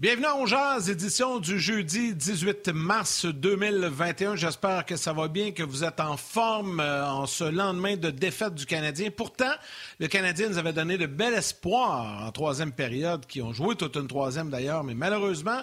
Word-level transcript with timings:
Bienvenue 0.00 0.26
à 0.26 0.46
Jazz, 0.46 0.90
édition 0.90 1.40
du 1.40 1.58
jeudi 1.58 2.14
18 2.14 2.68
mars 2.68 3.26
2021. 3.26 4.36
J'espère 4.36 4.86
que 4.86 4.94
ça 4.94 5.12
va 5.12 5.26
bien, 5.26 5.50
que 5.50 5.64
vous 5.64 5.82
êtes 5.82 5.98
en 5.98 6.16
forme 6.16 6.78
euh, 6.78 7.04
en 7.04 7.26
ce 7.26 7.42
lendemain 7.42 7.96
de 7.96 8.10
défaite 8.10 8.54
du 8.54 8.64
Canadien. 8.64 9.10
Pourtant, 9.10 9.50
le 9.98 10.06
Canadien 10.06 10.50
nous 10.50 10.58
avait 10.58 10.72
donné 10.72 10.98
de 10.98 11.06
bel 11.06 11.34
espoir 11.34 12.24
en 12.24 12.30
troisième 12.30 12.70
période, 12.70 13.26
qui 13.26 13.42
ont 13.42 13.52
joué 13.52 13.74
toute 13.74 13.96
une 13.96 14.06
troisième 14.06 14.50
d'ailleurs, 14.50 14.84
mais 14.84 14.94
malheureusement, 14.94 15.62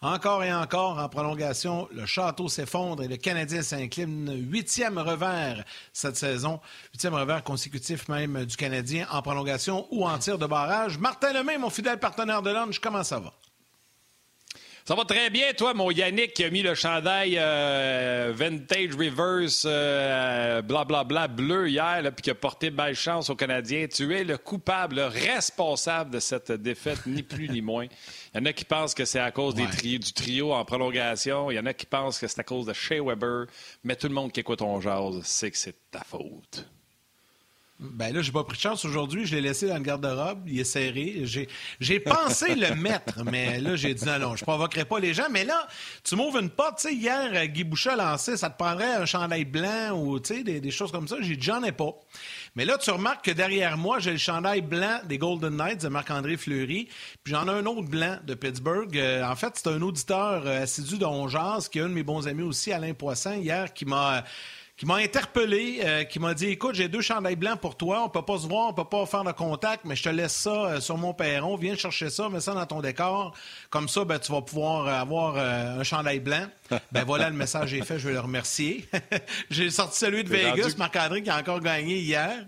encore 0.00 0.42
et 0.42 0.52
encore, 0.52 0.98
en 0.98 1.08
prolongation, 1.08 1.88
le 1.92 2.06
château 2.06 2.48
s'effondre 2.48 3.04
et 3.04 3.08
le 3.08 3.18
Canadien 3.18 3.62
s'incline. 3.62 4.48
Huitième 4.50 4.98
revers 4.98 5.64
cette 5.92 6.16
saison. 6.16 6.58
Huitième 6.92 7.14
revers 7.14 7.44
consécutif 7.44 8.08
même 8.08 8.46
du 8.46 8.56
Canadien 8.56 9.06
en 9.12 9.22
prolongation 9.22 9.86
ou 9.92 10.08
en 10.08 10.18
tir 10.18 10.38
de 10.38 10.46
barrage. 10.46 10.98
Martin 10.98 11.32
Lemay, 11.32 11.56
mon 11.56 11.70
fidèle 11.70 12.00
partenaire 12.00 12.42
de 12.42 12.50
lunch, 12.50 12.80
comment 12.80 13.04
ça 13.04 13.20
va? 13.20 13.32
Ça 14.86 14.94
va 14.94 15.04
très 15.04 15.30
bien, 15.30 15.52
toi, 15.52 15.74
mon 15.74 15.90
Yannick, 15.90 16.32
qui 16.32 16.44
a 16.44 16.50
mis 16.50 16.62
le 16.62 16.76
chandail 16.76 17.36
euh, 17.40 18.32
Vintage 18.32 18.94
Reverse 18.94 19.64
euh, 19.66 20.62
blablabla 20.62 21.26
bleu 21.26 21.68
hier, 21.68 22.02
puis 22.14 22.22
qui 22.22 22.30
a 22.30 22.36
porté 22.36 22.70
belle 22.70 22.94
chance 22.94 23.28
aux 23.28 23.34
Canadiens. 23.34 23.88
Tu 23.88 24.14
es 24.14 24.22
le 24.22 24.38
coupable, 24.38 24.94
le 24.94 25.06
responsable 25.06 26.12
de 26.12 26.20
cette 26.20 26.52
défaite, 26.52 27.04
ni 27.04 27.24
plus 27.24 27.48
ni 27.48 27.62
moins. 27.62 27.86
Il 28.32 28.38
y 28.38 28.40
en 28.40 28.46
a 28.46 28.52
qui 28.52 28.64
pensent 28.64 28.94
que 28.94 29.04
c'est 29.04 29.18
à 29.18 29.32
cause 29.32 29.56
des 29.56 29.66
tri 29.66 29.98
du 29.98 30.12
trio 30.12 30.52
en 30.52 30.64
prolongation. 30.64 31.50
Il 31.50 31.56
y 31.56 31.58
en 31.58 31.66
a 31.66 31.74
qui 31.74 31.86
pensent 31.86 32.20
que 32.20 32.28
c'est 32.28 32.38
à 32.38 32.44
cause 32.44 32.66
de 32.66 32.72
Shea 32.72 33.02
Weber. 33.02 33.46
Mais 33.82 33.96
tout 33.96 34.06
le 34.06 34.14
monde 34.14 34.30
qui 34.30 34.38
écoute 34.38 34.60
ton 34.60 34.80
jazz 34.80 35.20
sait 35.24 35.50
que 35.50 35.58
c'est 35.58 35.90
ta 35.90 36.04
faute. 36.04 36.64
Ben 37.78 38.14
là, 38.14 38.22
j'ai 38.22 38.32
pas 38.32 38.42
pris 38.42 38.56
de 38.56 38.62
chance 38.62 38.86
aujourd'hui. 38.86 39.26
Je 39.26 39.34
l'ai 39.34 39.42
laissé 39.42 39.68
dans 39.68 39.76
le 39.76 39.82
garde-robe. 39.82 40.44
Il 40.46 40.58
est 40.58 40.64
serré. 40.64 41.24
J'ai 41.78 42.00
pensé 42.00 42.54
le 42.54 42.74
mettre, 42.74 43.22
mais 43.22 43.60
là, 43.60 43.76
j'ai 43.76 43.92
dit 43.92 44.04
non, 44.06 44.18
non, 44.18 44.36
je 44.36 44.44
provoquerai 44.44 44.86
pas 44.86 44.98
les 44.98 45.12
gens. 45.12 45.26
Mais 45.30 45.44
là, 45.44 45.66
tu 46.02 46.16
m'ouvres 46.16 46.38
une 46.38 46.48
porte. 46.48 46.78
Tu 46.78 46.88
sais, 46.88 46.94
hier, 46.94 47.30
euh, 47.34 47.44
Guy 47.44 47.64
Boucher 47.64 47.90
a 47.90 47.96
lancé, 47.96 48.38
ça 48.38 48.48
te 48.48 48.56
prendrait 48.56 48.94
un 48.94 49.04
chandail 49.04 49.44
blanc 49.44 49.90
ou 49.92 50.18
des, 50.18 50.70
choses 50.70 50.90
comme 50.90 51.06
ça. 51.06 51.16
J'ai 51.20 51.36
dit, 51.36 51.46
j'en 51.46 51.62
ai 51.64 51.72
pas. 51.72 51.90
Mais 52.54 52.64
là, 52.64 52.78
tu 52.78 52.90
remarques 52.90 53.26
que 53.26 53.30
derrière 53.30 53.76
moi, 53.76 53.98
j'ai 53.98 54.12
le 54.12 54.18
chandail 54.18 54.62
blanc 54.62 55.00
des 55.04 55.18
Golden 55.18 55.54
Knights 55.56 55.82
de 55.82 55.88
Marc-André 55.88 56.38
Fleury. 56.38 56.88
Puis 57.24 57.34
j'en 57.34 57.46
ai 57.46 57.50
un 57.50 57.66
autre 57.66 57.88
blanc 57.90 58.16
de 58.24 58.32
Pittsburgh. 58.32 58.96
Euh, 58.96 59.22
en 59.22 59.36
fait, 59.36 59.52
c'est 59.54 59.68
un 59.68 59.82
auditeur 59.82 60.44
euh, 60.46 60.62
assidu 60.62 60.96
de 60.96 61.04
Ongeas, 61.04 61.68
qui 61.70 61.78
est 61.78 61.82
un 61.82 61.90
de 61.90 61.94
mes 61.94 62.02
bons 62.02 62.26
amis 62.26 62.42
aussi, 62.42 62.72
Alain 62.72 62.94
Poisson, 62.94 63.34
hier, 63.34 63.74
qui 63.74 63.84
m'a 63.84 64.24
qui 64.76 64.84
m'a 64.84 64.96
interpellé, 64.96 65.80
euh, 65.82 66.04
qui 66.04 66.18
m'a 66.18 66.34
dit 66.34 66.46
Écoute, 66.46 66.74
j'ai 66.74 66.88
deux 66.88 67.00
chandails 67.00 67.36
blancs 67.36 67.58
pour 67.60 67.76
toi, 67.76 68.04
on 68.04 68.08
peut 68.10 68.22
pas 68.22 68.38
se 68.38 68.46
voir, 68.46 68.68
on 68.68 68.72
peut 68.74 68.84
pas 68.84 69.06
faire 69.06 69.24
de 69.24 69.32
contact, 69.32 69.84
mais 69.84 69.96
je 69.96 70.02
te 70.02 70.08
laisse 70.10 70.34
ça 70.34 70.50
euh, 70.50 70.80
sur 70.80 70.98
mon 70.98 71.14
perron, 71.14 71.56
viens 71.56 71.74
chercher 71.76 72.10
ça, 72.10 72.28
mets 72.28 72.40
ça 72.40 72.52
dans 72.52 72.66
ton 72.66 72.80
décor. 72.80 73.34
Comme 73.70 73.88
ça, 73.88 74.04
ben, 74.04 74.18
tu 74.18 74.30
vas 74.32 74.42
pouvoir 74.42 74.86
avoir 74.86 75.36
euh, 75.36 75.80
un 75.80 75.82
chandail 75.82 76.20
blanc. 76.20 76.46
ben 76.92 77.04
voilà, 77.04 77.30
le 77.30 77.36
message 77.36 77.72
est 77.72 77.84
fait, 77.84 77.98
je 77.98 78.08
vais 78.08 78.14
le 78.14 78.20
remercier. 78.20 78.86
j'ai 79.50 79.70
sorti 79.70 79.98
celui 79.98 80.24
de 80.24 80.28
Vegas, 80.28 80.74
Marc-André, 80.76 81.22
qui 81.22 81.30
a 81.30 81.38
encore 81.38 81.60
gagné 81.60 81.98
hier. 81.98 82.44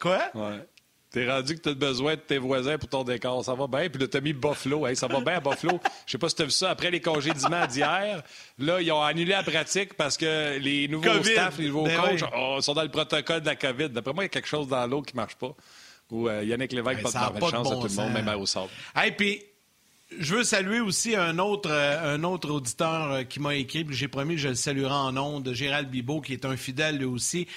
quoi? 0.00 0.30
Ouais. 0.34 0.66
T'es 1.14 1.30
rendu 1.30 1.54
que 1.54 1.60
tu 1.60 1.68
as 1.68 1.74
besoin 1.74 2.16
de 2.16 2.20
tes 2.20 2.38
voisins 2.38 2.76
pour 2.76 2.88
ton 2.88 3.04
décor. 3.04 3.44
Ça 3.44 3.54
va 3.54 3.68
bien. 3.68 3.88
Puis 3.88 4.00
là, 4.00 4.08
t'as 4.08 4.20
mis 4.20 4.32
Buffalo. 4.32 4.92
ça 4.96 5.06
va 5.06 5.20
bien 5.20 5.36
à 5.36 5.40
Buffalo. 5.40 5.78
Je 6.06 6.10
sais 6.10 6.18
pas 6.18 6.28
si 6.28 6.34
tu 6.34 6.42
as 6.42 6.46
vu 6.46 6.50
ça. 6.50 6.70
Après 6.70 6.90
les 6.90 7.00
congédiements 7.00 7.68
d'hier, 7.68 8.20
là, 8.58 8.80
ils 8.80 8.90
ont 8.90 9.00
annulé 9.00 9.30
la 9.30 9.44
pratique 9.44 9.94
parce 9.94 10.16
que 10.16 10.58
les 10.58 10.88
nouveaux 10.88 11.22
staff, 11.22 11.56
les 11.56 11.68
nouveaux 11.68 11.84
ben 11.84 12.00
coachs 12.00 12.28
oh, 12.36 12.58
sont 12.60 12.74
dans 12.74 12.82
le 12.82 12.88
protocole 12.88 13.42
de 13.42 13.46
la 13.46 13.54
COVID. 13.54 13.90
D'après 13.90 14.12
moi, 14.12 14.24
il 14.24 14.26
y 14.26 14.26
a 14.26 14.28
quelque 14.30 14.48
chose 14.48 14.66
dans 14.66 14.84
l'eau 14.88 15.02
qui 15.02 15.14
marche 15.14 15.36
pas. 15.36 15.54
Ou 16.10 16.28
euh, 16.28 16.42
Yannick 16.42 16.72
Lévesque 16.72 17.04
ben, 17.04 17.10
pas 17.12 17.30
de 17.30 17.40
chance 17.46 17.70
à 17.70 17.76
tout 17.76 17.86
le 17.86 17.94
monde, 17.94 18.12
même 18.12 18.28
à 18.28 18.36
au 18.36 18.44
sable. 18.44 18.70
Hey, 18.96 19.12
puis 19.12 19.40
je 20.18 20.34
veux 20.34 20.44
saluer 20.44 20.80
aussi 20.80 21.16
un 21.16 21.38
autre, 21.38 21.70
euh, 21.70 22.14
un 22.14 22.24
autre 22.24 22.50
auditeur 22.50 23.12
euh, 23.12 23.22
qui 23.24 23.40
m'a 23.40 23.54
écrit, 23.54 23.86
j'ai 23.90 24.08
promis 24.08 24.34
que 24.34 24.40
je 24.40 24.48
le 24.48 24.54
saluerai 24.54 24.92
en 24.92 25.16
ondes, 25.16 25.52
Gérald 25.52 25.90
Bibot, 25.90 26.20
qui 26.20 26.32
est 26.32 26.44
un 26.44 26.56
fidèle 26.56 26.98
lui 26.98 27.04
aussi. 27.04 27.48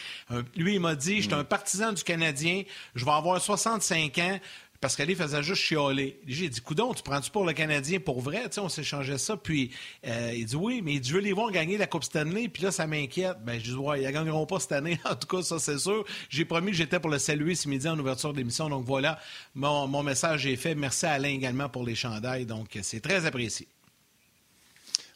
lui, 0.56 0.76
il 0.76 0.80
m'a 0.80 0.96
dit, 0.96 1.18
je 1.18 1.28
suis 1.28 1.34
un 1.34 1.44
partisan 1.44 1.94
du 1.94 2.04
Canadien, 2.04 2.64
je 2.96 3.06
vais 3.06 3.12
avoir 3.12 3.42
65 3.42 4.18
ans, 4.20 4.40
parce 4.80 4.96
qu'elle 4.96 5.14
faisait 5.16 5.44
juste 5.44 5.62
chialer. 5.62 6.20
J'ai 6.28 6.50
dit, 6.50 6.62
coudon, 6.62 6.94
tu 6.94 7.04
prends-tu 7.04 7.32
pour 7.32 7.46
le 7.46 7.54
Canadien 7.54 8.00
pour 8.00 8.22
vrai? 8.22 8.44
on 8.58 8.70
s'échangeait 8.70 9.18
ça. 9.18 9.38
Puis 9.38 9.72
euh, 10.06 10.34
il 10.36 10.46
dit, 10.46 10.56
oui, 10.56 10.82
mais 10.84 11.02
je 11.02 11.14
veux 11.14 11.20
les 11.20 11.34
voir 11.34 11.52
gagner 11.52 11.78
la 11.78 11.88
Coupe 11.88 12.04
Stanley. 12.04 12.48
Puis 12.50 12.64
là, 12.64 12.72
ça 12.72 12.88
m'inquiète. 12.88 13.38
Ben, 13.44 13.60
je 13.60 13.72
dis, 13.72 13.78
ouais, 13.78 14.02
ils 14.02 14.08
ne 14.08 14.12
gagneront 14.12 14.46
pas 14.46 14.60
cette 14.60 14.74
année. 14.74 15.00
en 15.06 15.16
tout 15.16 15.28
cas, 15.28 15.42
ça, 15.44 15.60
c'est 15.60 15.80
sûr. 15.80 16.06
J'ai 16.30 16.46
promis 16.46 16.72
que 16.72 16.78
j'étais 16.78 17.00
pour 17.00 17.10
le 17.10 17.20
saluer 17.20 17.56
ce 17.56 17.68
midi 17.70 17.88
en 17.88 17.98
ouverture 17.98 18.34
d'émission. 18.34 18.70
Donc 18.70 18.86
voilà, 18.86 19.20
mon, 19.56 19.88
mon 19.88 20.04
message 20.04 20.46
est 20.46 20.56
fait. 20.56 20.76
Merci 20.76 21.06
à 21.06 21.14
Alain 21.14 21.30
également 21.30 21.70
pour 21.70 21.84
les 21.84 21.96
chandails. 21.96 22.46
Donc, 22.46 22.78
c'est 22.82 23.02
très 23.02 23.26
apprécié. 23.26 23.68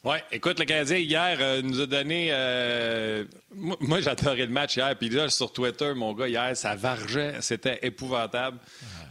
Oui, 0.04 0.16
écoute, 0.32 0.58
le 0.58 0.64
Canadien 0.64 0.96
hier 0.96 1.36
euh, 1.40 1.62
nous 1.62 1.80
a 1.80 1.86
donné. 1.86 2.30
Euh, 2.32 3.24
moi, 3.54 4.00
j'adorais 4.00 4.46
le 4.46 4.52
match 4.52 4.76
hier. 4.76 4.96
Puis 4.98 5.08
là, 5.08 5.28
sur 5.28 5.52
Twitter, 5.52 5.92
mon 5.94 6.12
gars, 6.12 6.26
hier, 6.26 6.56
ça 6.56 6.74
vargeait. 6.74 7.34
C'était 7.40 7.78
épouvantable. 7.82 8.58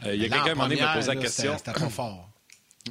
Euh, 0.06 0.14
il 0.14 0.22
y 0.22 0.26
a 0.26 0.30
quelqu'un 0.30 0.54
qui 0.68 0.82
m'a 0.82 0.94
posé 0.94 1.14
la 1.14 1.22
question. 1.22 1.58
C'était 1.58 1.72
trop 1.72 1.90
fort. 1.90 2.28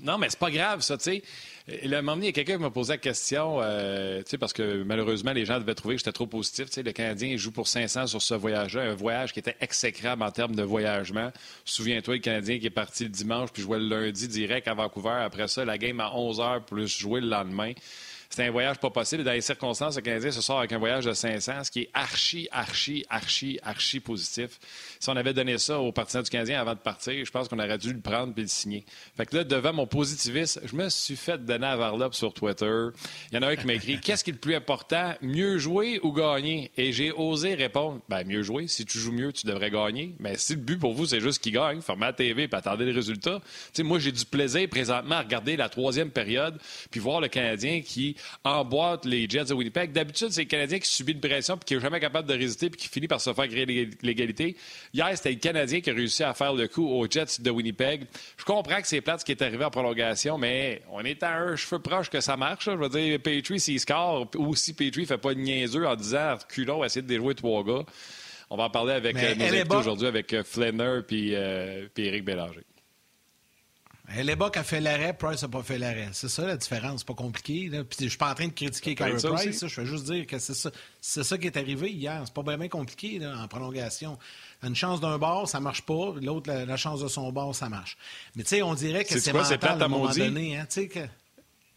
Non, 0.03 0.16
mais 0.16 0.31
c'est 0.31 0.38
pas 0.38 0.50
grave, 0.50 0.81
ça, 0.81 0.97
tu 0.97 1.05
sais. 1.05 1.22
Il 1.69 1.91
y 1.91 1.94
a 1.94 2.32
quelqu'un 2.32 2.56
qui 2.56 2.62
m'a 2.62 2.71
posé 2.71 2.94
la 2.94 2.98
question, 2.98 3.59
euh, 3.60 4.22
parce 4.38 4.53
que 4.53 4.82
malheureusement, 4.82 5.32
les 5.32 5.44
gens 5.44 5.59
devaient 5.59 5.75
trouver 5.75 5.94
que 5.94 6.00
j'étais 6.00 6.12
trop 6.12 6.26
positif. 6.26 6.69
le 6.76 6.93
Canadien 6.93 7.37
joue 7.37 7.53
pour 7.53 7.69
500 7.69 8.06
sur 8.06 8.22
ce 8.22 8.34
voyage-là, 8.34 8.82
un 8.82 8.94
voyage 8.94 9.32
qui 9.32 9.38
était 9.38 9.56
exécrable 9.60 10.22
en 10.22 10.31
termes 10.31 10.54
de 10.54 10.62
voyagement. 10.62 11.31
Souviens-toi, 11.65 12.15
le 12.15 12.20
Canadien 12.20 12.59
qui 12.59 12.66
est 12.66 12.70
parti 12.70 13.04
le 13.04 13.10
dimanche 13.10 13.50
puis 13.53 13.62
jouait 13.62 13.78
le 13.78 13.88
lundi 13.88 14.26
direct 14.28 14.69
à 14.69 14.75
Vancouver. 14.75 15.20
Après 15.22 15.49
ça, 15.49 15.65
la 15.65 15.78
game 15.78 16.00
à 16.00 16.15
11 16.15 16.41
h 16.41 16.65
plus 16.65 16.99
jouer 16.99 17.20
le 17.20 17.28
lendemain. 17.28 17.72
C'était 18.31 18.44
un 18.44 18.53
voyage 18.53 18.78
pas 18.78 18.91
possible. 18.91 19.25
Dans 19.25 19.32
les 19.32 19.41
circonstances, 19.41 19.97
le 19.97 20.03
Canadien 20.03 20.31
se 20.31 20.41
sort 20.41 20.60
avec 20.60 20.70
un 20.70 20.78
voyage 20.78 21.04
de 21.04 21.12
500, 21.12 21.65
ce 21.65 21.70
qui 21.72 21.81
est 21.81 21.91
archi, 21.93 22.49
archi, 22.53 23.04
archi, 23.10 23.59
archi 23.60 23.99
positif. 23.99 24.60
Si 25.00 25.09
on 25.09 25.16
avait 25.16 25.33
donné 25.33 25.56
ça 25.56 25.81
aux 25.81 25.93
partisans 25.93 26.22
du 26.22 26.28
Canadien 26.28 26.61
avant 26.61 26.75
de 26.75 26.78
partir, 26.78 27.25
je 27.25 27.31
pense 27.31 27.49
qu'on 27.49 27.59
aurait 27.59 27.78
dû 27.78 27.91
le 27.91 28.00
prendre 28.00 28.34
et 28.37 28.43
le 28.43 28.47
signer. 28.47 28.84
Fait 29.16 29.25
que 29.25 29.34
là, 29.34 29.44
devant 29.44 29.72
mon 29.72 29.87
positivisme, 29.87 30.61
je 30.62 30.77
me 30.77 30.91
suis 30.91 31.16
fait 31.16 31.43
donner 31.43 31.69
à 31.69 31.77
Varlop 31.77 32.12
sur 32.12 32.34
Twitter. 32.34 32.88
Il 33.33 33.37
y 33.37 33.38
en 33.38 33.43
a 33.43 33.49
un 33.49 33.56
qui 33.56 33.66
m'a 33.66 33.72
écrit 33.72 33.99
Qu'est-ce 33.99 34.22
qui 34.22 34.28
est 34.28 34.34
le 34.34 34.38
plus 34.38 34.55
important, 34.55 35.15
mieux 35.22 35.56
jouer 35.56 36.00
ou 36.03 36.12
gagner 36.12 36.71
Et 36.77 36.93
j'ai 36.93 37.12
osé 37.12 37.55
répondre 37.55 38.03
Ben, 38.11 38.27
mieux 38.27 38.43
jouer. 38.43 38.69
Si 38.69 38.84
tu 38.84 38.99
joues 38.99 39.12
mieux, 39.12 39.33
tu 39.33 39.47
devrais 39.47 39.71
gagner. 39.71 40.15
Mais 40.19 40.37
si 40.37 40.55
le 40.55 40.61
but 40.61 40.78
pour 40.78 40.93
vous, 40.93 41.06
c'est 41.06 41.21
juste 41.21 41.43
qu'il 41.43 41.55
gagne, 41.55 41.81
la 41.99 42.12
TV 42.12 42.43
et 42.43 42.55
attendez 42.55 42.84
les 42.84 42.93
résultats. 42.93 43.41
sais, 43.72 43.82
moi, 43.82 43.99
j'ai 43.99 44.12
du 44.12 44.27
plaisir 44.27 44.69
présentement 44.69 45.17
à 45.17 45.22
regarder 45.22 45.56
la 45.56 45.71
troisième 45.71 46.11
période 46.11 46.59
puis 46.91 47.00
voir 47.00 47.22
le 47.22 47.28
Canadien 47.28 47.81
qui 47.81 48.17
emboîte 48.44 49.06
les 49.06 49.29
Jets 49.29 49.47
de 49.47 49.55
Winnipeg. 49.55 49.93
D'habitude, 49.93 50.29
c'est 50.31 50.43
le 50.43 50.49
Canadien 50.49 50.79
qui 50.79 50.91
subit 50.91 51.12
une 51.12 51.20
pression 51.20 51.56
puis 51.56 51.64
qui 51.64 51.75
n'est 51.75 51.81
jamais 51.81 52.00
capable 52.00 52.29
de 52.29 52.35
résister 52.35 52.69
puis 52.69 52.81
qui 52.81 52.88
finit 52.88 53.08
par 53.08 53.20
se 53.20 53.32
faire 53.32 53.49
créer 53.49 53.91
l'égalité. 54.02 54.56
Hier, 54.92 55.08
c'était 55.14 55.31
le 55.31 55.37
Canadien 55.37 55.81
qui 55.81 55.90
a 55.90 55.94
réussi 55.94 56.25
à 56.25 56.34
faire 56.34 56.52
le 56.52 56.66
coup 56.66 56.88
aux 56.88 57.08
Jets 57.08 57.40
de 57.40 57.50
Winnipeg. 57.50 58.06
Je 58.37 58.44
comprends 58.44 58.81
que 58.81 58.88
c'est 58.88 59.00
plate 59.00 59.20
ce 59.20 59.25
qui 59.25 59.31
est 59.31 59.42
arrivé 59.42 59.64
en 59.64 59.70
prolongation, 59.70 60.37
mais 60.37 60.82
on 60.90 61.04
est 61.04 61.22
à 61.22 61.38
un 61.38 61.54
cheveu 61.54 61.78
proche 61.78 62.10
que 62.10 62.20
ça 62.20 62.37
marche. 62.37 62.64
Je 62.64 62.72
veux 62.72 62.88
dire, 62.88 63.20
Petrie, 63.20 63.60
s'il 63.60 63.78
score, 63.78 64.26
ou 64.37 64.56
si 64.56 64.75
Petrie 64.75 65.06
fait 65.06 65.19
pas 65.19 65.32
de 65.32 65.40
niaiseux 65.40 65.87
en 65.87 65.94
disant 65.94 66.37
culon, 66.48 66.82
essayer 66.82 67.02
de 67.02 67.06
déjouer 67.06 67.37
trois 67.37 67.62
gars. 67.62 67.84
On 68.50 68.56
va 68.56 68.64
en 68.64 68.70
parler 68.70 68.94
avec 68.94 69.16
euh, 69.16 69.34
nos 69.37 69.44
invités 69.44 69.76
aujourd'hui, 69.76 70.08
avec 70.08 70.32
euh, 70.34 70.42
Flanner 70.42 71.02
puis, 71.06 71.37
euh, 71.37 71.87
puis 71.94 72.06
Éric 72.06 72.25
Bélanger. 72.25 72.64
Hellebuck 74.12 74.57
a 74.57 74.65
fait 74.65 74.81
l'arrêt, 74.81 75.12
Price 75.12 75.43
n'a 75.43 75.49
pas 75.49 75.62
fait 75.62 75.79
l'arrêt. 75.79 76.09
C'est 76.12 76.29
ça 76.29 76.45
la 76.45 76.57
différence, 76.57 77.01
c'est 77.01 77.07
pas 77.07 77.15
compliqué. 77.15 77.69
Là. 77.69 77.85
Puis 77.85 77.99
je 78.01 78.09
suis 78.09 78.19
pas 78.19 78.31
en 78.31 78.35
train 78.35 78.49
de 78.49 78.53
critiquer 78.53 78.95
Carey 78.95 79.12
Price, 79.23 79.67
je 79.67 79.81
veux 79.81 79.87
juste 79.87 80.05
dire 80.05 80.27
que 80.27 80.39
c'est 80.39 80.55
ça, 80.55 80.71
c'est 81.01 81.23
ça 81.23 81.39
qui 81.39 81.47
est 81.47 81.57
arrivé 81.57 81.91
hier. 81.91 82.21
C'est 82.25 82.35
pas 82.35 82.57
bien 82.57 82.69
compliqué 82.69 83.19
là, 83.19 83.37
en 83.39 83.47
prolongation. 83.47 84.19
Une 84.62 84.75
chance 84.75 85.01
d'un 85.01 85.17
bord, 85.19 85.49
ça 85.49 85.61
marche 85.61 85.83
pas. 85.83 86.15
L'autre, 86.21 86.53
la, 86.53 86.77
chance 86.77 87.01
de 87.01 87.09
son 87.09 87.31
bord, 87.31 87.55
ça 87.55 87.69
marche. 87.69 87.97
Mais 88.35 88.43
tu 88.43 88.51
sais, 88.51 88.62
on 88.62 88.75
dirait 88.75 89.05
que 89.05 89.19
c'est 89.19 89.33
mental 89.33 89.81
à, 89.81 89.85
un 89.85 89.89
moment 89.89 90.11
donné. 90.11 90.59
Hein, 90.59 90.67
que... 90.67 91.07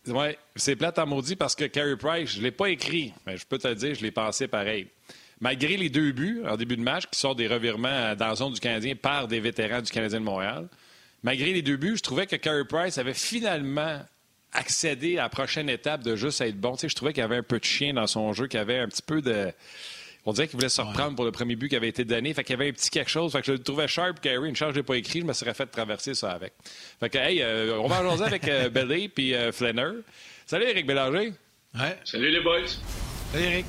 Oui, 0.08 0.36
c'est 0.56 0.76
plate 0.76 0.98
à 1.00 1.06
maudit 1.06 1.36
parce 1.36 1.56
que 1.56 1.66
Carey 1.66 1.96
Price, 1.98 2.32
je 2.32 2.40
ne 2.40 2.44
l'ai 2.44 2.52
pas 2.52 2.70
écrit, 2.70 3.14
mais 3.26 3.38
je 3.38 3.46
peux 3.46 3.58
te 3.58 3.68
le 3.68 3.76
dire, 3.76 3.94
je 3.94 4.02
l'ai 4.02 4.12
pensé 4.12 4.48
pareil. 4.48 4.88
Malgré 5.40 5.78
les 5.78 5.90
deux 5.90 6.12
buts 6.12 6.42
en 6.48 6.58
début 6.58 6.78
de 6.78 6.82
match 6.82 7.06
qui 7.12 7.20
sortent 7.20 7.38
des 7.38 7.48
revirements 7.48 8.16
dans 8.16 8.28
la 8.28 8.36
zone 8.36 8.54
du 8.54 8.60
Canadien 8.60 8.96
par 8.96 9.28
des 9.28 9.40
vétérans 9.40 9.82
du 9.82 9.92
Canadien 9.92 10.20
de 10.20 10.26
Montréal, 10.26 10.68
malgré 11.24 11.54
les 11.54 11.62
deux 11.62 11.78
buts, 11.78 11.98
je 11.98 12.04
trouvais 12.04 12.28
que 12.28 12.36
Carey 12.36 12.66
Price 12.68 12.98
avait 12.98 13.14
finalement 13.14 14.02
accédé 14.52 15.18
à 15.18 15.24
la 15.24 15.30
prochaine 15.30 15.70
étape 15.70 16.04
de 16.04 16.16
juste 16.16 16.42
être 16.42 16.60
bon. 16.60 16.74
Tu 16.74 16.82
sais, 16.82 16.90
je 16.90 16.96
trouvais 16.96 17.14
qu'il 17.14 17.22
y 17.22 17.24
avait 17.24 17.38
un 17.38 17.44
peu 17.44 17.60
de 17.60 17.64
chien 17.64 17.94
dans 17.94 18.08
son 18.08 18.34
jeu, 18.34 18.48
qu'il 18.48 18.60
y 18.60 18.62
avait 18.62 18.80
un 18.80 18.88
petit 18.88 19.02
peu 19.02 19.22
de. 19.22 19.52
On 20.26 20.32
dirait 20.32 20.48
qu'il 20.48 20.56
voulait 20.56 20.70
se 20.70 20.80
reprendre 20.80 21.16
pour 21.16 21.26
le 21.26 21.32
premier 21.32 21.58
but 21.58 21.68
qui 21.68 21.76
avait 21.76 21.90
été 21.90 22.06
donné. 22.06 22.34
Fait 22.34 22.46
qu'il 22.46 22.54
y 22.54 22.60
avait 22.60 22.70
un 22.70 22.74
petit 22.74 22.90
quelque 22.90 23.10
chose. 23.10 23.34
Fait 23.34 23.42
que 23.42 23.48
je 23.48 23.52
le 23.54 23.60
trouvais 23.60 23.90
sharp, 23.90 24.22
Carey. 24.22 24.48
Une 24.48 24.56
charge, 24.56 24.74
je 24.74 24.80
l'ai 24.80 24.84
pas 24.84 24.96
écrit. 24.96 25.20
Je 25.20 25.26
me 25.26 25.34
serais 25.34 25.54
fait 25.54 25.66
traverser 25.66 26.14
ça 26.14 26.32
avec. 26.32 26.54
Fait 27.00 27.10
que, 27.10 27.18
hey, 27.18 27.42
euh, 27.42 27.78
on 27.80 27.88
va 27.88 28.02
en 28.08 28.22
avec 28.22 28.48
euh, 28.48 28.70
Belly 28.70 29.10
puis 29.10 29.34
euh, 29.34 29.52
Flanner. 29.52 30.00
Salut, 30.46 30.66
Eric 30.66 30.86
Bélanger. 30.86 31.34
Ouais. 31.76 31.98
Salut, 32.06 32.32
les 32.32 32.42
boys. 32.42 32.68
Salut, 33.34 33.44
Eric. 33.44 33.66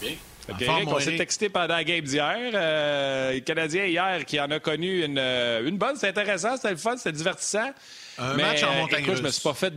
Bien. 0.00 0.14
On 0.48 1.00
s'est 1.00 1.16
texté 1.16 1.48
pendant 1.48 1.74
la 1.74 1.84
game 1.84 2.04
d'hier. 2.04 2.50
Euh, 2.54 3.34
le 3.34 3.40
Canadien, 3.40 3.86
hier, 3.86 4.24
qui 4.24 4.40
en 4.40 4.50
a 4.50 4.58
connu 4.58 5.04
une, 5.04 5.18
euh, 5.18 5.66
une 5.66 5.78
bonne. 5.78 5.96
C'était 5.96 6.08
intéressant, 6.08 6.56
c'était 6.56 6.70
le 6.70 6.76
fun, 6.76 6.96
c'était 6.96 7.12
divertissant. 7.12 7.70
Un 8.18 8.34
Mais, 8.34 8.42
match 8.42 8.62
en 8.62 8.74
montagne 8.74 9.04
écoute, 9.04 9.16
je 9.16 9.22
me 9.22 9.30
suis 9.30 9.42
pas 9.42 9.54
fait. 9.54 9.72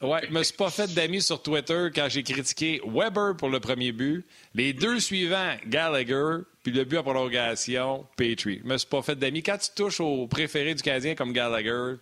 Ouais, 0.00 0.20
je 0.28 0.32
me 0.32 0.42
suis 0.44 0.54
pas 0.54 0.70
fait 0.70 0.92
d'amis 0.94 1.22
sur 1.22 1.42
Twitter 1.42 1.88
quand 1.92 2.08
j'ai 2.08 2.22
critiqué 2.22 2.80
Weber 2.86 3.36
pour 3.36 3.48
le 3.48 3.58
premier 3.58 3.90
but. 3.90 4.24
Les 4.54 4.72
deux 4.72 5.00
suivants, 5.00 5.56
Gallagher, 5.66 6.42
puis 6.62 6.72
le 6.72 6.84
but 6.84 6.98
en 6.98 7.02
prolongation, 7.02 8.06
Petrie. 8.16 8.60
Je 8.62 8.68
me 8.68 8.78
suis 8.78 8.88
pas 8.88 9.02
fait 9.02 9.16
d'amis. 9.16 9.42
Quand 9.42 9.58
tu 9.58 9.70
touches 9.74 10.00
au 10.00 10.28
préféré 10.28 10.74
du 10.74 10.82
Canadien 10.82 11.16
comme 11.16 11.32
Gallagher, 11.32 11.96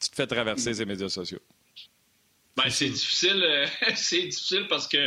tu 0.00 0.10
te 0.10 0.14
fais 0.14 0.26
traverser 0.26 0.74
les 0.74 0.84
médias 0.84 1.08
sociaux. 1.08 1.40
Ben, 2.56 2.68
c'est 2.68 2.90
difficile, 2.90 3.42
euh, 3.42 3.66
c'est 3.94 4.22
difficile 4.22 4.66
parce 4.68 4.86
que 4.86 4.98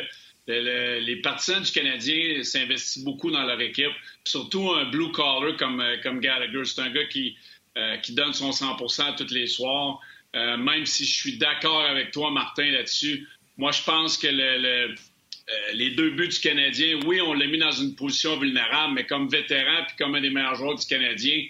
le- 0.47 0.61
le- 0.61 0.99
les 0.99 1.17
partisans 1.17 1.61
du 1.63 1.71
Canadien 1.71 2.43
s'investissent 2.43 3.03
beaucoup 3.03 3.31
dans 3.31 3.43
leur 3.43 3.59
équipe. 3.61 3.91
Surtout 4.25 4.71
un 4.71 4.85
blue 4.89 5.11
collar 5.11 5.55
comme, 5.57 5.79
euh, 5.81 5.97
comme 6.03 6.19
Gallagher. 6.19 6.63
C'est 6.65 6.81
un 6.81 6.89
gars 6.89 7.05
qui, 7.05 7.35
euh, 7.77 7.97
qui 7.97 8.13
donne 8.13 8.33
son 8.33 8.51
100% 8.51 9.13
tous 9.15 9.33
les 9.33 9.47
soirs. 9.47 9.99
Euh, 10.35 10.57
même 10.57 10.85
si 10.85 11.05
je 11.05 11.13
suis 11.13 11.37
d'accord 11.37 11.81
avec 11.81 12.11
toi, 12.11 12.31
Martin, 12.31 12.65
là-dessus, 12.71 13.27
moi, 13.57 13.71
je 13.71 13.83
pense 13.83 14.17
que 14.17 14.27
le- 14.27 14.57
le, 14.57 14.95
les 15.73 15.91
deux 15.91 16.09
buts 16.11 16.27
du 16.29 16.39
Canadien, 16.39 16.99
oui, 17.05 17.21
on 17.21 17.33
l'a 17.33 17.45
mis 17.47 17.57
dans 17.57 17.71
une 17.71 17.95
position 17.95 18.37
vulnérable, 18.37 18.93
mais 18.95 19.05
comme 19.05 19.27
vétéran 19.29 19.83
puis 19.87 19.95
comme 19.97 20.15
un 20.15 20.21
des 20.21 20.29
meilleurs 20.29 20.55
joueurs 20.55 20.75
du 20.75 20.85
Canadien, 20.87 21.45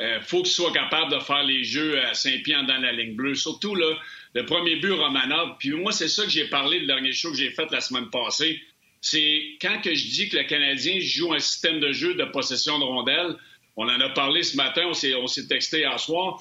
euh, 0.00 0.20
faut 0.22 0.42
qu'il 0.42 0.52
soit 0.52 0.72
capable 0.72 1.12
de 1.12 1.20
faire 1.20 1.44
les 1.44 1.62
jeux 1.62 2.00
à 2.04 2.14
Saint-Pierre 2.14 2.64
dans 2.66 2.78
la 2.78 2.90
ligne 2.92 3.14
bleue. 3.14 3.34
Surtout, 3.36 3.74
là, 3.76 3.96
le 4.34 4.44
premier 4.44 4.76
but 4.76 4.92
Romanov. 4.92 5.56
Puis 5.58 5.70
moi, 5.70 5.92
c'est 5.92 6.08
ça 6.08 6.24
que 6.24 6.30
j'ai 6.30 6.46
parlé 6.48 6.80
le 6.80 6.86
dernier 6.86 7.12
show 7.12 7.30
que 7.30 7.36
j'ai 7.36 7.50
fait 7.50 7.70
la 7.70 7.80
semaine 7.80 8.10
passée. 8.10 8.60
C'est 9.00 9.56
quand 9.60 9.80
que 9.82 9.94
je 9.94 10.04
dis 10.08 10.28
que 10.28 10.36
le 10.36 10.44
Canadien 10.44 10.98
joue 11.00 11.32
un 11.32 11.38
système 11.38 11.78
de 11.80 11.92
jeu 11.92 12.14
de 12.14 12.24
possession 12.24 12.78
de 12.78 12.84
rondelles. 12.84 13.36
On 13.76 13.84
en 13.84 14.00
a 14.00 14.08
parlé 14.10 14.42
ce 14.42 14.56
matin, 14.56 14.82
on 14.86 14.94
s'est, 14.94 15.46
texté 15.46 15.80
hier 15.80 16.00
soir. 16.00 16.40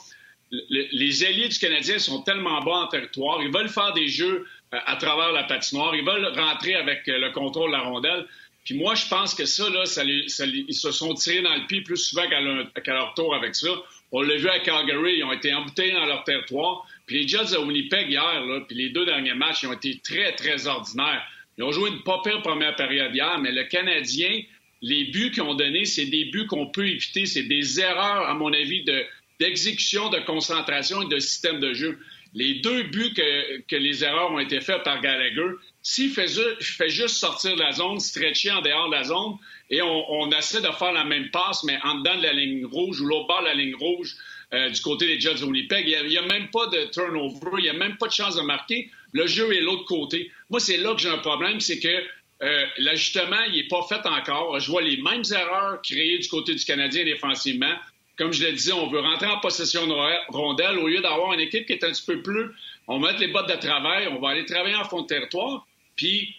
Le- 0.51 0.87
les 0.91 1.23
alliés 1.23 1.49
du 1.49 1.59
Canadien 1.59 1.99
sont 1.99 2.21
tellement 2.21 2.61
bas 2.61 2.83
en 2.85 2.87
territoire. 2.87 3.41
Ils 3.41 3.51
veulent 3.51 3.69
faire 3.69 3.93
des 3.93 4.07
jeux 4.07 4.47
euh, 4.73 4.77
à 4.85 4.95
travers 4.95 5.31
la 5.31 5.43
patinoire. 5.43 5.95
Ils 5.95 6.05
veulent 6.05 6.27
rentrer 6.37 6.75
avec 6.75 7.07
euh, 7.09 7.17
le 7.17 7.31
contrôle 7.31 7.71
de 7.71 7.75
la 7.75 7.81
rondelle. 7.81 8.25
Puis 8.63 8.75
moi, 8.75 8.95
je 8.95 9.07
pense 9.07 9.33
que 9.35 9.45
ça, 9.45 9.69
là, 9.69 9.85
ça 9.85 10.03
ils 10.05 10.29
se 10.73 10.91
sont 10.91 11.13
tirés 11.15 11.41
dans 11.41 11.53
le 11.55 11.67
pied 11.67 11.81
plus 11.81 11.97
souvent 11.97 12.27
qu'à 12.29 12.39
leur, 12.39 12.71
qu'à 12.81 12.93
leur 12.93 13.13
tour 13.13 13.35
avec 13.35 13.55
ça. 13.55 13.67
On 14.11 14.21
l'a 14.21 14.37
vu 14.37 14.47
à 14.47 14.59
Calgary, 14.59 15.17
ils 15.17 15.23
ont 15.23 15.33
été 15.33 15.53
embouteillés 15.53 15.91
dans 15.93 16.05
leur 16.05 16.23
territoire. 16.23 16.87
Puis 17.05 17.21
les 17.21 17.27
Jets 17.27 17.51
de 17.51 17.57
Winnipeg 17.57 18.09
hier, 18.09 18.45
là, 18.45 18.61
puis 18.67 18.77
les 18.77 18.89
deux 18.89 19.05
derniers 19.05 19.33
matchs, 19.33 19.63
ils 19.63 19.67
ont 19.67 19.73
été 19.73 19.99
très, 20.03 20.33
très 20.35 20.67
ordinaires. 20.67 21.23
Ils 21.57 21.63
ont 21.63 21.71
joué 21.71 21.89
une 21.89 22.01
pas 22.03 22.21
pire 22.23 22.41
première 22.41 22.75
période 22.75 23.13
hier, 23.13 23.37
mais 23.39 23.51
le 23.51 23.63
Canadien, 23.65 24.41
les 24.81 25.05
buts 25.05 25.31
qu'ils 25.31 25.43
ont 25.43 25.53
donnés, 25.55 25.85
c'est 25.85 26.05
des 26.05 26.25
buts 26.25 26.47
qu'on 26.47 26.67
peut 26.67 26.87
éviter. 26.87 27.25
C'est 27.25 27.43
des 27.43 27.79
erreurs, 27.79 28.27
à 28.27 28.33
mon 28.33 28.51
avis, 28.53 28.83
de, 28.83 29.03
d'exécution, 29.39 30.09
de 30.09 30.19
concentration 30.19 31.01
et 31.01 31.07
de 31.07 31.19
système 31.19 31.59
de 31.59 31.73
jeu. 31.73 31.99
Les 32.33 32.55
deux 32.55 32.83
buts 32.83 33.13
que, 33.13 33.61
que 33.67 33.75
les 33.75 34.03
erreurs 34.03 34.31
ont 34.31 34.39
été 34.39 34.59
faites 34.61 34.83
par 34.83 34.99
Gallagher, 35.01 35.51
s'il 35.83 36.09
fait, 36.09 36.27
ju- 36.27 36.55
fait 36.61 36.89
juste 36.89 37.17
sortir 37.17 37.55
de 37.55 37.59
la 37.59 37.73
zone, 37.73 37.99
stretcher 37.99 38.49
en 38.51 38.61
dehors 38.61 38.87
de 38.89 38.95
la 38.95 39.03
zone, 39.03 39.35
et 39.69 39.81
on, 39.81 40.31
essaie 40.31 40.61
de 40.61 40.71
faire 40.71 40.93
la 40.93 41.03
même 41.03 41.29
passe, 41.29 41.63
mais 41.63 41.77
en 41.83 41.95
dedans 41.99 42.17
de 42.17 42.23
la 42.23 42.33
ligne 42.33 42.65
rouge 42.65 43.01
ou 43.01 43.05
l'autre 43.05 43.27
bord 43.27 43.41
de 43.41 43.47
la 43.47 43.53
ligne 43.53 43.75
rouge 43.75 44.15
euh, 44.53 44.69
du 44.69 44.81
côté 44.81 45.07
des 45.07 45.19
Jets 45.19 45.35
de 45.35 45.45
Winnipeg, 45.45 45.87
il 45.87 46.07
n'y 46.07 46.17
a, 46.17 46.21
même 46.21 46.49
pas 46.49 46.67
de 46.67 46.85
turnover, 46.91 47.57
il 47.57 47.63
n'y 47.63 47.69
a 47.69 47.73
même 47.73 47.97
pas 47.97 48.07
de 48.07 48.13
chance 48.13 48.35
de 48.35 48.41
marquer. 48.41 48.89
Le 49.11 49.25
jeu 49.25 49.51
est 49.53 49.61
l'autre 49.61 49.85
côté. 49.85 50.31
Moi, 50.49 50.59
c'est 50.59 50.77
là 50.77 50.93
que 50.93 51.01
j'ai 51.01 51.09
un 51.09 51.17
problème, 51.17 51.59
c'est 51.59 51.79
que 51.79 52.03
euh, 52.43 52.65
l'ajustement, 52.77 53.47
n'est 53.51 53.67
pas 53.67 53.83
fait 53.87 54.05
encore. 54.05 54.59
Je 54.59 54.69
vois 54.69 54.81
les 54.81 54.97
mêmes 54.97 55.23
erreurs 55.31 55.81
créées 55.81 56.17
du 56.17 56.27
côté 56.27 56.53
du 56.53 56.63
Canadien 56.63 57.05
défensivement. 57.05 57.73
Comme 58.17 58.31
je 58.31 58.45
le 58.45 58.51
disais, 58.51 58.73
on 58.73 58.89
veut 58.89 58.99
rentrer 58.99 59.27
en 59.27 59.39
possession 59.39 59.87
de 59.87 59.93
rondelle 60.29 60.77
au 60.77 60.87
lieu 60.87 61.01
d'avoir 61.01 61.33
une 61.33 61.39
équipe 61.39 61.65
qui 61.65 61.73
est 61.73 61.83
un 61.83 61.91
petit 61.91 62.05
peu 62.05 62.21
plus. 62.21 62.51
On 62.87 62.99
va 62.99 63.07
mettre 63.07 63.21
les 63.21 63.29
bottes 63.29 63.49
de 63.49 63.55
travail, 63.55 64.07
on 64.07 64.19
va 64.19 64.29
aller 64.29 64.45
travailler 64.45 64.75
en 64.75 64.83
fond 64.83 65.01
de 65.01 65.07
territoire. 65.07 65.65
Puis 65.95 66.35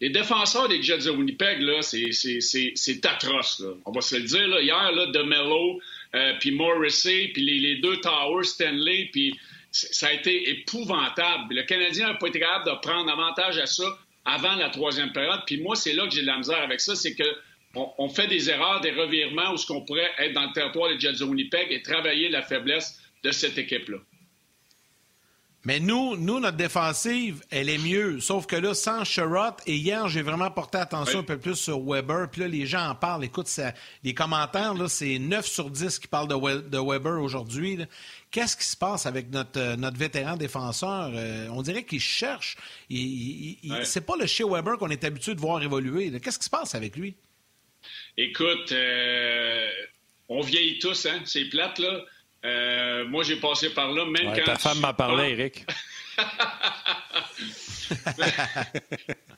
les 0.00 0.10
défenseurs 0.10 0.68
des 0.68 0.82
Jets 0.82 0.98
de 0.98 1.10
Winnipeg, 1.10 1.60
là, 1.60 1.82
c'est, 1.82 3.06
atroce. 3.06 3.62
On 3.84 3.90
va 3.90 4.00
se 4.00 4.16
le 4.16 4.22
dire. 4.22 4.60
Hier, 4.60 4.92
là, 4.92 5.06
DeMello, 5.06 5.80
euh, 6.14 6.34
puis 6.40 6.50
Morrissey, 6.50 7.30
puis 7.32 7.42
les, 7.42 7.76
deux 7.76 8.00
Towers, 8.00 8.44
Stanley, 8.44 9.08
puis 9.12 9.38
ça 9.70 10.08
a 10.08 10.12
été 10.12 10.50
épouvantable. 10.50 11.54
Le 11.54 11.62
Canadien 11.64 12.08
n'a 12.08 12.14
pas 12.14 12.28
été 12.28 12.40
capable 12.40 12.70
de 12.70 12.76
prendre 12.80 13.10
avantage 13.10 13.58
à 13.58 13.66
ça 13.66 13.98
avant 14.24 14.54
la 14.56 14.70
troisième 14.70 15.12
période. 15.12 15.40
Puis 15.46 15.60
moi, 15.60 15.76
c'est 15.76 15.92
là 15.92 16.06
que 16.06 16.14
j'ai 16.14 16.22
de 16.22 16.26
la 16.26 16.38
misère 16.38 16.62
avec 16.62 16.80
ça, 16.80 16.94
c'est 16.94 17.14
que 17.14 17.24
on, 17.74 17.92
on 17.98 18.08
fait 18.08 18.26
des 18.26 18.48
erreurs, 18.48 18.80
des 18.80 18.92
revirements 18.92 19.52
où 19.52 19.56
ce 19.56 19.66
qu'on 19.66 19.84
pourrait 19.84 20.10
être 20.18 20.32
dans 20.32 20.46
le 20.46 20.52
territoire 20.52 20.88
des 20.88 20.98
Jets 20.98 21.18
de 21.18 21.24
Winnipeg 21.24 21.70
et 21.70 21.82
travailler 21.82 22.30
la 22.30 22.42
faiblesse 22.42 22.98
de 23.22 23.30
cette 23.32 23.58
équipe-là. 23.58 23.98
Mais 25.66 25.80
nous, 25.80 26.16
nous, 26.16 26.38
notre 26.38 26.56
défensive, 26.56 27.42
elle 27.50 27.68
est 27.68 27.78
mieux. 27.78 28.20
Sauf 28.20 28.46
que 28.46 28.54
là, 28.54 28.72
sans 28.72 29.02
Sherrod, 29.02 29.54
et 29.66 29.74
hier, 29.74 30.06
j'ai 30.08 30.22
vraiment 30.22 30.48
porté 30.48 30.78
attention 30.78 31.18
Oui. 31.18 31.24
un 31.24 31.26
peu 31.26 31.38
plus 31.38 31.56
sur 31.56 31.80
Weber. 31.84 32.30
Puis 32.30 32.42
là, 32.42 32.46
les 32.46 32.66
gens 32.66 32.88
en 32.90 32.94
parlent. 32.94 33.24
Écoute, 33.24 33.48
ça- 33.48 33.74
les 34.04 34.14
commentaires, 34.14 34.74
là, 34.74 34.88
c'est 34.88 35.18
9 35.18 35.44
sur 35.44 35.68
10 35.68 35.98
qui 35.98 36.06
parlent 36.06 36.28
de, 36.28 36.36
We- 36.36 36.62
de 36.70 36.78
Weber 36.78 37.20
aujourd'hui. 37.20 37.78
Qu'est-ce 38.30 38.56
qui 38.56 38.64
se 38.64 38.76
passe 38.76 39.06
avec 39.06 39.28
notre, 39.32 39.58
euh, 39.58 39.74
notre 39.74 39.96
vétéran 39.98 40.36
défenseur? 40.36 41.10
Euh, 41.12 41.48
on 41.50 41.62
dirait 41.62 41.82
qu'il 41.82 41.98
cherche. 41.98 42.56
Il, 42.88 42.98
il- 43.00 43.58
il- 43.64 43.72
Ouais. 43.72 43.84
C'est 43.84 44.02
pas 44.06 44.14
le 44.16 44.26
chez 44.26 44.44
Weber 44.44 44.78
qu'on 44.78 44.90
est 44.90 45.02
habitué 45.02 45.34
de 45.34 45.40
voir 45.40 45.60
évoluer. 45.60 46.12
Qu'est-ce 46.20 46.38
qui 46.38 46.44
se 46.44 46.50
passe 46.50 46.76
avec 46.76 46.96
lui? 46.96 47.16
Écoute, 48.16 48.70
euh, 48.70 49.68
on 50.28 50.42
vieillit 50.42 50.78
tous, 50.78 51.06
hein? 51.06 51.20
C'est 51.24 51.46
plate, 51.46 51.80
là. 51.80 52.04
Euh, 52.44 53.04
moi, 53.06 53.24
j'ai 53.24 53.36
passé 53.36 53.70
par 53.70 53.90
là, 53.92 54.04
même 54.04 54.28
Ouais, 54.28 54.38
quand... 54.38 54.52
ta 54.52 54.58
femme 54.58 54.80
m'en 54.80 54.94
parlait, 54.94 55.32
Eric. 55.32 55.64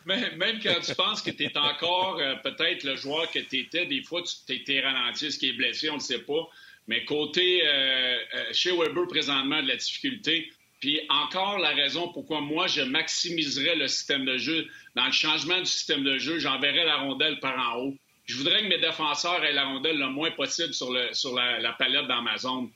Même 0.07 0.59
quand 0.63 0.81
tu 0.81 0.95
penses 0.95 1.21
que 1.21 1.31
tu 1.31 1.45
es 1.45 1.59
encore 1.59 2.19
euh, 2.19 2.35
peut-être 2.37 2.85
le 2.85 2.97
joueur 2.97 3.31
que 3.31 3.39
tu 3.41 3.59
étais, 3.59 3.85
des 3.87 4.03
fois, 4.03 4.23
tu 4.23 4.65
t'es 4.65 4.81
ralenti, 4.81 5.31
ce 5.31 5.39
qui 5.39 5.51
est 5.51 5.53
blessé, 5.53 5.91
on 5.91 5.95
ne 5.95 5.99
le 5.99 6.05
sait 6.05 6.21
pas. 6.21 6.49
Mais 6.87 7.05
côté 7.05 7.61
euh, 7.67 8.17
chez 8.53 8.71
Weber, 8.73 9.07
présentement, 9.07 9.63
de 9.63 9.69
la 9.69 9.77
difficulté. 9.77 10.51
Puis 10.81 11.01
encore 11.11 11.59
la 11.59 11.71
raison 11.71 12.09
pourquoi 12.09 12.41
moi, 12.41 12.67
je 12.69 12.83
maximiserais 12.83 13.75
le 13.75 13.89
système 13.89 14.25
de 14.25 14.39
jeu. 14.39 14.67
Dans 14.95 15.07
le 15.07 15.13
changement 15.13 15.59
du 15.59 15.67
système 15.67 16.05
de 16.05 16.17
jeu, 16.19 16.39
j'enverrais 16.39 16.85
la 16.85 16.97
rondelle 16.97 17.41
par 17.41 17.59
en 17.59 17.79
haut. 17.81 17.97
Je 18.25 18.37
voudrais 18.37 18.63
que 18.63 18.69
mes 18.69 18.79
défenseurs 18.79 19.45
aient 19.45 19.53
la 19.53 19.65
rondelle 19.65 19.99
le 19.99 20.09
moins 20.09 20.31
possible 20.31 20.73
sur, 20.73 20.93
le, 20.93 21.13
sur 21.13 21.35
la, 21.35 21.59
la 21.59 21.73
palette 21.73 22.07
dans 22.07 22.23
ma 22.23 22.39
zone. 22.39 22.71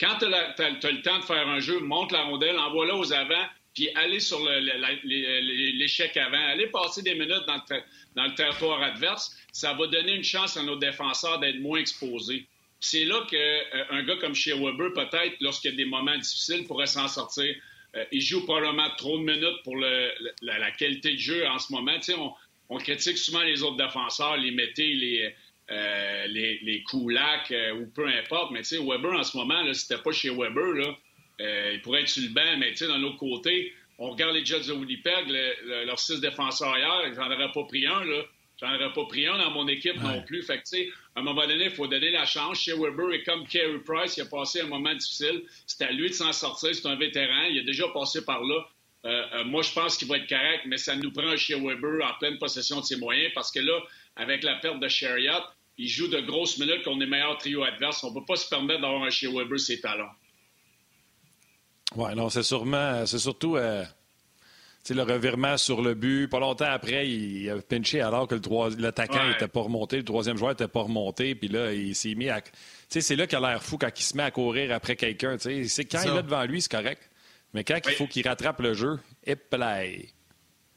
Quand 0.00 0.18
tu 0.18 0.26
as, 0.26 0.90
le 0.90 1.02
temps 1.02 1.18
de 1.18 1.24
faire 1.24 1.48
un 1.48 1.60
jeu, 1.60 1.78
monte 1.80 2.12
la 2.12 2.24
rondelle, 2.24 2.58
envoie-la 2.58 2.96
aux 2.96 3.12
avant, 3.12 3.46
puis 3.74 3.88
allez 3.94 4.20
sur 4.20 4.38
les- 4.48 5.72
l'échec 5.72 6.16
avant. 6.16 6.44
Allez 6.48 6.66
passer 6.68 7.02
des 7.02 7.14
minutes 7.14 7.44
dans 7.46 8.24
le, 8.24 8.34
territoire 8.34 8.82
adverse. 8.82 9.36
Ça 9.52 9.72
va 9.74 9.86
donner 9.86 10.14
une 10.14 10.24
chance 10.24 10.56
à 10.56 10.62
nos 10.62 10.76
défenseurs 10.76 11.38
d'être 11.40 11.60
moins 11.60 11.78
exposés. 11.78 12.46
C'est 12.80 13.04
là 13.04 13.24
qu'un 13.30 14.02
gars 14.02 14.16
comme 14.16 14.34
chez 14.34 14.52
Weber, 14.52 14.92
peut-être, 14.94 15.36
lorsqu'il 15.40 15.70
y 15.70 15.74
a 15.74 15.76
des 15.76 15.84
moments 15.84 16.16
difficiles, 16.16 16.66
pourrait 16.66 16.86
s'en 16.86 17.08
sortir. 17.08 17.54
Euh, 17.96 18.04
il 18.12 18.20
joue 18.20 18.44
probablement 18.44 18.90
trop 18.96 19.18
de 19.18 19.24
minutes 19.24 19.62
pour 19.62 19.76
la, 19.76 20.70
qualité 20.72 21.12
de 21.12 21.18
jeu 21.18 21.46
en 21.46 21.58
ce 21.58 21.72
moment. 21.72 21.96
On, 22.18 22.32
on 22.68 22.78
critique 22.78 23.16
souvent 23.16 23.42
les 23.42 23.62
autres 23.62 23.76
défenseurs, 23.76 24.36
les 24.36 24.50
Mété, 24.50 24.86
les, 24.86 25.34
euh, 25.70 26.26
les, 26.26 26.58
les 26.62 26.82
euh, 27.52 27.72
ou 27.74 27.86
peu 27.94 28.06
importe. 28.06 28.50
Mais 28.52 28.60
tu 28.60 28.64
sais, 28.66 28.78
Weber, 28.78 29.12
en 29.12 29.22
ce 29.24 29.36
moment, 29.36 29.62
là, 29.62 29.72
si 29.74 29.86
c'était 29.86 30.02
pas 30.02 30.12
chez 30.12 30.30
Weber, 30.30 30.72
là, 30.74 30.96
euh, 31.40 31.72
il 31.74 31.80
pourrait 31.82 32.02
être 32.02 32.08
sur 32.08 32.22
le 32.22 32.28
banc, 32.30 32.56
mais 32.58 32.70
tu 32.70 32.78
sais, 32.78 32.86
d'un 32.86 33.02
autre 33.02 33.16
côté, 33.16 33.72
on 33.98 34.10
regarde 34.10 34.34
les 34.34 34.44
Jets 34.44 34.66
de 34.66 34.72
Winnipeg, 34.72 35.26
le- 35.28 35.54
le- 35.66 35.84
leurs 35.84 35.98
six 35.98 36.20
défenseurs 36.20 36.76
hier, 36.76 37.12
j'en 37.14 37.26
aurais 37.30 37.50
pas 37.52 37.64
pris 37.64 37.86
un, 37.86 38.04
là. 38.04 38.22
J'en 38.60 38.72
aurais 38.72 38.92
pas 38.92 39.04
pris 39.06 39.26
un 39.26 39.36
dans 39.36 39.50
mon 39.50 39.66
équipe 39.66 39.96
non 40.00 40.22
plus. 40.22 40.42
Fait 40.42 40.58
que, 40.58 40.62
tu 40.62 40.76
sais, 40.76 40.88
à 41.16 41.20
un 41.20 41.22
moment 41.24 41.44
donné, 41.46 41.64
il 41.64 41.70
faut 41.70 41.88
donner 41.88 42.10
la 42.10 42.24
chance. 42.24 42.60
Chez 42.62 42.72
Weber 42.72 43.12
est 43.12 43.22
comme 43.24 43.46
Carey 43.48 43.80
Price, 43.84 44.16
il 44.16 44.20
a 44.22 44.26
passé 44.26 44.60
un 44.60 44.66
moment 44.68 44.94
difficile. 44.94 45.42
C'est 45.66 45.82
à 45.84 45.90
lui 45.90 46.08
de 46.08 46.14
s'en 46.14 46.32
sortir. 46.32 46.72
C'est 46.72 46.86
un 46.86 46.94
vétéran. 46.94 47.44
Il 47.50 47.58
a 47.58 47.62
déjà 47.64 47.88
passé 47.88 48.24
par 48.24 48.44
là. 48.44 48.64
Euh, 49.06 49.22
euh, 49.34 49.44
moi, 49.44 49.62
je 49.62 49.72
pense 49.72 49.96
qu'il 49.98 50.06
va 50.08 50.18
être 50.18 50.28
correct, 50.28 50.62
mais 50.66 50.76
ça 50.76 50.94
nous 50.94 51.10
prend 51.10 51.26
un 51.26 51.36
Shea 51.36 51.56
Weber 51.58 52.06
en 52.08 52.14
pleine 52.20 52.38
possession 52.38 52.78
de 52.80 52.84
ses 52.84 52.96
moyens 52.96 53.32
parce 53.34 53.50
que 53.50 53.58
là, 53.58 53.78
avec 54.16 54.42
la 54.42 54.56
perte 54.56 54.80
de 54.80 54.88
Chariot, 54.88 55.42
il 55.76 55.88
joue 55.88 56.08
de 56.08 56.20
grosses 56.20 56.58
minutes 56.58 56.84
qu'on 56.84 57.00
est 57.00 57.06
meilleur 57.06 57.36
trio 57.38 57.64
adverse. 57.64 58.04
On 58.04 58.10
ne 58.10 58.20
peut 58.20 58.24
pas 58.26 58.36
se 58.36 58.48
permettre 58.48 58.80
d'avoir 58.80 59.02
un 59.02 59.10
Shea 59.10 59.28
Weber 59.30 59.58
ses 59.58 59.80
talents. 59.80 60.12
Oui, 61.96 62.14
non, 62.14 62.28
c'est 62.28 62.42
sûrement, 62.42 63.06
c'est 63.06 63.18
surtout 63.18 63.56
euh, 63.56 63.84
le 64.88 65.02
revirement 65.02 65.56
sur 65.56 65.80
le 65.80 65.94
but. 65.94 66.28
Pas 66.28 66.40
longtemps 66.40 66.70
après, 66.70 67.08
il 67.08 67.48
a 67.50 67.60
pinché 67.60 68.00
alors 68.00 68.28
que 68.28 68.36
l'attaquant 68.78 69.28
n'était 69.28 69.48
pas 69.48 69.60
remonté, 69.60 69.98
le 69.98 70.04
troisième 70.04 70.36
joueur 70.36 70.50
n'était 70.50 70.68
pas 70.68 70.82
remonté, 70.82 71.34
puis 71.34 71.48
là, 71.48 71.72
il 71.72 71.94
s'est 71.94 72.14
mis 72.14 72.28
à. 72.28 72.42
C'est 72.88 73.16
là 73.16 73.26
qu'il 73.26 73.38
a 73.38 73.40
l'air 73.40 73.62
fou 73.62 73.78
quand 73.78 73.90
il 73.96 74.02
se 74.02 74.16
met 74.16 74.22
à 74.22 74.30
courir 74.30 74.72
après 74.72 74.96
quelqu'un. 74.96 75.36
C'est 75.38 75.84
quand 75.84 76.02
il 76.04 76.16
est 76.16 76.22
devant 76.22 76.44
lui, 76.44 76.62
c'est 76.62 76.70
correct. 76.70 77.10
Mais 77.52 77.62
quand 77.62 77.78
il 77.86 77.92
faut 77.92 78.06
qu'il 78.06 78.26
rattrape 78.26 78.60
le 78.60 78.74
jeu, 78.74 78.98
et 79.24 79.36
play. 79.36 80.08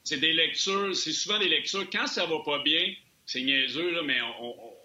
C'est 0.04 0.20
des 0.20 0.34
lectures, 0.34 0.96
c'est 0.96 1.12
souvent 1.12 1.40
des 1.40 1.50
lectures. 1.50 1.90
Quand 1.92 2.08
ça 2.08 2.26
va 2.26 2.40
pas 2.46 2.62
bien, 2.64 2.94
c'est 3.28 3.42
niaiseux, 3.42 3.92
là, 3.92 4.02
mais 4.04 4.20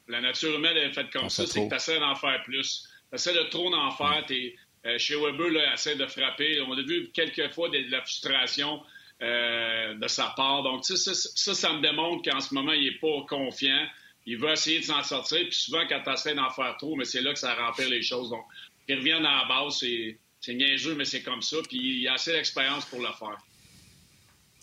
la 0.08 0.20
nature 0.20 0.54
humaine 0.54 0.76
est 0.76 0.92
faite 0.92 1.10
comme 1.10 1.30
ça, 1.30 1.46
c'est 1.46 1.64
que 1.64 1.68
tu 1.68 1.74
essaies 1.74 2.00
d'en 2.00 2.16
faire 2.16 2.42
plus. 2.42 2.88
Tu 3.08 3.14
essaies 3.14 3.34
de 3.34 3.48
trop 3.48 3.70
d'en 3.70 3.90
faire. 3.92 4.26
Euh, 4.84 4.98
chez 4.98 5.14
Weber, 5.14 5.48
là, 5.50 5.74
essaie 5.74 5.94
de 5.94 6.06
frapper. 6.06 6.60
On 6.62 6.72
a 6.72 6.82
vu 6.82 7.10
quelques 7.14 7.52
fois 7.52 7.68
de, 7.68 7.88
la 7.88 8.02
frustration 8.02 8.82
euh, 9.22 9.94
de 9.94 10.08
sa 10.08 10.34
part. 10.36 10.64
Donc, 10.64 10.84
ça, 10.84 10.96
ça, 10.96 11.54
ça, 11.54 11.72
me 11.72 11.80
démontre 11.80 12.28
qu'en 12.28 12.40
ce 12.40 12.52
moment, 12.52 12.72
il 12.72 12.84
n'est 12.84 12.98
pas 12.98 13.24
confiant. 13.28 13.86
Il 14.26 14.38
veut 14.38 14.50
essayer 14.50 14.80
de 14.80 14.84
s'en 14.84 15.04
sortir. 15.04 15.38
Puis 15.42 15.54
souvent, 15.54 15.86
quand 15.88 16.02
tu 16.02 16.10
essaies 16.10 16.34
d'en 16.34 16.50
faire 16.50 16.76
trop, 16.78 16.96
mais 16.96 17.04
c'est 17.04 17.22
là 17.22 17.32
que 17.32 17.38
ça 17.38 17.54
remplit 17.54 17.88
les 17.88 18.02
choses. 18.02 18.30
Donc, 18.30 18.44
il 18.88 18.96
revient 18.96 19.12
à 19.12 19.20
la 19.20 19.44
base. 19.48 19.78
C'est 19.78 20.18
c'est 20.40 20.54
niaiseux, 20.54 20.96
mais 20.96 21.04
c'est 21.04 21.22
comme 21.22 21.42
ça. 21.42 21.58
Puis 21.68 21.78
il 21.78 22.08
a 22.08 22.14
assez 22.14 22.32
d'expérience 22.32 22.84
pour 22.86 22.98
le 22.98 23.12
faire. 23.16 23.38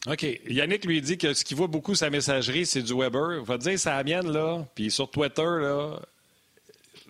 OK. 0.08 0.26
Yannick 0.48 0.86
lui 0.86 1.02
dit 1.02 1.18
que 1.18 1.34
ce 1.34 1.44
qu'il 1.44 1.58
voit 1.58 1.68
beaucoup 1.68 1.96
sa 1.96 2.10
messagerie, 2.10 2.66
c'est 2.66 2.82
du 2.82 2.94
Weber. 2.94 3.44
Va 3.44 3.58
dire, 3.58 3.78
c'est 3.78 3.90
la 3.90 4.04
mienne, 4.04 4.32
là. 4.32 4.66
Puis 4.76 4.92
sur 4.92 5.10
Twitter, 5.12 5.42
là. 5.42 6.00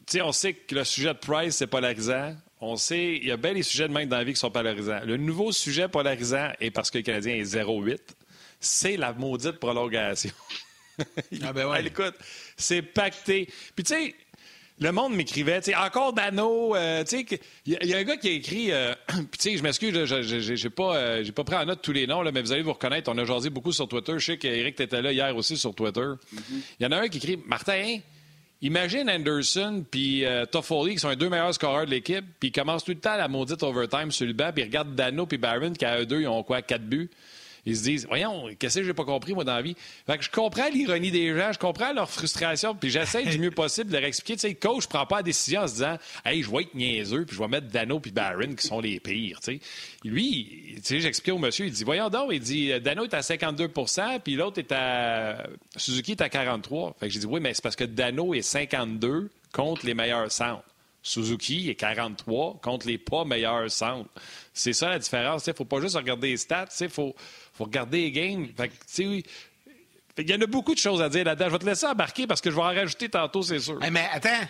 Tu 0.07 0.17
sais, 0.17 0.21
on 0.21 0.31
sait 0.31 0.53
que 0.53 0.73
le 0.73 0.83
sujet 0.83 1.13
de 1.13 1.19
Price, 1.19 1.57
c'est 1.57 1.67
polarisant. 1.67 2.35
On 2.61 2.75
sait, 2.75 3.17
il 3.17 3.27
y 3.27 3.31
a 3.31 3.37
bien 3.37 3.53
des 3.53 3.63
sujets 3.63 3.87
de 3.87 3.93
même 3.93 4.09
dans 4.09 4.17
la 4.17 4.23
vie 4.23 4.33
qui 4.33 4.39
sont 4.39 4.49
polarisants. 4.49 5.01
Le 5.05 5.17
nouveau 5.17 5.51
sujet 5.51 5.87
polarisant, 5.87 6.49
et 6.59 6.71
parce 6.71 6.89
que 6.89 6.97
le 6.97 7.03
Canadien 7.03 7.35
est 7.35 7.55
0-8, 7.55 7.99
c'est 8.59 8.97
la 8.97 9.13
maudite 9.13 9.59
prolongation. 9.59 10.31
ah 11.43 11.53
ben 11.53 11.67
ouais. 11.67 11.85
écoute, 11.85 12.15
c'est 12.57 12.81
pacté. 12.81 13.47
Puis 13.75 13.83
tu 13.83 13.93
sais, 13.93 14.15
le 14.79 14.91
monde 14.91 15.15
m'écrivait, 15.15 15.61
tu 15.61 15.71
sais, 15.71 15.77
encore 15.77 16.13
Dano, 16.13 16.75
euh, 16.75 17.03
tu 17.03 17.25
sais, 17.27 17.39
il 17.65 17.85
y, 17.85 17.93
a 17.93 17.97
un 17.97 18.03
gars 18.03 18.17
qui 18.17 18.29
a 18.29 18.31
écrit, 18.31 18.71
euh, 18.71 18.93
puis 19.07 19.37
tu 19.37 19.51
sais, 19.51 19.57
je 19.57 19.63
m'excuse, 19.63 20.05
j'ai 20.05 20.69
pas, 20.69 20.95
euh, 20.95 21.23
j'ai 21.23 21.31
pas 21.31 21.43
pris 21.43 21.55
en 21.55 21.65
note 21.65 21.81
tous 21.81 21.91
les 21.91 22.07
noms, 22.07 22.21
là, 22.21 22.31
mais 22.31 22.41
vous 22.41 22.51
allez 22.51 22.61
vous 22.61 22.73
reconnaître, 22.73 23.11
on 23.13 23.17
a 23.17 23.25
jasé 23.25 23.49
beaucoup 23.49 23.73
sur 23.73 23.87
Twitter. 23.87 24.13
Je 24.17 24.25
sais 24.25 24.37
qu'Éric 24.37 24.79
était 24.79 25.01
là 25.01 25.11
hier 25.11 25.35
aussi 25.35 25.57
sur 25.57 25.75
Twitter. 25.75 26.01
Mm-hmm. 26.01 26.39
Il 26.79 26.83
y 26.83 26.85
en 26.85 26.91
a 26.91 26.97
un 26.97 27.07
qui 27.09 27.17
écrit, 27.17 27.37
Martin, 27.45 27.99
imagine 28.61 29.09
Anderson 29.09 29.83
puis 29.89 30.23
Toffoli, 30.51 30.93
qui 30.93 30.99
sont 30.99 31.09
les 31.09 31.15
deux 31.17 31.29
meilleurs 31.29 31.53
scoreurs 31.53 31.85
de 31.85 31.91
l'équipe, 31.91 32.25
puis 32.39 32.49
ils 32.49 32.51
commencent 32.53 32.85
tout 32.85 32.91
le 32.91 32.99
temps 32.99 33.13
à 33.13 33.17
la 33.17 33.27
maudite 33.27 33.61
overtime 33.63 34.11
sur 34.11 34.25
le 34.25 34.33
banc, 34.33 34.51
puis 34.53 34.63
ils 34.63 34.67
regardent 34.67 34.95
Dano 34.95 35.25
puis 35.25 35.37
Barron, 35.37 35.73
qui 35.73 35.85
à 35.85 35.99
eux 35.99 36.05
deux, 36.05 36.21
ils 36.21 36.27
ont 36.27 36.43
quoi, 36.43 36.61
quatre 36.61 36.85
buts. 36.85 37.09
Ils 37.69 37.77
se 37.77 37.83
disent, 37.83 38.07
voyons, 38.07 38.49
qu'est-ce 38.57 38.79
que 38.79 38.85
j'ai 38.85 38.93
pas 38.93 39.05
compris, 39.05 39.33
moi, 39.33 39.43
dans 39.43 39.55
la 39.55 39.61
vie? 39.61 39.75
Fait 40.07 40.17
que 40.17 40.23
je 40.23 40.31
comprends 40.31 40.67
l'ironie 40.69 41.11
des 41.11 41.35
gens, 41.35 41.51
je 41.53 41.59
comprends 41.59 41.93
leur 41.93 42.09
frustration, 42.09 42.73
puis 42.73 42.89
j'essaie 42.89 43.23
du 43.25 43.37
mieux 43.37 43.51
possible 43.51 43.91
de 43.91 43.97
leur 43.97 44.05
expliquer. 44.05 44.33
Tu 44.33 44.47
sais, 44.47 44.55
coach 44.55 44.87
prend 44.87 45.05
pas 45.05 45.17
la 45.17 45.23
décision 45.23 45.61
en 45.61 45.67
se 45.67 45.73
disant, 45.73 45.97
hey, 46.25 46.41
je 46.41 46.49
vais 46.49 46.63
être 46.63 46.73
niaiseux, 46.73 47.25
puis 47.25 47.35
je 47.35 47.41
vais 47.41 47.47
mettre 47.47 47.67
Dano 47.67 47.99
puis 47.99 48.11
Barron, 48.11 48.55
qui 48.55 48.65
sont 48.65 48.79
les 48.79 48.99
pires, 48.99 49.39
tu 49.39 49.53
sais. 49.53 49.59
Lui, 50.03 50.75
tu 50.77 50.81
sais, 50.83 50.99
j'explique 50.99 51.35
au 51.35 51.39
monsieur, 51.39 51.65
il 51.67 51.71
dit, 51.71 51.83
voyons 51.83 52.09
donc, 52.09 52.29
il 52.31 52.39
dit, 52.39 52.79
Dano 52.79 53.03
est 53.03 53.13
à 53.13 53.19
52% 53.19 54.19
puis 54.23 54.35
l'autre 54.35 54.59
est 54.59 54.71
à. 54.71 55.43
Suzuki 55.75 56.11
est 56.11 56.21
à 56.21 56.29
43. 56.29 56.95
Fait 56.99 57.07
que 57.07 57.13
j'ai 57.13 57.19
dit, 57.19 57.25
oui, 57.25 57.39
mais 57.39 57.53
c'est 57.53 57.63
parce 57.63 57.75
que 57.75 57.83
Dano 57.83 58.33
est 58.33 58.41
52 58.41 59.29
contre 59.51 59.85
les 59.85 59.93
meilleurs 59.93 60.31
centres. 60.31 60.63
Suzuki 61.01 61.69
est 61.69 61.75
43 61.75 62.59
contre 62.61 62.87
les 62.87 62.97
pas 62.97 63.23
meilleurs 63.23 63.71
centres. 63.71 64.09
C'est 64.53 64.73
ça 64.73 64.89
la 64.89 64.99
différence. 64.99 65.47
Il 65.47 65.51
ne 65.51 65.55
faut 65.55 65.65
pas 65.65 65.79
juste 65.79 65.95
regarder 65.95 66.29
les 66.29 66.37
stats, 66.37 66.67
il 66.81 66.89
faut, 66.89 67.15
faut 67.59 67.65
regarder 67.65 68.03
les 68.03 68.11
games. 68.11 68.47
il 68.97 70.29
y 70.29 70.33
en 70.33 70.41
a 70.41 70.45
beaucoup 70.45 70.73
de 70.73 70.79
choses 70.79 71.01
à 71.01 71.09
dire 71.09 71.25
là-dedans. 71.25 71.47
Je 71.47 71.51
vais 71.51 71.59
te 71.59 71.65
laisser 71.65 71.85
embarquer 71.87 72.25
parce 72.25 72.39
que 72.39 72.49
je 72.49 72.55
vais 72.55 72.61
en 72.61 72.73
rajouter 72.73 73.09
tantôt, 73.09 73.41
c'est 73.41 73.59
sûr. 73.59 73.77
mais 73.91 74.07
attends. 74.13 74.47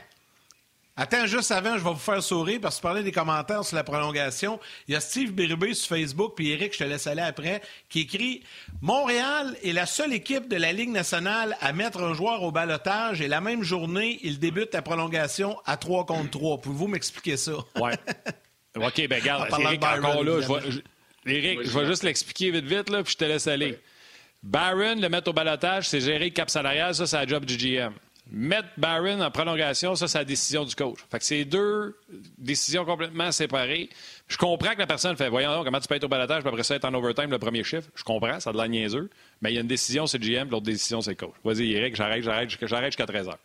Attends, 0.95 1.25
juste 1.25 1.49
avant, 1.51 1.77
je 1.77 1.83
vais 1.83 1.91
vous 1.91 1.95
faire 1.95 2.21
sourire 2.21 2.59
parce 2.61 2.75
que 2.75 2.81
tu 2.81 2.83
parlais 2.83 3.03
des 3.03 3.13
commentaires 3.13 3.63
sur 3.63 3.77
la 3.77 3.85
prolongation. 3.85 4.59
Il 4.87 4.93
y 4.93 4.97
a 4.97 4.99
Steve 4.99 5.31
Bérubé 5.31 5.73
sur 5.73 5.87
Facebook, 5.87 6.33
puis 6.35 6.51
Eric, 6.51 6.73
je 6.73 6.79
te 6.79 6.83
laisse 6.83 7.07
aller 7.07 7.21
après, 7.21 7.61
qui 7.87 8.01
écrit 8.01 8.43
Montréal 8.81 9.55
est 9.63 9.71
la 9.71 9.85
seule 9.85 10.13
équipe 10.13 10.49
de 10.49 10.57
la 10.57 10.73
Ligue 10.73 10.89
nationale 10.89 11.57
à 11.61 11.71
mettre 11.71 12.03
un 12.03 12.13
joueur 12.13 12.43
au 12.43 12.51
balotage 12.51 13.21
et 13.21 13.29
la 13.29 13.39
même 13.39 13.63
journée, 13.63 14.19
il 14.23 14.39
débute 14.39 14.73
la 14.73 14.81
prolongation 14.81 15.57
à 15.65 15.77
3 15.77 16.05
contre 16.05 16.31
3. 16.31 16.59
Pouvez-vous 16.59 16.87
m'expliquer 16.87 17.37
ça? 17.37 17.53
Oui. 17.77 17.91
OK, 18.75 19.07
ben 19.07 19.21
regarde, 19.21 19.47
Eric, 19.57 19.83
encore 19.83 20.23
là, 20.23 20.41
je 20.41 20.79
Éric, 21.29 21.63
je 21.63 21.77
vais 21.77 21.85
juste 21.85 22.03
l'expliquer 22.03 22.51
vite, 22.51 22.65
vite, 22.65 22.89
là, 22.89 23.03
puis 23.03 23.13
je 23.13 23.17
te 23.17 23.25
laisse 23.25 23.47
aller. 23.47 23.77
Barron, 24.41 24.95
le 24.95 25.09
mettre 25.09 25.29
au 25.29 25.33
balotage, 25.33 25.89
c'est 25.89 25.99
gérer 25.99 26.25
le 26.25 26.31
cap 26.31 26.49
salarial, 26.49 26.95
ça, 26.95 27.05
c'est 27.05 27.17
la 27.17 27.27
job 27.27 27.45
du 27.45 27.57
GM. 27.57 27.93
Mettre 28.31 28.69
Barron 28.77 29.21
en 29.21 29.31
prolongation, 29.31 29.95
ça, 29.95 30.07
c'est 30.07 30.19
la 30.19 30.23
décision 30.23 30.63
du 30.63 30.75
coach. 30.75 30.99
Fait 31.09 31.17
que 31.17 31.25
c'est 31.25 31.45
deux 31.45 31.97
décisions 32.37 32.85
complètement 32.85 33.31
séparées. 33.31 33.89
Je 34.27 34.37
comprends 34.37 34.73
que 34.73 34.79
la 34.79 34.87
personne 34.87 35.17
fait 35.17 35.29
Voyons 35.29 35.51
donc, 35.51 35.65
comment 35.65 35.79
tu 35.79 35.87
peux 35.87 35.95
être 35.95 36.03
au 36.03 36.09
balotage, 36.09 36.43
puis 36.43 36.49
après 36.49 36.63
ça, 36.63 36.75
être 36.75 36.85
en 36.85 36.93
overtime 36.93 37.31
le 37.31 37.39
premier 37.39 37.63
chiffre. 37.63 37.87
Je 37.95 38.03
comprends, 38.03 38.39
ça 38.39 38.51
a 38.51 38.53
de 38.53 38.57
la 38.57 38.67
niaiseux. 38.67 39.09
Mais 39.41 39.51
il 39.51 39.55
y 39.55 39.57
a 39.57 39.61
une 39.61 39.67
décision, 39.67 40.05
c'est 40.05 40.19
le 40.19 40.27
GM, 40.27 40.49
l'autre 40.49 40.65
décision, 40.65 41.01
c'est 41.01 41.11
le 41.11 41.15
coach. 41.15 41.33
Vas-y, 41.43 41.73
Eric, 41.73 41.95
j'arrête, 41.95 42.23
j'arrête, 42.23 42.49
j'arrête 42.61 42.91
jusqu'à 42.91 43.07
13 43.07 43.27
h. 43.29 43.35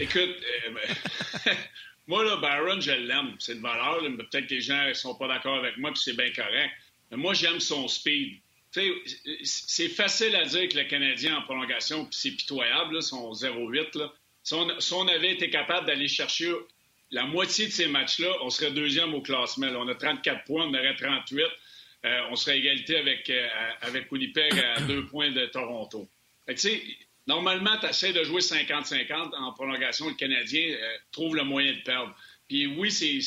Écoute, 0.00 0.18
euh, 0.18 0.74
ben, 0.74 1.54
moi, 2.08 2.24
là, 2.24 2.36
Barron, 2.36 2.80
je 2.80 2.90
l'aime. 2.90 3.34
C'est 3.38 3.54
de 3.54 3.60
valeur. 3.60 4.00
Peut-être 4.00 4.46
que 4.46 4.54
les 4.54 4.60
gens 4.60 4.88
ne 4.88 4.94
sont 4.94 5.14
pas 5.14 5.28
d'accord 5.28 5.56
avec 5.56 5.76
moi, 5.78 5.90
puis 5.92 6.02
c'est 6.04 6.16
bien 6.16 6.32
correct. 6.32 6.72
Moi, 7.10 7.34
j'aime 7.34 7.60
son 7.60 7.88
speed. 7.88 8.40
C'est 9.42 9.88
facile 9.88 10.36
à 10.36 10.44
dire 10.44 10.68
que 10.68 10.76
le 10.76 10.84
Canadien 10.84 11.38
en 11.38 11.42
prolongation, 11.42 12.04
puis 12.04 12.14
c'est 12.14 12.30
pitoyable, 12.32 13.02
son 13.02 13.32
0-8. 13.32 14.10
Si, 14.42 14.54
on, 14.94 15.08
avait 15.08 15.32
été 15.32 15.50
capable 15.50 15.86
d'aller 15.86 16.08
chercher 16.08 16.52
la 17.10 17.24
moitié 17.24 17.66
de 17.66 17.72
ces 17.72 17.86
matchs-là, 17.86 18.30
on 18.42 18.50
serait 18.50 18.70
deuxième 18.70 19.14
au 19.14 19.22
classement. 19.22 19.68
On 19.76 19.88
a 19.88 19.94
34 19.94 20.44
points, 20.44 20.66
on 20.66 20.74
aurait 20.74 20.94
38. 20.94 21.44
Euh, 22.04 22.20
on 22.30 22.36
serait 22.36 22.58
égalité 22.58 22.96
avec, 22.96 23.28
euh, 23.28 23.48
avec 23.80 24.12
Winnipeg 24.12 24.52
à 24.58 24.80
deux 24.86 25.06
points 25.06 25.30
de 25.30 25.46
Toronto. 25.46 26.08
normalement, 27.26 27.76
tu 27.80 27.86
essaies 27.86 28.12
de 28.12 28.22
jouer 28.22 28.40
50-50 28.40 29.34
en 29.34 29.52
prolongation. 29.52 30.08
Le 30.08 30.14
Canadien 30.14 30.74
euh, 30.74 30.96
trouve 31.10 31.34
le 31.34 31.44
moyen 31.44 31.72
de 31.72 31.80
perdre. 31.80 32.14
Puis 32.46 32.66
oui, 32.66 32.90
c'est 32.90 33.18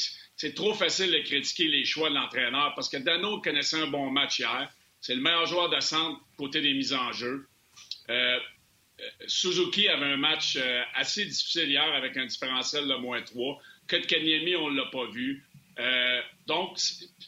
c'est 0.41 0.55
trop 0.55 0.73
facile 0.73 1.11
de 1.11 1.19
critiquer 1.19 1.67
les 1.67 1.85
choix 1.85 2.09
de 2.09 2.15
l'entraîneur 2.15 2.73
parce 2.73 2.89
que 2.89 2.97
Dano 2.97 3.39
connaissait 3.41 3.79
un 3.79 3.85
bon 3.85 4.09
match 4.09 4.39
hier. 4.39 4.73
C'est 4.99 5.13
le 5.13 5.21
meilleur 5.21 5.45
joueur 5.45 5.69
de 5.69 5.79
centre 5.79 6.19
côté 6.35 6.61
des 6.61 6.73
mises 6.73 6.93
en 6.93 7.11
jeu. 7.11 7.47
Euh, 8.09 8.39
euh, 8.99 9.03
Suzuki 9.27 9.87
avait 9.87 10.07
un 10.07 10.17
match 10.17 10.55
euh, 10.55 10.81
assez 10.95 11.25
difficile 11.25 11.69
hier 11.69 11.93
avec 11.93 12.17
un 12.17 12.25
différentiel 12.25 12.87
de 12.87 12.95
moins 12.95 13.21
3. 13.21 13.61
Kotkaniemi, 13.87 14.55
on 14.55 14.71
ne 14.71 14.77
l'a 14.77 14.87
pas 14.87 15.05
vu. 15.11 15.45
donc, 16.47 16.79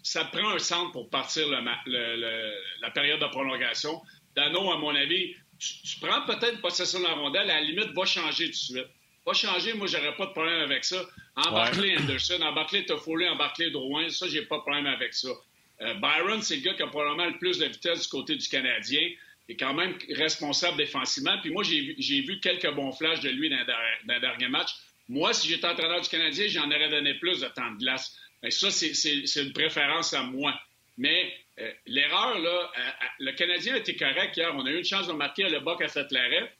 ça 0.01 0.25
prend 0.25 0.49
un 0.49 0.57
centre 0.57 0.91
pour 0.91 1.07
partir 1.11 1.47
la 1.51 2.89
période 2.95 3.19
de 3.19 3.27
prolongation. 3.27 4.01
Dano, 4.35 4.71
à 4.71 4.79
mon 4.79 4.95
avis, 4.95 5.35
tu, 5.59 5.99
prends 6.01 6.25
peut-être 6.25 6.61
possession 6.61 6.97
de 6.97 7.03
la 7.03 7.13
rondelle, 7.13 7.51
à 7.51 7.59
la 7.59 7.61
limite, 7.61 7.93
va 7.93 8.05
changer 8.05 8.45
tout 8.45 8.51
de 8.51 8.55
suite. 8.55 8.87
Va 9.25 9.33
changer, 9.33 9.73
moi, 9.73 9.87
j'aurais 9.87 10.15
pas 10.15 10.25
de 10.25 10.31
problème 10.31 10.61
avec 10.61 10.83
ça. 10.83 11.01
Embarquer 11.35 11.97
Anderson, 11.97 12.41
embarquer 12.41 12.85
Toffoli, 12.85 13.27
embarquer 13.27 13.71
Drouin, 13.71 14.09
ça, 14.09 14.27
j'ai 14.27 14.43
pas 14.43 14.57
de 14.57 14.61
problème 14.61 14.85
avec 14.85 15.13
ça. 15.13 15.29
Euh, 15.81 15.93
Byron, 15.95 16.41
c'est 16.41 16.57
le 16.57 16.61
gars 16.61 16.73
qui 16.73 16.83
a 16.83 16.87
probablement 16.87 17.25
le 17.25 17.37
plus 17.37 17.57
de 17.57 17.65
vitesse 17.65 18.03
du 18.03 18.07
côté 18.09 18.35
du 18.35 18.47
Canadien. 18.47 19.09
Il 19.47 19.53
est 19.53 19.57
quand 19.57 19.73
même 19.73 19.97
responsable 20.09 20.77
défensivement. 20.77 21.37
Puis 21.41 21.51
moi, 21.51 21.63
j'ai 21.63 22.21
vu, 22.21 22.39
quelques 22.39 22.71
bons 22.73 22.91
flashs 22.91 23.21
de 23.21 23.29
lui 23.29 23.49
dans, 23.49 23.57
le 23.57 24.19
dernier 24.19 24.47
match. 24.47 24.71
Moi, 25.09 25.33
si 25.33 25.49
j'étais 25.49 25.67
entraîneur 25.67 26.01
du 26.01 26.09
Canadien, 26.09 26.47
j'en 26.47 26.67
aurais 26.67 26.89
donné 26.89 27.15
plus 27.15 27.41
de 27.41 27.47
temps 27.47 27.71
de 27.71 27.77
glace. 27.77 28.17
Mais 28.41 28.51
ça, 28.51 28.71
c'est 28.71 29.41
une 29.41 29.53
préférence 29.53 30.13
à 30.13 30.23
moi. 30.23 30.57
Mais 30.97 31.33
euh, 31.59 31.71
l'erreur, 31.85 32.39
là, 32.39 32.71
euh, 32.77 32.89
le 33.19 33.31
Canadien 33.33 33.73
a 33.73 33.77
été 33.77 33.95
correct 33.95 34.37
hier. 34.37 34.51
On 34.55 34.65
a 34.65 34.69
eu 34.69 34.77
une 34.77 34.85
chance 34.85 35.07
de 35.07 35.13
marquer. 35.13 35.49
Le 35.49 35.59
Boc 35.59 35.81
a 35.81 35.87
fait 35.87 36.09
l'arrêt. 36.11 36.53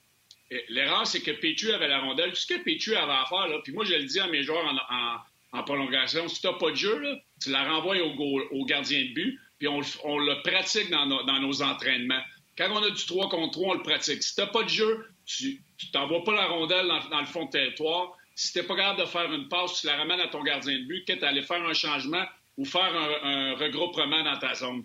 L'erreur, 0.69 1.07
c'est 1.07 1.21
que 1.21 1.31
Pétu 1.31 1.71
avait 1.71 1.87
la 1.87 1.99
rondelle. 1.99 2.31
Tout 2.31 2.37
ce 2.37 2.47
que 2.47 2.63
Pétu 2.63 2.95
avait 2.95 3.11
à 3.11 3.25
faire, 3.27 3.47
là, 3.47 3.59
puis 3.63 3.73
moi, 3.73 3.85
je 3.85 3.93
le 3.93 4.03
dis 4.03 4.19
à 4.19 4.27
mes 4.27 4.43
joueurs 4.43 4.65
en, 5.51 5.63
prolongation, 5.63 6.27
si 6.27 6.41
tu 6.41 6.47
n'as 6.47 6.53
pas 6.53 6.71
de 6.71 6.75
jeu, 6.75 7.01
tu 7.41 7.51
la 7.51 7.63
renvoies 7.63 7.97
au, 8.01 8.65
gardien 8.65 9.01
de 9.03 9.13
but, 9.13 9.39
puis 9.59 9.67
on, 9.67 9.79
le 9.79 10.41
pratique 10.41 10.89
dans, 10.89 11.05
nos 11.05 11.61
entraînements. 11.61 12.21
Quand 12.57 12.69
on 12.71 12.83
a 12.83 12.89
du 12.89 13.05
3 13.05 13.29
contre 13.29 13.51
3, 13.51 13.69
on 13.69 13.73
le 13.75 13.83
pratique. 13.83 14.23
Si 14.23 14.35
tu 14.35 14.41
n'as 14.41 14.47
pas 14.47 14.63
de 14.63 14.69
jeu, 14.69 15.07
tu 15.25 15.61
t'envoies 15.91 16.23
pas 16.23 16.33
la 16.33 16.47
rondelle 16.47 16.87
dans, 16.87 17.19
le 17.19 17.25
fond 17.25 17.45
de 17.45 17.51
territoire. 17.51 18.17
Si 18.35 18.51
tu 18.51 18.59
n'es 18.59 18.65
pas 18.65 18.75
capable 18.75 19.01
de 19.01 19.05
faire 19.05 19.31
une 19.31 19.47
passe, 19.47 19.81
tu 19.81 19.87
la 19.87 19.95
ramènes 19.95 20.19
à 20.19 20.27
ton 20.27 20.41
gardien 20.41 20.77
de 20.79 20.85
but, 20.85 21.05
quitte 21.05 21.23
à 21.23 21.29
aller 21.29 21.43
faire 21.43 21.63
un 21.63 21.73
changement 21.73 22.25
ou 22.57 22.65
faire 22.65 22.93
un, 23.23 23.53
regroupement 23.55 24.23
dans 24.23 24.37
ta 24.37 24.55
zone. 24.55 24.83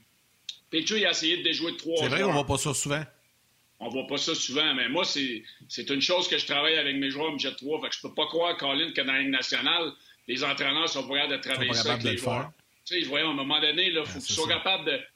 Petrie 0.70 1.06
a 1.06 1.10
essayé 1.10 1.38
de 1.38 1.42
déjouer 1.42 1.76
trois 1.76 1.96
C'est 1.96 2.08
vrai 2.08 2.22
qu'on 2.22 2.32
voit 2.32 2.46
pas 2.46 2.58
ça 2.58 2.75
souvent. 2.75 3.02
On 3.80 3.88
voit 3.88 4.06
pas 4.06 4.18
ça 4.18 4.35
souvent, 4.35 4.75
mais 4.75 4.88
moi, 4.88 5.04
c'est 5.04 5.90
une 5.90 6.00
chose 6.00 6.26
que 6.28 6.37
je 6.37 6.47
travaille 6.47 6.76
avec 6.76 6.97
mes 6.97 7.11
joueurs 7.11 7.32
midget 7.32 7.54
3. 7.54 7.80
Fait 7.80 7.88
que 7.88 7.94
je 7.94 8.00
peux 8.00 8.14
pas 8.14 8.26
croire, 8.26 8.56
Colin, 8.56 8.90
que 8.92 9.00
dans 9.00 9.12
la 9.12 9.20
Ligue 9.20 9.30
nationale, 9.30 9.92
les 10.26 10.42
entraîneurs 10.42 10.88
sont 10.88 11.06
pas 11.06 11.14
capables 11.14 11.37
de 11.37 11.49
travailler 11.49 11.73
ça 11.75 11.92
avec 11.92 12.04
les 12.04 12.16
joueurs. 12.16 12.50
Tu 12.85 12.94
sais, 12.94 13.02
je 13.02 13.08
voyais 13.08 13.25
à 13.25 13.28
un 13.28 13.35
moment 13.35 13.61
donné, 13.61 13.88
il 13.88 14.04
faut 14.04 14.18
que 14.18 14.26
tu 14.26 14.32
sois 14.32 14.49
capable 14.49 15.06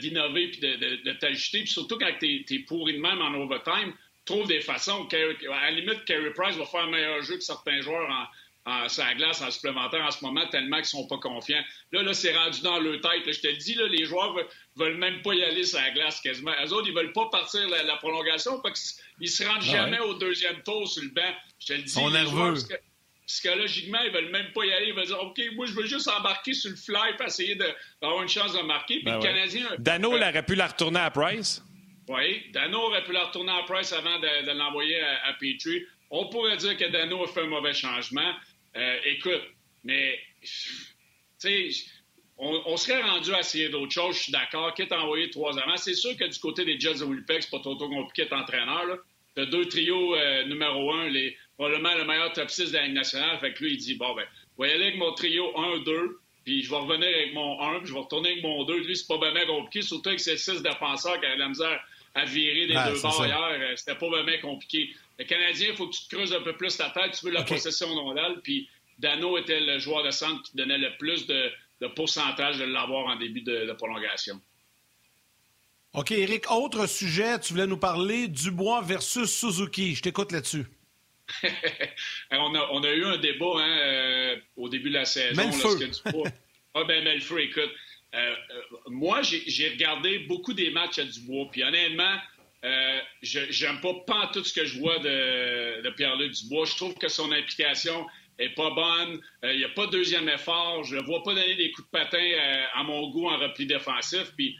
d'innover 0.00 0.48
puis 0.48 0.60
de, 0.60 1.12
t'ajuster. 1.12 1.60
Puis 1.60 1.70
surtout 1.70 1.96
quand 1.96 2.10
tu 2.20 2.44
es, 2.48 2.58
pourri 2.60 2.94
de 2.94 2.98
même 2.98 3.22
en 3.22 3.32
overtime, 3.34 3.94
trouve 4.24 4.46
des 4.46 4.60
façons. 4.60 5.08
À 5.50 5.70
la 5.70 5.70
limite, 5.70 6.04
Carey 6.04 6.32
Price 6.34 6.56
va 6.56 6.66
faire 6.66 6.82
un 6.82 6.90
meilleur 6.90 7.22
jeu 7.22 7.36
que 7.36 7.42
certains 7.42 7.80
joueurs 7.80 8.30
en, 8.64 8.88
sur 8.88 9.04
la 9.04 9.14
glace 9.14 9.42
en 9.42 9.50
supplémentaire 9.50 10.04
en 10.04 10.10
ce 10.10 10.24
moment, 10.24 10.46
tellement 10.48 10.76
qu'ils 10.76 10.86
sont 10.86 11.06
pas 11.06 11.18
confiants. 11.18 11.62
Là, 11.90 12.02
là 12.02 12.14
c'est 12.14 12.34
rendu 12.36 12.60
dans 12.62 12.78
leur 12.78 13.00
tête. 13.00 13.22
Je 13.26 13.40
te 13.40 13.48
le 13.48 13.56
dis, 13.56 13.74
là, 13.74 13.88
les 13.88 14.04
joueurs 14.04 14.34
veulent, 14.34 14.48
veulent 14.76 14.98
même 14.98 15.20
pas 15.22 15.34
y 15.34 15.42
aller 15.42 15.64
sur 15.64 15.80
la 15.80 15.90
glace 15.90 16.20
quasiment. 16.20 16.52
Eux 16.64 16.72
autres, 16.72 16.88
ils 16.88 16.94
veulent 16.94 17.12
pas 17.12 17.28
partir 17.30 17.68
la, 17.68 17.96
prolongation 17.96 18.60
parce 18.60 19.00
qu'ils 19.18 19.30
se 19.30 19.44
rendent 19.44 19.62
ah 19.62 19.72
jamais 19.72 19.98
au 20.00 20.14
deuxième 20.14 20.62
tour 20.62 20.88
sur 20.88 21.02
le 21.02 21.10
banc. 21.10 21.34
Je 21.58 21.66
te 21.66 21.72
le 21.72 21.78
dis. 21.80 21.84
Ils 21.86 21.90
sont 21.90 22.10
nerveux. 22.10 22.54
psychologiquement, 23.26 23.98
ils 24.04 24.12
veulent 24.12 24.30
même 24.30 24.52
pas 24.52 24.64
y 24.64 24.72
aller. 24.72 24.88
Ils 24.88 24.94
veulent 24.94 25.06
dire 25.06 25.20
OK, 25.20 25.40
moi, 25.54 25.66
je 25.66 25.72
veux 25.72 25.86
juste 25.86 26.08
embarquer 26.08 26.54
sur 26.54 26.70
le 26.70 26.76
fly 26.76 27.16
pour 27.16 27.26
essayer 27.26 27.56
d'avoir 28.00 28.22
une 28.22 28.28
chance 28.28 28.52
de 28.52 28.62
marquer. 28.62 28.96
Puis 28.96 29.04
ben 29.04 29.16
le 29.16 29.22
Canadien. 29.22 29.66
Dano, 29.78 30.16
il 30.16 30.22
aurait 30.22 30.44
pu 30.44 30.54
la 30.54 30.68
retourner 30.68 31.00
à 31.00 31.10
Price. 31.10 31.62
Oui, 32.08 32.44
Dano 32.52 32.78
aurait 32.78 33.04
pu 33.04 33.12
la 33.12 33.24
retourner 33.24 33.52
à 33.52 33.62
Price 33.62 33.92
avant 33.92 34.18
de, 34.18 34.52
l'envoyer 34.52 35.00
à, 35.00 35.26
à 35.28 35.32
Petrie. 35.34 35.84
On 36.10 36.28
pourrait 36.28 36.56
dire 36.58 36.76
que 36.76 36.90
Dano 36.90 37.24
a 37.24 37.28
fait 37.28 37.42
un 37.42 37.46
mauvais 37.46 37.72
changement. 37.72 38.34
Euh, 38.76 38.96
écoute, 39.04 39.42
mais, 39.84 40.18
tu 40.40 40.48
sais, 41.38 41.70
on, 42.38 42.76
serait 42.76 43.02
rendu 43.02 43.32
à 43.34 43.40
essayer 43.40 43.68
d'autres 43.68 43.92
choses, 43.92 44.16
je 44.16 44.22
suis 44.22 44.32
d'accord, 44.32 44.74
quitte 44.74 44.90
à 44.90 45.00
envoyer 45.00 45.30
trois 45.30 45.56
avant. 45.58 45.76
C'est 45.76 45.94
sûr 45.94 46.16
que 46.16 46.24
du 46.24 46.38
côté 46.38 46.64
des 46.64 46.78
Jets 46.78 46.94
de 46.94 47.04
Winnipeg, 47.04 47.42
c'est 47.42 47.50
pas 47.50 47.60
trop, 47.60 47.76
compliqué 47.76 48.22
d'être 48.22 48.32
entraîneur. 48.32 48.98
Tu 49.36 49.42
as 49.42 49.46
deux 49.46 49.66
trios 49.66 50.16
euh, 50.16 50.44
numéro 50.44 50.92
un, 50.92 51.08
les, 51.08 51.36
probablement 51.56 51.94
le 51.94 52.04
meilleur 52.04 52.32
top 52.32 52.50
6 52.50 52.72
de 52.72 52.76
la 52.76 52.86
Ligue 52.86 52.94
nationale. 52.94 53.38
Fait 53.38 53.52
que 53.52 53.62
lui, 53.62 53.74
il 53.74 53.76
dit, 53.78 53.94
bon, 53.94 54.14
ben, 54.14 54.24
je 54.58 54.62
vais 54.62 54.72
aller 54.72 54.84
avec 54.86 54.96
mon 54.96 55.12
trio 55.12 55.52
1-2, 55.54 56.16
puis 56.44 56.62
je 56.62 56.70
vais 56.70 56.76
revenir 56.76 57.08
avec 57.08 57.34
mon 57.34 57.60
1, 57.60 57.78
puis 57.78 57.88
je 57.88 57.92
vais 57.92 58.00
retourner 58.00 58.30
avec 58.30 58.42
mon 58.42 58.64
2. 58.64 58.78
Lui, 58.80 58.96
c'est 58.96 59.06
pas 59.06 59.18
vraiment 59.18 59.46
compliqué, 59.46 59.82
surtout 59.82 60.08
avec 60.08 60.20
ces 60.20 60.36
six 60.36 60.62
défenseurs 60.62 61.20
qui 61.20 61.26
avaient 61.26 61.36
la 61.36 61.48
misère 61.48 61.80
à 62.14 62.24
virer 62.24 62.66
des 62.66 62.74
deux 62.74 63.00
bords 63.00 63.24
hier. 63.24 63.48
Euh, 63.52 63.76
c'était 63.76 63.94
pas 63.94 64.08
vraiment 64.08 64.40
compliqué. 64.42 64.90
Le 65.18 65.24
Canadien, 65.24 65.68
il 65.70 65.76
faut 65.76 65.86
que 65.88 65.94
tu 65.94 66.04
te 66.04 66.14
creuses 66.14 66.32
un 66.32 66.40
peu 66.40 66.56
plus 66.56 66.76
ta 66.76 66.90
tête. 66.90 67.12
Tu 67.12 67.26
veux 67.26 67.32
la 67.32 67.42
possession 67.42 67.88
rondelle. 67.94 68.40
Puis 68.42 68.68
Dano 68.98 69.38
était 69.38 69.60
le 69.60 69.78
joueur 69.78 70.04
de 70.04 70.10
centre 70.10 70.42
qui 70.42 70.56
donnait 70.56 70.78
le 70.78 70.96
plus 70.96 71.26
de, 71.26 71.52
pourcentage 71.94 72.58
de 72.58 72.64
l'avoir 72.64 73.06
en 73.06 73.16
début 73.16 73.42
de, 73.42 73.72
prolongation. 73.72 74.40
OK, 75.94 76.12
Eric, 76.12 76.50
autre 76.50 76.86
sujet. 76.86 77.38
Tu 77.40 77.52
voulais 77.52 77.66
nous 77.66 77.76
parler 77.76 78.28
Dubois 78.28 78.80
versus 78.80 79.30
Suzuki. 79.30 79.94
Je 79.94 80.02
t'écoute 80.02 80.32
là-dessus. 80.32 80.64
on, 82.30 82.82
a, 82.82 82.92
eu 82.92 83.04
un 83.04 83.18
débat 83.18 83.52
hein, 83.56 83.78
euh, 83.78 84.36
au 84.56 84.68
début 84.68 84.88
de 84.88 84.94
la 84.94 85.04
saison. 85.04 85.50
Dubois... 85.50 86.28
ah 86.74 86.84
ben, 86.84 87.04
mets 87.04 87.14
le 87.14 87.20
feu, 87.20 87.40
écoute. 87.40 87.70
Euh, 88.14 88.34
euh, 88.50 88.62
moi, 88.88 89.22
j'ai 89.22 89.68
regardé 89.70 90.20
beaucoup 90.20 90.52
des 90.52 90.70
matchs 90.70 90.98
à 90.98 91.04
Dubois, 91.04 91.48
puis 91.50 91.62
honnêtement, 91.62 92.16
euh, 92.64 92.98
j'aime 93.22 93.80
pas, 93.80 93.94
pas 94.06 94.30
tout 94.32 94.44
ce 94.44 94.52
que 94.52 94.64
je 94.64 94.78
vois 94.78 94.98
de, 94.98 95.90
Pierre-Luc 95.96 96.32
Dubois. 96.32 96.64
Je 96.66 96.76
trouve 96.76 96.94
que 96.94 97.08
son 97.08 97.32
implication 97.32 98.06
est 98.38 98.54
pas 98.54 98.70
bonne. 98.70 99.20
Il 99.42 99.58
n'y 99.58 99.64
a 99.64 99.68
pas 99.70 99.86
de 99.86 99.92
deuxième 99.92 100.28
effort. 100.28 100.84
Je 100.84 100.96
ne 100.96 101.02
vois 101.02 101.22
pas 101.22 101.34
donner 101.34 101.56
des 101.56 101.70
coups 101.72 101.86
de 101.86 101.90
patin 101.90 102.24
à 102.74 102.82
mon 102.82 103.10
goût 103.10 103.28
en 103.28 103.36
repli 103.36 103.66
défensif. 103.66 104.32
Puis 104.36 104.56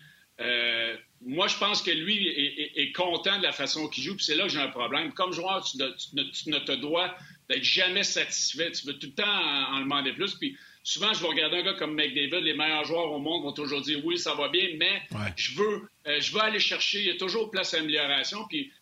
moi, 1.25 1.47
je 1.47 1.57
pense 1.57 1.83
que 1.83 1.91
lui 1.91 2.29
est, 2.29 2.93
content 2.93 3.39
de 3.39 3.45
la 3.45 3.53
façon 3.53 3.89
qu'il 3.89 4.03
joue. 4.03 4.19
C'est 4.19 4.35
là 4.35 4.45
que 4.45 4.51
j'ai 4.51 4.61
un 4.61 4.69
problème. 4.69 5.13
Comme 5.13 5.33
joueur, 5.33 5.65
tu, 5.65 5.77
ne 5.79 6.59
te 6.59 6.73
dois 6.73 7.15
d'être 7.49 7.65
jamais 7.65 8.03
satisfait. 8.03 8.73
Tu 8.73 8.87
veux 8.87 8.99
tout 8.99 9.07
le 9.07 9.15
temps 9.15 9.29
en, 9.29 9.77
en 9.77 9.81
demander 9.81 10.13
plus. 10.13 10.35
Puis 10.35 10.57
souvent, 10.83 11.13
je 11.13 11.21
vais 11.23 11.29
regarder 11.29 11.59
un 11.59 11.63
gars 11.63 11.75
comme 11.75 11.95
McDavid, 11.95 12.45
les 12.45 12.55
meilleurs 12.55 12.85
joueurs 12.85 13.11
au 13.11 13.19
monde 13.19 13.45
vont 13.45 13.53
toujours 13.53 13.81
dire 13.81 14.05
oui, 14.05 14.19
ça 14.19 14.35
va 14.35 14.49
bien, 14.49 14.71
mais 14.77 15.03
je 15.37 15.55
veux 15.55 15.89
euh, 16.07 16.21
je 16.21 16.33
veux 16.33 16.41
aller 16.41 16.61
chercher, 16.61 16.99
il 17.01 17.07
y 17.07 17.11
a 17.11 17.17
toujours 17.17 17.51
place 17.51 17.75
à 17.75 17.79
amélioration. 17.79 18.47
Puis 18.49 18.73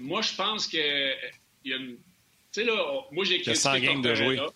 moi, 0.00 0.22
je 0.22 0.34
pense 0.34 0.66
que 0.66 1.14
il 1.64 1.70
y 1.70 1.72
a 1.72 1.76
une. 1.76 1.96
Tu 2.52 2.62
sais, 2.62 2.64
là, 2.64 3.04
moi, 3.10 3.24
j'ai 3.24 3.40
critiqué 3.40 3.86
Tortorella. 3.86 4.46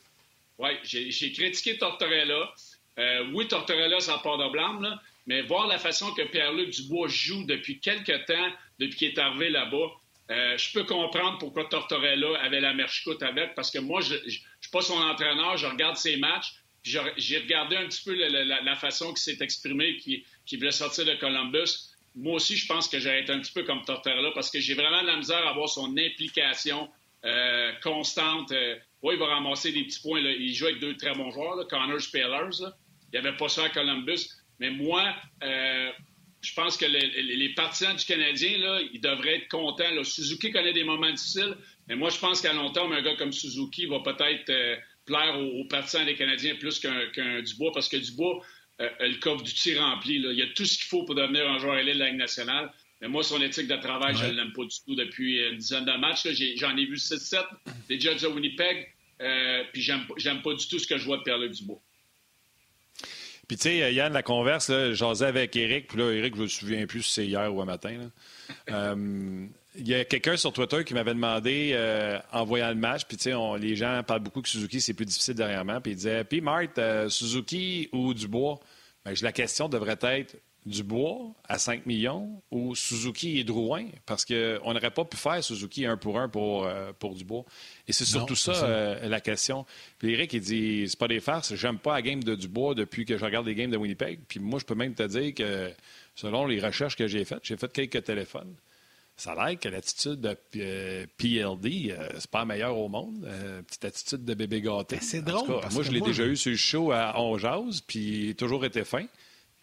Oui, 0.59 0.71
j'ai 0.83 1.33
critiqué 1.33 1.79
Tortorella. 1.79 2.55
Euh, 2.99 3.31
oui, 3.33 3.49
Tortorella, 3.49 4.01
ça 4.01 4.19
part 4.19 4.37
de 4.39 4.51
blâme, 4.51 4.83
là, 4.83 5.01
mais 5.27 5.43
voir 5.43 5.67
la 5.67 5.79
façon 5.79 6.13
que 6.13 6.23
Pierre-Luc 6.23 6.71
Dubois 6.71 7.09
joue 7.09 7.45
depuis 7.45 7.79
quelques 7.79 8.27
temps, 8.27 8.51
depuis 8.79 8.99
qu'il 8.99 9.09
est 9.09 9.19
arrivé 9.19 9.49
là-bas, 9.49 9.91
euh, 10.31 10.59
je 10.59 10.73
peux 10.73 10.85
comprendre 10.85 11.39
pourquoi 11.39 11.65
Tortorella 11.65 12.39
avait 12.41 12.61
la 12.61 12.75
merchicoute 12.75 13.23
avec, 13.23 13.55
parce 13.55 13.71
que 13.71 13.79
moi, 13.79 14.01
je 14.01 14.15
ne 14.15 14.29
suis 14.29 14.71
pas 14.71 14.83
son 14.83 14.99
entraîneur, 14.99 15.57
je 15.57 15.67
regarde 15.67 15.97
ses 15.97 16.17
matchs, 16.19 16.55
j'ai 16.83 17.39
regardé 17.39 17.77
un 17.77 17.87
petit 17.87 18.03
peu 18.05 18.15
la, 18.15 18.77
façon 18.77 19.09
qu'il 19.09 19.19
s'est 19.19 19.39
exprimé, 19.41 19.97
qui, 19.97 20.25
voulait 20.57 20.71
sortir 20.71 21.05
de 21.05 21.15
Columbus. 21.15 21.91
Moi 22.15 22.35
aussi, 22.35 22.57
je 22.57 22.67
pense 22.67 22.89
que 22.89 22.99
j'ai 22.99 23.21
été 23.21 23.33
un 23.33 23.41
petit 23.41 23.53
peu 23.53 23.63
comme 23.63 23.85
Tortorella 23.85 24.31
parce 24.35 24.51
que 24.51 24.59
j'ai 24.59 24.75
vraiment 24.75 25.03
la 25.03 25.17
misère 25.17 25.47
à 25.47 25.53
voir 25.53 25.69
son 25.69 25.97
implication 25.97 26.91
euh, 27.25 27.73
constante. 27.83 28.51
Euh, 28.53 28.77
oui, 29.03 29.15
il 29.15 29.21
va 29.21 29.27
ramasser 29.27 29.73
des 29.73 29.85
petits 29.85 30.01
points. 30.01 30.21
Il 30.21 30.53
joue 30.55 30.67
avec 30.67 30.81
deux 30.81 30.97
très 30.97 31.15
bons 31.15 31.31
joueurs, 31.31 31.67
Connor 31.69 32.01
Spellers. 32.01 32.59
Il 33.13 33.21
n'y 33.21 33.27
avait 33.27 33.37
pas 33.37 33.49
ça 33.49 33.65
à 33.65 33.69
Columbus. 33.69 34.29
Mais 34.59 34.71
moi, 34.71 35.15
euh, 35.43 35.91
je 36.41 36.55
pense 36.55 36.77
que 36.77 36.87
les, 36.87 37.55
partisans 37.55 37.95
du 37.95 38.05
Canadien, 38.05 38.59
là, 38.59 38.81
ils 38.93 39.01
devraient 39.01 39.37
être 39.37 39.49
contents. 39.49 40.03
Suzuki 40.03 40.51
connaît 40.51 40.73
des 40.73 40.85
moments 40.85 41.11
difficiles, 41.11 41.57
mais 41.89 41.95
moi, 41.95 42.11
je 42.11 42.19
pense 42.19 42.41
qu'à 42.41 42.53
long 42.53 42.73
terme, 42.73 42.93
un 42.93 43.03
gars 43.03 43.17
comme 43.17 43.33
Suzuki 43.33 43.87
va 43.87 44.01
peut-être 44.01 44.51
plaire 45.11 45.39
aux, 45.39 45.65
partisans 45.65 46.07
des 46.07 46.15
Canadiens 46.15 46.55
plus 46.55 46.79
qu'un 46.79 47.43
Dubois, 47.43 47.73
parce 47.73 47.89
que 47.89 47.97
Dubois 47.97 48.43
euh, 48.81 48.89
le 49.01 49.19
coffre 49.19 49.43
du 49.43 49.53
tir 49.53 49.83
rempli. 49.83 50.15
Il 50.15 50.39
y 50.39 50.43
a 50.43 50.47
tout 50.55 50.65
ce 50.65 50.79
qu'il 50.79 50.87
faut 50.87 51.05
pour 51.05 51.15
devenir 51.15 51.49
un 51.51 51.59
joueur 51.59 51.79
élite 51.79 51.95
de 51.95 51.99
la 51.99 52.09
Ligue 52.11 52.19
nationale. 52.19 52.73
Mais 53.01 53.09
moi, 53.09 53.23
son 53.23 53.41
éthique 53.43 53.67
de 53.67 53.77
travail, 53.77 54.15
je 54.15 54.27
ne 54.27 54.33
l'aime 54.33 54.53
pas 54.53 54.65
du 54.65 54.77
tout 54.87 54.95
depuis 54.95 55.43
une 55.49 55.57
dizaine 55.57 55.85
de 55.85 55.93
matchs. 55.99 56.27
J'en 56.57 56.77
ai, 56.77 56.85
vu 56.85 56.97
6-7 56.97 57.45
des 57.89 57.99
Jets 57.99 58.17
de 58.17 58.27
Winnipeg, 58.27 58.89
euh, 59.21 59.65
puis 59.73 59.83
j'aime 59.83 60.43
pas 60.43 60.55
du 60.55 60.69
tout 60.69 60.79
ce 60.79 60.87
que 60.87 60.99
je 60.99 61.05
vois 61.05 61.19
de 61.19 61.23
Pierre-Luc 61.23 61.53
Dubois. 61.53 61.81
Puis, 63.49 63.57
tu 63.57 63.63
sais, 63.65 63.93
Yann, 63.93 64.13
la 64.13 64.23
converse, 64.23 64.71
j'asais 64.93 65.27
avec 65.27 65.57
Eric, 65.57 65.89
puis 65.89 65.99
là, 65.99 66.13
Eric, 66.13 66.37
je 66.37 66.43
me 66.43 66.47
souviens 66.47 66.87
plus 66.87 67.03
si 67.03 67.13
c'est 67.13 67.27
hier 67.27 67.53
ou 67.53 67.61
un 67.61 67.65
matin. 67.65 68.11
Euh, 68.71 69.47
il 69.77 69.89
y 69.89 69.95
a 69.95 70.05
quelqu'un 70.05 70.37
sur 70.37 70.53
Twitter 70.53 70.85
qui 70.85 70.95
m'avait 70.95 71.15
demandé, 71.15 71.71
euh, 71.75 72.19
en 72.33 72.45
voyant 72.45 72.69
le 72.69 72.75
match, 72.75 73.05
puis 73.07 73.17
tu 73.17 73.31
sais, 73.31 73.59
les 73.59 73.77
gens 73.77 74.03
parlent 74.03 74.21
beaucoup 74.21 74.43
que 74.43 74.49
Suzuki, 74.49 74.81
c'est 74.81 74.95
plus 74.95 75.07
difficile 75.07 75.35
dernièrement, 75.35 75.81
puis 75.81 75.93
il 75.93 75.97
disait, 75.97 76.25
puis 76.25 76.41
Marthe, 76.41 76.79
euh, 76.79 77.09
Suzuki 77.09 77.89
ou 77.93 78.13
Dubois? 78.13 78.59
Ben, 79.05 79.15
la 79.23 79.33
question 79.33 79.69
devrait 79.69 79.99
être 80.03 80.37
Dubois 80.67 81.33
à 81.49 81.59
5 81.59 81.87
millions 81.87 82.43
ou 82.51 82.75
Suzuki 82.75 83.39
et 83.39 83.45
Drouin, 83.45 83.87
parce 84.07 84.25
qu'on 84.25 84.75
n'aurait 84.75 84.91
pas 84.91 85.05
pu 85.05 85.17
faire 85.17 85.43
Suzuki 85.43 85.87
un 85.87 85.97
pour 85.97 86.19
un 86.19 86.29
pour, 86.29 86.67
euh, 86.67 86.93
pour 86.99 87.15
Dubois. 87.15 87.45
Et 87.87 87.93
c'est 87.93 88.05
surtout 88.05 88.35
ça, 88.35 88.99
la 89.01 89.21
question. 89.21 89.65
Puis 89.99 90.13
Eric, 90.13 90.33
il 90.33 90.41
dit, 90.41 90.85
c'est 90.89 90.99
pas 90.99 91.09
des 91.09 91.21
farces, 91.21 91.55
j'aime 91.55 91.79
pas 91.79 91.95
la 91.95 92.03
game 92.03 92.23
de 92.23 92.35
Dubois 92.35 92.75
depuis 92.75 93.07
que 93.07 93.17
je 93.17 93.25
regarde 93.25 93.47
les 93.47 93.55
games 93.55 93.71
de 93.71 93.77
Winnipeg. 93.77 94.21
Puis 94.29 94.41
moi, 94.41 94.59
je 94.59 94.65
peux 94.67 94.75
même 94.75 94.95
te 94.95 95.05
dire 95.05 95.33
que, 95.33 95.73
selon 96.17 96.45
les 96.45 96.61
recherches 96.61 96.97
que 96.97 97.07
j'ai 97.07 97.25
faites, 97.25 97.41
j'ai 97.45 97.57
fait 97.57 97.73
quelques 97.73 98.05
téléphones 98.05 98.55
ça 99.21 99.33
a 99.33 99.51
l'air 99.51 99.61
que 99.61 99.69
l'attitude 99.69 100.21
de 100.21 100.35
PLD, 101.19 101.91
euh, 101.91 102.09
c'est 102.19 102.31
pas 102.31 102.41
la 102.41 102.45
meilleure 102.47 102.79
au 102.79 102.89
monde. 102.89 103.23
Euh, 103.27 103.61
petite 103.63 103.85
attitude 103.85 104.25
de 104.25 104.33
bébé 104.35 104.63
gâté. 104.63 104.97
Ben, 104.97 105.03
c'est 105.03 105.23
drôle. 105.23 105.61
moi, 105.73 105.83
je 105.83 105.91
l'ai 105.91 106.01
déjà 106.01 106.25
eu 106.25 106.37
sur 106.37 106.51
le 106.51 106.57
show 106.57 106.91
à 106.91 107.21
Onjaz, 107.21 107.83
puis 107.87 108.35
toujours 108.37 108.65
été 108.65 108.83
fin. 108.83 109.07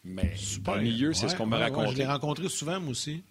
Mais 0.04 0.32
pas 0.64 0.76
le 0.76 0.82
milieu, 0.82 1.12
c'est 1.12 1.28
ce 1.28 1.34
qu'on 1.34 1.46
m'a 1.46 1.58
raconté. 1.58 1.92
je 1.92 1.98
l'ai 1.98 2.06
rencontré 2.06 2.48
souvent, 2.48 2.78
moi 2.78 2.92
aussi. 2.92 3.22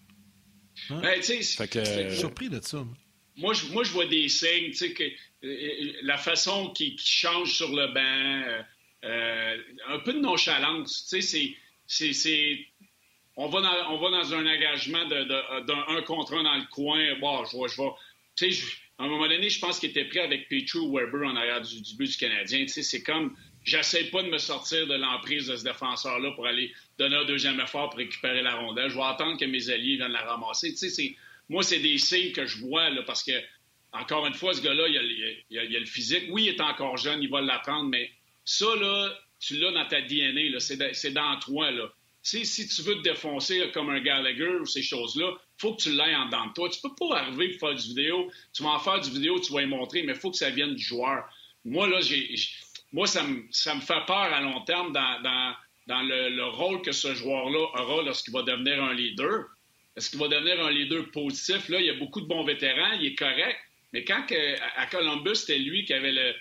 Ben, 0.90 1.22
je 1.22 1.32
suis 1.32 2.18
surpris 2.18 2.50
de 2.50 2.60
ça. 2.62 2.86
Moi, 3.38 3.54
je, 3.54 3.68
moi, 3.68 3.84
je 3.84 3.92
vois 3.92 4.06
des 4.06 4.28
signes, 4.28 4.72
tu 4.72 4.74
sais, 4.74 4.92
que 4.92 5.04
euh, 5.04 5.94
la 6.02 6.18
façon 6.18 6.72
qui, 6.72 6.98
change 6.98 7.54
sur 7.54 7.70
le 7.70 7.88
banc, 7.94 8.64
un 9.90 10.00
peu 10.00 10.14
de 10.14 10.20
nonchalance, 10.20 11.08
tu 11.10 11.22
sais, 11.22 11.56
c'est 11.88 12.66
on 13.38 13.48
va 13.50 13.62
dans, 13.62 14.34
un 14.34 14.48
engagement 14.48 15.06
d'un 15.06 15.86
un 15.88 16.02
contre 16.02 16.34
un 16.34 16.44
dans 16.44 16.56
le 16.56 16.66
coin. 16.72 17.00
Bon, 17.20 17.46
je 17.46 17.56
vois. 17.76 17.96
Tu 18.36 18.52
sais, 18.52 18.64
à 18.98 19.04
un 19.04 19.08
moment 19.08 19.28
donné, 19.28 19.50
je 19.50 19.60
pense 19.60 19.80
qu'il 19.80 19.92
était 19.92 20.06
prêt 20.06 20.22
avec 20.22 20.50
Petru 20.50 20.80
Weber 20.92 21.28
en 21.28 21.36
arrière 21.36 21.62
du, 21.62 21.96
but 21.96 22.10
du 22.10 22.18
Canadien. 22.18 22.62
Tu 22.62 22.70
sais, 22.70 22.82
c'est 22.82 23.04
comme, 23.04 23.36
j'essaie 23.64 24.06
pas 24.06 24.24
de 24.24 24.30
me 24.30 24.40
sortir 24.40 24.88
de 24.88 24.96
l'emprise 24.96 25.48
de 25.48 25.56
ce 25.56 25.64
défenseur-là 25.64 26.32
pour 26.32 26.48
aller 26.48 26.74
donner 26.98 27.16
un 27.16 27.26
deuxième 27.26 27.60
effort 27.60 27.92
pour 27.92 28.00
récupérer 28.00 28.42
la 28.42 28.56
rondelle. 28.56 28.90
Je 28.90 28.96
vais 28.96 29.04
attendre 29.04 29.40
que 29.40 29.46
mes 29.46 29.70
alliés 29.70 29.98
viennent 29.98 30.12
la 30.12 30.24
ramasser. 30.24 30.74
Tu 30.74 30.90
sais, 30.90 31.16
moi, 31.48 31.62
c'est 31.62 31.80
des 31.80 32.00
signes 32.00 32.32
que 32.32 32.48
je 32.48 32.58
vois, 32.58 32.90
là, 32.90 33.04
parce 33.04 33.24
que, 33.24 33.40
encore 33.94 34.26
une 34.26 34.34
fois, 34.34 34.56
ce 34.56 34.62
gars-là, 34.62 34.88
il, 34.88 34.98
a, 35.58 35.62
a, 35.62 35.64
le 35.64 35.86
physique. 35.86 36.24
Oui, 36.32 36.46
il 36.46 36.50
est 36.50 36.62
encore 36.62 36.98
jeune, 36.98 37.22
il 37.22 37.30
va 37.30 37.40
l'apprendre, 37.42 37.90
mais 37.90 38.10
ça, 38.44 38.66
là, 38.76 39.16
tu 39.40 39.58
l'as 39.58 39.72
dans 39.72 39.88
ta 39.88 40.02
DNA, 40.02 40.60
c'est 40.60 41.12
dans 41.12 41.40
toi. 41.40 41.70
Là. 41.70 41.94
Si, 42.28 42.68
tu 42.68 42.82
veux 42.82 42.96
te 42.96 43.04
défoncer 43.04 43.72
comme 43.74 43.90
un 43.90 44.02
Gallagher 44.02 44.58
ou 44.60 44.66
ces 44.66 44.84
choses-là, 44.84 45.32
faut 45.58 45.76
que 45.76 45.84
tu 45.84 45.92
l'aies 45.92 46.14
en 46.14 46.26
dedans 46.26 46.48
de 46.48 46.54
toi. 46.54 46.70
Tu 46.70 46.82
peux 46.82 46.94
pas 46.94 47.20
arriver 47.20 47.52
pour 47.52 47.70
faire 47.70 47.80
du 47.80 47.88
vidéo. 47.88 48.30
Tu 48.52 48.64
vas 48.64 48.72
en 48.72 48.80
faire 48.80 49.00
du 49.00 49.12
vidéo, 49.12 49.40
tu 49.40 49.54
vas 49.54 49.62
y 49.62 49.66
montrer, 49.66 50.04
mais 50.04 50.12
il 50.12 50.20
faut 50.20 50.32
que 50.32 50.36
ça 50.36 50.50
vienne 50.50 50.76
du 50.76 50.84
joueur. 50.84 51.24
Moi, 51.64 51.88
là, 51.88 52.02
j'ai, 52.02 52.36
moi 52.92 53.08
ça, 53.08 53.24
me, 53.24 53.46
ça 53.52 53.76
me 53.76 53.80
fait 53.80 54.06
peur 54.06 54.18
à 54.18 54.42
long 54.42 54.60
terme 54.66 54.92
dans, 54.92 55.56
dans, 55.88 56.02
le, 56.02 56.44
rôle 56.50 56.82
que 56.82 56.92
ce 56.92 57.14
joueur-là 57.14 57.82
aura 57.82 58.04
lorsqu'il 58.04 58.34
va 58.34 58.44
devenir 58.44 58.84
un 58.84 58.94
leader. 58.94 59.46
Est-ce 59.96 60.10
qu'il 60.10 60.20
va 60.20 60.28
devenir 60.28 60.66
un 60.66 60.70
leader 60.70 61.10
positif? 61.12 61.70
Là, 61.70 61.80
il 61.80 61.86
y 61.86 61.90
a 61.90 61.94
beaucoup 61.96 62.20
de 62.20 62.28
bons 62.28 62.44
vétérans, 62.44 62.92
il 63.00 63.06
est 63.06 63.16
correct. 63.16 63.58
Mais 63.94 64.04
quand 64.04 64.26
à 64.76 64.86
Columbus, 64.88 65.36
c'était 65.36 65.60
lui 65.60 65.86
qui 65.86 65.94
avait 65.94 66.12
le, 66.12 66.36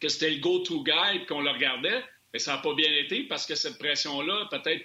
que 0.00 0.08
c'était 0.08 0.30
le 0.30 0.40
go-to 0.40 0.82
guy 0.82 1.24
qu'on 1.28 1.42
le 1.42 1.50
regardait, 1.50 2.02
mais 2.32 2.38
ça 2.38 2.52
n'a 2.52 2.58
pas 2.58 2.74
bien 2.74 2.92
été 2.92 3.22
parce 3.24 3.46
que 3.46 3.54
cette 3.54 3.78
pression-là, 3.78 4.48
peut-être, 4.50 4.84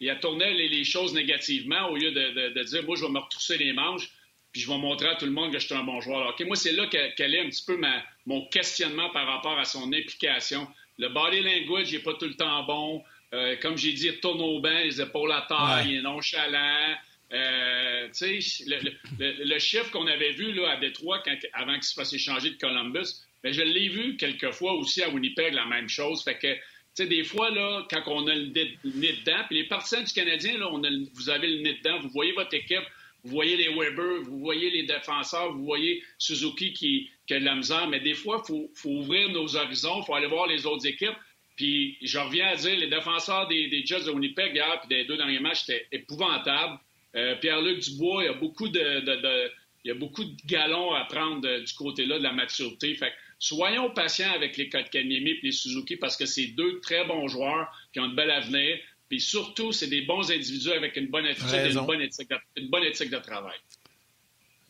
il 0.00 0.10
a 0.10 0.16
tourné 0.16 0.52
les, 0.54 0.84
choses 0.84 1.14
négativement 1.14 1.88
au 1.90 1.96
lieu 1.96 2.10
de, 2.10 2.62
dire, 2.62 2.84
moi, 2.84 2.96
je 2.96 3.02
vais 3.02 3.12
me 3.12 3.18
retrousser 3.18 3.58
les 3.58 3.72
manches, 3.72 4.10
puis 4.52 4.60
je 4.60 4.68
vais 4.68 4.78
montrer 4.78 5.08
à 5.08 5.14
tout 5.16 5.26
le 5.26 5.32
monde 5.32 5.52
que 5.52 5.58
je 5.58 5.66
suis 5.66 5.74
un 5.74 5.84
bon 5.84 6.00
joueur. 6.00 6.34
Moi, 6.46 6.56
c'est 6.56 6.72
là 6.72 6.86
qu'elle 6.86 7.34
est 7.34 7.40
un 7.40 7.48
petit 7.48 7.64
peu 7.64 7.80
mon 8.26 8.46
questionnement 8.46 9.10
par 9.10 9.26
rapport 9.26 9.58
à 9.58 9.64
son 9.64 9.92
implication. 9.92 10.66
Le 10.98 11.08
body 11.08 11.40
language 11.40 11.92
n'est 11.92 12.00
pas 12.00 12.14
tout 12.14 12.26
le 12.26 12.34
temps 12.34 12.64
bon. 12.64 13.02
Euh, 13.32 13.56
comme 13.60 13.76
j'ai 13.76 13.92
dit, 13.92 14.06
il 14.06 14.20
tourne 14.20 14.40
au 14.40 14.60
banc, 14.60 14.80
les 14.84 15.00
épaules 15.00 15.32
à 15.32 15.44
taille, 15.48 15.90
il 15.90 15.96
est 15.98 16.02
nonchalant. 16.02 16.94
Euh, 17.32 18.08
le, 18.20 18.90
le, 19.18 19.44
le, 19.44 19.58
chiffre 19.58 19.90
qu'on 19.90 20.06
avait 20.06 20.32
vu 20.32 20.52
là, 20.52 20.72
à 20.72 20.76
Détroit 20.76 21.22
avant 21.52 21.74
qu'il 21.74 21.82
se 21.84 21.94
fasse 21.94 22.12
échanger 22.12 22.50
de 22.50 22.56
Columbus, 22.56 23.24
mais 23.42 23.52
je 23.52 23.62
l'ai 23.62 23.88
vu 23.88 24.16
quelquefois 24.16 24.74
aussi 24.74 25.02
à 25.02 25.08
Winnipeg, 25.08 25.52
la 25.54 25.66
même 25.66 25.88
chose. 25.88 26.22
Fait 26.22 26.38
que, 26.38 27.02
des 27.02 27.24
fois, 27.24 27.50
là, 27.50 27.86
quand 27.90 28.02
on 28.06 28.26
a 28.26 28.34
le 28.34 28.46
nez 28.46 29.12
dedans, 29.12 29.42
puis 29.48 29.58
les 29.58 29.64
partisans 29.64 30.04
du 30.04 30.12
Canadien, 30.12 30.58
là, 30.58 30.68
on 30.70 30.84
a, 30.84 30.88
vous 31.14 31.30
avez 31.30 31.48
le 31.48 31.62
nez 31.62 31.74
dedans, 31.74 31.98
vous 32.00 32.10
voyez 32.10 32.32
votre 32.32 32.54
équipe, 32.54 32.84
vous 33.24 33.30
voyez 33.30 33.56
les 33.56 33.74
Weber, 33.74 34.22
vous 34.22 34.38
voyez 34.38 34.70
les 34.70 34.84
défenseurs, 34.84 35.52
vous 35.52 35.64
voyez 35.64 36.02
Suzuki 36.18 36.72
qui, 36.74 37.10
qui 37.26 37.34
a 37.34 37.40
de 37.40 37.44
la 37.44 37.54
misère, 37.54 37.88
mais 37.88 38.00
des 38.00 38.14
fois, 38.14 38.42
il 38.44 38.46
faut, 38.46 38.70
faut, 38.74 38.90
ouvrir 38.90 39.30
nos 39.30 39.56
horizons, 39.56 40.02
il 40.02 40.04
faut 40.04 40.14
aller 40.14 40.26
voir 40.26 40.46
les 40.46 40.66
autres 40.66 40.86
équipes. 40.86 41.16
Puis 41.56 41.96
je 42.02 42.18
reviens 42.18 42.48
à 42.48 42.56
dire, 42.56 42.76
les 42.76 42.88
défenseurs 42.88 43.48
des, 43.48 43.68
des 43.68 43.84
Jets 43.84 44.04
de 44.04 44.10
Winnipeg 44.10 44.54
hier, 44.54 44.80
puis 44.80 44.88
des 44.88 45.04
deux 45.04 45.16
derniers 45.16 45.40
matchs, 45.40 45.64
c'était 45.64 45.86
épouvantable. 45.92 46.78
Euh, 47.16 47.36
Pierre-Luc 47.36 47.80
Dubois, 47.80 48.24
il 48.24 48.26
y 48.26 48.28
a 48.28 48.34
beaucoup 48.34 48.68
de, 48.68 49.00
de, 49.00 49.16
de, 49.16 49.50
il 49.84 49.88
y 49.88 49.90
a 49.90 49.94
beaucoup 49.94 50.24
de 50.24 50.34
galons 50.46 50.92
à 50.94 51.04
prendre 51.04 51.60
du 51.60 51.74
côté-là 51.74 52.18
de 52.18 52.22
la 52.22 52.32
maturité. 52.32 52.94
Fait 52.94 53.12
soyons 53.38 53.90
patients 53.90 54.32
avec 54.32 54.56
les 54.56 54.68
Kotkaniemi 54.68 55.30
et 55.30 55.40
les 55.42 55.52
Suzuki 55.52 55.96
parce 55.96 56.16
que 56.16 56.26
c'est 56.26 56.46
deux 56.48 56.80
très 56.80 57.04
bons 57.04 57.28
joueurs 57.28 57.70
qui 57.92 58.00
ont 58.00 58.08
de 58.08 58.14
bel 58.14 58.30
avenir. 58.30 58.78
Puis 59.08 59.20
surtout, 59.20 59.72
c'est 59.72 59.88
des 59.88 60.02
bons 60.02 60.30
individus 60.30 60.72
avec 60.72 60.96
une 60.96 61.08
bonne 61.08 61.26
attitude 61.26 61.54
et 61.54 61.72
une 61.72 61.86
bonne, 61.86 62.00
éthique 62.00 62.30
de, 62.30 62.36
une 62.56 62.68
bonne 62.68 62.84
éthique 62.84 63.10
de 63.10 63.18
travail. 63.18 63.58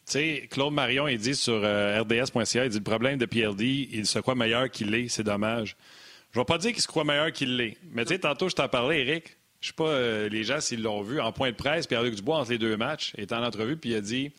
Tu 0.07 0.12
sais, 0.12 0.48
Claude 0.50 0.74
Marion, 0.74 1.07
il 1.09 1.18
dit 1.18 1.37
sur 1.37 1.64
euh, 1.64 2.02
RDS.ca, 2.02 2.64
il 2.64 2.70
dit 2.70 2.78
le 2.78 2.85
problème 2.85 3.16
de 3.16 3.24
PLD, 3.24 3.88
il 3.92 4.07
se 4.07 4.18
croit 4.18 4.35
meilleur 4.35 4.68
qu'il 4.70 4.90
l'est, 4.90 5.09
c'est 5.09 5.22
dommage. 5.22 5.76
Je 6.33 6.38
ne 6.38 6.42
vais 6.42 6.46
pas 6.46 6.59
dire 6.59 6.72
qu'il 6.72 6.83
se 6.83 6.88
croit 6.88 7.04
meilleur 7.04 7.33
qu'il 7.33 7.57
l'est. 7.57 7.78
Mais 7.92 8.04
tu 8.04 8.14
sais, 8.14 8.18
tantôt, 8.18 8.48
je 8.48 8.57
t'en 8.57 8.68
parlais, 8.68 9.00
Eric. 9.00 9.37
Je 9.64 9.68
sais 9.68 9.74
pas, 9.74 9.88
euh, 9.88 10.29
les 10.29 10.44
gens, 10.44 10.61
s'ils 10.61 10.83
l'ont 10.83 11.00
vu, 11.00 11.22
en 11.22 11.33
point 11.33 11.50
de 11.50 11.57
presse, 11.57 11.87
Pierre-Luc 11.87 12.16
Dubois, 12.16 12.37
entre 12.37 12.50
les 12.50 12.59
deux 12.59 12.77
matchs, 12.77 13.14
est 13.16 13.33
en 13.33 13.42
entrevue, 13.42 13.79
puis 13.79 13.92
il 13.92 13.96
a 13.96 14.03
dit 14.03 14.31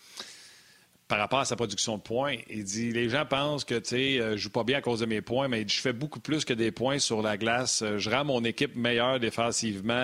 par 1.07 1.17
rapport 1.17 1.39
à 1.39 1.45
sa 1.45 1.55
production 1.55 1.97
de 1.97 2.03
points. 2.03 2.35
Il 2.47 2.63
dit 2.63 2.91
les 2.91 3.09
gens 3.09 3.25
pensent 3.25 3.65
que 3.65 3.73
tu 3.73 3.89
sais, 3.89 4.19
euh, 4.19 4.33
je 4.33 4.43
joue 4.43 4.51
pas 4.51 4.63
bien 4.63 4.77
à 4.77 4.81
cause 4.81 4.99
de 4.99 5.07
mes 5.07 5.21
points, 5.21 5.47
mais 5.47 5.67
je 5.67 5.81
fais 5.81 5.93
beaucoup 5.93 6.19
plus 6.19 6.45
que 6.45 6.53
des 6.53 6.71
points 6.71 6.99
sur 6.99 7.23
la 7.23 7.37
glace. 7.37 7.81
Euh, 7.81 7.97
je 7.97 8.07
rends 8.11 8.23
mon 8.23 8.43
équipe 8.43 8.75
meilleure 8.75 9.19
défensivement. 9.19 9.95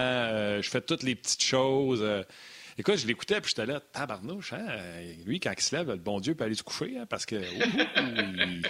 Je 0.59 0.67
fais 0.67 0.81
toutes 0.81 1.03
les 1.03 1.13
petites 1.13 1.43
choses. 1.43 2.03
Écoute, 2.79 2.97
je 2.97 3.05
l'écoutais, 3.05 3.41
puis 3.41 3.53
j'étais 3.55 3.71
là, 3.71 3.79
tabarnouche, 3.79 4.53
hein? 4.53 4.65
Lui, 5.27 5.39
quand 5.39 5.53
il 5.55 5.61
se 5.61 5.75
lève, 5.75 5.87
le 5.89 5.97
bon 5.97 6.19
Dieu 6.19 6.33
peut 6.33 6.45
aller 6.45 6.55
se 6.55 6.63
coucher, 6.63 6.97
hein, 6.97 7.05
parce 7.07 7.27
que. 7.27 7.35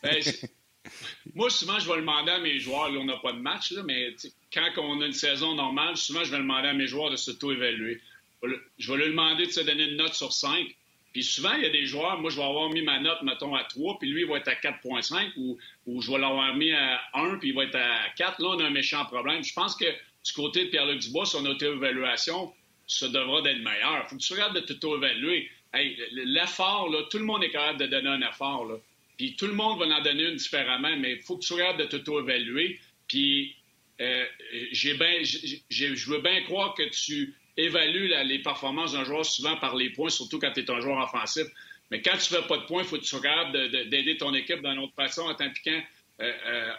Ben, 0.00 0.22
moi, 1.34 1.50
souvent, 1.50 1.78
je 1.78 1.88
vais 1.88 1.96
le 1.96 2.00
demander 2.00 2.32
à 2.32 2.38
mes 2.38 2.58
joueurs. 2.58 2.90
Là, 2.90 2.98
on 3.00 3.04
n'a 3.04 3.16
pas 3.18 3.32
de 3.32 3.38
match, 3.38 3.72
mais 3.84 4.14
quand 4.52 4.70
on 4.78 5.00
a 5.00 5.06
une 5.06 5.12
saison 5.12 5.54
normale, 5.54 5.96
souvent, 5.96 6.24
je 6.24 6.30
vais 6.30 6.38
demander 6.38 6.68
à 6.68 6.74
mes 6.74 6.86
joueurs 6.86 7.10
de 7.10 7.16
s'auto-évaluer. 7.16 8.00
Je 8.78 8.92
vais 8.92 8.98
leur 8.98 9.08
demander 9.08 9.46
de 9.46 9.50
se 9.50 9.60
donner 9.60 9.84
une 9.84 9.96
note 9.96 10.14
sur 10.14 10.32
5. 10.32 10.74
Puis 11.12 11.24
souvent, 11.24 11.54
il 11.54 11.62
y 11.62 11.66
a 11.66 11.70
des 11.70 11.86
joueurs, 11.86 12.20
moi, 12.20 12.30
je 12.30 12.36
vais 12.36 12.44
avoir 12.44 12.70
mis 12.70 12.82
ma 12.82 13.00
note, 13.00 13.22
mettons, 13.22 13.54
à 13.54 13.64
3, 13.64 13.98
puis 13.98 14.08
lui, 14.10 14.22
il 14.22 14.28
va 14.28 14.36
être 14.36 14.48
à 14.48 14.54
4,5, 14.54 15.32
ou, 15.36 15.58
ou 15.86 16.02
je 16.02 16.10
vais 16.10 16.18
l'avoir 16.18 16.54
mis 16.54 16.70
à 16.72 17.00
1, 17.14 17.38
puis 17.38 17.48
il 17.48 17.54
va 17.54 17.64
être 17.64 17.76
à 17.76 18.10
4. 18.16 18.40
Là, 18.40 18.48
on 18.50 18.60
a 18.60 18.64
un 18.66 18.70
méchant 18.70 19.04
problème. 19.06 19.42
Je 19.42 19.52
pense 19.52 19.74
que 19.74 19.86
du 19.86 20.32
côté 20.34 20.66
de 20.66 20.70
Pierre-Luc 20.70 21.00
Dubois, 21.00 21.26
son 21.26 21.44
auto-évaluation, 21.46 22.52
ça 22.86 23.08
devra 23.08 23.42
d'être 23.42 23.58
meilleur. 23.58 24.04
Il 24.04 24.08
faut 24.08 24.16
que 24.16 24.22
tu 24.22 24.32
regardes 24.34 24.54
de 24.54 24.60
t'auto-évaluer. 24.60 25.50
L'effort, 26.12 26.90
tout 27.10 27.18
le 27.18 27.24
monde 27.24 27.42
est 27.44 27.50
capable 27.50 27.80
de 27.80 27.86
donner 27.86 28.08
un 28.08 28.22
effort. 28.22 28.66
Puis 29.18 29.36
tout 29.36 29.46
le 29.46 29.52
monde 29.52 29.78
va 29.78 29.84
en 29.84 30.02
donner 30.02 30.24
une 30.24 30.36
différemment, 30.36 30.96
mais 30.96 31.12
il 31.12 31.20
faut 31.20 31.36
que 31.36 31.44
tu 31.44 31.52
regardes 31.52 31.78
de 31.78 31.84
t'auto-évaluer. 31.84 32.80
Puis 33.06 33.54
euh, 34.00 34.24
j'ai 34.72 34.94
ben, 34.94 35.22
je 35.22 36.10
veux 36.10 36.20
bien 36.20 36.42
croire 36.44 36.74
que 36.74 36.84
tu 36.88 37.34
évalue 37.58 38.10
les 38.24 38.38
performances 38.38 38.92
d'un 38.92 39.04
joueur 39.04 39.26
souvent 39.26 39.56
par 39.56 39.76
les 39.76 39.90
points, 39.90 40.08
surtout 40.08 40.38
quand 40.38 40.52
tu 40.52 40.60
es 40.60 40.70
un 40.70 40.80
joueur 40.80 41.02
offensif. 41.02 41.46
Mais 41.90 42.00
quand 42.00 42.16
tu 42.16 42.32
ne 42.32 42.40
fais 42.40 42.46
pas 42.46 42.58
de 42.58 42.64
points, 42.64 42.82
il 42.82 42.88
faut 42.88 42.96
que 42.96 43.04
tu 43.04 43.14
regardes 43.14 43.52
d'aider 43.52 44.16
ton 44.16 44.32
équipe 44.34 44.62
d'une 44.62 44.78
autre 44.78 44.94
façon 44.94 45.22
en 45.22 45.34
t'impliquant 45.34 45.82
euh, 46.20 46.32
euh, 46.46 46.72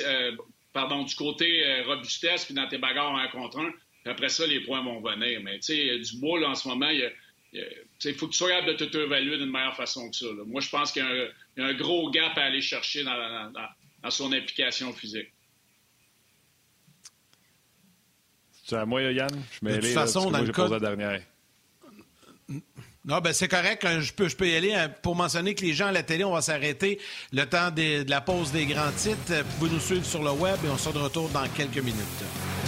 euh, 0.00 0.36
pardon, 0.72 1.02
du 1.02 1.14
côté 1.14 1.82
robustesse 1.86 2.44
puis 2.44 2.54
dans 2.54 2.68
tes 2.68 2.78
bagarres 2.78 3.14
un 3.16 3.28
contre 3.28 3.58
un. 3.58 3.70
Puis 3.70 4.12
après 4.12 4.28
ça, 4.28 4.46
les 4.46 4.60
points 4.60 4.82
vont 4.82 5.00
venir. 5.00 5.40
Mais 5.42 5.58
tu 5.58 5.74
sais, 5.74 5.98
du 5.98 6.40
là, 6.40 6.50
en 6.50 6.54
ce 6.54 6.68
moment, 6.68 6.88
il 6.88 7.12
faut 8.16 8.28
que 8.28 8.32
tu 8.34 8.42
regardes 8.44 8.66
de 8.66 8.84
te 8.84 8.98
évaluer 8.98 9.38
d'une 9.38 9.50
meilleure 9.50 9.76
façon 9.76 10.08
que 10.10 10.16
ça. 10.16 10.26
Moi, 10.46 10.60
je 10.60 10.68
pense 10.68 10.92
qu'il 10.92 11.02
y, 11.56 11.60
a 11.60 11.64
un 11.64 11.74
gros 11.74 12.10
gap 12.10 12.36
à 12.36 12.44
aller 12.44 12.60
chercher 12.60 13.04
dans 13.04 14.10
son 14.10 14.32
implication 14.32 14.92
physique. 14.92 15.32
C'est 18.68 18.76
à 18.76 18.84
moi, 18.84 19.00
Yann? 19.00 19.30
Je 19.62 19.66
de 19.66 19.74
toute 19.76 19.86
façon, 19.86 20.30
dans 20.30 20.42
le 20.42 20.52
cas... 20.52 20.68
la 20.68 20.78
dernière. 20.78 21.22
Non, 23.04 23.20
ben 23.20 23.32
c'est 23.32 23.48
correct. 23.48 23.82
Hein, 23.86 24.00
je 24.00 24.12
peux, 24.12 24.28
je 24.28 24.36
peux 24.36 24.46
y 24.46 24.54
aller. 24.54 24.74
Hein. 24.74 24.90
Pour 25.02 25.16
mentionner 25.16 25.54
que 25.54 25.64
les 25.64 25.72
gens 25.72 25.86
à 25.86 25.92
la 25.92 26.02
télé, 26.02 26.24
on 26.24 26.32
va 26.32 26.42
s'arrêter 26.42 27.00
le 27.32 27.44
temps 27.46 27.70
de 27.70 28.08
la 28.08 28.20
pause 28.20 28.52
des 28.52 28.66
grands 28.66 28.92
titres. 28.92 29.42
Vous 29.42 29.58
pouvez 29.58 29.70
nous 29.70 29.80
suivre 29.80 30.04
sur 30.04 30.22
le 30.22 30.32
web 30.32 30.58
et 30.62 30.68
on 30.68 30.76
sera 30.76 30.92
de 30.92 30.98
retour 30.98 31.30
dans 31.30 31.48
quelques 31.48 31.78
minutes. 31.78 32.67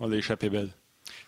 On 0.00 0.06
l'a 0.06 0.16
échappé 0.16 0.50
belle. 0.50 0.70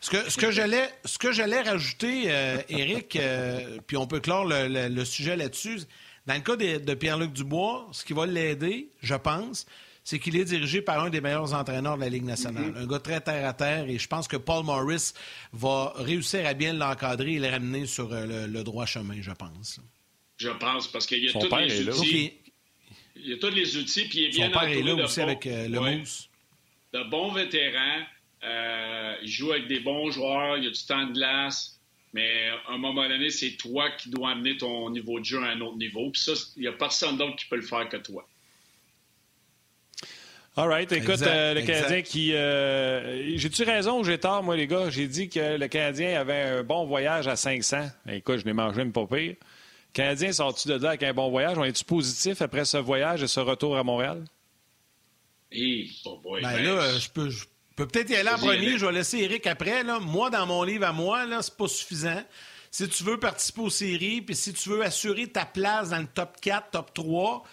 Ce 0.00 0.10
que, 0.10 0.30
ce 0.30 0.36
que 0.36 0.50
j'allais, 0.50 0.88
ce 1.04 1.18
que 1.18 1.32
j'allais 1.32 1.60
rajouter, 1.60 2.24
euh, 2.26 2.58
Eric, 2.68 3.16
euh, 3.16 3.78
puis 3.86 3.96
on 3.96 4.06
peut 4.06 4.20
clore 4.20 4.46
le, 4.46 5.04
sujet 5.04 5.36
là-dessus. 5.36 5.80
Dans 6.26 6.34
le 6.34 6.40
cas 6.40 6.56
de, 6.56 6.94
Pierre-Luc 6.94 7.32
Dubois, 7.32 7.88
ce 7.92 8.04
qui 8.04 8.12
va 8.12 8.26
l'aider, 8.26 8.90
je 9.02 9.14
pense, 9.14 9.66
c'est 10.02 10.18
qu'il 10.18 10.36
est 10.36 10.44
dirigé 10.44 10.80
par 10.80 11.04
un 11.04 11.10
des 11.10 11.20
meilleurs 11.20 11.52
entraîneurs 11.52 11.96
de 11.96 12.02
la 12.02 12.08
Ligue 12.08 12.24
nationale. 12.24 12.72
Mm-hmm. 12.72 12.82
Un 12.82 12.86
gars 12.86 12.98
très 12.98 13.20
terre 13.20 13.46
à 13.46 13.52
terre, 13.52 13.88
et 13.88 13.98
je 13.98 14.08
pense 14.08 14.26
que 14.26 14.36
Paul 14.36 14.64
Morris 14.64 15.12
va 15.52 15.92
réussir 15.96 16.46
à 16.46 16.54
bien 16.54 16.72
l'encadrer 16.72 17.34
et 17.34 17.38
le 17.38 17.48
ramener 17.48 17.86
sur 17.86 18.12
euh, 18.12 18.46
le, 18.46 18.64
droit 18.64 18.86
chemin, 18.86 19.20
je 19.20 19.32
pense. 19.32 19.80
Je 20.38 20.48
pense, 20.48 20.88
parce 20.88 21.06
qu'il 21.06 21.22
y 21.22 21.28
a 21.28 21.32
tous 21.32 21.56
les 21.56 21.88
outils. 21.88 22.32
Il 23.16 23.28
y 23.28 23.32
a 23.34 23.36
tous 23.36 23.50
les 23.50 23.76
outils, 23.76 24.06
puis 24.06 24.20
il 24.20 24.24
est 24.26 24.28
bien 24.30 24.46
Son 24.46 24.58
père 24.58 24.68
est 24.68 24.82
là 24.82 24.94
aussi 24.94 25.20
avec 25.20 25.44
le 25.44 25.98
mousse. 25.98 26.29
De 26.92 27.02
bons 27.08 27.32
vétérans 27.32 28.04
euh, 28.42 29.16
il 29.22 29.28
joue 29.28 29.52
avec 29.52 29.66
des 29.68 29.80
bons 29.80 30.10
joueurs, 30.10 30.56
il 30.56 30.64
y 30.64 30.66
a 30.66 30.70
du 30.70 30.84
temps 30.84 31.06
de 31.06 31.12
glace. 31.12 31.76
Mais 32.12 32.48
à 32.68 32.72
un 32.72 32.78
moment 32.78 33.08
donné, 33.08 33.30
c'est 33.30 33.52
toi 33.52 33.90
qui 33.90 34.10
dois 34.10 34.30
amener 34.30 34.56
ton 34.56 34.90
niveau 34.90 35.20
de 35.20 35.24
jeu 35.24 35.40
à 35.42 35.50
un 35.50 35.60
autre 35.60 35.76
niveau. 35.76 36.10
Puis 36.10 36.22
ça, 36.22 36.32
il 36.56 36.62
n'y 36.62 36.68
a 36.68 36.72
personne 36.72 37.16
d'autre 37.16 37.36
qui 37.36 37.46
peut 37.46 37.56
le 37.56 37.62
faire 37.62 37.88
que 37.88 37.98
toi. 37.98 38.26
All 40.56 40.68
right. 40.68 40.90
Écoute, 40.90 41.22
euh, 41.22 41.54
le 41.54 41.62
Canadien 41.62 42.02
qui. 42.02 42.34
Euh, 42.34 43.36
j'ai-tu 43.36 43.62
raison 43.62 44.00
ou 44.00 44.04
j'ai 44.04 44.18
tort, 44.18 44.42
moi, 44.42 44.56
les 44.56 44.66
gars? 44.66 44.90
J'ai 44.90 45.06
dit 45.06 45.28
que 45.28 45.56
le 45.56 45.68
Canadien 45.68 46.20
avait 46.20 46.42
un 46.42 46.62
bon 46.64 46.84
voyage 46.84 47.28
à 47.28 47.36
500. 47.36 47.88
Écoute, 48.08 48.38
je 48.38 48.44
n'ai 48.44 48.52
mangé 48.52 48.82
une 48.82 48.92
pas 48.92 49.06
pire. 49.06 49.36
Le 49.36 49.92
Canadien 49.92 50.32
sort-tu 50.32 50.68
de 50.68 50.74
là 50.74 50.90
avec 50.90 51.04
un 51.04 51.12
bon 51.12 51.30
voyage? 51.30 51.56
On 51.56 51.64
est-tu 51.64 51.84
positif 51.84 52.42
après 52.42 52.64
ce 52.64 52.78
voyage 52.78 53.22
et 53.22 53.28
ce 53.28 53.38
retour 53.38 53.76
à 53.76 53.84
Montréal? 53.84 54.24
Eh, 55.52 55.88
ben, 56.04 56.40
ben, 56.42 56.62
là, 56.62 56.98
je 56.98 57.08
peux, 57.08 57.28
je 57.28 57.44
peux 57.76 57.86
peut-être 57.86 58.10
y 58.10 58.16
aller 58.16 58.30
en 58.30 58.38
premier. 58.38 58.78
Je 58.78 58.86
vais 58.86 58.92
laisser 58.92 59.18
Eric 59.18 59.46
après. 59.46 59.82
Là. 59.82 59.98
Moi, 59.98 60.30
dans 60.30 60.46
mon 60.46 60.62
livre 60.62 60.86
à 60.86 60.92
moi, 60.92 61.26
là, 61.26 61.42
c'est 61.42 61.56
pas 61.56 61.68
suffisant. 61.68 62.22
Si 62.70 62.88
tu 62.88 63.02
veux 63.02 63.18
participer 63.18 63.62
aux 63.62 63.70
séries, 63.70 64.22
puis 64.22 64.36
si 64.36 64.52
tu 64.52 64.68
veux 64.68 64.82
assurer 64.84 65.26
ta 65.26 65.44
place 65.44 65.90
dans 65.90 65.98
le 65.98 66.06
top 66.06 66.40
4, 66.40 66.70
top 66.70 66.94
3, 66.94 67.44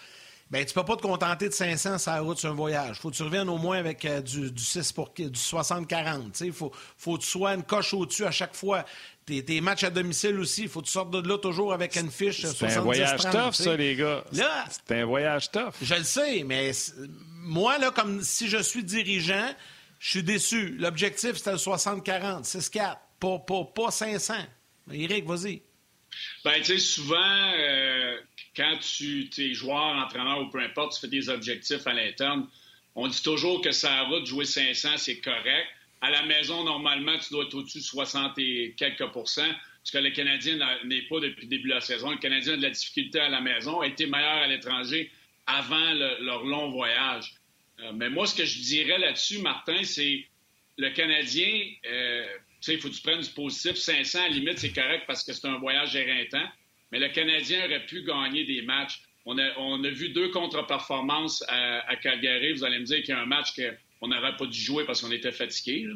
ben 0.50 0.64
tu 0.64 0.72
peux 0.72 0.84
pas 0.84 0.96
te 0.96 1.02
contenter 1.02 1.48
de 1.48 1.54
500 1.54 1.98
sur 1.98 2.12
la 2.12 2.20
route 2.20 2.38
sur 2.38 2.50
un 2.50 2.54
voyage. 2.54 2.98
Faut 2.98 3.10
que 3.10 3.16
tu 3.16 3.22
reviennes 3.22 3.50
au 3.50 3.58
moins 3.58 3.78
avec 3.78 4.04
euh, 4.04 4.22
du, 4.22 4.50
6 4.56 4.92
pour 4.92 5.12
du 5.14 5.28
60-40. 5.30 6.44
Il 6.44 6.52
faut, 6.52 6.72
faut 6.96 7.18
que 7.18 7.22
tu 7.22 7.28
sois 7.28 7.54
une 7.54 7.62
coche 7.62 7.92
au-dessus 7.92 8.24
à 8.24 8.30
chaque 8.30 8.54
fois. 8.54 8.84
Tes, 9.26 9.60
matchs 9.60 9.84
à 9.84 9.90
domicile 9.90 10.38
aussi, 10.38 10.62
il 10.62 10.68
faut 10.70 10.80
que 10.80 10.86
tu 10.86 10.92
sortes 10.92 11.10
de 11.10 11.28
là 11.28 11.36
toujours 11.36 11.74
avec 11.74 11.96
une 11.96 12.10
fiche 12.10 12.40
70 12.40 12.56
C'est 12.58 12.78
un 12.78 12.80
voyage 12.80 13.20
tough, 13.20 13.52
ça, 13.52 13.76
les 13.76 13.94
gars. 13.94 14.24
c'est 14.32 15.00
un 15.00 15.04
voyage 15.04 15.50
tough. 15.50 15.74
Je 15.82 15.94
le 15.94 16.04
sais, 16.04 16.44
mais 16.44 16.72
moi, 17.42 17.76
là, 17.76 17.90
comme 17.90 18.22
si 18.22 18.48
je 18.48 18.62
suis 18.62 18.82
dirigeant, 18.82 19.54
je 19.98 20.10
suis 20.10 20.22
déçu. 20.22 20.76
L'objectif, 20.78 21.36
c'était 21.36 21.52
le 21.52 21.58
60-40, 21.58 22.44
6-4, 22.44 22.96
pas, 23.20 23.38
pas, 23.40 23.64
pas 23.64 23.90
500. 23.90 24.34
Eric, 24.92 25.26
vas-y. 25.26 25.62
Ben, 26.42 26.54
tu 26.56 26.64
sais, 26.64 26.78
souvent, 26.78 27.16
euh, 27.58 28.16
quand 28.58 28.76
tu 28.80 29.30
es 29.38 29.54
joueur, 29.54 29.96
entraîneur 30.04 30.40
ou 30.40 30.50
peu 30.50 30.60
importe, 30.60 30.94
tu 30.94 31.00
fais 31.00 31.08
des 31.08 31.28
objectifs 31.28 31.86
à 31.86 31.94
l'interne, 31.94 32.48
on 32.96 33.06
dit 33.06 33.22
toujours 33.22 33.62
que 33.62 33.70
ça 33.70 34.02
route, 34.02 34.26
jouer 34.26 34.44
500, 34.44 34.96
c'est 34.96 35.20
correct. 35.20 35.68
À 36.00 36.10
la 36.10 36.24
maison, 36.24 36.64
normalement, 36.64 37.16
tu 37.18 37.30
dois 37.30 37.44
être 37.44 37.54
au-dessus 37.54 37.78
de 37.78 37.84
60 37.84 38.36
et 38.38 38.74
quelques 38.76 39.06
pourcents, 39.12 39.52
ce 39.84 39.92
que 39.92 39.98
le 39.98 40.10
Canadien 40.10 40.58
n'est 40.84 41.02
pas 41.02 41.20
depuis 41.20 41.42
le 41.42 41.48
début 41.48 41.68
de 41.68 41.74
la 41.74 41.80
saison. 41.80 42.10
Le 42.10 42.18
Canadien 42.18 42.54
a 42.54 42.56
de 42.56 42.62
la 42.62 42.70
difficulté 42.70 43.20
à 43.20 43.28
la 43.28 43.40
maison, 43.40 43.80
a 43.80 43.86
été 43.86 44.06
meilleur 44.06 44.38
à 44.38 44.48
l'étranger 44.48 45.10
avant 45.46 45.94
leur 46.20 46.44
long 46.44 46.70
voyage. 46.70 47.34
Euh, 47.80 47.92
mais 47.94 48.10
moi, 48.10 48.26
ce 48.26 48.34
que 48.34 48.44
je 48.44 48.60
dirais 48.60 48.98
là-dessus, 48.98 49.38
Martin, 49.38 49.84
c'est 49.84 50.26
le 50.76 50.90
Canadien, 50.90 51.70
euh, 51.86 52.26
tu 52.26 52.56
sais, 52.60 52.74
il 52.74 52.80
faut 52.80 52.88
que 52.88 52.94
tu 52.94 53.02
prennes 53.02 53.20
du 53.20 53.30
positif. 53.30 53.76
500, 53.76 54.18
à 54.18 54.22
la 54.22 54.28
limite, 54.34 54.58
c'est 54.58 54.72
correct 54.72 55.04
parce 55.06 55.22
que 55.22 55.32
c'est 55.32 55.46
un 55.46 55.58
voyage 55.58 55.94
éreintant. 55.94 56.48
Mais 56.92 56.98
le 56.98 57.08
Canadien 57.08 57.64
aurait 57.64 57.84
pu 57.86 58.02
gagner 58.02 58.44
des 58.44 58.62
matchs. 58.62 59.02
On 59.26 59.36
a, 59.38 59.90
vu 59.90 60.08
deux 60.08 60.30
contre-performances 60.30 61.44
à, 61.48 61.96
Calgary. 61.96 62.52
Vous 62.52 62.64
allez 62.64 62.78
me 62.78 62.84
dire 62.84 62.98
qu'il 63.02 63.10
y 63.10 63.12
a 63.12 63.20
un 63.20 63.26
match 63.26 63.52
qu'on 64.00 64.08
n'aurait 64.08 64.36
pas 64.36 64.46
dû 64.46 64.58
jouer 64.58 64.84
parce 64.84 65.02
qu'on 65.02 65.10
était 65.10 65.32
fatigué. 65.32 65.86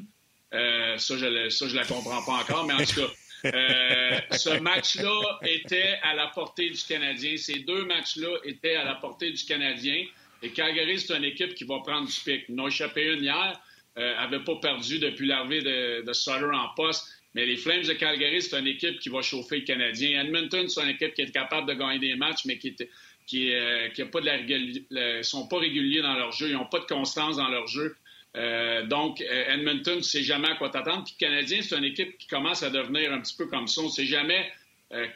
Euh, 0.53 0.99
ça, 0.99 1.17
je 1.17 1.27
ne 1.27 1.75
la 1.75 1.85
comprends 1.85 2.23
pas 2.25 2.43
encore. 2.43 2.67
Mais 2.67 2.75
en 2.75 2.85
tout 2.85 3.01
cas, 3.01 3.11
euh, 3.55 4.21
ce 4.33 4.59
match-là 4.61 5.39
était 5.43 5.99
à 6.03 6.15
la 6.15 6.27
portée 6.29 6.69
du 6.71 6.83
Canadien. 6.83 7.37
Ces 7.39 7.61
deux 7.61 7.85
matchs-là 7.87 8.37
étaient 8.45 8.75
à 8.75 8.85
la 8.85 8.97
portée 8.97 9.31
du 9.31 9.45
Canadien. 9.45 10.05
Et 10.43 10.51
Calgary, 10.51 11.01
c'est 11.01 11.17
une 11.17 11.25
équipe 11.25 11.55
qui 11.55 11.65
va 11.65 11.79
prendre 11.81 12.09
du 12.09 12.21
pic. 12.21 12.45
Ils 12.49 12.55
n'ont 12.55 12.69
échappé 12.69 13.15
une 13.15 13.23
hier. 13.23 13.59
Euh, 13.99 14.39
pas 14.41 14.57
perdu 14.57 14.99
depuis 14.99 15.27
l'arrivée 15.27 15.63
de, 15.63 16.03
de 16.07 16.13
Sutter 16.13 16.45
en 16.53 16.69
poste. 16.75 17.22
Mais 17.35 17.47
les 17.47 17.57
Flames 17.57 17.83
de 17.83 17.95
Calgary, 17.95 18.43
c'est 18.43 18.59
une 18.59 18.67
équipe 18.67 18.99
qui 19.01 19.09
va 19.09 19.23
chauffer 19.23 19.61
le 19.61 19.65
Canadien. 19.65 20.23
Edmonton, 20.23 20.69
c'est 20.69 20.83
une 20.83 20.91
équipe 20.91 21.15
qui 21.15 21.23
est 21.23 21.33
capable 21.33 21.67
de 21.67 21.75
gagner 21.75 21.99
des 21.99 22.15
matchs, 22.15 22.45
mais 22.45 22.59
qui 22.59 22.75
qui, 23.27 23.55
euh, 23.55 23.89
pas 24.11 24.21
de 24.21 24.87
la 24.91 25.23
sont 25.23 25.47
pas 25.47 25.59
réguliers 25.59 26.03
dans 26.03 26.15
leur 26.15 26.33
jeu, 26.33 26.49
ils 26.49 26.55
n'ont 26.55 26.67
pas 26.67 26.81
de 26.81 26.85
constance 26.85 27.37
dans 27.37 27.49
leur 27.49 27.67
jeu. 27.67 27.97
Euh, 28.37 28.85
donc, 28.87 29.21
euh, 29.21 29.55
Edmonton, 29.55 29.99
tu 29.99 30.05
sais 30.05 30.23
jamais 30.23 30.49
à 30.49 30.55
quoi 30.57 30.71
t'attendre. 30.71 31.05
Puis 31.05 31.15
le 31.21 31.27
Canadien, 31.27 31.63
c'est 31.63 31.77
une 31.77 31.85
équipe 31.85 32.19
qui 32.19 32.27
commence 32.27 32.63
à 32.63 32.71
devenir 32.71 33.13
un 33.13 33.21
petit 33.21 33.37
peu 33.37 33.47
comme 33.47 33.69
ça. 33.69 33.83
On 33.83 33.85
ne 33.85 33.91
sait 33.91 34.07
jamais 34.07 34.51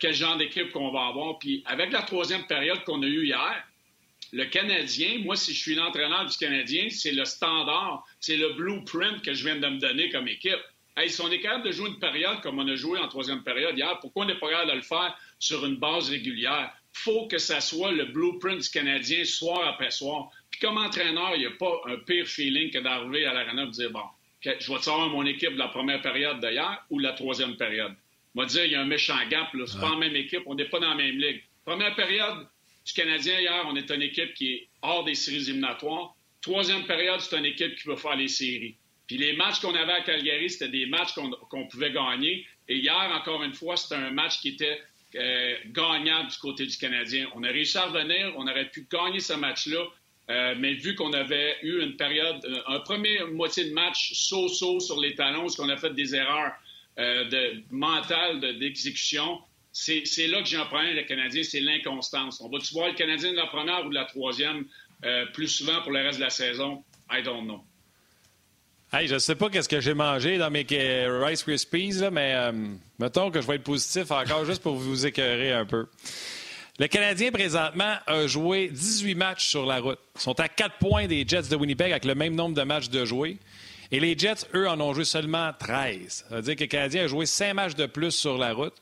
quel 0.01 0.15
genre 0.15 0.39
d'équipe 0.39 0.73
qu'on 0.73 0.91
va 0.91 1.09
avoir. 1.09 1.39
Puis 1.39 1.63
avec 1.67 1.93
la 1.93 2.01
troisième 2.01 2.47
période 2.47 2.83
qu'on 2.85 3.03
a 3.03 3.07
eue 3.07 3.27
hier, 3.27 3.63
le 4.33 4.47
Canadien, 4.47 5.19
moi, 5.23 5.37
si 5.37 5.53
je 5.53 5.59
suis 5.59 5.75
l'entraîneur 5.75 6.25
du 6.25 6.37
Canadien, 6.39 6.89
c'est 6.89 7.13
le 7.13 7.27
standard, 7.27 8.07
c'est 8.19 8.37
le 8.37 8.55
blueprint 8.55 9.21
que 9.23 9.35
je 9.35 9.45
viens 9.45 9.57
de 9.57 9.69
me 9.69 9.79
donner 9.79 10.09
comme 10.09 10.29
équipe. 10.29 10.63
Hey, 10.97 11.11
si 11.11 11.21
on 11.21 11.31
est 11.31 11.41
capable 11.41 11.67
de 11.67 11.73
jouer 11.73 11.89
une 11.91 11.99
période 11.99 12.41
comme 12.41 12.59
on 12.59 12.67
a 12.67 12.75
joué 12.75 12.99
en 12.99 13.09
troisième 13.09 13.43
période 13.43 13.77
hier, 13.77 13.99
pourquoi 14.01 14.25
on 14.25 14.29
n'est 14.29 14.39
pas 14.39 14.49
capable 14.49 14.71
de 14.71 14.77
le 14.77 14.83
faire 14.83 15.17
sur 15.39 15.67
une 15.67 15.77
base 15.77 16.09
régulière? 16.09 16.73
faut 16.97 17.27
que 17.27 17.39
ça 17.39 17.61
soit 17.61 17.93
le 17.93 18.07
blueprint 18.07 18.61
du 18.61 18.71
Canadien 18.71 19.25
soir 19.25 19.69
après 19.69 19.91
soir. 19.91 20.31
Puis 20.51 20.61
comme 20.61 20.79
entraîneur, 20.79 21.33
il 21.35 21.41
n'y 21.41 21.47
a 21.47 21.51
pas 21.51 21.81
un 21.87 21.97
pire 21.99 22.27
feeling 22.27 22.71
que 22.71 22.79
d'arriver 22.79 23.27
à 23.27 23.35
l'arena 23.35 23.65
et 23.65 23.67
de 23.67 23.71
dire, 23.71 23.91
bon, 23.91 24.03
je 24.41 24.51
vais 24.51 24.81
savoir 24.81 25.09
mon 25.11 25.25
équipe 25.27 25.53
de 25.53 25.59
la 25.59 25.69
première 25.69 26.01
période 26.01 26.41
d'hier 26.41 26.85
ou 26.91 26.99
de 26.99 27.03
la 27.03 27.13
troisième 27.13 27.57
période? 27.57 27.95
On 28.35 28.41
va 28.41 28.47
dire, 28.47 28.65
il 28.65 28.73
y 28.73 28.75
a 28.75 28.81
un 28.81 28.87
méchant 28.87 29.17
gap, 29.29 29.53
là. 29.55 29.67
C'est 29.67 29.81
pas 29.81 29.91
la 29.91 29.97
même 29.97 30.17
équipe, 30.17 30.43
on 30.47 30.55
n'est 30.55 30.69
pas 30.69 30.81
dans 30.81 30.91
la 30.91 30.95
même 30.95 31.19
ligue. 31.19 31.43
Première 31.65 31.95
période 31.95 32.49
du 32.85 32.93
Canadien 32.93 33.41
hier, 33.41 33.65
on 33.67 33.77
est 33.77 33.91
une 33.91 34.03
équipe 34.03 34.35
qui 34.35 34.53
est 34.53 34.69
hors 34.83 35.05
des 35.05 35.15
séries 35.15 35.49
éliminatoires. 35.51 36.15
Troisième 36.41 36.87
période, 36.87 37.21
c'est 37.21 37.37
une 37.37 37.45
équipe 37.45 37.77
qui 37.77 37.89
veut 37.89 37.97
faire 37.97 38.17
les 38.17 38.29
séries. 38.29 38.77
Puis 39.07 39.19
les 39.19 39.35
matchs 39.35 39.61
qu'on 39.61 39.75
avait 39.75 39.93
à 39.93 40.01
Calgary, 40.01 40.51
c'était 40.51 40.69
des 40.69 40.87
matchs 40.87 41.15
qu'on 41.49 41.67
pouvait 41.69 41.93
gagner. 41.93 42.47
Et 42.69 42.79
hier, 42.79 43.11
encore 43.15 43.43
une 43.43 43.55
fois, 43.55 43.77
c'était 43.77 43.95
un 43.95 44.11
match 44.11 44.41
qui 44.41 44.49
était 44.49 44.81
euh, 45.15 45.55
gagnable 45.69 46.31
du 46.31 46.37
côté 46.39 46.67
du 46.67 46.77
Canadien. 46.77 47.29
On 47.35 47.45
a 47.45 47.49
réussi 47.49 47.79
à 47.79 47.87
revenir, 47.87 48.35
on 48.37 48.47
aurait 48.49 48.69
pu 48.69 48.87
gagner 48.91 49.21
ce 49.21 49.35
match-là, 49.35 49.85
euh, 50.29 50.55
mais 50.59 50.75
vu 50.75 50.97
qu'on 50.97 51.13
avait 51.13 51.57
eu 51.63 51.81
une 51.81 51.97
période, 51.97 52.45
euh, 52.45 52.61
un 52.67 52.81
premier 52.81 53.23
moitié 53.25 53.67
de 53.67 53.73
match 53.73 54.13
so-so 54.15 54.81
sur 54.81 55.01
les 55.01 55.15
talons, 55.15 55.43
parce 55.43 55.57
qu'on 55.57 55.69
a 55.69 55.77
fait 55.77 55.95
des 55.95 56.15
erreurs 56.15 56.53
de, 56.99 57.63
mentales 57.71 58.59
d'exécution, 58.59 59.39
c'est 59.71 60.27
là 60.29 60.41
que 60.41 60.49
j'ai 60.49 60.57
un 60.57 60.65
problème, 60.65 60.97
le 60.97 61.03
Canadien, 61.03 61.43
c'est 61.43 61.61
l'inconstance. 61.61 62.41
On 62.41 62.49
va-tu 62.49 62.73
voir 62.73 62.89
le 62.89 62.95
Canadien 62.95 63.33
de 63.33 63.37
la 63.37 63.47
première 63.47 63.85
ou 63.85 63.91
de 63.91 63.95
la 63.95 64.07
troisième 64.07 64.65
plus 65.35 65.49
souvent 65.49 65.83
pour 65.83 65.93
le 65.93 66.01
reste 66.01 66.19
de 66.19 66.25
la 66.25 66.31
saison? 66.31 66.83
I 67.11 67.23
don't 67.23 67.45
know. 67.45 67.66
Hey, 68.93 69.09
je 69.09 69.15
ne 69.15 69.19
sais 69.19 69.35
pas 69.35 69.51
qu'est-ce 69.51 69.69
que 69.69 69.81
j'ai 69.81 69.95
mangé 69.95 70.39
dans 70.39 70.49
mes 70.49 70.65
Rice 70.71 71.43
Krispies, 71.43 72.03
mais 72.13 72.35
euh, 72.35 72.53
mettons 73.01 73.33
que 73.33 73.41
je 73.41 73.47
vais 73.47 73.57
être 73.57 73.65
positif 73.65 74.13
encore 74.13 74.45
juste 74.45 74.63
pour 74.63 74.77
vous 74.77 75.05
écœurer 75.05 75.53
un 75.53 75.67
peu. 75.67 75.87
Le 76.79 76.87
Canadien, 76.87 77.33
présentement, 77.33 77.97
a 78.07 78.27
joué 78.29 78.69
18 78.69 79.17
matchs 79.17 79.49
sur 79.49 79.67
la 79.67 79.81
route. 79.81 79.99
Ils 80.15 80.21
sont 80.21 80.39
à 80.39 80.49
4 80.49 80.79
points 80.79 81.09
des 81.09 81.27
Jets 81.27 81.49
de 81.51 81.57
Winnipeg 81.57 81.91
avec 81.91 82.05
le 82.05 82.15
même 82.15 82.37
nombre 82.37 82.55
de 82.55 82.63
matchs 82.63 82.89
de 82.89 83.05
joués. 83.05 83.39
Et 83.91 83.99
les 83.99 84.17
Jets, 84.17 84.47
eux, 84.55 84.69
en 84.69 84.81
ont 84.81 84.95
joué 84.95 85.05
seulement 85.05 85.51
13. 85.59 86.27
Ça 86.29 86.37
veut 86.37 86.43
dire 86.43 86.55
que 86.55 86.61
le 86.63 86.69
Canadien 86.69 87.05
a 87.05 87.07
joué 87.09 87.27
5 87.27 87.55
matchs 87.55 87.75
de 87.75 87.87
plus 87.87 88.13
sur 88.13 88.39
la 88.39 88.53
route. 88.53 88.75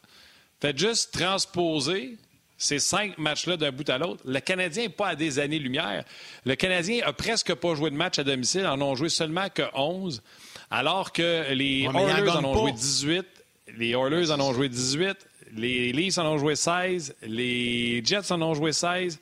Faites 0.61 0.79
juste 0.79 1.19
transposer 1.19 2.19
ces 2.65 2.79
cinq 2.79 3.19
matchs-là 3.19 3.57
d'un 3.57 3.71
bout 3.71 3.89
à 3.91 3.99
l'autre. 3.99 4.23
Le 4.25 4.41
Canadien 4.41 4.85
n'est 4.85 4.89
pas 4.89 5.09
à 5.09 5.15
des 5.15 5.39
années-lumière. 5.39 6.05
Le 6.45 6.55
Canadien 6.55 7.03
a 7.05 7.13
presque 7.13 7.55
pas 7.55 7.75
joué 7.75 7.91
de 7.91 7.97
match 7.97 8.19
à 8.19 8.25
domicile, 8.25 8.67
en 8.67 8.81
ont 8.81 8.95
joué 8.95 9.09
seulement 9.09 9.49
que 9.53 9.63
11, 9.75 10.23
alors 10.71 11.13
que 11.13 11.53
les 11.53 11.83
Oilers 11.83 12.31
en 12.31 12.45
ont 12.45 12.55
joué 12.55 12.73
18, 12.73 13.27
les 13.77 13.91
Oilers 13.91 14.31
en 14.31 14.41
ont 14.41 14.53
joué 14.55 14.69
18, 14.69 15.17
les 15.57 15.93
Leafs 15.93 16.19
en 16.19 16.27
ont 16.27 16.39
joué 16.39 16.57
16, 16.57 17.15
les 17.23 18.03
Jets 18.05 18.33
en 18.33 18.41
ont 18.41 18.55
joué 18.55 18.73
16. 18.73 19.19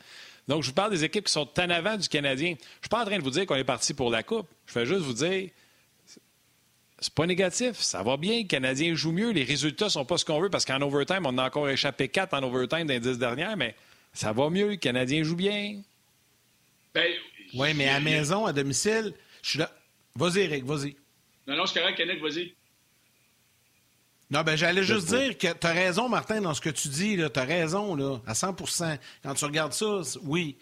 Donc, 0.49 0.63
je 0.63 0.69
vous 0.69 0.75
parle 0.75 0.91
des 0.91 1.05
équipes 1.05 1.27
qui 1.27 1.33
sont 1.33 1.49
en 1.59 1.71
avant 1.71 1.97
du 1.97 2.09
Canadien. 2.09 2.51
Je 2.51 2.55
ne 2.55 2.83
suis 2.83 2.89
pas 2.91 3.03
en 3.03 3.05
train 3.05 3.19
de 3.19 3.23
vous 3.23 3.31
dire 3.31 3.47
qu'on 3.47 3.55
est 3.55 3.65
parti 3.65 3.95
pour 3.95 4.11
la 4.11 4.23
Coupe. 4.23 4.47
Je 4.67 4.73
fais 4.73 4.87
juste 4.87 5.01
vous 5.01 5.13
dire 5.13 5.51
c'est 7.03 7.13
pas 7.13 7.27
négatif. 7.27 7.79
Ça 7.79 8.03
va 8.03 8.17
bien. 8.17 8.39
Le 8.39 8.47
Canadien 8.47 8.95
joue 8.95 9.13
mieux. 9.13 9.31
Les 9.31 9.45
résultats 9.45 9.91
sont 9.91 10.05
pas 10.05 10.17
ce 10.17 10.25
qu'on 10.25 10.41
veut 10.41 10.51
parce 10.51 10.65
qu'en 10.65 10.81
overtime, 10.81 11.27
on 11.27 11.37
a 11.37 11.47
encore 11.47 11.69
échappé 11.69 12.09
quatre 12.09 12.33
en 12.33 12.43
overtime 12.43 12.87
dans 12.87 12.95
les 12.95 13.01
dix 13.01 13.19
dernières, 13.19 13.57
mais 13.57 13.75
ça 14.15 14.33
va 14.33 14.49
mieux. 14.49 14.71
Le 14.71 14.77
Canadien 14.77 15.23
joue 15.25 15.37
bien. 15.37 15.83
Ben, 16.95 17.13
oui, 17.55 17.75
mais 17.75 17.89
à 17.89 18.01
maison, 18.01 18.47
à 18.47 18.53
domicile, 18.53 19.13
je 19.43 19.51
suis 19.51 19.59
là. 19.59 19.71
Vas-y, 20.15 20.41
Eric, 20.41 20.65
vas-y. 20.65 20.97
Non, 21.47 21.57
non, 21.57 21.67
c'est 21.67 21.81
correct, 21.81 21.97
Kenneth, 21.97 22.21
vas-y. 22.21 22.55
Non, 24.31 24.43
ben 24.43 24.57
j'allais 24.57 24.83
juste 24.83 25.09
dire 25.09 25.37
que 25.37 25.53
tu 25.53 25.67
as 25.67 25.73
raison, 25.73 26.09
Martin, 26.09 26.41
dans 26.41 26.55
ce 26.55 26.61
que 26.61 26.71
tu 26.71 26.89
dis. 26.89 27.17
Tu 27.17 27.39
as 27.39 27.45
raison, 27.45 27.95
là, 27.95 28.19
à 28.27 28.33
100% 28.33 28.99
Quand 29.23 29.35
tu 29.35 29.45
regardes 29.45 29.75
ça, 29.75 30.01
oui. 30.23 30.57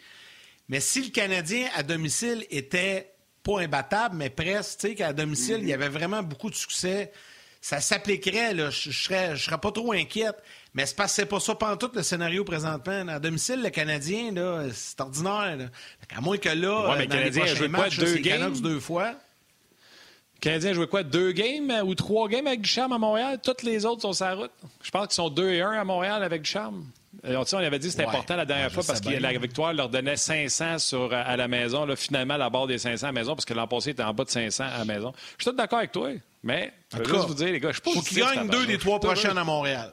Mais 0.68 0.80
si 0.80 1.02
le 1.02 1.10
Canadien, 1.10 1.68
à 1.74 1.82
domicile, 1.82 2.46
était 2.50 3.12
pas 3.42 3.60
imbattable, 3.60 4.16
mais 4.16 4.30
presque, 4.30 4.80
tu 4.80 4.88
sais, 4.88 4.94
qu'à 4.94 5.12
domicile, 5.12 5.58
il 5.60 5.68
y 5.68 5.72
avait 5.72 5.88
vraiment 5.88 6.22
beaucoup 6.22 6.50
de 6.50 6.54
succès. 6.54 7.12
Ça 7.60 7.80
s'appliquerait, 7.80 8.54
là, 8.54 8.70
je 8.70 8.90
serais, 8.90 9.36
je 9.36 9.44
serais 9.44 9.58
pas 9.58 9.70
trop 9.70 9.92
inquiète. 9.92 10.36
Mais 10.72 10.86
c'est 10.86 10.96
pas, 10.96 11.08
pas 11.26 11.40
ça 11.40 11.76
tout 11.78 11.90
le 11.94 12.02
scénario 12.02 12.44
présentement. 12.44 13.08
À 13.08 13.18
domicile, 13.18 13.60
le 13.62 13.70
Canadien, 13.70 14.32
là, 14.32 14.64
c'est 14.72 15.00
ordinaire. 15.00 15.68
À 16.14 16.20
moins 16.20 16.38
que 16.38 16.48
là, 16.48 16.90
ouais, 16.90 16.98
mais 16.98 17.06
dans 17.06 17.16
les 17.16 17.30
prochains 17.30 17.68
matchs, 17.68 17.98
deux 17.98 18.16
games? 18.16 18.58
deux 18.60 18.80
fois. 18.80 19.10
Le 19.10 20.40
Canadien 20.40 20.72
joué 20.72 20.86
quoi? 20.86 21.02
Deux 21.02 21.32
games 21.32 21.70
ou 21.84 21.94
trois 21.94 22.28
games 22.28 22.46
avec 22.46 22.62
Ducharme 22.62 22.92
à 22.92 22.98
Montréal? 22.98 23.38
Toutes 23.42 23.62
les 23.62 23.84
autres 23.84 24.02
sont 24.02 24.14
sur 24.14 24.24
la 24.24 24.34
route. 24.34 24.52
Je 24.82 24.90
pense 24.90 25.08
qu'ils 25.08 25.16
sont 25.16 25.28
deux 25.28 25.50
et 25.50 25.60
un 25.60 25.72
à 25.72 25.84
Montréal 25.84 26.22
avec 26.22 26.42
Ducharme. 26.42 26.86
On, 27.24 27.44
on 27.52 27.58
avait 27.58 27.78
dit 27.78 27.86
que 27.86 27.92
c'était 27.92 28.04
important 28.04 28.36
la 28.36 28.44
dernière 28.44 28.72
fois 28.72 28.82
parce 28.86 29.00
que 29.00 29.10
la 29.10 29.32
victoire 29.38 29.72
leur 29.72 29.88
donnait 29.88 30.16
500 30.16 30.78
sur, 30.78 31.12
à 31.12 31.36
la 31.36 31.48
maison. 31.48 31.84
Là, 31.84 31.96
finalement, 31.96 32.36
la 32.36 32.50
barre 32.50 32.66
des 32.66 32.78
500 32.78 33.04
à 33.04 33.08
la 33.08 33.12
maison 33.12 33.34
parce 33.34 33.44
que 33.44 33.54
l'an 33.54 33.66
passé 33.66 33.90
était 33.90 34.02
en 34.02 34.14
bas 34.14 34.24
de 34.24 34.30
500 34.30 34.64
à 34.64 34.78
la 34.78 34.84
maison. 34.84 35.12
Je 35.38 35.44
suis 35.44 35.50
tout 35.50 35.56
d'accord 35.56 35.78
avec 35.78 35.92
toi, 35.92 36.10
mais 36.42 36.72
je 36.92 36.98
veux 36.98 37.04
juste 37.04 37.26
vous 37.26 37.34
dire, 37.34 37.52
les 37.52 37.60
gars, 37.60 37.68
je 37.68 37.74
suis 37.74 37.82
pas 37.82 37.90
Faut 37.92 38.02
qu'ils 38.02 38.18
gagnent 38.18 38.48
deux 38.48 38.66
des 38.66 38.78
trois 38.78 39.00
prochaines 39.00 39.38
à 39.38 39.44
Montréal. 39.44 39.92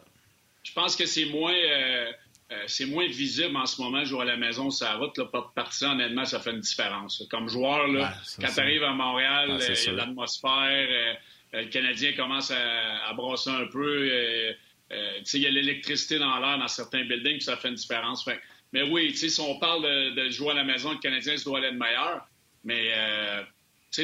Je 0.63 0.73
pense 0.73 0.95
que 0.95 1.05
c'est 1.05 1.25
moins. 1.25 1.53
Euh, 1.53 2.11
euh, 2.49 2.63
c'est 2.67 2.85
moins 2.85 3.07
visible 3.07 3.57
en 3.57 3.65
ce 3.65 3.81
moment, 3.81 4.05
jouer 4.05 4.21
à 4.21 4.25
la 4.25 4.37
maison, 4.37 4.69
ça 4.69 4.93
route. 4.95 5.17
Là, 5.17 5.25
partir, 5.53 5.89
honnêtement, 5.89 6.23
ça 6.23 6.39
fait 6.39 6.51
une 6.51 6.61
différence. 6.61 7.21
Comme 7.29 7.49
joueur, 7.49 7.87
là, 7.87 8.13
quand 8.39 8.47
tu 8.53 8.59
arrives 8.61 8.83
à 8.83 8.93
Montréal, 8.93 9.51
euh, 9.51 9.59
il 9.67 9.83
y 9.83 9.89
a 9.89 9.91
l'atmosphère, 9.91 11.17
le 11.51 11.65
Canadien 11.65 12.13
commence 12.13 12.51
à, 12.51 13.13
brosser 13.13 13.49
un 13.49 13.65
peu. 13.65 14.55
Il 14.89 15.41
y 15.41 15.47
a 15.47 15.49
l'électricité 15.49 16.19
dans 16.19 16.39
l'air 16.39 16.57
dans 16.57 16.67
certains 16.67 17.03
buildings, 17.03 17.41
ça 17.41 17.57
fait 17.57 17.69
une 17.69 17.75
différence. 17.75 18.27
mais 18.71 18.83
oui, 18.83 19.15
si 19.15 19.39
on 19.41 19.59
parle 19.59 20.15
de, 20.15 20.29
jouer 20.29 20.51
à 20.51 20.55
la 20.55 20.63
maison, 20.63 20.91
le 20.91 20.99
Canadien 20.99 21.37
se 21.37 21.43
doit 21.43 21.61
être 21.61 21.73
meilleur. 21.73 22.27
Mais 22.63 22.91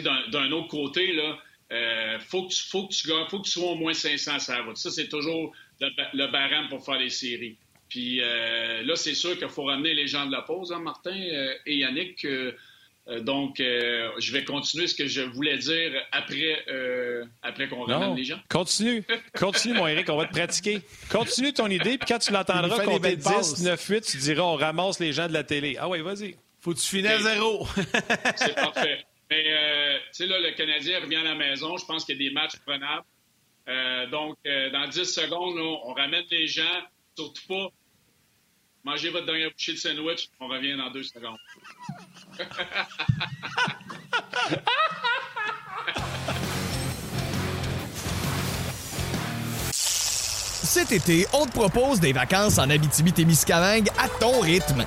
d'un 0.02 0.52
autre 0.52 0.67
côté, 0.67 1.13
là, 1.13 1.38
euh, 1.74 2.19
faut, 2.19 2.48
que 2.48 2.54
tu, 2.54 2.63
faut, 2.63 2.88
que 2.88 3.50
sois 3.50 3.72
au 3.72 3.76
moins 3.76 3.93
500 3.93 4.39
ça 4.39 4.62
route. 4.62 4.78
Ça, 4.78 4.91
c'est 4.91 5.08
toujours 5.08 5.54
le, 5.80 6.28
barème 6.32 6.69
pour 6.69 6.86
faire 6.86 7.00
les 7.00 7.10
séries. 7.10 7.58
Puis 7.89 8.22
euh, 8.22 8.84
là, 8.84 8.96
c'est 8.96 9.15
sûr 9.15 9.38
qu'il 9.38 9.50
faut 9.50 9.63
ramener 9.63 9.93
les 9.93 10.08
gens 10.08 10.26
de 10.26 10.32
la 10.32 10.41
pause, 10.41 10.72
hein, 10.72 10.80
Martin 10.80 11.15
euh, 11.15 11.56
et 11.65 11.78
Yannick. 11.78 12.28
Donc, 13.21 13.55
je 13.57 14.31
vais 14.31 14.43
continuer 14.45 14.87
ce 14.87 14.95
que 14.95 15.07
je 15.07 15.21
voulais 15.21 15.57
dire 15.57 15.91
après, 16.11 16.65
après 17.41 17.67
qu'on 17.67 17.83
ramène 17.83 18.15
les 18.15 18.23
gens. 18.23 18.39
Continue. 18.49 19.03
Continue, 19.37 19.73
mon 19.73 19.87
Eric, 19.87 20.09
on 20.09 20.17
va 20.17 20.25
te 20.25 20.33
pratiquer. 20.33 20.81
Continue 21.11 21.53
ton 21.53 21.67
idée, 21.67 21.97
puis 21.97 22.07
quand 22.07 22.19
tu 22.19 22.31
l'entendras 22.31 22.83
compter 22.85 23.15
10, 23.15 23.63
9, 23.63 23.87
8, 23.87 24.01
tu 24.05 24.17
diras 24.17 24.43
on 24.43 24.55
ramasse 24.55 24.99
les 24.99 25.11
gens 25.11 25.27
de 25.27 25.33
la 25.33 25.43
télé. 25.43 25.75
Ah 25.79 25.89
oui, 25.89 26.01
vas-y. 26.01 26.37
Faut 26.61 26.73
que 26.73 26.79
tu 26.79 26.87
finisses 26.87 27.11
à 27.11 27.19
zéro. 27.19 27.67
c'est 28.37 28.55
parfait. 28.55 29.05
Mais, 29.29 29.43
euh, 29.47 29.97
tu 29.97 30.03
sais, 30.11 30.27
là, 30.27 30.39
le 30.39 30.51
Canadien 30.51 31.01
revient 31.01 31.17
à 31.17 31.23
la 31.23 31.35
maison. 31.35 31.75
Je 31.77 31.85
pense 31.85 32.05
qu'il 32.05 32.21
y 32.21 32.25
a 32.25 32.29
des 32.29 32.33
matchs 32.33 32.57
prenables. 32.65 33.05
Euh, 33.67 34.07
donc, 34.07 34.37
euh, 34.45 34.69
dans 34.69 34.87
10 34.87 35.03
secondes, 35.03 35.57
on 35.57 35.93
ramène 35.93 36.23
les 36.31 36.47
gens. 36.47 36.81
Surtout 37.17 37.47
pas, 37.47 37.67
mangez 38.84 39.10
votre 39.10 39.26
dernière 39.26 39.52
bouchée 39.52 39.74
de 39.74 39.78
sandwich. 39.78 40.30
On 40.39 40.48
revient 40.48 40.78
dans 40.78 40.91
deux 40.91 41.04
secondes. 41.04 41.38
Cet 50.74 50.91
été, 50.91 51.28
on 51.34 51.46
te 51.46 51.52
propose 51.52 52.00
des 52.00 52.13
vacances 52.13 52.58
en 52.58 52.67
Abitibi-Témiscamingue 52.67 53.89
à 54.00 54.10
ton 54.10 54.39
rythme. 54.39 54.84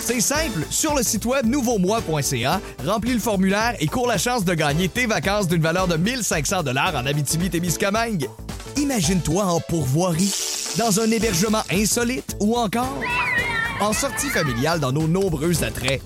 C'est 0.00 0.20
simple, 0.20 0.66
sur 0.68 0.96
le 0.96 1.04
site 1.04 1.24
web 1.26 1.46
nouveaumois.ca, 1.46 2.60
remplis 2.84 3.12
le 3.12 3.20
formulaire 3.20 3.76
et 3.78 3.86
cours 3.86 4.08
la 4.08 4.18
chance 4.18 4.44
de 4.44 4.54
gagner 4.54 4.88
tes 4.88 5.06
vacances 5.06 5.46
d'une 5.46 5.62
valeur 5.62 5.86
de 5.86 5.96
1500 5.96 6.64
dollars 6.64 6.96
en 6.96 7.06
Abitibi-Témiscamingue. 7.06 8.28
Imagine-toi 8.78 9.44
en 9.44 9.60
pourvoirie, 9.60 10.34
dans 10.76 11.00
un 11.00 11.10
hébergement 11.10 11.62
insolite 11.70 12.36
ou 12.40 12.56
encore 12.56 13.00
en 13.80 13.92
sortie 13.92 14.28
familiale 14.28 14.80
dans 14.80 14.92
nos 14.92 15.06
nombreux 15.08 15.64
attraits. 15.64 16.02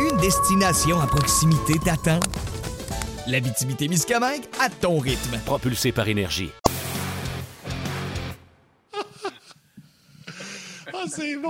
Une 0.00 0.16
destination 0.18 1.00
à 1.00 1.06
proximité 1.06 1.74
t'attend. 1.84 2.20
L'Abitibi-Témiscamingue 3.26 4.44
à 4.58 4.68
ton 4.70 4.98
rythme. 4.98 5.38
Propulsé 5.44 5.92
par 5.92 6.08
énergie. 6.08 6.50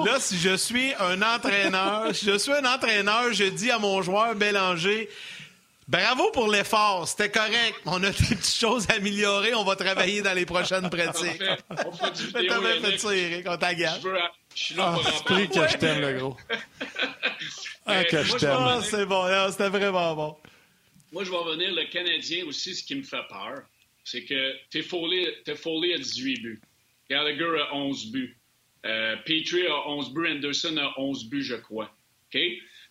Là, 0.05 0.19
si 0.19 0.37
je 0.37 0.57
suis 0.57 0.93
un 0.99 1.23
entraîneur, 1.23 2.15
si 2.15 2.27
je 2.27 2.39
suis 2.39 2.53
un 2.53 2.65
entraîneur, 2.65 3.33
je 3.33 3.45
dis 3.45 3.71
à 3.71 3.79
mon 3.79 4.03
joueur 4.03 4.35
Bélanger, 4.35 5.09
Bravo 5.91 6.31
pour 6.31 6.49
l'effort, 6.49 7.09
c'était 7.09 7.33
correct. 7.33 7.81
On 7.85 8.01
a 8.05 8.11
des 8.11 8.17
petites 8.17 8.47
choses 8.47 8.89
à 8.91 8.95
améliorer, 8.95 9.55
on 9.57 9.65
va 9.65 9.75
travailler 9.75 10.23
dans 10.23 10.35
les 10.35 10.47
prochaines 10.47 10.89
pratiques. 10.91 11.43
On 11.69 11.91
fait 11.93 12.13
du 12.13 12.27
vidéo, 12.27 12.63
fait 12.63 12.99
ça, 12.99 13.17
Eric, 13.17 13.47
on 13.49 13.57
t'agace. 13.57 14.01
Je 14.55 14.63
suis 14.63 14.75
là 14.77 14.93
pour 14.93 15.37
ah, 15.37 15.47
que 15.47 15.69
je 15.69 15.77
t'aime, 15.79 16.01
le 16.01 16.19
gros. 16.19 16.37
Ah, 17.87 18.05
que 18.05 18.23
je 18.23 18.37
t'aime. 18.37 18.51
Ah, 18.53 18.81
c'est 18.85 19.05
bon, 19.05 19.25
c'était 19.51 19.69
vraiment 19.69 20.15
bon. 20.15 20.37
Moi, 21.11 21.25
je 21.25 21.31
vais 21.31 21.37
revenir, 21.37 21.75
le 21.75 21.91
Canadien 21.91 22.47
aussi, 22.47 22.77
ce 22.77 22.85
qui 22.85 22.95
me 22.95 23.03
fait 23.03 23.27
peur, 23.29 23.63
c'est 24.05 24.25
que 24.25 24.55
Foley 24.83 25.95
a 25.95 25.99
18 25.99 26.41
buts. 26.41 26.61
Gallagher 27.09 27.63
a 27.69 27.75
11 27.75 28.13
buts. 28.13 28.39
Euh, 28.87 29.17
Petrie 29.27 29.67
a 29.67 29.89
11 29.89 30.15
buts, 30.15 30.29
Anderson 30.29 30.77
a 30.77 30.95
11 31.01 31.25
buts, 31.25 31.43
je 31.43 31.57
crois. 31.57 31.93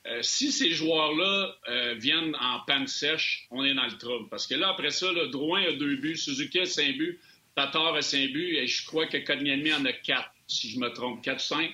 Euh, 0.10 0.22
si 0.22 0.52
ces 0.52 0.72
joueurs-là 0.72 1.56
euh, 1.68 1.94
viennent 1.96 2.36
en 2.40 2.62
panne 2.66 2.88
sèche, 2.88 3.48
on 3.52 3.64
est 3.64 3.74
dans 3.74 3.86
le 3.86 3.98
trouble. 3.98 4.28
Parce 4.30 4.48
que 4.48 4.56
là, 4.56 4.70
après 4.70 4.90
ça, 4.90 5.08
Drouin 5.32 5.62
a 5.62 5.72
2 5.74 5.96
buts, 5.98 6.18
Suzuki 6.18 6.60
a 6.60 6.66
5 6.66 6.98
buts, 6.98 7.20
Tatar 7.56 7.94
a 7.94 8.02
5 8.02 8.32
buts, 8.32 8.56
et 8.58 8.66
je 8.66 8.86
crois 8.86 9.06
que 9.06 9.18
Kotkaniemi 9.18 9.74
en 9.74 9.86
a 9.86 9.94
4, 9.94 10.32
si 10.48 10.70
je 10.70 10.80
me 10.80 10.90
trompe, 10.90 11.24
4 11.24 11.38
ou 11.38 11.40
5. 11.40 11.72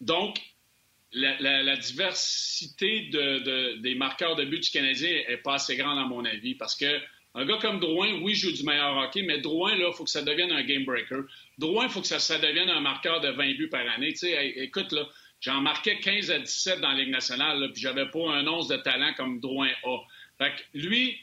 donc, 0.00 0.38
la, 1.12 1.76
diversité 1.76 3.08
des 3.78 3.94
marqueurs 3.94 4.36
de 4.36 4.44
buts 4.44 4.60
du 4.60 4.70
Canadien 4.70 5.22
n'est 5.28 5.36
pas 5.38 5.54
assez 5.54 5.76
grande, 5.76 5.98
à 5.98 6.04
mon 6.04 6.24
avis, 6.24 6.54
parce 6.56 6.74
que 6.74 7.00
un 7.36 7.44
gars 7.46 7.58
comme 7.60 7.80
Drouin, 7.80 8.20
oui, 8.22 8.34
joue 8.34 8.52
du 8.52 8.62
meilleur 8.62 8.96
hockey, 8.96 9.22
mais 9.22 9.40
Drouin, 9.40 9.74
là, 9.76 9.88
il 9.88 9.94
faut 9.94 10.04
que 10.04 10.10
ça 10.10 10.22
devienne 10.22 10.52
un 10.52 10.62
game 10.62 10.84
breaker. 10.84 11.22
Drouin, 11.58 11.84
il 11.84 11.90
faut 11.90 12.00
que 12.00 12.06
ça, 12.06 12.38
devienne 12.38 12.70
un 12.70 12.80
marqueur 12.80 13.20
de 13.20 13.28
20 13.28 13.54
buts 13.54 13.68
par 13.68 13.88
année. 13.88 14.12
Tu 14.12 14.18
sais, 14.18 14.54
écoute, 14.56 14.92
là, 14.92 15.08
j'en 15.44 15.60
marquais 15.60 15.98
15 16.00 16.30
à 16.30 16.38
17 16.38 16.80
dans 16.80 16.92
la 16.92 17.02
Ligue 17.02 17.10
nationale, 17.10 17.60
là, 17.60 17.68
puis 17.68 17.82
j'avais 17.82 18.06
pas 18.06 18.30
un 18.30 18.46
once 18.46 18.68
de 18.68 18.76
talent 18.76 19.12
comme 19.16 19.40
Drouin 19.40 19.68
a. 19.84 19.98
Fait 20.38 20.52
que 20.56 20.78
lui, 20.78 21.18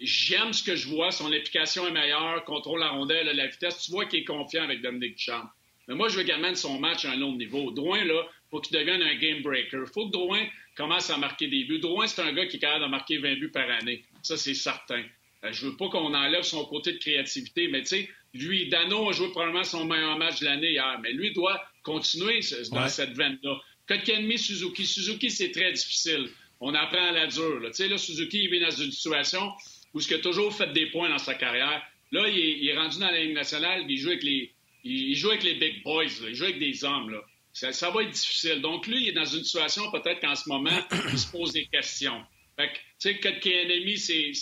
j'aime 0.00 0.52
ce 0.52 0.62
que 0.62 0.76
je 0.76 0.88
vois. 0.88 1.10
Son 1.10 1.32
application 1.32 1.86
est 1.88 1.90
meilleure, 1.90 2.44
contrôle 2.44 2.80
la 2.80 2.90
rondelle, 2.90 3.26
la 3.34 3.46
vitesse. 3.46 3.82
Tu 3.82 3.90
vois 3.90 4.06
qu'il 4.06 4.20
est 4.20 4.24
confiant 4.24 4.62
avec 4.62 4.80
Dominique 4.80 5.16
Duchamp. 5.16 5.50
Mais 5.88 5.94
moi, 5.94 6.08
je 6.08 6.16
veux 6.16 6.22
qu'il 6.22 6.32
amène 6.32 6.54
son 6.54 6.78
match 6.78 7.04
à 7.04 7.10
un 7.10 7.20
autre 7.20 7.36
niveau. 7.36 7.70
Drouin, 7.72 8.04
là, 8.04 8.22
faut 8.50 8.60
qu'il 8.60 8.76
devienne 8.78 9.02
un 9.02 9.14
game 9.16 9.42
breaker. 9.42 9.84
faut 9.92 10.06
que 10.06 10.12
Drouin 10.12 10.46
commence 10.76 11.10
à 11.10 11.18
marquer 11.18 11.48
des 11.48 11.64
buts. 11.64 11.80
Drouin, 11.80 12.06
c'est 12.06 12.22
un 12.22 12.32
gars 12.32 12.46
qui 12.46 12.56
est 12.56 12.60
capable 12.60 12.84
de 12.84 12.90
marquer 12.90 13.18
20 13.18 13.34
buts 13.34 13.50
par 13.50 13.68
année. 13.68 14.04
Ça, 14.22 14.36
c'est 14.36 14.54
certain. 14.54 15.02
Euh, 15.44 15.52
je 15.52 15.66
veux 15.66 15.76
pas 15.76 15.88
qu'on 15.88 16.14
enlève 16.14 16.42
son 16.42 16.64
côté 16.64 16.92
de 16.92 16.98
créativité, 16.98 17.68
mais 17.68 17.82
tu 17.82 17.88
sais, 17.88 18.08
lui, 18.32 18.68
Dano 18.68 19.10
a 19.10 19.12
joué 19.12 19.30
probablement 19.30 19.64
son 19.64 19.84
meilleur 19.84 20.16
match 20.16 20.40
de 20.40 20.46
l'année 20.46 20.72
hier, 20.72 20.98
mais 21.02 21.12
lui 21.12 21.32
doit 21.32 21.62
continuer 21.84 22.40
dans 22.72 22.88
cette 22.88 23.12
veine-là. 23.16 23.60
Kotkaniemi, 23.86 24.38
Suzuki. 24.38 24.86
Suzuki, 24.86 25.30
c'est 25.30 25.52
très 25.52 25.72
difficile. 25.72 26.28
On 26.60 26.74
apprend 26.74 27.08
à 27.08 27.12
la 27.12 27.26
dure. 27.26 27.60
Tu 27.66 27.74
sais, 27.74 27.88
là, 27.88 27.98
Suzuki, 27.98 28.44
il 28.44 28.50
vient 28.50 28.68
dans 28.68 28.74
une 28.74 28.90
situation 28.90 29.52
où 29.92 30.00
il 30.00 30.14
a 30.14 30.18
toujours 30.18 30.54
fait 30.54 30.72
des 30.72 30.86
points 30.86 31.08
dans 31.08 31.18
sa 31.18 31.34
carrière. 31.34 31.82
Là, 32.10 32.28
il 32.28 32.68
est, 32.68 32.76
rendu 32.76 32.98
dans 32.98 33.10
la 33.10 33.22
Ligue 33.22 33.34
nationale, 33.34 33.84
il 33.88 33.98
joue 33.98 34.08
avec 34.08 34.22
les, 34.22 34.52
il 34.82 35.14
joue 35.14 35.30
avec 35.30 35.42
les 35.42 35.54
big 35.54 35.82
boys, 35.82 36.04
il 36.04 36.34
joue 36.34 36.44
avec 36.44 36.58
des 36.58 36.84
hommes. 36.84 37.10
Là. 37.10 37.20
Ça, 37.52 37.90
va 37.90 38.02
être 38.02 38.10
difficile. 38.10 38.60
Donc, 38.60 38.86
lui, 38.86 39.02
il 39.02 39.08
est 39.10 39.12
dans 39.12 39.24
une 39.24 39.44
situation 39.44 39.90
peut-être 39.90 40.20
qu'en 40.20 40.34
ce 40.34 40.48
moment, 40.48 40.80
il 41.12 41.18
se 41.18 41.30
pose 41.30 41.52
des 41.52 41.66
questions. 41.66 42.22
Fait 42.56 42.68
que, 42.68 42.74
tu 42.74 42.80
sais, 42.98 43.18
Kotkaniemi, 43.18 43.98
c'est, 43.98 44.32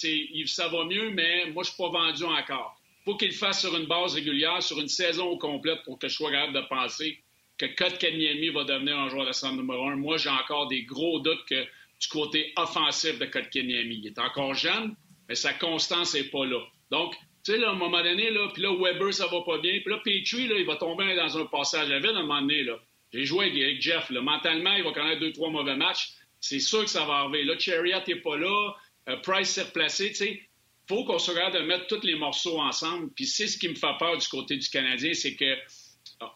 ça 0.46 0.68
va 0.68 0.84
mieux, 0.84 1.10
mais 1.10 1.50
moi, 1.50 1.62
je 1.62 1.70
suis 1.70 1.78
pas 1.78 1.88
vendu 1.88 2.24
encore. 2.24 2.80
faut 3.04 3.16
qu'il 3.16 3.28
le 3.28 3.34
fasse 3.34 3.60
sur 3.60 3.76
une 3.76 3.86
base 3.86 4.14
régulière, 4.14 4.62
sur 4.62 4.80
une 4.80 4.88
saison 4.88 5.36
complète 5.38 5.82
pour 5.84 5.98
que 5.98 6.08
je 6.08 6.14
sois 6.14 6.30
capable 6.30 6.54
de 6.54 6.68
penser 6.68 7.18
que 7.66 7.74
Kotkaniemi 7.76 8.48
va 8.48 8.64
devenir 8.64 8.98
un 8.98 9.08
joueur 9.08 9.26
de 9.26 9.32
centre 9.32 9.56
numéro 9.56 9.86
un. 9.86 9.96
Moi, 9.96 10.16
j'ai 10.16 10.30
encore 10.30 10.68
des 10.68 10.82
gros 10.82 11.20
doutes 11.20 11.44
que, 11.46 11.62
du 11.62 12.08
côté 12.08 12.52
offensif 12.56 13.18
de 13.18 13.26
Kotkaniemi. 13.26 14.00
Il 14.02 14.06
est 14.08 14.18
encore 14.18 14.54
jeune, 14.54 14.96
mais 15.28 15.34
sa 15.34 15.54
constance 15.54 16.14
n'est 16.14 16.24
pas 16.24 16.44
là. 16.44 16.60
Donc, 16.90 17.14
tu 17.44 17.52
sais, 17.52 17.58
là, 17.58 17.68
à 17.68 17.72
un 17.72 17.76
moment 17.76 18.02
donné, 18.02 18.30
là, 18.30 18.48
puis 18.52 18.62
là, 18.62 18.74
Weber, 18.74 19.14
ça 19.14 19.26
va 19.26 19.42
pas 19.42 19.58
bien. 19.58 19.78
Puis 19.80 19.90
là, 19.90 19.98
Petrie, 19.98 20.48
là, 20.48 20.56
il 20.58 20.66
va 20.66 20.76
tomber 20.76 21.14
dans 21.14 21.38
un 21.38 21.46
passage 21.46 21.90
à 21.90 21.94
un 21.94 22.12
moment 22.12 22.40
donné, 22.40 22.64
là. 22.64 22.78
J'ai 23.12 23.24
joué 23.24 23.50
avec 23.50 23.80
Jeff, 23.80 24.10
là. 24.10 24.20
Mentalement, 24.20 24.74
il 24.74 24.84
va 24.84 24.92
connaître 24.92 25.20
deux, 25.20 25.32
trois 25.32 25.50
mauvais 25.50 25.76
matchs 25.76 26.14
c'est 26.42 26.58
sûr 26.58 26.80
que 26.80 26.90
ça 26.90 27.04
va 27.04 27.20
arriver. 27.20 27.44
Là, 27.44 27.56
Chariot 27.58 28.00
n'est 28.06 28.16
pas 28.16 28.36
là, 28.36 28.74
euh, 29.08 29.16
Price 29.18 29.50
s'est 29.50 29.62
replacé. 29.62 30.08
Tu 30.08 30.16
sais, 30.16 30.42
faut 30.88 31.04
qu'on 31.04 31.18
se 31.18 31.30
regarde 31.30 31.54
de 31.54 31.60
mettre 31.60 31.86
tous 31.86 32.04
les 32.04 32.16
morceaux 32.16 32.60
ensemble. 32.60 33.10
Puis 33.14 33.26
c'est 33.26 33.46
ce 33.46 33.56
qui 33.56 33.68
me 33.68 33.76
fait 33.76 33.96
peur 33.98 34.18
du 34.18 34.26
côté 34.26 34.56
du 34.56 34.68
Canadien, 34.68 35.14
c'est 35.14 35.36
que 35.36 35.56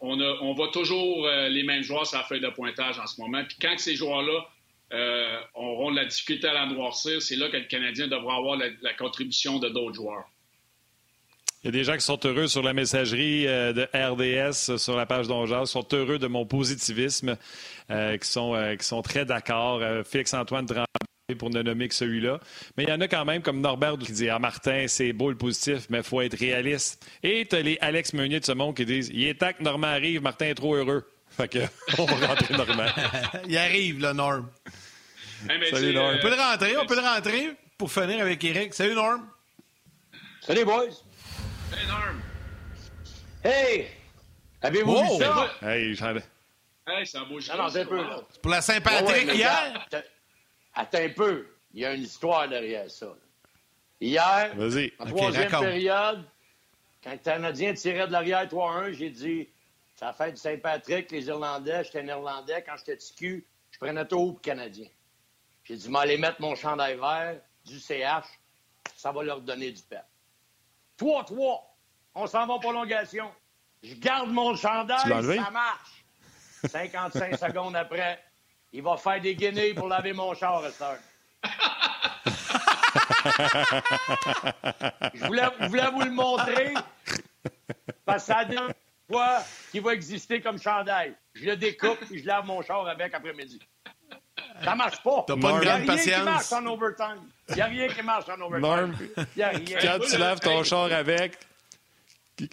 on, 0.00 0.20
a, 0.20 0.54
voit 0.54 0.70
toujours 0.70 1.26
euh, 1.26 1.48
les 1.48 1.62
mêmes 1.62 1.82
joueurs 1.82 2.06
sur 2.06 2.18
la 2.18 2.24
feuille 2.24 2.40
de 2.40 2.48
pointage 2.48 2.98
en 2.98 3.06
ce 3.06 3.20
moment. 3.20 3.42
Puis 3.44 3.56
quand 3.60 3.78
ces 3.78 3.96
joueurs-là 3.96 4.46
auront 5.54 5.90
de 5.90 5.96
la 5.96 6.04
difficulté 6.04 6.46
à 6.46 6.54
la 6.54 6.66
noircir, 6.66 7.20
c'est 7.20 7.34
là 7.36 7.48
que 7.48 7.56
le 7.56 7.64
Canadien 7.64 8.06
devra 8.06 8.36
avoir 8.36 8.56
la 8.56 8.94
contribution 8.94 9.58
de 9.58 9.68
d'autres 9.68 9.96
joueurs. 9.96 10.26
Il 11.66 11.66
y 11.66 11.68
a 11.70 11.72
des 11.72 11.82
gens 11.82 11.94
qui 11.94 12.02
sont 12.02 12.20
heureux 12.24 12.46
sur 12.46 12.62
la 12.62 12.72
messagerie 12.72 13.48
euh, 13.48 13.72
de 13.72 13.88
RDS, 13.92 14.78
sur 14.78 14.96
la 14.96 15.04
page 15.04 15.26
d'Ongeas, 15.26 15.66
sont 15.66 15.84
heureux 15.92 16.16
de 16.16 16.28
mon 16.28 16.46
positivisme, 16.46 17.36
euh, 17.90 18.16
qui, 18.18 18.28
sont, 18.28 18.54
euh, 18.54 19.02
très 19.02 19.24
d'accord. 19.24 19.82
Félix-Antoine 20.04 20.66
pour 21.34 21.50
ne 21.50 21.60
nommer 21.60 21.88
que 21.88 21.94
celui-là. 21.94 22.38
Mais 22.76 22.84
il 22.84 22.88
y 22.88 22.92
en 22.92 23.00
a 23.00 23.08
quand 23.08 23.24
même, 23.24 23.42
comme 23.42 23.60
Norbert 23.60 23.98
qui 23.98 24.12
dit 24.12 24.28
Ah, 24.28 24.38
Martin, 24.38 24.86
c'est 24.86 25.12
beau 25.12 25.30
le 25.30 25.36
positif, 25.36 25.86
mais 25.90 25.98
il 25.98 26.04
faut 26.04 26.20
être 26.20 26.38
réaliste. 26.38 27.04
Et 27.22 27.46
tu 27.48 27.56
as 27.56 27.62
les 27.62 27.78
Alex 27.80 28.12
Meunier 28.12 28.38
de 28.38 28.44
ce 28.44 28.52
monde 28.52 28.76
qui 28.76 28.86
disent 28.86 29.10
Il 29.12 29.26
est 29.26 29.34
temps 29.34 29.52
que 29.52 29.62
Normand 29.62 29.88
arrive, 29.88 30.22
Martin 30.22 30.46
est 30.46 30.54
trop 30.54 30.76
heureux. 30.76 31.04
Fait 31.30 31.48
que, 31.48 31.58
on 31.98 32.04
va 32.04 32.28
rentrer 32.28 32.56
Normand. 32.56 32.86
il 33.48 33.58
arrive, 33.58 34.00
là, 34.00 34.14
Norm. 34.14 34.48
Salut, 35.70 35.92
Norm. 35.92 36.14
On 36.16 36.22
peut 36.22 36.30
le 36.30 36.40
rentrer, 36.40 36.76
on 36.76 36.86
peut 36.86 36.94
le 36.94 37.02
rentrer 37.02 37.50
pour 37.76 37.90
finir 37.90 38.20
avec 38.20 38.42
Eric. 38.44 38.72
Salut, 38.72 38.94
Norm. 38.94 39.26
Salut, 40.42 40.64
boys. 40.64 40.84
Hey, 41.72 41.86
Norm. 41.88 42.20
Hey! 43.42 43.86
Avez-vous 44.62 45.02
vu 45.02 45.18
ça? 45.18 45.50
Hey, 45.62 45.90
hey 45.90 47.06
c'est 47.06 47.18
un 47.18 47.24
beau 47.24 47.40
jeu. 47.40 47.52
Non, 47.52 47.64
non, 47.64 47.68
c'est 47.68 47.80
un 47.80 47.86
peu. 47.86 48.00
Pour 48.40 48.50
la 48.50 48.62
Saint-Patrick, 48.62 49.34
hier? 49.34 49.86
Attends 50.76 50.98
un 50.98 51.08
peu. 51.08 51.46
Il 51.72 51.80
y 51.80 51.84
a 51.84 51.94
une 51.94 52.02
histoire 52.02 52.48
derrière 52.48 52.90
ça. 52.90 53.14
Hier, 54.00 54.54
en 54.98 55.06
troisième 55.06 55.50
période, 55.50 56.24
quand 57.02 57.12
le 57.12 57.18
Canadien 57.18 57.74
tirait 57.74 58.06
de 58.06 58.12
l'arrière 58.12 58.46
3-1, 58.46 58.92
j'ai 58.92 59.10
dit 59.10 59.48
ça 59.96 60.12
fait 60.12 60.32
du 60.32 60.36
Saint-Patrick, 60.36 61.10
les 61.10 61.26
Irlandais, 61.26 61.82
j'étais 61.84 62.00
un 62.00 62.08
Irlandais. 62.08 62.62
Quand 62.66 62.76
j'étais 62.76 62.98
TQ, 62.98 63.46
je 63.70 63.78
prenais 63.78 64.06
tout 64.06 64.32
pour 64.32 64.40
Canadien. 64.42 64.88
J'ai 65.64 65.76
dit, 65.76 65.88
m'aller 65.88 66.18
mettre 66.18 66.40
mon 66.40 66.54
chandail 66.54 66.96
vert 66.96 67.40
du 67.64 67.80
CH, 67.80 68.26
ça 68.94 69.10
va 69.10 69.22
leur 69.22 69.40
donner 69.40 69.72
du 69.72 69.82
pet. 69.82 70.04
3-3, 70.98 71.60
on 72.14 72.26
s'en 72.26 72.46
va 72.46 72.54
en 72.54 72.58
prolongation. 72.58 73.30
Je 73.82 73.94
garde 73.94 74.30
mon 74.30 74.54
chandail, 74.54 75.00
ça 75.00 75.50
marche. 75.50 76.04
55 76.68 77.36
secondes 77.38 77.76
après, 77.76 78.22
il 78.72 78.82
va 78.82 78.96
faire 78.96 79.20
des 79.20 79.34
guinées 79.34 79.74
pour 79.74 79.88
laver 79.88 80.12
mon 80.12 80.34
char, 80.34 80.62
ça. 80.70 80.96
je, 85.14 85.26
voulais, 85.26 85.42
je 85.60 85.66
voulais 85.66 85.90
vous 85.92 86.02
le 86.02 86.10
montrer 86.10 86.74
parce 88.04 88.26
que 88.26 88.32
ça 88.32 88.38
a 88.38 88.44
fois 89.10 89.38
qu'il 89.70 89.82
va 89.82 89.94
exister 89.94 90.40
comme 90.40 90.58
chandail. 90.58 91.14
Je 91.34 91.46
le 91.46 91.56
découpe 91.56 91.98
et 92.10 92.18
je 92.18 92.26
lave 92.26 92.44
mon 92.46 92.62
char 92.62 92.84
avec 92.86 93.14
après-midi. 93.14 93.60
Ça 94.62 94.74
marche 94.74 95.02
pas. 95.02 95.24
T'as 95.26 95.36
pas 95.36 95.50
une 95.50 95.60
grande 95.60 95.86
patience. 95.86 95.90
Il 95.90 95.94
n'y 96.06 96.12
a 96.12 96.26
rien 96.26 96.28
qui 96.28 96.34
marche 96.42 96.52
en 96.52 96.66
overtime. 96.66 97.22
Il 97.48 97.54
n'y 97.54 97.60
a 97.60 97.66
rien 97.66 97.88
qui 97.88 98.02
marche 98.02 98.28
en 98.28 98.40
overtime. 98.40 98.60
Norm, 98.60 98.96
quand 99.80 99.98
tu 100.08 100.18
laves 100.18 100.40
ton 100.40 100.64
char 100.64 100.92
avec, 100.92 101.38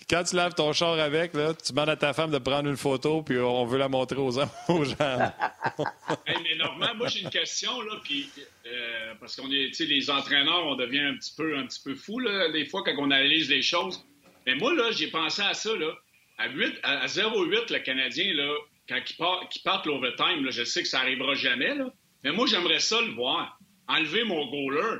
quand 0.10 0.24
tu 0.24 0.36
laves 0.36 0.54
ton 0.54 0.72
char 0.72 1.00
avec, 1.00 1.34
là, 1.34 1.54
tu 1.54 1.74
demandes 1.74 1.90
à 1.90 1.96
ta 1.96 2.14
femme 2.14 2.32
de 2.32 2.38
prendre 2.38 2.70
une 2.70 2.78
photo, 2.78 3.22
puis 3.22 3.38
on 3.38 3.66
veut 3.66 3.78
la 3.78 3.90
montrer 3.90 4.18
aux, 4.18 4.32
gens. 4.32 4.48
mais 6.28 6.56
Normand, 6.56 6.96
moi 6.96 7.08
j'ai 7.08 7.22
une 7.22 7.30
question, 7.30 7.82
là, 7.82 7.96
puis, 8.04 8.30
euh, 8.66 9.14
parce 9.20 9.36
qu'on 9.36 9.52
est, 9.52 9.78
les 9.80 10.10
entraîneurs, 10.10 10.66
on 10.66 10.76
devient 10.76 11.02
un 11.02 11.16
petit 11.16 11.34
peu, 11.36 11.58
un 11.58 11.66
petit 11.66 11.82
peu 11.84 11.96
fou, 11.96 12.20
là, 12.20 12.50
des 12.52 12.66
fois, 12.66 12.84
quand 12.84 12.94
on 12.98 13.12
analyse 13.12 13.50
les 13.50 13.62
choses. 13.62 14.04
Mais 14.46 14.56
moi, 14.56 14.74
là, 14.74 14.92
j'ai 14.92 15.08
pensé 15.08 15.42
à 15.42 15.54
ça, 15.54 15.76
là. 15.76 15.92
À, 16.38 16.50
8, 16.50 16.80
à 16.84 17.06
0-8, 17.06 17.72
le 17.72 17.80
Canadien, 17.80 18.34
là, 18.34 18.54
quand 18.88 19.00
il 19.08 19.16
part, 19.18 19.48
parte 19.64 19.86
l'overtime, 19.86 20.50
je 20.50 20.64
sais 20.64 20.82
que 20.82 20.88
ça 20.88 21.00
n'arrivera 21.00 21.36
jamais, 21.36 21.76
là. 21.76 21.86
Mais 22.24 22.32
moi, 22.32 22.48
j'aimerais 22.48 22.80
ça 22.80 23.02
le 23.02 23.12
voir. 23.12 23.60
Enlever 23.88 24.24
mon 24.24 24.46
goaler. 24.50 25.00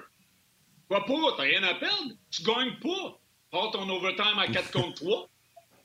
Quoi 0.90 1.06
pas? 1.06 1.36
T'as 1.38 1.44
rien 1.44 1.64
à 1.64 1.74
perdre. 1.76 2.12
Tu 2.30 2.44
gagnes 2.44 2.78
pas. 2.82 3.18
Part 3.54 3.70
ton 3.70 3.88
overtime 3.88 4.40
à 4.40 4.48
4 4.48 4.72
contre 4.72 5.28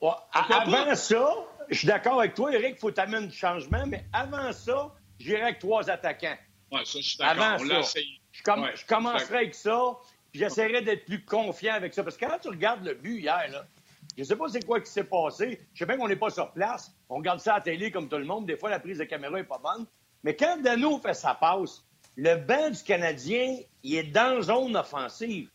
3. 0.00 0.28
avant 0.32 0.94
ça, 0.94 1.34
je 1.68 1.76
suis 1.76 1.86
d'accord 1.86 2.18
avec 2.18 2.32
toi, 2.32 2.50
Eric, 2.50 2.76
il 2.76 2.78
faut 2.78 2.90
t'amener 2.90 3.26
du 3.26 3.36
changement, 3.36 3.86
mais 3.86 4.06
avant 4.10 4.50
ça, 4.54 4.90
j'irai 5.20 5.42
avec 5.42 5.58
trois 5.58 5.90
attaquants. 5.90 6.38
Oui, 6.72 6.80
ça, 6.86 6.98
je 6.98 7.06
suis 7.06 7.18
d'accord. 7.18 7.42
Avant 7.44 7.82
ça, 7.82 8.00
je, 8.32 8.86
commencerai 8.86 9.36
avec 9.36 9.54
ça, 9.54 9.98
puis 10.32 10.40
j'essaierai 10.40 10.80
d'être 10.80 11.04
plus 11.04 11.22
confiant 11.26 11.74
avec 11.74 11.92
ça. 11.92 12.02
Parce 12.02 12.16
que 12.16 12.24
quand 12.24 12.38
tu 12.38 12.48
regardes 12.48 12.86
le 12.86 12.94
but 12.94 13.20
hier, 13.20 13.48
là, 13.50 13.66
je 14.16 14.22
ne 14.22 14.26
sais 14.26 14.36
pas 14.36 14.48
c'est 14.48 14.64
quoi 14.64 14.80
qui 14.80 14.90
s'est 14.90 15.04
passé. 15.04 15.60
Je 15.74 15.78
sais 15.78 15.84
bien 15.84 15.98
qu'on 15.98 16.08
n'est 16.08 16.16
pas 16.16 16.30
sur 16.30 16.50
place. 16.52 16.90
On 17.10 17.16
regarde 17.16 17.40
ça 17.40 17.52
à 17.52 17.58
la 17.58 17.60
télé 17.64 17.90
comme 17.90 18.08
tout 18.08 18.16
le 18.16 18.24
monde. 18.24 18.46
Des 18.46 18.56
fois, 18.56 18.70
la 18.70 18.80
prise 18.80 18.96
de 18.96 19.04
caméra 19.04 19.34
n'est 19.34 19.44
pas 19.44 19.60
bonne. 19.62 19.84
Mais 20.24 20.34
quand 20.34 20.56
Dano 20.62 20.98
fait 21.00 21.12
sa 21.12 21.34
passe, 21.34 21.84
le 22.16 22.36
banc 22.36 22.70
du 22.70 22.82
Canadien, 22.82 23.58
il 23.82 23.96
est 23.96 24.04
dans 24.04 24.40
zone 24.40 24.74
offensive. 24.74 25.50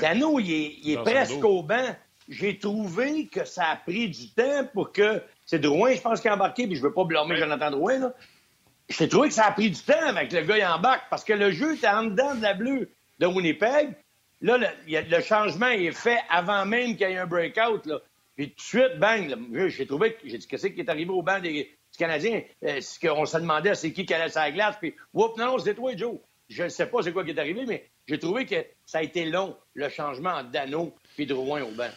Dano, 0.00 0.38
il 0.38 0.90
est, 0.90 1.02
presque 1.02 1.44
au 1.44 1.62
banc. 1.62 1.94
J'ai 2.28 2.58
trouvé 2.58 3.26
que 3.26 3.44
ça 3.44 3.70
a 3.70 3.76
pris 3.76 4.08
du 4.08 4.30
temps 4.30 4.66
pour 4.72 4.92
que. 4.92 5.22
C'est 5.44 5.58
Drouin, 5.58 5.94
je 5.94 6.00
pense, 6.00 6.20
qui 6.20 6.28
a 6.28 6.34
embarqué, 6.34 6.66
puis 6.66 6.76
je 6.76 6.82
veux 6.82 6.92
pas 6.92 7.04
blâmer 7.04 7.36
Jonathan 7.36 7.70
Drouin, 7.70 7.98
là. 7.98 8.14
J'ai 8.88 9.08
trouvé 9.08 9.28
que 9.28 9.34
ça 9.34 9.46
a 9.46 9.52
pris 9.52 9.70
du 9.70 9.80
temps 9.80 10.06
avec 10.06 10.32
le 10.32 10.42
gars 10.42 10.56
qui 10.56 10.64
embarque, 10.64 11.04
parce 11.10 11.24
que 11.24 11.32
le 11.32 11.50
jeu 11.50 11.74
était 11.74 11.88
en 11.88 12.04
dedans 12.04 12.34
de 12.34 12.42
la 12.42 12.54
bleue 12.54 12.90
de 13.18 13.26
Winnipeg. 13.26 13.94
Là, 14.40 14.58
le, 14.58 15.20
changement 15.20 15.68
est 15.68 15.92
fait 15.92 16.18
avant 16.28 16.66
même 16.66 16.96
qu'il 16.96 17.08
y 17.08 17.12
ait 17.12 17.18
un 17.18 17.26
breakout. 17.26 17.86
Là. 17.86 18.00
Puis 18.36 18.50
tout 18.50 18.56
de 18.56 18.60
suite, 18.60 18.98
bang, 18.98 19.36
j'ai 19.68 19.86
trouvé, 19.86 20.16
j'ai 20.24 20.38
dit, 20.38 20.46
qu'est-ce 20.46 20.66
qui 20.66 20.80
est 20.80 20.88
arrivé 20.88 21.10
au 21.10 21.22
banc 21.22 21.38
des, 21.38 21.70
du 21.92 21.98
Canadien? 21.98 22.42
Euh, 22.64 22.80
ce 22.80 22.98
qu'on 22.98 23.24
se 23.24 23.36
demandait, 23.36 23.74
c'est 23.74 23.92
qui 23.92 24.04
qui 24.04 24.14
allait 24.14 24.30
sur 24.30 24.40
la 24.40 24.50
glace. 24.50 24.76
Puis, 24.80 24.94
whoop, 25.14 25.36
non, 25.36 25.46
non, 25.46 25.58
c'était 25.58 25.74
toi, 25.74 25.92
Joe. 25.96 26.18
Je 26.48 26.64
ne 26.64 26.68
sais 26.68 26.86
pas 26.86 27.02
c'est 27.02 27.12
quoi 27.12 27.24
qui 27.24 27.30
est 27.30 27.38
arrivé, 27.38 27.64
mais 27.66 27.88
j'ai 28.06 28.18
trouvé 28.18 28.46
que 28.46 28.56
ça 28.84 28.98
a 28.98 29.02
été 29.02 29.24
long, 29.24 29.56
le 29.74 29.88
changement 29.88 30.30
en 30.30 30.44
Dano 30.44 30.94
puis 31.16 31.26
Drouin 31.26 31.62
au 31.62 31.70
banc. 31.70 31.90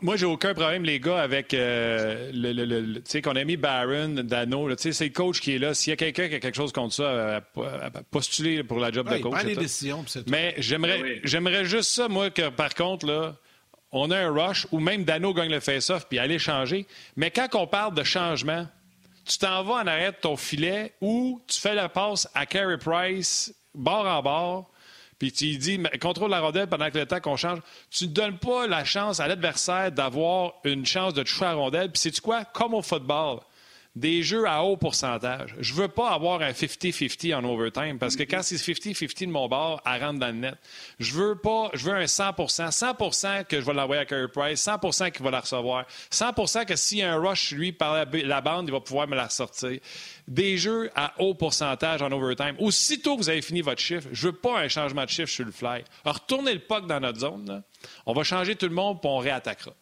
Moi, 0.00 0.16
j'ai 0.16 0.24
aucun 0.24 0.54
problème, 0.54 0.84
les 0.84 0.98
gars, 0.98 1.20
avec 1.20 1.52
euh, 1.52 2.30
le, 2.32 3.00
tu 3.00 3.02
sais, 3.04 3.20
qu'on 3.20 3.36
a 3.36 3.44
mis 3.44 3.58
Barron, 3.58 4.08
Dano. 4.08 4.70
Tu 4.70 4.82
sais, 4.82 4.92
c'est 4.92 5.04
le 5.04 5.10
coach 5.12 5.40
qui 5.40 5.54
est 5.54 5.58
là. 5.58 5.74
S'il 5.74 5.90
y 5.90 5.92
a 5.92 5.96
quelqu'un 5.96 6.28
qui 6.28 6.36
a 6.36 6.40
quelque 6.40 6.56
chose 6.56 6.72
contre 6.72 6.94
ça, 6.94 7.36
à, 7.36 7.40
postuler 8.10 8.64
pour 8.64 8.78
la 8.78 8.90
job 8.90 9.10
de 9.10 9.18
coach. 9.18 9.40
Il 9.42 9.48
les 9.48 9.56
décisions, 9.56 10.04
Mais 10.26 10.54
j'aimerais, 10.56 11.20
j'aimerais 11.24 11.66
juste 11.66 11.90
ça, 11.90 12.08
moi, 12.08 12.30
que 12.30 12.48
par 12.48 12.74
contre, 12.74 13.04
là, 13.06 13.36
on 13.90 14.10
a 14.10 14.16
un 14.16 14.30
rush 14.32 14.66
ou 14.72 14.80
même 14.80 15.04
Dano 15.04 15.34
gagne 15.34 15.50
le 15.50 15.60
face-off 15.60 16.06
puis 16.08 16.18
aller 16.18 16.38
changer. 16.38 16.86
Mais 17.16 17.30
quand 17.30 17.54
on 17.54 17.66
parle 17.66 17.94
de 17.94 18.04
changement, 18.04 18.66
tu 19.26 19.36
t'en 19.36 19.62
vas 19.64 19.74
en 19.74 19.86
arrêt 19.86 20.12
de 20.12 20.16
ton 20.16 20.36
filet 20.36 20.94
ou 21.02 21.42
tu 21.46 21.60
fais 21.60 21.74
la 21.74 21.90
passe 21.90 22.26
à 22.34 22.46
Carey 22.46 22.78
Price, 22.78 23.54
bord 23.74 24.06
en 24.06 24.22
bord, 24.22 24.71
puis 25.22 25.30
tu 25.30 25.56
dis, 25.56 25.80
contrôle 26.00 26.32
la 26.32 26.40
rondelle 26.40 26.66
pendant 26.66 26.90
que 26.90 26.98
le 26.98 27.06
temps 27.06 27.20
qu'on 27.20 27.36
change. 27.36 27.60
Tu 27.92 28.08
ne 28.08 28.12
donnes 28.12 28.38
pas 28.38 28.66
la 28.66 28.84
chance 28.84 29.20
à 29.20 29.28
l'adversaire 29.28 29.92
d'avoir 29.92 30.54
une 30.64 30.84
chance 30.84 31.14
de 31.14 31.22
toucher 31.22 31.44
la 31.44 31.54
rondelle. 31.54 31.92
Puis 31.92 32.00
sais-tu 32.00 32.20
quoi? 32.20 32.44
Comme 32.44 32.74
au 32.74 32.82
football, 32.82 33.38
des 33.94 34.22
jeux 34.22 34.46
à 34.48 34.62
haut 34.64 34.76
pourcentage. 34.76 35.54
Je 35.58 35.74
veux 35.74 35.88
pas 35.88 36.10
avoir 36.10 36.40
un 36.40 36.52
50-50 36.52 37.34
en 37.34 37.44
overtime 37.44 37.98
parce 37.98 38.16
que 38.16 38.22
quand 38.22 38.42
c'est 38.42 38.56
50-50 38.56 39.26
de 39.26 39.30
mon 39.30 39.48
bord, 39.48 39.82
elle 39.84 40.02
rentre 40.02 40.18
dans 40.18 40.28
le 40.28 40.32
net. 40.32 40.54
Je 40.98 41.12
veux 41.12 41.34
pas, 41.34 41.70
je 41.74 41.84
veux 41.84 41.94
un 41.94 42.04
100% 42.04 42.70
100% 42.70 43.44
que 43.44 43.60
je 43.60 43.66
vais 43.66 43.74
l'envoyer 43.74 44.02
à 44.02 44.04
Curry 44.06 44.28
Price, 44.28 44.64
100% 44.64 45.12
qu'il 45.12 45.22
va 45.22 45.30
la 45.30 45.40
recevoir, 45.40 45.84
100% 46.10 46.64
que 46.64 46.76
s'il 46.76 46.98
y 46.98 47.02
a 47.02 47.12
un 47.12 47.20
rush, 47.20 47.52
lui, 47.52 47.72
par 47.72 48.06
la, 48.12 48.40
bande, 48.40 48.68
il 48.68 48.72
va 48.72 48.80
pouvoir 48.80 49.06
me 49.08 49.14
la 49.14 49.28
sortir. 49.28 49.78
Des 50.26 50.56
jeux 50.56 50.90
à 50.94 51.12
haut 51.18 51.34
pourcentage 51.34 52.00
en 52.00 52.10
overtime. 52.12 52.56
Aussitôt 52.58 53.16
que 53.16 53.22
vous 53.22 53.28
avez 53.28 53.42
fini 53.42 53.60
votre 53.60 53.80
chiffre, 53.80 54.08
je 54.12 54.28
veux 54.28 54.32
pas 54.32 54.58
un 54.58 54.68
changement 54.68 55.04
de 55.04 55.10
chiffre 55.10 55.30
sur 55.30 55.44
le 55.44 55.52
fly. 55.52 55.84
Alors, 56.04 56.16
retournez 56.16 56.54
le 56.54 56.60
puck 56.60 56.86
dans 56.86 57.00
notre 57.00 57.20
zone. 57.20 57.62
On 58.06 58.12
va 58.12 58.22
changer 58.22 58.56
tout 58.56 58.66
le 58.68 58.74
monde, 58.74 59.00
puis 59.00 59.10
on 59.10 59.18
réattaquera 59.18 59.74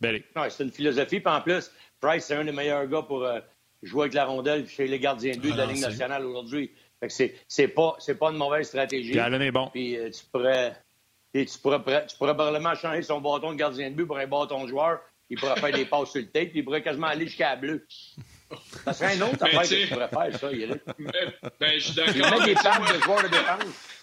c'est 0.00 0.64
une 0.64 0.70
philosophie. 0.70 1.20
Puis 1.20 1.32
en 1.32 1.40
plus, 1.40 1.70
Price, 2.00 2.24
c'est 2.24 2.34
un 2.34 2.44
des 2.44 2.52
meilleurs 2.52 2.86
gars 2.86 3.02
pour 3.02 3.24
euh, 3.24 3.40
jouer 3.82 4.02
avec 4.02 4.14
la 4.14 4.26
rondelle 4.26 4.68
chez 4.68 4.86
les 4.86 4.98
gardiens 4.98 5.32
de 5.34 5.40
but 5.40 5.52
de 5.52 5.56
la 5.56 5.64
ah, 5.64 5.72
Ligue 5.72 5.82
nationale 5.82 6.24
aujourd'hui. 6.24 6.70
Fait 7.00 7.08
que 7.08 7.34
c'est, 7.46 7.68
pas, 7.68 7.96
c'est 7.98 8.16
pas 8.16 8.30
une 8.30 8.38
mauvaise 8.38 8.66
stratégie. 8.66 9.12
Puis 9.12 9.20
Allen 9.20 9.42
est 9.42 9.52
bon. 9.52 9.68
Puis 9.72 9.96
euh, 9.96 10.10
tu 10.10 10.24
pourrais, 10.32 10.74
tu 11.32 11.46
pourrais, 11.62 12.06
tu 12.06 12.16
pourrais 12.16 12.34
probablement 12.34 12.74
changer 12.74 13.02
son 13.02 13.20
bâton 13.20 13.52
de 13.52 13.56
gardien 13.56 13.90
de 13.90 13.94
but 13.94 14.06
pour 14.06 14.18
un 14.18 14.26
bâton 14.26 14.64
de 14.64 14.68
joueur. 14.68 15.00
Il 15.30 15.38
pourrait 15.38 15.60
faire 15.60 15.72
des 15.72 15.84
passes 15.86 16.10
sur 16.10 16.20
le 16.20 16.26
tape, 16.26 16.50
puis 16.50 16.60
il 16.60 16.64
pourrait 16.64 16.82
quasiment 16.82 17.06
aller 17.08 17.26
jusqu'à 17.26 17.50
la 17.50 17.56
bleue. 17.56 17.86
Ça 18.84 18.92
serait 18.94 19.16
un 19.16 19.20
autre 19.22 19.44
affaire 19.44 19.62
que 19.62 19.86
tu 19.86 19.88
pourrais 19.88 20.08
faire, 20.08 20.40
ça, 20.40 20.52
Eric. 20.52 20.82
Ben, 21.60 21.72
je 21.74 21.78
suis 21.78 21.94
d'accord. 21.94 22.14
Il 22.16 22.38
met 22.38 22.46
des 22.46 22.54
pattes 22.54 22.94
de 22.94 23.02
joueurs 23.02 23.22
de 23.22 23.28
défense. 23.28 23.97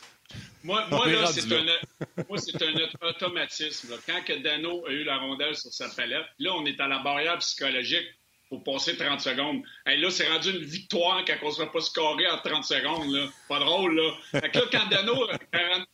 Moi, 0.66 0.84
moi 0.90 1.08
là, 1.08 1.28
c'est 1.28 1.54
un, 1.54 2.76
un 2.76 3.08
automatisme. 3.08 3.92
Là. 3.92 3.98
Quand 4.08 4.24
que 4.26 4.34
Dano 4.34 4.84
a 4.88 4.90
eu 4.90 5.04
la 5.04 5.18
rondelle 5.18 5.56
sur 5.56 5.72
sa 5.72 5.90
palette, 5.90 6.26
là, 6.40 6.54
on 6.56 6.66
est 6.66 6.80
à 6.82 6.88
la 6.88 7.00
barrière 7.00 7.38
psychologique 7.38 8.08
pour 8.50 8.64
passer 8.64 8.98
30 8.98 9.22
secondes. 9.22 9.62
Là, 9.86 10.10
c'est 10.10 10.28
rendu 10.28 10.50
une 10.50 10.64
victoire 10.64 11.24
quand 11.24 11.36
on 11.44 11.46
ne 11.48 11.52
se 11.52 11.62
fait 11.62 11.70
pas 11.70 11.82
scorer 11.82 12.28
en 12.28 12.40
30 12.40 12.64
secondes. 12.64 13.14
Là. 13.14 13.28
Pas 13.48 13.60
drôle, 13.60 13.96
là. 13.96 14.12
Fait 14.42 14.50
que 14.50 14.58
là, 14.58 14.66
quand, 14.72 14.90
Dano, 14.90 15.28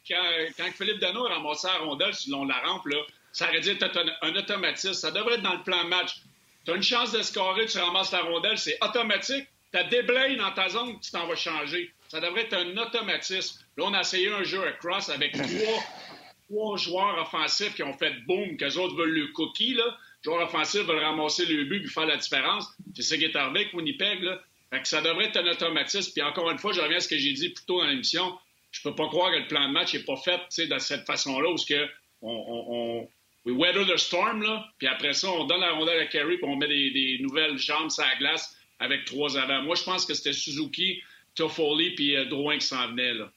quand, 0.08 0.72
Philippe 0.78 1.00
Dano 1.00 1.26
a 1.26 1.34
ramassé 1.34 1.68
la 1.68 1.80
rondelle 1.80 2.14
sur 2.14 2.46
la 2.46 2.60
rampe, 2.60 2.86
là, 2.86 2.98
ça 3.34 3.50
aurait 3.50 3.60
dû 3.60 3.72
être 3.72 4.06
un, 4.22 4.36
automatisme. 4.36 4.94
Ça 4.94 5.12
devrait 5.12 5.36
être 5.36 5.42
dans 5.42 5.56
le 5.56 5.64
plan 5.64 5.84
match. 5.84 6.22
Tu 6.64 6.72
as 6.72 6.76
une 6.76 6.84
chance 6.84 7.12
de 7.12 7.22
scorer, 7.22 7.66
tu 7.66 7.78
ramasses 7.78 8.14
la 8.14 8.22
rondelle, 8.22 8.58
c'est 8.58 8.78
automatique. 8.82 9.48
Tu 9.74 9.80
as 9.80 9.84
déblayé 9.84 10.38
dans 10.38 10.52
ta 10.52 10.70
zone, 10.70 10.98
tu 11.02 11.12
t'en 11.12 11.28
vas 11.28 11.36
changer. 11.36 11.94
Ça 12.12 12.20
devrait 12.20 12.42
être 12.42 12.56
un 12.56 12.76
automatisme. 12.76 13.62
Là, 13.78 13.86
on 13.88 13.94
a 13.94 14.02
essayé 14.02 14.30
un 14.30 14.44
jeu 14.44 14.62
à 14.68 14.74
cross 14.74 15.08
avec 15.08 15.32
trois, 15.32 16.76
joueurs 16.76 17.18
offensifs 17.22 17.74
qui 17.74 17.84
ont 17.84 17.98
fait 17.98 18.12
boom, 18.28 18.58
qu'eux 18.58 18.76
autres 18.76 18.98
veulent 18.98 19.14
le 19.14 19.28
cookie. 19.28 19.76
Là. 19.76 19.86
Les 19.86 20.30
joueurs 20.30 20.46
offensifs 20.46 20.82
veulent 20.82 21.02
ramasser 21.02 21.46
le 21.46 21.64
but 21.64 21.86
et 21.86 21.88
faire 21.88 22.06
la 22.06 22.18
différence. 22.18 22.68
C'est 22.98 23.04
ça 23.04 23.16
qui 23.16 23.24
est 23.24 23.74
Winnipeg. 23.74 24.24
Là. 24.24 24.42
Fait 24.72 24.82
que 24.82 24.90
ça 24.90 25.02
devrait 25.02 25.28
être 25.28 25.38
un 25.38 25.48
automatisme. 25.48 26.12
Puis 26.12 26.22
encore 26.22 26.52
une 26.52 26.58
fois, 26.58 26.74
je 26.74 26.82
reviens 26.82 26.98
à 26.98 27.00
ce 27.00 27.08
que 27.08 27.18
j'ai 27.18 27.32
dit 27.32 27.48
plus 27.48 27.64
tôt 27.64 27.80
dans 27.80 27.88
l'émission. 27.88 28.38
Je 28.72 28.82
peux 28.82 28.94
pas 28.94 29.08
croire 29.08 29.32
que 29.32 29.38
le 29.38 29.48
plan 29.48 29.70
de 29.70 29.72
match 29.72 29.94
n'est 29.94 30.04
pas 30.04 30.18
fait 30.18 30.42
de 30.68 30.80
cette 30.80 31.06
façon-là, 31.06 31.50
où 31.50 31.56
que 31.56 31.88
on, 32.22 33.08
we 33.46 33.54
weather 33.56 33.86
the 33.86 33.98
storm, 33.98 34.44
là, 34.44 34.68
puis 34.80 34.88
après 34.88 35.14
ça, 35.14 35.30
on 35.32 35.46
donne 35.46 35.62
la 35.62 35.72
rondelle 35.72 36.02
à 36.02 36.08
Kerry, 36.08 36.36
puis 36.36 36.46
on 36.46 36.58
met 36.58 36.68
des, 36.68 37.20
nouvelles 37.22 37.58
jambes 37.58 37.90
sur 37.90 38.04
la 38.04 38.18
glace 38.18 38.54
avec 38.80 39.06
trois 39.06 39.38
avant. 39.38 39.62
Moi, 39.64 39.76
je 39.76 39.84
pense 39.84 40.06
que 40.06 40.14
c'était 40.14 40.34
Suzuki, 40.34 41.02
Toffoli, 41.36 41.96
puis 41.96 42.16
euh, 42.16 42.26
Drouin 42.26 42.58
qui 42.58 42.66
s'en 42.66 42.88
venaient, 42.88 43.14
là. 43.14 43.32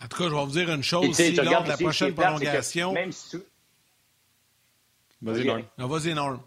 En 0.00 0.06
tout 0.06 0.18
cas, 0.18 0.24
je 0.28 0.34
vais 0.34 0.44
vous 0.44 0.50
dire 0.52 0.70
une 0.70 0.82
chose. 0.82 1.12
Si 1.14 1.32
lors 1.32 1.64
de 1.64 1.68
la 1.68 1.76
prochaine 1.76 2.14
prolongation... 2.14 2.92
Même 2.92 3.12
si 3.12 3.38
Vas-y, 5.20 5.44
Norm. 5.44 5.64
Vas-y, 5.76 6.14
Norm. 6.14 6.40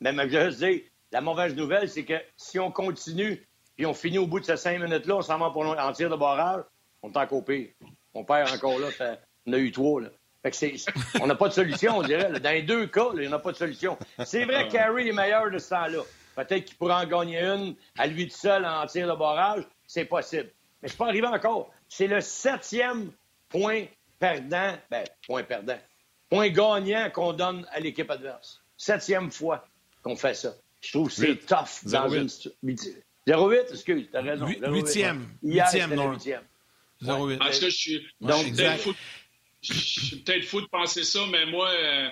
Mais 0.00 0.12
je 0.30 0.38
veux 0.38 0.50
dire, 0.50 0.80
la 1.12 1.20
mauvaise 1.20 1.54
nouvelle, 1.54 1.88
c'est 1.88 2.04
que 2.04 2.14
si 2.36 2.58
on 2.58 2.70
continue 2.70 3.46
puis 3.76 3.86
on 3.86 3.94
finit 3.94 4.18
au 4.18 4.26
bout 4.26 4.40
de 4.40 4.44
ces 4.44 4.56
cinq 4.56 4.80
minutes-là, 4.80 5.16
on 5.16 5.22
s'en 5.22 5.38
va 5.38 5.50
pour 5.50 5.64
en 5.64 5.92
tir 5.92 6.08
de 6.08 6.16
barrage, 6.16 6.62
on 7.02 7.10
est 7.10 7.16
encore 7.16 7.44
pire. 7.44 7.68
On 8.14 8.24
perd 8.24 8.50
encore 8.50 8.78
là. 8.78 8.88
on 9.46 9.52
a 9.52 9.58
eu 9.58 9.72
trois. 9.72 10.00
Là. 10.00 10.08
Fait 10.42 10.50
que 10.50 11.22
on 11.22 11.26
n'a 11.26 11.34
pas 11.34 11.48
de 11.48 11.54
solution, 11.54 11.98
on 11.98 12.02
dirait. 12.02 12.38
Dans 12.38 12.50
les 12.50 12.62
deux 12.62 12.86
cas, 12.86 13.08
il 13.14 13.20
n'y 13.20 13.32
a 13.32 13.38
pas 13.38 13.52
de 13.52 13.56
solution. 13.56 13.98
C'est 14.24 14.44
vrai 14.44 14.68
que 14.68 14.72
Carey 14.72 15.08
est 15.08 15.12
meilleur 15.12 15.50
de 15.50 15.58
ce 15.58 15.70
temps-là. 15.70 16.02
Peut-être 16.34 16.64
qu'il 16.64 16.76
pourrait 16.76 16.94
en 16.94 17.06
gagner 17.06 17.40
une 17.40 17.74
à 17.96 18.06
lui 18.06 18.28
tout 18.28 18.36
seul 18.36 18.64
en 18.64 18.86
tir 18.86 19.08
de 19.08 19.18
barrage. 19.18 19.64
C'est 19.86 20.04
possible. 20.04 20.50
Mais 20.82 20.88
je 20.88 20.96
peux 20.96 21.04
arriver 21.04 21.26
encore. 21.26 21.70
C'est 21.88 22.06
le 22.06 22.20
septième 22.20 23.12
point 23.48 23.84
perdant. 24.18 24.74
Ben, 24.90 25.04
point 25.26 25.42
perdant. 25.44 25.78
Point 26.28 26.48
gagnant 26.48 27.10
qu'on 27.10 27.32
donne 27.32 27.66
à 27.70 27.80
l'équipe 27.80 28.10
adverse. 28.10 28.62
Septième 28.76 29.30
fois 29.30 29.66
qu'on 30.02 30.16
fait 30.16 30.34
ça. 30.34 30.54
Je 30.80 30.90
trouve 30.90 31.08
que 31.08 31.14
c'est 31.14 31.36
tough 31.46 31.84
dans 31.84 32.08
une. 32.08 32.28
0-8, 33.26 33.72
excuse, 33.72 34.08
t'as 34.12 34.20
raison. 34.20 34.46
Huitième. 34.46 35.28
Huitième, 35.42 35.94
non. 35.94 36.16
0-8. 37.02 37.38
Parce 37.38 37.58
que 37.58 37.70
je 37.70 37.76
suis, 37.76 38.06
Donc, 38.20 38.46
je 39.62 39.72
suis 39.72 40.16
peut-être 40.18 40.44
fou, 40.44 40.60
de 40.60 40.66
penser 40.66 41.04
ça, 41.04 41.20
mais 41.30 41.46
moi, 41.46 41.70
euh, 41.70 42.08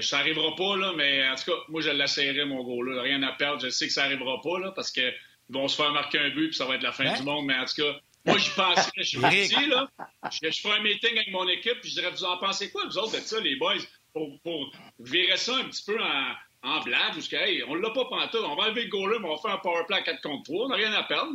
ça 0.00 0.18
n'arrivera 0.18 0.54
pas, 0.56 0.76
là, 0.76 0.92
mais 0.96 1.26
en 1.28 1.34
tout 1.36 1.50
cas, 1.50 1.58
moi, 1.68 1.80
je 1.80 1.90
l'essayerai, 1.90 2.44
mon 2.44 2.62
gros, 2.62 2.82
là. 2.82 3.02
Rien 3.02 3.22
à 3.22 3.32
perdre. 3.32 3.62
Je 3.62 3.70
sais 3.70 3.86
que 3.86 3.92
ça 3.92 4.02
n'arrivera 4.02 4.40
pas, 4.42 4.58
là, 4.58 4.72
parce 4.72 4.90
qu'ils 4.90 5.14
vont 5.48 5.68
se 5.68 5.76
faire 5.76 5.92
marquer 5.92 6.18
un 6.18 6.30
but, 6.30 6.48
puis 6.48 6.56
ça 6.56 6.66
va 6.66 6.74
être 6.74 6.82
la 6.82 6.92
fin 6.92 7.06
hein? 7.06 7.16
du 7.16 7.22
monde, 7.22 7.46
mais 7.46 7.54
en 7.54 7.64
tout 7.64 7.82
cas, 7.82 7.98
moi, 8.24 8.38
j'y 8.38 8.50
pensais, 8.50 8.90
je 8.96 9.02
suis 9.02 9.20
parti, 9.20 9.66
là. 9.66 9.88
Je, 10.30 10.50
je, 10.50 10.60
ferai 10.60 10.78
un 10.78 10.82
meeting 10.82 11.16
avec 11.16 11.30
mon 11.30 11.48
équipe, 11.48 11.80
puis 11.80 11.90
je 11.90 11.94
dirais, 11.94 12.10
vous 12.10 12.24
en 12.24 12.36
pensez 12.38 12.70
quoi, 12.70 12.84
vous 12.86 12.98
autres, 12.98 13.12
de 13.12 13.18
ça, 13.18 13.40
les 13.40 13.56
boys, 13.56 13.74
pour, 14.12 14.40
pour 14.42 14.72
virer 14.98 15.36
ça 15.36 15.54
un 15.56 15.64
petit 15.64 15.84
peu 15.84 15.98
en, 16.00 16.32
en 16.68 16.80
blague, 16.80 17.14
jusqu'à, 17.14 17.48
hey, 17.48 17.62
on 17.68 17.74
l'a 17.74 17.90
pas 17.90 18.04
pantoute, 18.06 18.42
on 18.44 18.56
va 18.56 18.64
enlever 18.64 18.84
le 18.84 18.90
goal 18.90 19.12
là, 19.12 19.18
mais 19.20 19.28
on 19.28 19.36
va 19.36 19.40
faire 19.40 19.52
un 19.52 19.58
power 19.58 19.84
play 19.86 19.98
à 19.98 20.02
4 20.02 20.20
contre 20.20 20.42
3, 20.44 20.66
on 20.66 20.68
n'a 20.68 20.76
rien 20.76 20.92
à 20.92 21.04
perdre. 21.04 21.32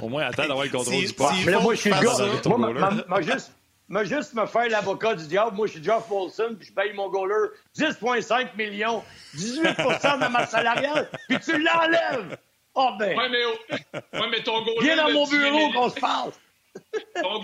Au 0.00 0.08
moins, 0.08 0.22
attends 0.22 0.46
d'avoir 0.46 0.64
le 0.64 0.70
contrôle 0.70 1.04
du 1.04 1.12
poids. 1.12 1.32
mais 1.44 1.52
là, 1.52 1.60
moi, 1.60 1.74
je 1.74 1.80
suis 1.80 1.90
le 1.90 2.00
gars. 2.00 2.56
Moi, 2.56 3.04
moi, 3.08 3.22
juste, 3.22 3.52
moi, 3.90 4.04
juste 4.04 4.34
me 4.34 4.46
faire 4.46 4.68
l'avocat 4.68 5.16
du 5.16 5.26
diable. 5.26 5.56
Moi, 5.56 5.66
je 5.66 5.72
suis 5.72 5.82
Jeff 5.82 6.04
Wilson, 6.08 6.54
puis 6.56 6.68
je 6.68 6.72
paye 6.72 6.92
mon 6.92 7.08
goaler 7.08 7.48
10,5 7.76 8.56
millions, 8.56 9.02
18% 9.34 9.74
de 9.74 10.32
ma 10.32 10.46
salariale, 10.46 11.10
puis 11.28 11.40
tu 11.40 11.60
l'enlèves. 11.60 12.38
Oh 12.74 12.90
ben. 13.00 13.18
Ouais, 13.18 13.28
mais, 13.28 13.44
ouais, 13.44 14.28
mais 14.30 14.42
ton 14.44 14.62
goaler. 14.62 14.80
Viens 14.80 14.96
dans 14.96 15.10
mon 15.10 15.26
bureau 15.26 15.72
qu'on 15.72 15.90
se 15.90 15.98
parle. 15.98 16.30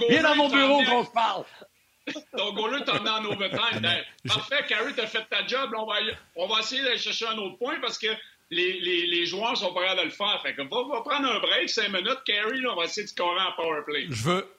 Viens 0.09 0.23
dans 0.23 0.37
mon 0.37 0.49
bureau 0.49 0.85
qu'on 0.85 1.05
se 1.05 1.11
parle. 1.11 1.45
Ton 2.37 2.53
goaler 2.53 2.85
t'en 2.85 3.03
met 3.03 3.11
en 3.11 3.25
overtime. 3.25 3.81
Ben, 3.81 4.05
parfait, 4.29 4.65
Carrie, 4.69 4.95
t'as 4.95 5.09
fait 5.09 5.25
ta 5.29 5.45
job. 5.45 5.75
on, 5.77 5.85
va, 5.85 5.97
on 6.37 6.47
va 6.47 6.61
essayer 6.61 6.81
d'aller 6.85 6.99
chercher 6.99 7.27
un 7.27 7.39
autre 7.39 7.59
point 7.59 7.81
parce 7.81 7.99
que 7.99 8.07
les, 8.51 8.79
les, 8.79 9.07
les 9.07 9.27
joueurs 9.27 9.57
sont 9.57 9.75
capables 9.75 9.99
de 9.99 10.05
le 10.05 10.11
faire. 10.11 10.41
Fait 10.43 10.55
que 10.55 10.63
va, 10.63 11.01
prendre 11.01 11.29
un 11.29 11.41
break, 11.41 11.69
cinq 11.69 11.89
minutes. 11.89 12.23
Carrie, 12.25 12.65
on 12.69 12.77
va 12.77 12.85
essayer 12.85 13.03
de 13.03 13.09
scorer 13.09 13.41
en 13.41 13.53
power 13.57 13.81
play. 13.85 14.07
Je 14.11 14.23
veux. 14.23 14.56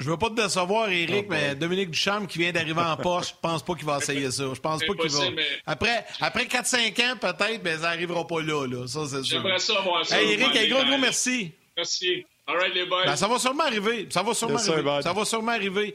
Je 0.00 0.08
veux 0.08 0.16
pas 0.16 0.30
te 0.30 0.34
décevoir, 0.34 0.88
Eric, 0.88 1.26
mais 1.28 1.54
Dominique 1.54 1.90
Duchamp 1.90 2.24
qui 2.24 2.38
vient 2.38 2.52
d'arriver 2.52 2.80
en 2.80 2.96
Porsche, 2.96 3.28
je 3.28 3.34
pense 3.42 3.62
pas 3.62 3.74
qu'il 3.74 3.84
va 3.84 3.98
essayer 3.98 4.30
ça. 4.30 4.44
Je 4.54 4.58
pense 4.58 4.80
pas 4.82 4.94
qu'il 4.94 5.10
va. 5.10 5.24
Après, 5.66 6.06
après 6.22 6.44
4-5 6.44 7.02
ans, 7.02 7.16
peut-être, 7.20 7.60
mais 7.62 7.74
ça 7.74 7.90
n'arrivera 7.90 8.26
pas 8.26 8.40
là, 8.40 8.66
là. 8.66 8.86
Ça, 8.86 9.00
c'est 9.06 9.22
sûr. 9.22 9.42
J'aimerais 9.42 9.58
ça 9.58 9.74
voir 9.82 10.06
ça. 10.06 10.18
Hey, 10.18 10.32
Eric, 10.32 10.56
un 10.56 10.74
gros, 10.74 10.84
gros 10.86 10.98
merci. 10.98 11.52
Merci. 11.76 12.24
All 12.46 12.56
right, 12.56 12.74
les 12.74 12.86
boys. 12.86 13.04
Ben, 13.04 13.14
ça 13.14 13.28
va 13.28 13.38
sûrement 13.38 13.64
arriver. 13.64 14.08
Ça 14.08 14.22
va 14.22 14.32
sûrement 14.32 14.56
arriver. 14.56 15.02
Ça 15.02 15.12
va 15.12 15.24
sûrement 15.26 15.52
arriver. 15.52 15.94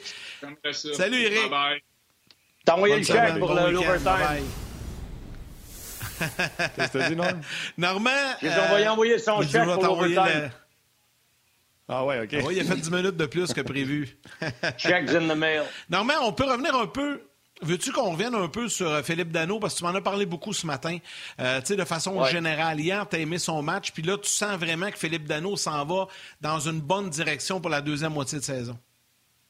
Salut, 0.72 1.22
Eric. 1.22 1.42
Bye 1.42 1.50
bye. 1.50 1.82
T'as 2.64 2.76
envoyé 2.76 2.98
le 2.98 3.04
chèque 3.04 3.40
pour 3.40 3.54
l'overtime. 3.54 4.46
Qu'est-ce 6.20 6.92
que 6.92 6.98
t'as 6.98 7.10
dit, 7.10 7.16
Norm? 7.16 7.42
Normand. 7.78 8.12
J'ai 8.42 8.50
envoyé, 8.50 8.88
envoyé 8.88 9.18
son 9.18 9.42
chèque 9.42 9.64
pour 9.64 9.84
l'overtime. 9.84 10.52
Ah 11.88 12.04
ouais, 12.06 12.22
OK. 12.22 12.34
Ah 12.34 12.52
il 12.52 12.60
a 12.60 12.64
fait 12.64 12.76
10 12.76 12.92
minutes 12.92 13.18
de 13.18 13.26
plus 13.26 13.54
que 13.54 13.62
prévu. 13.62 14.18
Checks 14.78 15.10
in 15.10 15.28
the 15.28 15.38
mail. 15.38 15.64
Normand, 15.90 16.14
on 16.24 16.34
peut 16.34 16.46
revenir 16.46 16.76
un 16.76 16.88
peu 16.88 17.22
Veux-tu 17.62 17.94
qu'on 17.94 18.12
revienne 18.12 18.36
un 18.36 18.50
peu 18.50 18.68
sur 18.68 18.90
euh, 18.90 19.02
Philippe 19.02 19.32
Dano? 19.32 19.60
Parce 19.60 19.76
que 19.76 19.80
tu 19.80 19.86
m'en 19.86 19.96
as 19.96 20.02
parlé 20.02 20.26
beaucoup 20.26 20.52
ce 20.52 20.68
matin. 20.68 20.98
Euh, 21.40 21.62
tu 21.62 21.68
sais, 21.68 21.76
de 21.78 21.86
façon 21.86 22.24
générale, 22.26 22.82
hier, 22.82 23.08
tu 23.08 23.16
as 23.16 23.20
aimé 23.20 23.38
son 23.38 23.62
match. 23.62 23.92
Puis 23.92 24.04
là, 24.04 24.18
tu 24.18 24.30
sens 24.30 24.58
vraiment 24.60 24.92
que 24.92 24.98
Philippe 24.98 25.26
Dano 25.26 25.56
s'en 25.56 25.86
va 25.86 26.08
dans 26.42 26.60
une 26.60 26.82
bonne 26.82 27.10
direction 27.10 27.62
pour 27.62 27.70
la 27.70 27.80
deuxième 27.80 28.12
moitié 28.12 28.40
de 28.40 28.44
saison. 28.44 28.78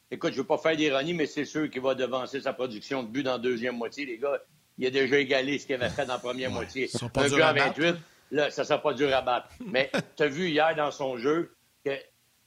Écoute, 0.08 0.30
je 0.30 0.36
ne 0.36 0.42
veux 0.42 0.46
pas 0.46 0.58
faire 0.58 0.76
d'ironie, 0.76 1.14
mais 1.14 1.26
c'est 1.26 1.44
sûr 1.44 1.68
qu'il 1.68 1.82
va 1.82 1.96
devancer 1.96 2.40
sa 2.40 2.52
production 2.52 3.02
de 3.02 3.08
but 3.08 3.24
dans 3.24 3.32
la 3.32 3.38
deuxième 3.38 3.76
moitié. 3.76 4.06
Les 4.06 4.18
gars, 4.18 4.40
il 4.78 4.86
a 4.86 4.90
déjà 4.90 5.18
égalé 5.18 5.58
ce 5.58 5.66
qu'il 5.66 5.74
avait 5.74 5.90
fait 5.90 6.06
dans 6.06 6.12
la 6.12 6.20
première 6.20 6.50
moitié. 6.52 6.88
Un 7.02 7.28
but 7.28 7.40
à 7.40 7.52
28, 7.52 7.96
là, 8.30 8.50
ça 8.52 8.62
ne 8.62 8.66
sera 8.68 8.80
pas 8.80 8.94
dur 8.94 9.12
à 9.12 9.20
battre. 9.20 9.48
mais 9.66 9.90
tu 10.16 10.22
as 10.22 10.28
vu 10.28 10.48
hier 10.48 10.76
dans 10.76 10.92
son 10.92 11.18
jeu 11.18 11.56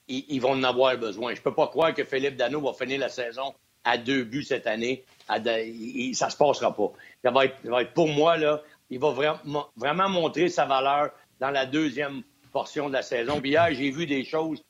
qu'ils 0.10 0.42
vont 0.42 0.52
en 0.52 0.64
avoir 0.64 0.98
besoin. 0.98 1.36
Je 1.36 1.42
peux 1.42 1.54
pas 1.54 1.68
croire 1.68 1.94
que 1.94 2.04
Philippe 2.04 2.36
Dano 2.36 2.60
va 2.62 2.74
finir 2.74 3.00
la 3.00 3.10
saison 3.10 3.54
à 3.84 3.98
deux 3.98 4.24
buts 4.24 4.44
cette 4.44 4.68
année. 4.68 5.04
ça 5.28 5.38
ne 5.40 6.14
se 6.14 6.38
passera 6.38 6.76
pas. 6.76 6.92
Ça 7.24 7.32
va, 7.32 7.46
être, 7.46 7.94
pour 7.94 8.08
moi, 8.08 8.38
là, 8.38 8.62
il 8.90 9.00
va 9.00 9.12
vraiment, 9.12 10.10
montrer 10.10 10.50
sa 10.50 10.66
valeur 10.66 11.12
dans 11.40 11.52
la 11.52 11.66
deuxième 11.66 12.24
portion 12.52 12.88
de 12.88 12.94
la 12.94 13.04
saison. 13.04 13.40
Hier, 13.44 13.68
j'ai 13.74 13.92
vu 13.92 14.06
des 14.06 14.24
choses 14.26 14.64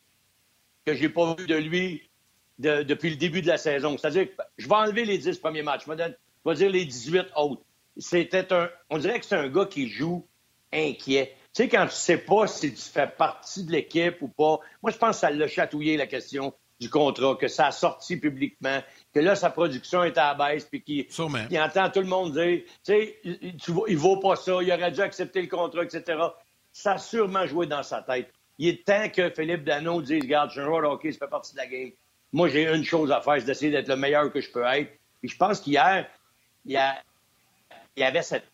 que 0.85 0.93
j'ai 0.93 1.09
pas 1.09 1.35
vues 1.35 1.47
de 1.47 1.55
lui 1.55 2.09
depuis 2.59 3.11
le 3.11 3.15
début 3.15 3.41
de 3.41 3.47
la 3.47 3.57
saison. 3.57 3.97
C'est-à-dire 3.97 4.27
que 4.27 4.41
je 4.57 4.67
vais 4.67 4.75
enlever 4.75 5.05
les 5.05 5.17
dix 5.17 5.37
premiers 5.37 5.63
matchs. 5.63 5.83
Je 5.85 5.93
vais 5.93 6.55
dire 6.55 6.69
les 6.69 6.85
18 6.85 7.27
autres. 7.37 7.61
C'était 7.97 8.51
un. 8.53 8.69
On 8.89 8.97
dirait 8.97 9.19
que 9.19 9.25
c'est 9.25 9.35
un 9.35 9.49
gars 9.49 9.65
qui 9.65 9.87
joue 9.87 10.25
inquiet. 10.71 11.35
Tu 11.53 11.63
sais, 11.63 11.69
quand 11.69 11.85
tu 11.87 11.95
sais 11.95 12.17
pas 12.17 12.47
si 12.47 12.73
tu 12.73 12.81
fais 12.81 13.07
partie 13.07 13.63
de 13.63 13.71
l'équipe 13.71 14.21
ou 14.21 14.27
pas, 14.27 14.59
moi, 14.83 14.91
je 14.91 14.97
pense 14.97 15.15
que 15.15 15.21
ça 15.21 15.31
l'a 15.31 15.47
chatouillé, 15.47 15.97
la 15.97 16.05
question 16.05 16.53
du 16.79 16.89
contrat, 16.89 17.35
que 17.35 17.47
ça 17.47 17.67
a 17.67 17.71
sorti 17.71 18.17
publiquement, 18.17 18.81
que 19.13 19.19
là, 19.19 19.35
sa 19.35 19.49
production 19.49 20.03
est 20.03 20.17
à 20.17 20.33
la 20.33 20.35
baisse, 20.35 20.65
puis 20.65 20.81
qu'il 20.81 21.07
entend 21.59 21.89
tout 21.89 21.99
le 21.99 22.05
monde 22.05 22.33
dire, 22.33 22.61
tu 22.65 22.71
sais, 22.83 23.19
il, 23.23 23.97
vaut 23.97 24.17
pas 24.17 24.35
ça, 24.35 24.61
il 24.61 24.71
aurait 24.71 24.91
dû 24.91 25.01
accepter 25.01 25.41
le 25.41 25.47
contrat, 25.47 25.83
etc. 25.83 26.19
Ça 26.71 26.93
a 26.93 26.97
sûrement 26.97 27.45
joué 27.47 27.65
dans 27.65 27.83
sa 27.83 28.01
tête. 28.01 28.31
Il 28.57 28.67
est 28.67 28.85
temps 28.85 29.09
que 29.09 29.29
Philippe 29.29 29.63
Dano 29.63 30.01
dise, 30.01 30.21
regarde, 30.21 30.51
je 30.51 30.61
suis 30.61 30.69
un 30.69 30.83
hockey, 30.83 31.11
ça 31.11 31.19
fait 31.19 31.29
partie 31.29 31.53
de 31.53 31.57
la 31.57 31.67
game. 31.67 31.91
Moi, 32.31 32.47
j'ai 32.47 32.73
une 32.73 32.83
chose 32.83 33.11
à 33.11 33.21
faire, 33.21 33.35
c'est 33.39 33.45
d'essayer 33.45 33.71
d'être 33.71 33.87
le 33.87 33.95
meilleur 33.95 34.31
que 34.31 34.39
je 34.39 34.51
peux 34.51 34.63
être. 34.63 34.91
Puis 35.19 35.29
je 35.29 35.37
pense 35.37 35.59
qu'hier, 35.59 36.07
il 36.65 36.73
y, 36.73 36.77
a, 36.77 36.95
il 37.95 38.01
y 38.01 38.03
avait 38.03 38.21
cette, 38.21 38.45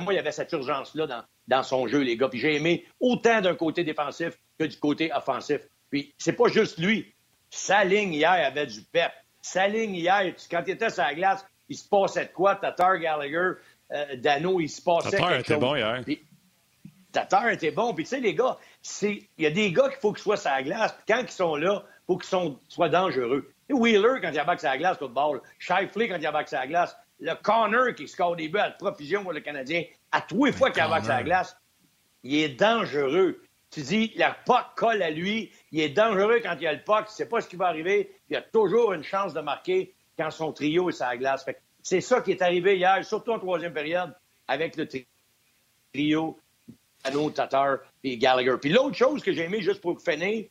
moi, 0.00 0.12
il 0.12 0.16
y 0.16 0.18
avait 0.18 0.32
cette 0.32 0.52
urgence-là 0.52 1.06
dans, 1.06 1.22
dans 1.48 1.62
son 1.62 1.86
jeu, 1.86 2.00
les 2.00 2.16
gars. 2.16 2.28
Puis 2.28 2.38
j'ai 2.40 2.56
aimé 2.56 2.86
autant 3.00 3.40
d'un 3.40 3.54
côté 3.54 3.84
défensif 3.84 4.38
que 4.58 4.64
du 4.64 4.78
côté 4.78 5.12
offensif. 5.12 5.60
Puis 5.90 6.14
c'est 6.18 6.34
pas 6.34 6.48
juste 6.48 6.78
lui. 6.78 7.12
Sa 7.50 7.84
ligne 7.84 8.14
hier 8.14 8.30
avait 8.30 8.66
du 8.66 8.82
pep. 8.82 9.10
Sa 9.42 9.66
ligne 9.66 9.94
hier, 9.94 10.34
quand 10.50 10.62
il 10.66 10.72
était 10.72 10.90
sur 10.90 11.02
la 11.02 11.14
glace, 11.14 11.44
il 11.68 11.76
se 11.76 11.88
passait 11.88 12.26
de 12.26 12.30
quoi? 12.32 12.56
Tatar, 12.56 12.98
Gallagher, 12.98 13.52
euh, 13.92 14.16
Dano, 14.16 14.60
il 14.60 14.68
se 14.68 14.82
passait 14.82 15.10
Tatar 15.10 15.34
était 15.34 15.56
bon 15.56 15.74
hier. 15.74 16.04
Tatar 17.12 17.48
était 17.48 17.72
bon. 17.72 17.94
Puis 17.94 18.04
tu 18.04 18.10
sais, 18.10 18.20
les 18.20 18.34
gars, 18.34 18.56
il 19.02 19.26
y 19.38 19.46
a 19.46 19.50
des 19.50 19.72
gars 19.72 19.88
qu'il 19.88 19.98
faut 19.98 20.12
qu'ils 20.12 20.22
soient 20.22 20.36
sur 20.36 20.50
la 20.50 20.62
glace. 20.62 20.92
Puis 20.92 21.04
quand 21.08 21.22
ils 21.22 21.30
sont 21.30 21.56
là, 21.56 21.84
il 21.86 22.02
faut 22.06 22.18
qu'ils 22.18 22.56
soient 22.68 22.88
dangereux. 22.88 23.52
Et 23.68 23.72
Wheeler, 23.72 24.20
quand 24.20 24.30
il 24.32 24.38
a 24.38 24.58
sur 24.58 24.68
la 24.68 24.78
glace, 24.78 24.98
football. 24.98 25.40
Shifley, 25.58 26.08
quand 26.08 26.18
il 26.18 26.26
a 26.26 26.46
sur 26.46 26.58
la 26.58 26.66
glace. 26.66 26.96
Le 27.20 27.34
Connor 27.34 27.94
qui 27.94 28.08
score 28.08 28.36
des 28.36 28.48
buts 28.48 28.58
à 28.58 28.68
la 28.68 28.74
profusion 28.74 29.22
pour 29.22 29.32
le 29.32 29.40
Canadien, 29.40 29.84
à 30.10 30.20
tous 30.20 30.46
les 30.46 30.52
fois 30.52 30.70
qu'il 30.70 30.82
a 30.82 31.00
sur 31.00 31.08
la 31.08 31.22
glace, 31.22 31.56
il 32.22 32.36
est 32.36 32.48
dangereux. 32.48 33.42
Tu 33.70 33.82
dis, 33.82 34.12
la 34.16 34.32
POC 34.32 34.64
colle 34.74 35.02
à 35.02 35.10
lui, 35.10 35.52
il 35.70 35.80
est 35.80 35.90
dangereux 35.90 36.40
quand 36.42 36.54
il 36.56 36.62
y 36.62 36.66
a 36.66 36.72
le 36.72 36.82
POC, 36.82 37.06
ne 37.06 37.10
sait 37.10 37.28
pas 37.28 37.40
ce 37.40 37.48
qui 37.48 37.56
va 37.56 37.66
arriver, 37.66 38.10
il 38.28 38.36
a 38.36 38.42
toujours 38.42 38.92
une 38.92 39.04
chance 39.04 39.32
de 39.32 39.40
marquer 39.40 39.94
quand 40.18 40.30
son 40.30 40.52
trio 40.52 40.88
est 40.88 40.92
sur 40.92 41.06
la 41.06 41.16
glace. 41.16 41.46
C'est 41.82 42.00
ça 42.00 42.20
qui 42.20 42.32
est 42.32 42.42
arrivé 42.42 42.76
hier, 42.76 43.04
surtout 43.04 43.30
en 43.32 43.38
troisième 43.38 43.72
période, 43.72 44.14
avec 44.48 44.76
le 44.76 44.88
trio 45.92 46.38
Anno, 47.04 47.30
Tatar 47.30 47.78
et 48.02 48.18
Gallagher. 48.18 48.56
Puis 48.60 48.70
l'autre 48.70 48.96
chose 48.96 49.22
que 49.22 49.32
j'ai 49.32 49.44
aimé, 49.44 49.60
juste 49.62 49.80
pour 49.80 50.00
finir, 50.00 50.46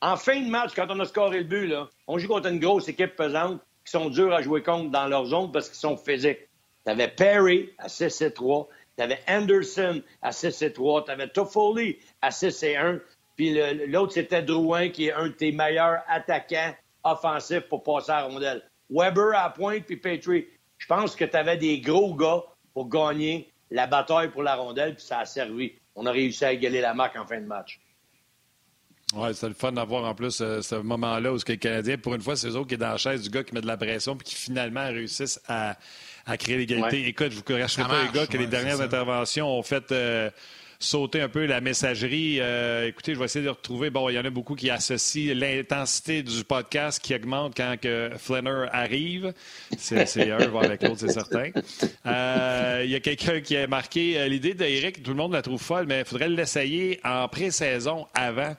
en 0.00 0.16
fin 0.16 0.40
de 0.40 0.48
match, 0.48 0.72
quand 0.74 0.86
on 0.90 1.00
a 1.00 1.04
scoré 1.04 1.38
le 1.38 1.44
but, 1.44 1.66
là, 1.66 1.88
on 2.06 2.18
joue 2.18 2.28
contre 2.28 2.48
une 2.48 2.60
grosse 2.60 2.88
équipe 2.88 3.16
pesante 3.16 3.60
qui 3.88 3.92
sont 3.92 4.10
durs 4.10 4.34
à 4.34 4.42
jouer 4.42 4.62
contre 4.62 4.90
dans 4.90 5.06
leur 5.06 5.24
zone 5.24 5.50
parce 5.50 5.68
qu'ils 5.68 5.78
sont 5.78 5.96
physiques. 5.96 6.46
Tu 6.84 6.90
avais 6.90 7.08
Perry 7.08 7.70
à 7.78 7.86
6-3, 7.86 8.68
Tu 8.96 9.02
avais 9.02 9.18
Anderson 9.26 10.02
à 10.20 10.32
6 10.32 10.60
et 10.60 10.72
3, 10.72 11.06
tu 11.06 11.10
avais 11.10 11.28
Toffoli 11.28 11.98
à 12.20 12.30
6 12.30 12.62
et 12.64 12.76
1, 12.76 13.00
puis 13.36 13.58
l'autre, 13.86 14.12
c'était 14.12 14.42
Drouin, 14.42 14.90
qui 14.90 15.06
est 15.06 15.12
un 15.12 15.28
de 15.28 15.32
tes 15.32 15.52
meilleurs 15.52 16.02
attaquants 16.08 16.74
offensifs 17.04 17.68
pour 17.68 17.82
passer 17.82 18.10
à 18.10 18.22
la 18.22 18.26
rondelle. 18.26 18.62
Weber 18.90 19.32
à 19.34 19.50
pointe, 19.50 19.84
puis 19.84 19.96
Petrie. 19.96 20.46
Je 20.76 20.86
pense 20.86 21.16
que 21.16 21.24
tu 21.24 21.36
avais 21.36 21.56
des 21.56 21.80
gros 21.80 22.14
gars 22.14 22.42
pour 22.74 22.88
gagner 22.88 23.50
la 23.70 23.86
bataille 23.86 24.28
pour 24.28 24.42
la 24.42 24.56
rondelle, 24.56 24.96
puis 24.96 25.04
ça 25.04 25.20
a 25.20 25.24
servi. 25.24 25.72
On 25.94 26.04
a 26.06 26.10
réussi 26.10 26.44
à 26.44 26.52
égaler 26.52 26.80
la 26.80 26.94
marque 26.94 27.16
en 27.16 27.26
fin 27.26 27.40
de 27.40 27.46
match. 27.46 27.80
Oui, 29.14 29.30
c'est 29.32 29.48
le 29.48 29.54
fun 29.54 29.72
d'avoir 29.72 30.04
en 30.04 30.14
plus 30.14 30.40
euh, 30.42 30.60
ce 30.60 30.74
moment-là 30.74 31.32
où 31.32 31.38
ce 31.38 31.44
que 31.44 31.52
les 31.52 31.58
Canadiens, 31.58 31.96
pour 31.96 32.14
une 32.14 32.20
fois, 32.20 32.36
c'est 32.36 32.48
eux 32.48 32.56
autres 32.56 32.68
qui 32.68 32.74
est 32.74 32.78
dans 32.78 32.90
la 32.90 32.98
chaise 32.98 33.22
du 33.22 33.30
gars 33.30 33.42
qui 33.42 33.54
met 33.54 33.62
de 33.62 33.66
la 33.66 33.78
pression 33.78 34.16
puis 34.16 34.28
qui 34.28 34.34
finalement 34.34 34.86
réussissent 34.86 35.40
à, 35.48 35.76
créer 36.38 36.58
l'égalité. 36.58 37.06
Écoute, 37.06 37.30
je 37.30 37.36
vous 37.36 37.42
corrigerai 37.42 37.84
pas, 37.84 38.02
les 38.02 38.12
gars, 38.12 38.26
que 38.26 38.36
les 38.36 38.46
dernières 38.46 38.82
interventions 38.82 39.48
ont 39.48 39.62
fait 39.62 39.90
euh, 39.92 40.28
sauter 40.78 41.22
un 41.22 41.30
peu 41.30 41.46
la 41.46 41.62
messagerie. 41.62 42.36
Euh, 42.38 42.86
écoutez, 42.86 43.14
je 43.14 43.18
vais 43.18 43.24
essayer 43.24 43.42
de 43.42 43.50
retrouver. 43.50 43.88
Bon, 43.88 44.10
il 44.10 44.14
y 44.14 44.18
en 44.18 44.26
a 44.26 44.30
beaucoup 44.30 44.54
qui 44.54 44.68
associent 44.68 45.34
l'intensité 45.34 46.22
du 46.22 46.44
podcast 46.44 47.02
qui 47.02 47.14
augmente 47.14 47.56
quand 47.56 47.76
que 47.80 48.10
Flanner 48.18 48.66
arrive. 48.72 49.32
C'est 49.78 50.30
un 50.30 50.48
voir 50.48 50.64
avec 50.64 50.82
l'autre, 50.82 50.98
c'est 51.00 51.12
certain. 51.12 51.46
Il 52.84 52.90
y 52.90 52.94
a 52.94 53.00
quelqu'un 53.00 53.40
qui 53.40 53.56
a 53.56 53.66
marqué 53.66 54.28
l'idée 54.28 54.52
d'Eric, 54.52 55.02
tout 55.02 55.12
le 55.12 55.16
monde 55.16 55.32
la 55.32 55.40
trouve 55.40 55.62
folle, 55.62 55.86
mais 55.88 56.00
il 56.00 56.04
faudrait 56.04 56.28
l'essayer 56.28 57.00
en 57.04 57.26
pré-saison 57.26 58.06
avant. 58.12 58.54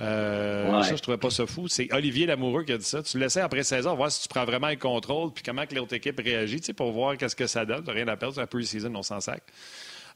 Euh, 0.00 0.82
ça, 0.82 0.96
je 0.96 1.02
trouvais 1.02 1.18
pas 1.18 1.30
ça 1.30 1.46
fou. 1.46 1.68
C'est 1.68 1.92
Olivier 1.92 2.26
Lamoureux 2.26 2.64
qui 2.64 2.72
a 2.72 2.78
dit 2.78 2.84
ça. 2.84 3.02
Tu 3.02 3.18
le 3.18 3.24
laissais 3.24 3.40
après 3.40 3.62
16 3.62 3.86
ans, 3.86 3.94
voir 3.94 4.10
si 4.10 4.22
tu 4.22 4.28
prends 4.28 4.44
vraiment 4.44 4.68
le 4.68 4.76
contrôle, 4.76 5.32
puis 5.32 5.42
comment 5.44 5.66
que 5.66 5.74
l'autre 5.74 5.94
équipe 5.94 6.20
réagit, 6.20 6.60
pour 6.76 6.92
voir 6.92 7.16
qu'est-ce 7.16 7.36
que 7.36 7.46
ça 7.46 7.64
donne. 7.64 7.88
Rien 7.88 8.08
à 8.08 8.16
perdre, 8.16 8.34
c'est 8.34 8.40
un 8.40 8.46
pre-season, 8.46 8.94
on 8.94 9.02
s'en 9.02 9.20
sac. 9.20 9.42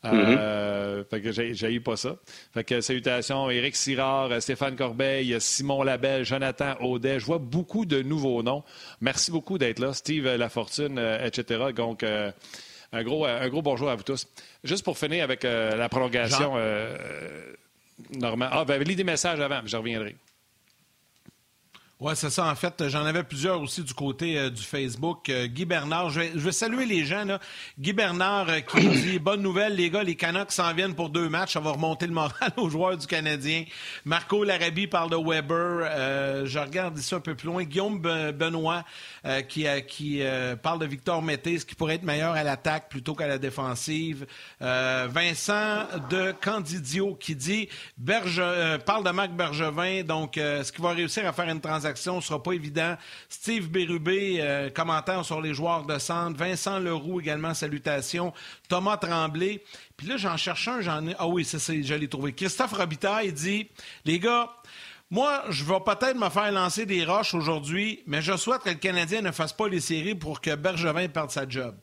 Euh, 0.05 1.03
mm-hmm. 1.03 1.11
Fait 1.11 1.20
que 1.20 1.33
j'ai 1.33 1.72
eu 1.72 1.81
pas 1.81 1.97
ça. 1.97 2.16
Fait 2.53 2.64
que 2.64 2.81
salutations, 2.81 3.51
Éric 3.51 3.77
Sirard, 3.77 4.41
Stéphane 4.41 4.77
Corbeil, 4.77 5.37
Simon 5.41 5.83
Labelle, 5.83 6.24
Jonathan 6.24 6.74
Audet. 6.81 7.18
Je 7.18 7.27
vois 7.27 7.39
beaucoup 7.39 7.87
de 7.87 8.03
nouveaux 8.03 8.43
noms. 8.43 8.62
Merci 9.01 9.31
beaucoup 9.31 9.59
d'être 9.59 9.79
là. 9.79 9.93
Steve 9.95 10.27
Lafortune, 10.37 10.99
euh, 10.99 11.27
etc. 11.27 11.66
Donc, 11.74 12.03
un, 12.03 13.03
gros, 13.03 13.24
un 13.24 13.49
gros 13.49 13.62
bonjour 13.62 13.91
à 13.91 13.97
vous 13.97 14.05
tous. 14.05 14.27
Juste 14.64 14.85
pour 14.85 14.99
finir 14.99 15.24
avec 15.24 15.45
la 15.45 15.89
prolongation. 15.89 16.57
Normand. 18.18 18.49
Ah, 18.51 18.64
ben, 18.64 18.82
lis 18.82 18.97
des 18.97 19.05
messages 19.05 19.40
avant, 19.40 19.61
je 19.64 19.76
reviendrai. 19.76 20.16
Oui, 21.99 22.12
c'est 22.14 22.28
ça. 22.28 22.44
En 22.44 22.55
fait, 22.55 22.88
j'en 22.88 23.07
avais 23.07 23.22
plusieurs 23.22 23.59
aussi 23.62 23.82
du 23.82 23.94
côté 23.94 24.38
euh, 24.38 24.51
du 24.51 24.62
Facebook. 24.62 25.30
Euh, 25.30 25.47
Guy 25.47 25.64
Bernard, 25.64 26.11
je 26.11 26.20
vais, 26.20 26.53
saluer 26.53 26.84
les 26.84 27.07
gens. 27.07 27.24
Là. 27.24 27.40
Guy 27.78 27.94
Bernard 27.94 28.51
euh, 28.51 28.61
qui 28.61 28.86
dit 28.86 29.18
Bonne 29.26 29.40
nouvelle, 29.40 29.76
les 29.76 29.88
gars, 29.88 30.03
les 30.03 30.14
Canucks 30.14 30.53
s'en 30.53 30.74
viennent 30.74 30.94
pour 30.94 31.09
deux 31.09 31.30
matchs. 31.30 31.55
Ça 31.55 31.61
va 31.61 31.70
remonter 31.70 32.07
le 32.07 32.12
moral 32.12 32.53
aux 32.59 32.68
joueurs 32.68 32.99
du 32.99 33.07
Canadien. 33.07 33.64
Marco 34.05 34.44
Larabie 34.44 34.88
parle 34.88 35.09
de 35.09 35.16
Weber. 35.16 36.44
je 36.44 36.59
regarde 36.59 36.99
ici 36.99 37.14
un 37.14 37.20
peu 37.20 37.34
plus 37.34 37.47
loin. 37.47 37.64
Guillaume 37.64 37.99
Benoît 37.99 38.84
qui, 39.49 39.66
qui 39.88 40.22
parle 40.62 40.80
de 40.80 40.86
Victor 40.86 41.22
Mété, 41.22 41.59
ce 41.59 41.64
qui 41.64 41.74
pourrait 41.74 41.94
être 41.94 42.03
meilleur 42.03 42.34
à 42.34 42.44
l'attaque 42.44 42.90
plutôt 42.90 43.14
qu'à 43.14 43.26
la 43.26 43.38
défensive. 43.38 44.26
Vincent 44.61 45.86
de 46.11 46.32
Candidio 46.42 47.14
qui 47.14 47.34
dit 47.34 47.68
Berge, 47.97 48.42
parle 48.84 49.05
de 49.05 49.11
Marc 49.11 49.30
Bergevin. 49.30 50.03
Donc, 50.03 50.36
est-ce 50.36 50.72
qu'il 50.72 50.82
va 50.82 50.90
réussir 50.90 51.26
à 51.26 51.32
faire 51.32 51.49
une 51.49 51.61
transaction? 51.61 51.86
Ne 51.89 52.20
sera 52.20 52.43
pas 52.43 52.53
évident. 52.53 52.97
Steve 53.28 53.68
Bérubé, 53.68 54.39
euh, 54.41 54.70
commentaire 54.70 55.24
sur 55.24 55.41
les 55.41 55.55
joueurs 55.55 55.84
de 55.84 55.99
centre. 55.99 56.39
Vincent 56.39 56.78
Leroux 56.78 57.20
également, 57.20 57.55
salutations. 57.55 58.32
Thomas 58.68 58.97
Tremblay. 58.97 59.62
Puis 59.97 60.07
là, 60.07 60.16
j'en 60.16 60.37
cherche 60.37 60.68
un, 60.68 60.80
j'en 60.80 61.07
ai. 61.07 61.14
Ah 61.18 61.26
oui, 61.26 61.45
c'est 61.45 61.59
ça, 61.59 61.72
je 61.80 61.95
l'ai 61.95 62.09
trouvé. 62.09 62.32
Christophe 62.32 62.72
Robitaille 62.72 63.32
dit 63.32 63.68
Les 64.05 64.18
gars, 64.18 64.51
moi, 65.11 65.45
je 65.51 65.64
vais 65.64 65.80
peut-être 65.80 66.16
me 66.16 66.28
faire 66.28 66.51
lancer 66.51 66.84
des 66.84 67.05
roches 67.05 67.34
aujourd'hui, 67.34 68.03
mais 68.07 68.22
je 68.22 68.37
souhaite 68.37 68.62
que 68.62 68.70
le 68.70 68.74
Canadien 68.74 69.22
ne 69.22 69.30
fasse 69.30 69.53
pas 69.53 69.68
les 69.68 69.80
séries 69.80 70.16
pour 70.16 70.41
que 70.41 70.55
Bergevin 70.55 71.09
perde 71.09 71.30
sa 71.30 71.49
job. 71.49 71.76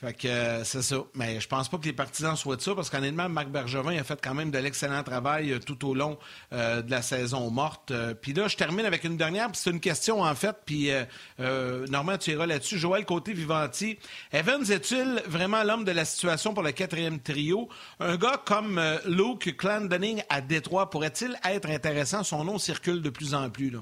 Fait 0.00 0.14
que 0.14 0.28
euh, 0.28 0.64
c'est 0.64 0.80
ça. 0.80 0.96
Mais 1.14 1.40
je 1.40 1.46
pense 1.46 1.68
pas 1.68 1.76
que 1.76 1.84
les 1.84 1.92
partisans 1.92 2.34
souhaitent 2.34 2.62
ça 2.62 2.74
parce 2.74 2.88
qu'honnêtement, 2.88 3.28
Marc 3.28 3.48
Bergevin 3.48 3.98
a 3.98 4.02
fait 4.02 4.18
quand 4.22 4.32
même 4.34 4.50
de 4.50 4.56
l'excellent 4.56 5.02
travail 5.02 5.52
euh, 5.52 5.58
tout 5.58 5.86
au 5.86 5.94
long 5.94 6.18
euh, 6.54 6.80
de 6.80 6.90
la 6.90 7.02
saison 7.02 7.50
morte. 7.50 7.92
puis 8.22 8.32
là, 8.32 8.48
je 8.48 8.56
termine 8.56 8.86
avec 8.86 9.04
une 9.04 9.18
dernière, 9.18 9.50
c'est 9.52 9.70
une 9.70 9.80
question 9.80 10.22
en 10.22 10.34
fait, 10.34 10.56
puis 10.64 10.90
Normand, 11.38 12.16
tu 12.16 12.30
iras 12.30 12.46
là-dessus. 12.46 12.78
Joël 12.78 13.04
Côté-Vivanti, 13.04 13.98
Evans 14.32 14.62
est-il 14.70 15.22
vraiment 15.26 15.62
l'homme 15.64 15.84
de 15.84 15.92
la 15.92 16.04
situation 16.04 16.54
pour 16.54 16.62
le 16.62 16.72
quatrième 16.72 17.20
trio? 17.20 17.68
Un 17.98 18.16
gars 18.16 18.40
comme 18.44 18.80
Luke 19.06 19.56
Clandonning 19.56 20.22
à 20.28 20.40
Détroit 20.40 20.90
pourrait-il 20.90 21.38
être 21.44 21.68
intéressant? 21.68 22.22
Son 22.22 22.44
nom 22.44 22.58
circule 22.58 23.02
de 23.02 23.10
plus 23.10 23.34
en 23.34 23.50
plus. 23.50 23.70
Là. 23.70 23.80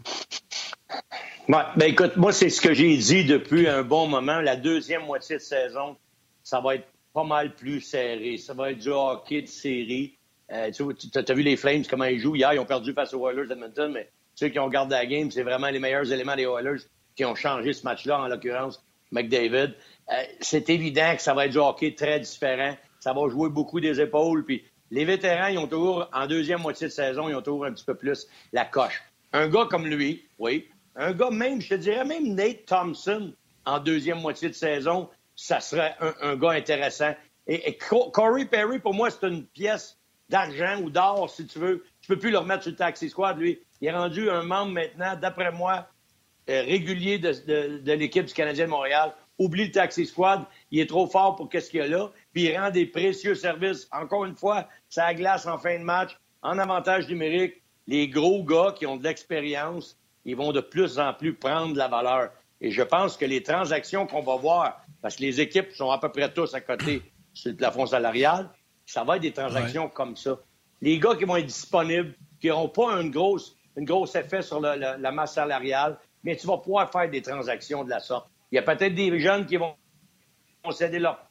Ouais, 1.49 1.64
ben 1.77 1.91
écoute, 1.91 2.16
moi, 2.16 2.33
c'est 2.33 2.51
ce 2.51 2.61
que 2.61 2.75
j'ai 2.75 2.97
dit 2.97 3.25
depuis 3.25 3.69
un 3.69 3.83
bon 3.83 4.07
moment. 4.07 4.41
La 4.41 4.57
deuxième 4.57 5.05
moitié 5.05 5.37
de 5.37 5.43
saison, 5.43 5.97
ça 6.49 6.61
va 6.61 6.76
être 6.76 6.88
pas 7.12 7.24
mal 7.24 7.55
plus 7.55 7.82
serré. 7.82 8.38
Ça 8.38 8.55
va 8.55 8.70
être 8.70 8.78
du 8.78 8.88
hockey 8.88 9.42
de 9.42 9.46
série. 9.49 10.14
Euh, 10.51 10.70
tu 10.70 10.82
as, 11.14 11.34
vu 11.34 11.42
les 11.42 11.59
Flames, 11.59 11.82
comment 11.88 12.07
ils 12.07 12.18
jouent. 12.18 12.36
Hier, 12.36 12.55
ils 12.55 12.59
ont 12.59 12.64
perdu 12.64 12.94
face 12.94 13.12
aux 13.12 13.28
Oilers 13.28 13.46
d'Edmonton, 13.46 13.92
mais 13.92 14.09
ceux 14.34 14.49
qui 14.49 14.59
ont 14.59 14.68
gardé 14.68 14.94
la 14.94 15.05
game, 15.05 15.30
c'est 15.30 15.42
vraiment 15.42 15.68
les 15.68 15.78
meilleurs 15.78 16.11
éléments 16.11 16.36
des 16.36 16.44
Oilers 16.44 16.80
qui 17.14 17.26
ont 17.26 17.34
changé 17.34 17.74
ce 17.74 17.84
match-là, 17.84 18.22
en 18.22 18.28
l'occurrence 18.28 18.82
McDavid. 19.11 19.74
Euh, 20.11 20.22
c'est 20.40 20.70
évident 20.70 21.14
que 21.16 21.20
ça 21.20 21.34
va 21.34 21.44
être 21.44 21.53
du 21.53 21.59
hockey 21.59 21.94
très 21.94 22.18
différent. 22.18 22.74
Ça 22.99 23.12
va 23.12 23.28
jouer 23.28 23.51
beaucoup 23.51 23.80
des 23.80 24.01
épaules. 24.01 24.46
Puis 24.46 24.64
les 24.90 25.05
vétérans, 25.05 25.49
ils 25.49 25.59
ont 25.59 25.68
toujours, 25.68 26.09
en 26.14 26.26
deuxième 26.26 26.62
moitié 26.62 26.86
de 26.86 26.92
saison, 26.92 27.28
ils 27.28 27.34
ont 27.34 27.42
toujours 27.42 27.66
un 27.66 27.72
petit 27.72 27.84
peu 27.84 27.94
plus 27.94 28.26
la 28.55 28.64
coche. 28.64 29.03
Un 29.34 29.49
gars 29.49 29.66
comme 29.68 29.86
lui, 29.86 30.24
oui. 30.38 30.66
Un 30.96 31.12
gars 31.12 31.30
même, 31.30 31.61
je 31.61 31.68
te 31.68 31.74
dirais 31.74 32.07
même 32.07 32.34
Nate 32.34 32.64
Thompson, 32.64 33.34
en 33.66 33.78
deuxième 33.80 34.20
moitié 34.20 34.49
de 34.49 34.55
saison, 34.55 35.11
ça 35.39 35.61
serait 35.61 35.95
un, 36.20 36.34
gars 36.34 36.51
intéressant. 36.51 37.14
Et, 37.47 37.78
Corey 38.12 38.45
Perry, 38.47 38.80
pour 38.80 38.93
moi, 38.93 39.09
c'est 39.09 39.24
une 39.28 39.47
pièce 39.47 39.97
d'argent 40.28 40.80
ou 40.82 40.91
d'or, 40.91 41.30
si 41.30 41.47
tu 41.47 41.61
veux. 41.61 41.84
Tu 42.01 42.09
peux 42.09 42.18
plus 42.18 42.32
le 42.32 42.39
remettre 42.39 42.64
sur 42.64 42.72
le 42.72 42.76
taxi 42.76 43.09
squad, 43.09 43.39
lui. 43.39 43.61
Il 43.80 43.86
est 43.86 43.93
rendu 43.93 44.28
un 44.28 44.43
membre 44.43 44.72
maintenant, 44.72 45.14
d'après 45.14 45.53
moi, 45.53 45.86
euh, 46.51 46.62
régulier 46.62 47.20
de, 47.20 47.93
l'équipe 47.93 48.24
du 48.24 48.34
Canadien 48.34 48.64
de 48.64 48.70
Montréal. 48.70 49.14
Oublie 49.39 49.66
le 49.66 49.70
taxi 49.70 50.07
squad. 50.07 50.45
Il 50.72 50.80
est 50.80 50.89
trop 50.89 51.07
fort 51.07 51.36
pour 51.36 51.49
qu'est-ce 51.49 51.70
qu'il 51.70 51.78
y 51.78 51.82
a 51.84 51.86
là. 51.86 52.11
Puis 52.32 52.43
il 52.43 52.59
rend 52.59 52.70
des 52.70 52.86
précieux 52.86 53.36
services. 53.36 53.86
Encore 53.93 54.24
une 54.24 54.34
fois, 54.34 54.68
ça 54.89 55.14
glace 55.14 55.47
en 55.47 55.57
fin 55.57 55.78
de 55.78 55.84
match, 55.84 56.18
en 56.43 56.59
avantage 56.59 57.07
numérique. 57.07 57.62
Les 57.86 58.09
gros 58.09 58.43
gars 58.43 58.74
qui 58.76 58.86
ont 58.86 58.97
de 58.97 59.05
l'expérience, 59.05 59.97
ils 60.24 60.34
vont 60.34 60.51
de 60.51 60.61
plus 60.61 60.99
en 60.99 61.14
plus 61.14 61.32
prendre 61.32 61.74
de 61.74 61.78
la 61.78 61.86
valeur. 61.86 62.32
Et 62.61 62.72
je 62.72 62.82
pense 62.82 63.16
que 63.16 63.24
les 63.24 63.45
transactions 63.45 64.09
qu'on 64.09 64.22
va 64.22 64.34
voir, 64.34 64.82
parce 65.03 65.16
que 65.16 65.22
les 65.22 65.40
équipes 65.40 65.72
sont 65.72 65.90
à 65.90 65.99
peu 65.99 66.11
près 66.11 66.32
tous 66.32 66.55
à 66.55 66.61
côté 66.61 67.03
sur 67.32 67.51
le 67.51 67.57
plafond 67.57 67.86
salarial, 67.86 68.51
ça 68.84 69.05
va 69.05 69.16
être 69.16 69.22
des 69.22 69.32
transactions 69.32 69.88
comme 69.88 70.16
ça. 70.16 70.38
Les 70.80 70.99
gars 70.99 71.14
qui 71.14 71.24
vont 71.24 71.36
être 71.36 71.46
disponibles, 71.46 72.14
qui 72.40 72.49
n'auront 72.49 72.68
pas 72.68 72.92
une 73.01 73.11
grosse, 73.11 73.57
une 73.76 73.84
grosse 73.84 74.14
effet 74.14 74.42
sur 74.42 74.61
la 74.61 75.12
masse 75.12 75.34
salariale, 75.34 75.99
mais 76.22 76.36
tu 76.36 76.46
vas 76.46 76.59
pouvoir 76.59 76.90
faire 76.90 77.09
des 77.11 77.22
transactions 77.22 77.84
de 77.84 77.90
la 77.90 78.01
sorte. 78.01 78.28
Il 78.51 78.57
y 78.57 78.59
a 78.59 78.62
peut-être 78.62 78.94
des 78.94 79.18
jeunes 79.20 79.46
qui 79.46 79.57
vont 79.57 79.74
céder 80.70 80.99
leur. 80.99 81.24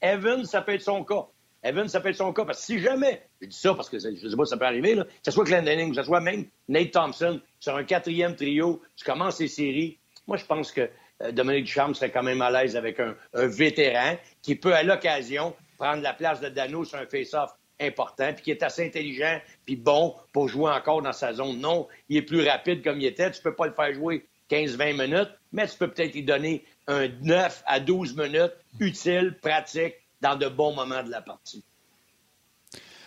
Evan, 0.00 0.44
ça 0.44 0.62
peut 0.62 0.74
être 0.74 0.82
son 0.82 1.04
cas. 1.04 1.26
Evan, 1.62 1.88
ça 1.88 2.00
peut 2.00 2.10
être 2.10 2.16
son 2.16 2.32
cas. 2.32 2.44
Parce 2.44 2.60
que 2.60 2.64
si 2.64 2.78
jamais, 2.78 3.26
je 3.40 3.46
dis 3.46 3.56
ça 3.56 3.74
parce 3.74 3.88
que 3.88 3.98
je 3.98 4.08
ne 4.08 4.16
sais 4.16 4.36
pas 4.36 4.44
si 4.44 4.50
ça 4.50 4.56
peut 4.56 4.66
arriver, 4.66 4.94
là, 4.94 5.04
que 5.04 5.10
ce 5.24 5.30
soit 5.30 5.44
Denning, 5.44 5.90
que 5.90 5.96
ce 5.96 6.02
soit 6.02 6.20
même 6.20 6.46
Nate 6.68 6.90
Thompson, 6.90 7.40
sur 7.58 7.76
un 7.76 7.84
quatrième 7.84 8.36
trio, 8.36 8.82
tu 8.96 9.04
commences 9.04 9.40
les 9.40 9.48
séries, 9.48 9.98
moi, 10.26 10.36
je 10.36 10.44
pense 10.44 10.72
que 10.72 10.88
Dominique 11.32 11.64
Ducharme 11.64 11.94
serait 11.94 12.10
quand 12.10 12.22
même 12.22 12.42
à 12.42 12.50
l'aise 12.50 12.76
avec 12.76 13.00
un, 13.00 13.14
vétéran 13.34 14.16
qui 14.42 14.54
peut, 14.56 14.74
à 14.74 14.82
l'occasion, 14.82 15.54
prendre 15.78 16.02
la 16.02 16.12
place 16.12 16.40
de 16.40 16.48
Dano 16.48 16.84
sur 16.84 16.98
un 16.98 17.06
face-off 17.06 17.50
important, 17.80 18.32
puis 18.32 18.44
qui 18.44 18.50
est 18.50 18.62
assez 18.62 18.86
intelligent, 18.86 19.40
puis 19.66 19.76
bon 19.76 20.14
pour 20.32 20.48
jouer 20.48 20.70
encore 20.70 21.02
dans 21.02 21.12
sa 21.12 21.32
zone. 21.32 21.58
Non, 21.58 21.88
il 22.08 22.18
est 22.18 22.22
plus 22.22 22.46
rapide 22.46 22.82
comme 22.82 23.00
il 23.00 23.06
était. 23.06 23.30
Tu 23.30 23.42
peux 23.42 23.54
pas 23.54 23.66
le 23.66 23.72
faire 23.72 23.92
jouer 23.92 24.26
15-20 24.50 25.08
minutes, 25.08 25.30
mais 25.52 25.66
tu 25.66 25.76
peux 25.76 25.88
peut-être 25.88 26.14
lui 26.14 26.22
donner 26.22 26.64
un 26.86 27.08
9 27.08 27.62
à 27.66 27.80
12 27.80 28.16
minutes 28.16 28.52
utile, 28.80 29.36
pratique, 29.40 29.94
dans 30.20 30.36
de 30.36 30.48
bons 30.48 30.74
moments 30.74 31.02
de 31.02 31.10
la 31.10 31.20
partie. 31.20 31.64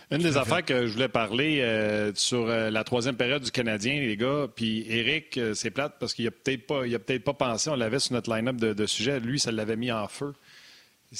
Une 0.10 0.20
des 0.20 0.38
affaires 0.38 0.64
que 0.64 0.88
je 0.88 0.93
voulais 0.93 1.10
parler 1.10 1.60
euh, 1.60 2.14
sur 2.16 2.47
euh, 2.47 2.70
la 2.70 2.86
troisième 2.86 3.18
période 3.18 3.43
du 3.43 3.51
Canadien, 3.51 3.99
les 3.99 4.16
gars, 4.16 4.47
puis 4.55 4.86
Eric, 4.89 5.38
euh, 5.38 5.53
c'est 5.53 5.70
plate 5.70 5.95
parce 5.99 6.14
qu'il 6.14 6.26
a 6.26 6.32
peut-être 6.32 6.66
pas, 6.66 6.88
il 6.88 6.95
a 6.95 6.99
peut-être 6.99 7.26
pas 7.26 7.34
pensé, 7.34 7.70
on 7.70 7.76
l'avait 7.76 7.99
sur 7.99 8.14
notre 8.14 8.34
line-up 8.34 8.55
de, 8.55 8.86
sujets, 8.86 9.20
lui, 9.20 9.38
ça 9.38 9.51
l'avait 9.51 9.76
mis 9.76 9.91
en 9.91 10.08
feu. 10.08 10.34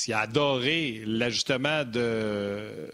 Il 0.08 0.14
a 0.14 0.20
adoré 0.22 1.04
l'ajustement 1.06 1.84
de, 1.84 2.90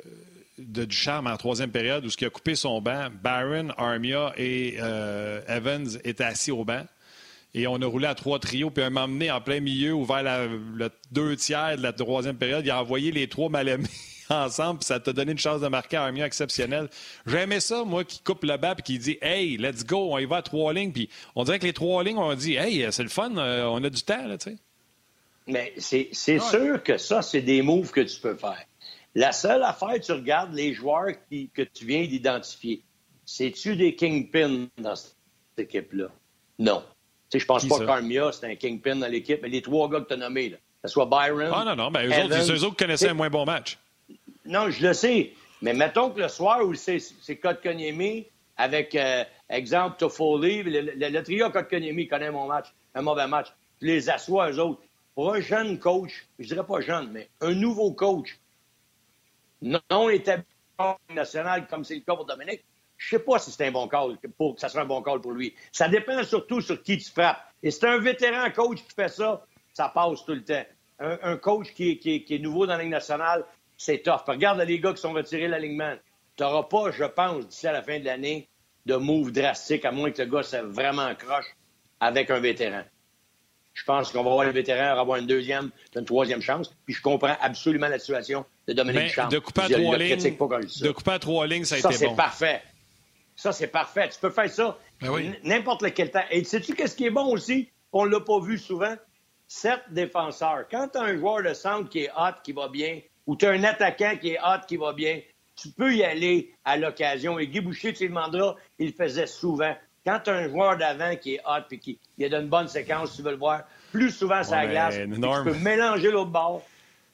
de 0.58 0.86
Ducharme 0.86 1.28
en 1.28 1.38
troisième 1.38 1.70
période 1.70 2.04
où 2.06 2.10
ce 2.10 2.18
qui 2.18 2.26
a 2.26 2.32
coupé 2.32 2.56
son 2.56 2.82
banc, 2.82 3.10
Barron, 3.24 3.70
Armia 3.78 4.34
et 4.36 4.78
Evans 5.48 5.88
étaient 6.04 6.24
assis 6.24 6.52
au 6.52 6.66
banc. 6.66 6.86
Et 7.56 7.68
on 7.68 7.76
a 7.76 7.86
roulé 7.86 8.08
à 8.08 8.16
trois 8.16 8.40
trios, 8.40 8.72
puis 8.72 8.84
un 8.84 8.90
moment 8.90 9.08
donné, 9.08 9.32
en 9.32 9.42
plein 9.42 9.60
milieu, 9.60 9.94
ouvert 9.94 10.24
le 10.24 10.90
deux 11.12 11.36
tiers 11.36 11.78
de 11.78 11.84
la 11.84 11.94
troisième 11.94 12.36
période, 12.36 12.66
il 12.66 12.72
a 12.72 12.82
envoyé 12.82 13.12
les 13.12 13.28
trois 13.28 13.50
mal 13.50 13.68
aimés 13.70 13.90
ensemble, 14.30 14.80
puis 14.80 14.86
ça 14.86 15.00
t'a 15.00 15.14
donné 15.14 15.32
une 15.32 15.38
chance 15.38 15.62
de 15.62 15.68
marquer 15.68 15.98
un 15.98 16.12
mieux 16.12 16.24
exceptionnel. 16.24 16.90
J'aimais 17.26 17.60
ça, 17.60 17.84
moi, 17.84 18.04
qui 18.04 18.20
coupe 18.22 18.44
le 18.44 18.58
bas 18.58 18.76
et 18.78 18.82
qui 18.82 19.00
dit 19.00 19.18
Hey, 19.22 19.58
let's 19.58 19.86
go, 19.86 20.10
on 20.12 20.18
y 20.18 20.26
va 20.26 20.38
à 20.38 20.42
trois 20.42 20.74
lignes. 20.74 20.92
Puis 20.92 21.10
on 21.36 21.44
dirait 21.44 21.60
que 21.60 21.66
les 21.66 21.74
trois 21.74 22.04
lignes, 22.04 22.18
on 22.18 22.34
dit 22.34 22.56
Hey, 22.56 22.86
c'est 22.92 23.04
le 23.04 23.10
fun, 23.10 23.36
euh, 23.38 23.66
on 23.66 23.84
a 23.84 23.90
du 23.90 24.02
temps, 24.02 24.28
là, 24.28 24.38
tu 24.38 24.52
sais. 24.52 24.58
Mais 25.48 25.74
c'est 25.78 26.14
sûr 26.14 26.82
que 26.84 26.98
ça, 26.98 27.22
c'est 27.22 27.42
des 27.42 27.62
moves 27.62 27.92
que 27.92 28.02
tu 28.02 28.20
peux 28.20 28.36
faire. 28.36 28.64
La 29.16 29.32
seule 29.32 29.64
affaire, 29.64 30.00
tu 30.02 30.12
regardes 30.12 30.54
les 30.54 30.74
joueurs 30.74 31.12
que 31.30 31.62
tu 31.62 31.86
viens 31.86 32.06
d'identifier. 32.06 32.82
C'est-tu 33.26 33.76
des 33.76 33.96
kingpins 33.96 34.68
dans 34.78 34.96
cette 34.96 35.16
équipe-là? 35.58 36.08
Non. 36.60 36.84
Je 37.32 37.40
je 37.40 37.46
pense 37.46 37.68
pas 37.68 37.86
qu'Armia, 37.86 38.32
c'est 38.32 38.52
un 38.52 38.56
kingpin 38.56 38.96
dans 38.96 39.08
l'équipe, 39.08 39.40
mais 39.42 39.50
les 39.50 39.62
trois 39.62 39.90
gars 39.90 40.02
que 40.02 40.08
tu 40.08 40.14
as 40.14 40.18
nommés, 40.18 40.50
là, 40.50 40.58
que 40.58 40.88
ce 40.88 40.94
soit 40.94 41.06
Byron. 41.06 41.52
Ah 41.54 41.64
non, 41.66 41.76
non, 41.76 41.90
mais 41.90 42.06
eux, 42.08 42.26
autres, 42.26 42.52
eux 42.54 42.64
autres 42.64 42.76
connaissaient 42.76 43.10
un 43.10 43.16
moins 43.16 43.30
bon 43.30 43.46
match. 43.46 43.78
Non, 44.46 44.70
je 44.70 44.88
le 44.88 44.94
sais. 44.94 45.34
Mais 45.62 45.74
mettons 45.74 46.10
que 46.10 46.20
le 46.20 46.28
soir 46.28 46.62
où 46.64 46.74
c'est 46.74 47.00
Kotkaniemi 47.42 48.28
avec, 48.58 48.96
euh, 48.96 49.24
exemple, 49.50 49.98
Toffoli, 49.98 50.64
le, 50.64 50.82
le, 50.82 51.10
le, 51.10 51.24
trio 51.24 51.50
Kotkaniemi 51.50 52.08
connaît 52.08 52.32
mon 52.32 52.48
match, 52.48 52.74
un 52.94 53.02
mauvais 53.02 53.28
match. 53.28 53.48
Je 53.82 53.88
les 53.88 54.10
assois, 54.10 54.52
eux 54.52 54.60
autres. 54.60 54.82
Pour 55.16 55.34
un 55.34 55.40
jeune 55.40 55.80
coach, 55.80 56.26
je 56.40 56.48
dirais 56.48 56.66
pas 56.66 56.82
jeune, 56.82 57.12
mais 57.12 57.30
un 57.42 57.54
nouveau 57.54 57.92
coach, 57.94 58.40
non 59.62 60.10
établi 60.10 60.46
national 61.10 61.68
comme 61.68 61.84
c'est 61.84 61.96
le 61.96 62.02
cas 62.02 62.16
pour 62.16 62.26
Dominique, 62.26 62.64
je 62.98 63.10
sais 63.10 63.20
pas 63.20 63.40
si 63.40 63.52
c'est 63.52 63.68
un 63.68 63.72
bon 63.72 63.88
call 63.88 64.18
pour 64.38 64.56
que 64.56 64.62
ça 64.62 64.70
soit 64.70 64.82
un 64.82 64.86
bon 64.86 65.02
call 65.02 65.22
pour 65.22 65.32
lui. 65.32 65.54
Ça 65.72 65.88
dépend 65.88 66.24
surtout 66.24 66.62
sur 66.62 66.82
qui 66.82 66.98
tu 66.98 67.12
frappes. 67.12 67.42
Et 67.62 67.72
c'est 67.72 67.88
un 67.88 68.00
vétéran 68.00 68.50
coach 68.52 68.78
qui 68.84 68.94
fait 68.96 69.10
ça, 69.10 69.46
ça 69.74 69.90
passe 69.90 70.24
tout 70.26 70.34
le 70.34 70.44
temps. 70.44 70.64
Un, 71.00 71.38
coach 71.38 71.74
qui, 71.74 72.00
est 72.30 72.40
nouveau 72.40 72.66
dans 72.66 72.78
la 72.78 72.84
Ligue 72.84 72.92
nationale, 72.92 73.44
c'est 73.84 74.00
tough. 74.00 74.22
regarde 74.28 74.62
les 74.62 74.80
gars 74.80 74.94
qui 74.94 75.02
sont 75.02 75.12
retirés 75.12 75.48
de 75.48 75.52
l'alignement. 75.52 75.96
Tu 76.38 76.44
n'auras 76.44 76.64
pas, 76.64 76.92
je 76.92 77.04
pense, 77.04 77.48
d'ici 77.48 77.68
à 77.68 77.74
la 77.74 77.84
fin 77.84 78.00
de 78.00 78.06
l'année, 78.06 78.48
de 78.86 78.96
move 78.96 79.32
drastique, 79.32 79.84
à 79.86 79.92
moins 79.92 80.12
que 80.12 80.22
le 80.22 80.30
gars 80.30 80.44
soit 80.44 80.62
vraiment 80.62 81.14
croche 81.16 81.46
avec 82.00 82.32
un 82.32 82.40
vétéran. 82.40 82.84
Je 83.74 83.84
pense 83.84 84.12
qu'on 84.12 84.24
va 84.24 84.30
voir 84.30 84.46
le 84.46 84.52
vétéran 84.52 84.98
avoir 85.00 85.18
une 85.18 85.28
deuxième, 85.28 85.72
une 85.96 86.06
troisième 86.06 86.42
chance. 86.42 86.74
Puis 86.86 86.94
je 86.94 87.02
comprends 87.02 87.36
absolument 87.42 87.88
la 87.88 88.00
situation 88.00 88.46
de 88.68 88.74
Dominique 88.74 89.10
Champ. 89.10 89.28
De 89.28 89.40
couper 89.40 89.62
à 89.62 89.70
trois 89.70 89.98
lignes, 89.98 90.18
de 90.18 90.92
couper 90.92 91.12
à 91.12 91.20
trois 91.20 91.48
lignes, 91.48 91.66
ça 91.66 91.76
a 91.76 91.80
été 91.80 91.88
bon. 91.88 91.94
Ça, 91.94 92.00
c'est 92.00 92.16
parfait. 92.16 92.62
Ça, 93.36 93.52
c'est 93.52 93.68
parfait. 93.68 94.10
Tu 94.10 94.20
peux 94.20 94.30
faire 94.30 94.50
ça 94.50 94.78
ben 95.02 95.36
n'importe 95.44 95.82
lequel 95.82 96.12
temps. 96.12 96.24
Et 96.30 96.44
sais-tu 96.44 96.76
qu'est-ce 96.76 96.96
qui 96.96 97.06
est 97.06 97.10
bon 97.10 97.26
aussi? 97.34 97.70
On 97.92 98.06
ne 98.06 98.12
l'a 98.12 98.22
pas 98.22 98.40
vu 98.40 98.58
souvent. 98.58 98.96
Sept 99.48 99.82
défenseurs. 99.90 100.66
Quand 100.72 100.88
tu 100.90 101.00
as 101.00 101.02
un 101.02 101.18
joueur 101.18 101.44
de 101.44 101.54
centre 101.54 101.90
qui 101.90 102.04
est 102.04 102.12
hot, 102.16 102.36
qui 102.44 102.54
va 102.54 102.70
bien, 102.70 103.02
ou 103.26 103.36
tu 103.36 103.46
as 103.46 103.52
un 103.52 103.64
attaquant 103.64 104.16
qui 104.20 104.32
est 104.32 104.40
hot, 104.40 104.66
qui 104.68 104.78
va 104.78 104.94
bien, 104.94 105.20
tu 105.56 105.70
peux 105.70 105.94
y 105.94 106.04
aller 106.04 106.54
à 106.66 106.78
l'occasion. 106.78 107.40
Et 107.40 107.48
Guy 107.48 107.62
Boucher, 107.62 107.94
tu 107.94 108.04
le 108.04 108.10
demanderas, 108.10 108.56
il 108.80 108.88
le 108.88 108.94
faisait 108.94 109.28
souvent. 109.28 109.76
Quand 110.06 110.20
tu 110.24 110.30
as 110.30 110.34
un 110.34 110.50
joueur 110.50 110.78
d'avant 110.78 111.16
qui 111.16 111.36
est 111.36 111.42
hot 111.46 111.64
et 111.72 111.80
qui 111.80 112.00
il 112.18 112.36
a 112.36 112.40
une 112.40 112.50
bonne 112.50 112.68
séquence, 112.68 113.16
tu 113.16 113.22
veux 113.22 113.32
le 113.32 113.38
voir, 113.38 113.62
plus 113.92 114.12
souvent 114.12 114.44
sur 114.44 114.56
la 114.56 114.68
glace, 114.68 114.96
tu 114.96 115.10
peux 115.10 115.58
mélanger 115.60 116.12
l'autre 116.12 116.32
bord. 116.32 116.62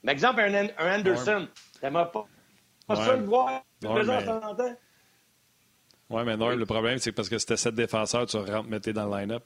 Par 0.03 0.13
exemple, 0.13 0.39
un, 0.41 0.67
un 0.77 0.99
Anderson, 0.99 1.47
t'aimerais 1.81 2.09
pas, 2.11 2.25
pas 2.87 2.95
ça 2.95 3.15
le 3.15 3.25
voir 3.25 3.63
mais... 3.81 3.89
Oui, 6.09 6.23
mais 6.25 6.37
Norm, 6.37 6.57
le 6.57 6.65
problème, 6.65 6.97
c'est 6.97 7.11
parce 7.11 7.29
que 7.29 7.37
c'était 7.37 7.57
sept 7.57 7.75
défenseurs, 7.75 8.25
tu 8.25 8.37
rentres 8.37 8.67
Mété 8.67 8.93
dans 8.93 9.05
le 9.05 9.21
line-up. 9.21 9.43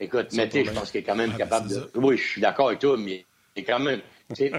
Écoute, 0.00 0.32
Mété, 0.32 0.64
je 0.64 0.72
pense 0.72 0.90
qu'il 0.90 1.00
est 1.00 1.04
quand 1.04 1.14
même 1.14 1.32
ah, 1.34 1.38
capable 1.38 1.68
de. 1.68 1.90
Oui, 1.94 2.16
je 2.16 2.26
suis 2.26 2.40
d'accord 2.40 2.68
avec 2.68 2.80
toi, 2.80 2.96
mais 2.96 3.24
il 3.54 3.60
est 3.60 3.64
quand 3.64 3.78
même. 3.78 4.00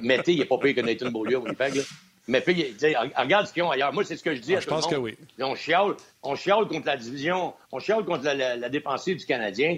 Mété, 0.01 0.33
il 0.33 0.39
n'est 0.39 0.45
pas 0.45 0.57
payé 0.57 0.73
que 0.73 0.81
Nathan 0.81 1.11
Beaulieu 1.11 1.37
au 1.37 1.41
Winnipeg. 1.41 1.81
Mais 2.27 2.41
puis, 2.41 2.75
regarde 3.17 3.47
ce 3.47 3.53
qu'ils 3.53 3.63
ont 3.63 3.71
ailleurs. 3.71 3.93
Moi, 3.93 4.03
c'est 4.03 4.17
ce 4.17 4.23
que 4.23 4.33
je 4.35 4.41
dis 4.41 4.53
ah, 4.55 4.57
à 4.57 4.61
Je 4.61 4.67
pense 4.67 4.87
que 4.87 4.95
oui. 4.95 5.17
On 5.39 5.55
chiale, 5.55 5.95
on 6.21 6.35
chiale 6.35 6.67
contre 6.67 6.87
la 6.87 6.97
division, 6.97 7.53
on 7.71 7.79
chiale 7.79 8.03
contre 8.03 8.25
la, 8.25 8.55
la, 8.55 8.69
défensive 8.69 9.17
du 9.17 9.25
Canadien. 9.25 9.77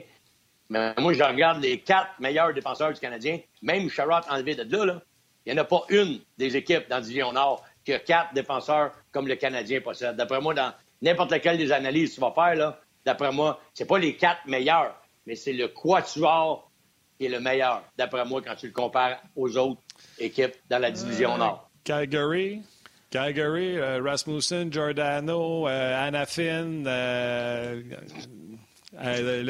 Mais 0.70 0.94
moi, 0.98 1.14
je 1.14 1.24
regarde 1.24 1.62
les 1.62 1.80
quatre 1.80 2.12
meilleurs 2.20 2.54
défenseurs 2.54 2.94
du 2.94 3.00
Canadien. 3.00 3.40
Même 3.62 3.90
Sherrod 3.90 4.24
enlevé 4.30 4.56
de 4.56 4.64
là, 4.64 4.86
là 4.86 5.02
il 5.46 5.54
n'y 5.54 5.60
en 5.60 5.64
a 5.64 5.66
pas 5.66 5.84
une 5.90 6.20
des 6.38 6.56
équipes 6.56 6.88
dans 6.90 6.98
la 6.98 7.02
division 7.02 7.32
Nord 7.32 7.64
qui 7.84 7.94
a 7.94 8.00
quatre 8.00 8.34
défenseurs 8.34 8.92
comme 9.12 9.28
le 9.28 9.36
Canadien 9.36 9.82
possède. 9.82 10.16
D'après 10.16 10.40
moi, 10.40 10.54
dans 10.54 10.72
n'importe 11.02 11.32
lequel 11.32 11.58
des 11.58 11.72
analyses 11.72 12.12
que 12.12 12.16
tu 12.16 12.22
vas 12.22 12.32
faire, 12.32 12.56
là, 12.56 12.80
d'après 13.06 13.32
moi, 13.32 13.60
c'est 13.74 13.88
pas 13.88 13.98
les 13.98 14.16
quatre 14.16 14.46
meilleurs, 14.46 14.96
mais 15.26 15.36
c'est 15.36 15.54
le 15.54 15.68
quatuor 15.68 16.71
qui 17.22 17.28
est 17.28 17.30
le 17.30 17.40
meilleur, 17.40 17.84
d'après 17.96 18.26
moi, 18.26 18.42
quand 18.44 18.56
tu 18.56 18.66
le 18.66 18.74
compares 18.74 19.18
aux 19.36 19.56
autres 19.56 19.80
équipes 20.18 20.56
dans 20.68 20.80
la 20.80 20.90
division 20.90 21.36
euh, 21.36 21.38
Nord. 21.38 21.70
Calgary, 21.84 22.64
Calgary, 23.12 23.78
euh, 23.78 24.02
Rasmussen, 24.04 24.74
Giordano, 24.74 25.68
euh, 25.68 26.08
Anafin, 26.08 26.84
euh, 26.88 27.84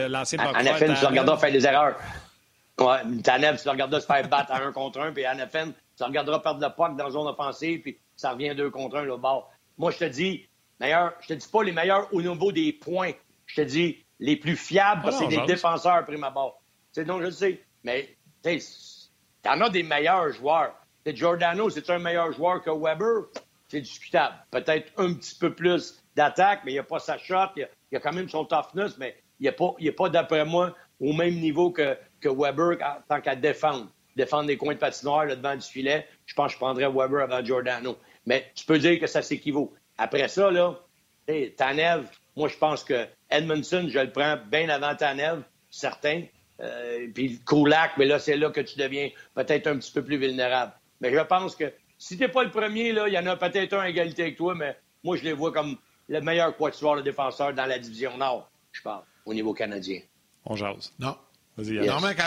l'ancien 0.09 0.39
Anafin, 0.39 0.93
tu 0.93 1.01
le 1.01 1.07
regarderas 1.07 1.38
faire 1.38 1.51
des 1.53 1.65
erreurs. 1.65 1.95
Ouais, 2.78 3.22
Tanev, 3.24 3.57
tu 3.57 3.63
le 3.63 3.72
regarderas 3.72 4.01
se 4.01 4.05
faire 4.05 4.28
battre 4.28 4.51
à 4.51 4.61
un 4.61 4.74
contre 4.74 4.99
un, 4.99 5.13
puis 5.13 5.24
Anafin, 5.24 5.67
tu 5.67 6.01
le 6.01 6.05
regarderas 6.07 6.39
perdre 6.39 6.59
le 6.59 6.76
puck 6.76 6.97
dans 6.97 7.05
la 7.05 7.11
zone 7.11 7.28
offensive, 7.28 7.80
puis 7.84 7.97
ça 8.17 8.32
revient 8.32 8.53
deux 8.53 8.69
contre 8.69 8.97
un, 8.97 9.03
le 9.03 9.15
bord. 9.15 9.49
Moi, 9.78 9.91
je 9.91 9.99
te 9.99 10.05
dis, 10.05 10.45
meilleur, 10.78 11.13
je 11.22 11.30
te 11.30 11.34
dis 11.36 11.47
pas 11.47 11.63
les 11.63 11.72
meilleurs 11.72 12.13
au 12.13 12.22
niveau 12.22 12.51
des 12.51 12.74
points. 12.74 13.13
Je 13.45 13.61
te 13.61 13.61
dis 13.61 14.03
les 14.19 14.36
plus 14.36 14.57
fiables, 14.57 15.03
parce 15.03 15.17
que 15.17 15.30
c'est 15.30 15.38
des 15.38 15.45
défenseurs, 15.45 16.03
prime 16.05 16.26
abord. 16.26 16.61
C'est 16.91 17.05
donc, 17.05 17.21
je 17.21 17.25
le 17.27 17.31
sais. 17.31 17.61
Mais, 17.83 18.15
tu 18.43 18.59
en 19.45 19.61
as 19.61 19.69
des 19.69 19.83
meilleurs 19.83 20.31
joueurs. 20.31 20.75
Giordano, 21.05 21.69
c'est 21.69 21.89
un 21.89 21.99
meilleur 21.99 22.31
joueur 22.31 22.61
que 22.61 22.69
Weber? 22.69 23.29
C'est 23.67 23.81
discutable. 23.81 24.35
Peut-être 24.51 24.91
un 24.97 25.13
petit 25.13 25.35
peu 25.35 25.53
plus 25.53 26.03
d'attaque, 26.15 26.61
mais 26.65 26.71
il 26.71 26.75
n'y 26.75 26.79
a 26.79 26.83
pas 26.83 26.99
sa 26.99 27.17
shot. 27.17 27.53
Il 27.55 27.67
y 27.91 27.95
a, 27.95 27.99
quand 27.99 28.13
même 28.13 28.29
son 28.29 28.45
toughness, 28.45 28.97
mais 28.97 29.15
il 29.39 29.45
n'est 29.45 29.51
pas, 29.51 29.73
pas 29.97 30.09
d'après 30.09 30.45
moi, 30.45 30.75
au 30.99 31.13
même 31.13 31.35
niveau 31.35 31.71
que, 31.71 31.97
que 32.19 32.29
Weber 32.29 32.77
en 32.81 33.01
tant 33.07 33.21
qu'à 33.21 33.35
défendre. 33.35 33.87
Défendre 34.15 34.49
les 34.49 34.57
coins 34.57 34.73
de 34.73 34.79
patinoire 34.79 35.25
là, 35.25 35.35
devant 35.37 35.55
du 35.55 35.65
filet. 35.65 36.05
Je 36.25 36.35
pense 36.35 36.47
que 36.47 36.53
je 36.53 36.57
prendrais 36.57 36.89
Weber 36.89 37.23
avant 37.23 37.43
Giordano. 37.43 37.97
Mais 38.25 38.51
tu 38.53 38.65
peux 38.65 38.77
dire 38.77 38.99
que 38.99 39.07
ça 39.07 39.21
s'équivaut. 39.21 39.73
Après 39.97 40.27
ça, 40.27 40.51
là, 40.51 40.77
Tanev, 41.55 42.07
moi, 42.35 42.49
je 42.49 42.57
pense 42.57 42.83
que 42.83 43.07
Edmondson, 43.29 43.87
je 43.89 43.99
le 43.99 44.11
prends 44.11 44.37
bien 44.51 44.67
avant 44.69 44.95
Tanev, 44.95 45.43
certain. 45.69 46.23
Euh, 46.62 47.07
puis 47.14 47.39
Kulak, 47.45 47.93
mais 47.97 48.05
là, 48.05 48.20
c'est 48.20 48.38
là 48.38 48.49
que 48.49 48.62
tu 48.62 48.78
deviens 48.78 49.09
peut-être 49.34 49.68
un 49.68 49.78
petit 49.78 49.91
peu 49.91 50.03
plus 50.03 50.18
vulnérable. 50.18 50.74
Mais 50.99 51.12
je 51.12 51.20
pense 51.20 51.55
que 51.55 51.72
si 51.97 52.18
tu 52.18 52.24
n'es 52.24 52.30
pas 52.30 52.43
le 52.43 52.51
premier, 52.51 52.91
là, 52.91 53.07
il 53.07 53.14
y 53.14 53.20
en 53.20 53.26
a 53.26 53.36
peut-être 53.36 53.74
un 53.74 53.82
à 53.82 53.89
égalité 53.89 54.24
avec 54.24 54.38
toi, 54.38 54.55
mais 54.55 54.78
moi, 55.03 55.18
je 55.18 55.24
les 55.24 55.34
vois 55.34 55.51
comme 55.51 55.78
le 56.07 56.22
meilleur 56.22 56.55
quatuor 56.55 56.97
de 56.97 57.01
défenseur 57.01 57.53
dans 57.53 57.66
la 57.66 57.80
division 57.80 58.18
Nord, 58.18 58.49
je 58.72 58.82
parle, 58.82 59.03
au 59.26 59.34
niveau 59.34 59.53
canadien. 59.53 60.01
On 60.45 60.55
jase. 60.55 60.93
Non. 60.99 61.16
Vas-y, 61.57 61.86
Normalement, 61.86 62.18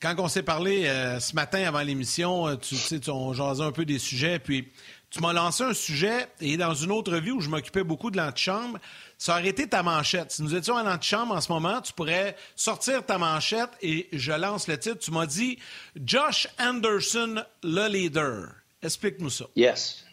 quand, 0.00 0.14
on 0.18 0.28
s'est 0.28 0.42
parlé 0.42 0.86
euh, 0.86 1.18
ce 1.18 1.34
matin 1.34 1.62
avant 1.66 1.80
l'émission, 1.80 2.48
euh, 2.48 2.56
tu 2.56 2.76
sais, 2.76 3.00
on 3.08 3.32
jasait 3.32 3.62
un 3.62 3.72
peu 3.72 3.84
des 3.84 3.98
sujets, 3.98 4.38
puis 4.38 4.70
tu 5.10 5.20
m'as 5.20 5.32
lancé 5.32 5.62
un 5.62 5.72
sujet, 5.72 6.28
et 6.40 6.56
dans 6.56 6.74
une 6.74 6.90
autre 6.90 7.16
vie 7.16 7.30
où 7.30 7.40
je 7.40 7.48
m'occupais 7.48 7.84
beaucoup 7.84 8.10
de 8.10 8.16
l'antichambre, 8.16 8.78
ça 9.18 9.34
aurait 9.34 9.48
été 9.48 9.68
ta 9.68 9.82
manchette. 9.82 10.32
Si 10.32 10.42
nous 10.42 10.54
étions 10.54 10.74
en 10.74 10.86
antichambre 10.86 11.34
en 11.34 11.40
ce 11.40 11.50
moment, 11.50 11.80
tu 11.80 11.92
pourrais 11.92 12.36
sortir 12.54 13.04
ta 13.04 13.16
manchette 13.16 13.70
et 13.82 14.08
je 14.12 14.32
lance 14.32 14.68
le 14.68 14.78
titre. 14.78 14.98
Tu 14.98 15.10
m'as 15.10 15.26
dit 15.26 15.58
Josh 16.04 16.48
Anderson, 16.58 17.42
le 17.62 17.88
leader. 17.88 18.48
Explique-nous 18.82 19.30
ça. 19.30 19.46
Yes. 19.54 20.04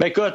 Ben 0.00 0.06
écoute, 0.06 0.34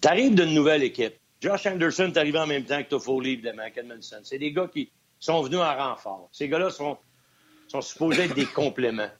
tu 0.00 0.08
arrives 0.08 0.34
d'une 0.34 0.54
nouvelle 0.54 0.82
équipe. 0.82 1.14
Josh 1.40 1.66
Anderson 1.66 2.12
est 2.14 2.16
arrivé 2.16 2.38
en 2.38 2.46
même 2.46 2.64
temps 2.64 2.82
que 2.82 2.88
Toffoli, 2.88 3.32
évidemment, 3.32 3.64
Edmondson. 3.64 4.20
C'est 4.24 4.38
des 4.38 4.52
gars 4.52 4.68
qui 4.72 4.90
sont 5.18 5.42
venus 5.42 5.60
en 5.60 5.76
renfort. 5.76 6.28
Ces 6.32 6.48
gars-là 6.48 6.70
sont, 6.70 6.96
sont 7.68 7.80
supposés 7.80 8.22
être 8.24 8.34
des 8.34 8.46
compléments. 8.54 9.10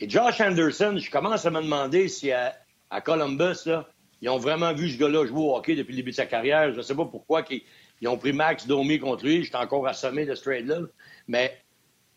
Et 0.00 0.08
Josh 0.08 0.40
Anderson, 0.40 0.96
je 0.98 1.10
commence 1.10 1.44
à 1.44 1.50
me 1.50 1.60
demander 1.60 2.08
si 2.08 2.32
à, 2.32 2.56
à 2.88 3.02
Columbus, 3.02 3.66
là, 3.66 3.86
ils 4.22 4.30
ont 4.30 4.38
vraiment 4.38 4.72
vu 4.72 4.88
ce 4.88 4.98
gars-là 4.98 5.26
jouer 5.26 5.40
au 5.40 5.56
hockey 5.56 5.74
depuis 5.74 5.92
le 5.92 5.96
début 5.96 6.10
de 6.10 6.16
sa 6.16 6.24
carrière. 6.24 6.72
Je 6.72 6.78
ne 6.78 6.82
sais 6.82 6.94
pas 6.94 7.04
pourquoi 7.04 7.44
ils, 7.50 8.08
ont 8.08 8.16
pris 8.16 8.32
Max 8.32 8.66
Domi 8.66 8.98
contre 8.98 9.24
lui. 9.24 9.44
J'étais 9.44 9.56
encore 9.56 9.86
assommé 9.86 10.24
de 10.24 10.34
ce 10.34 10.42
trade-là. 10.42 10.80
Mais 11.28 11.62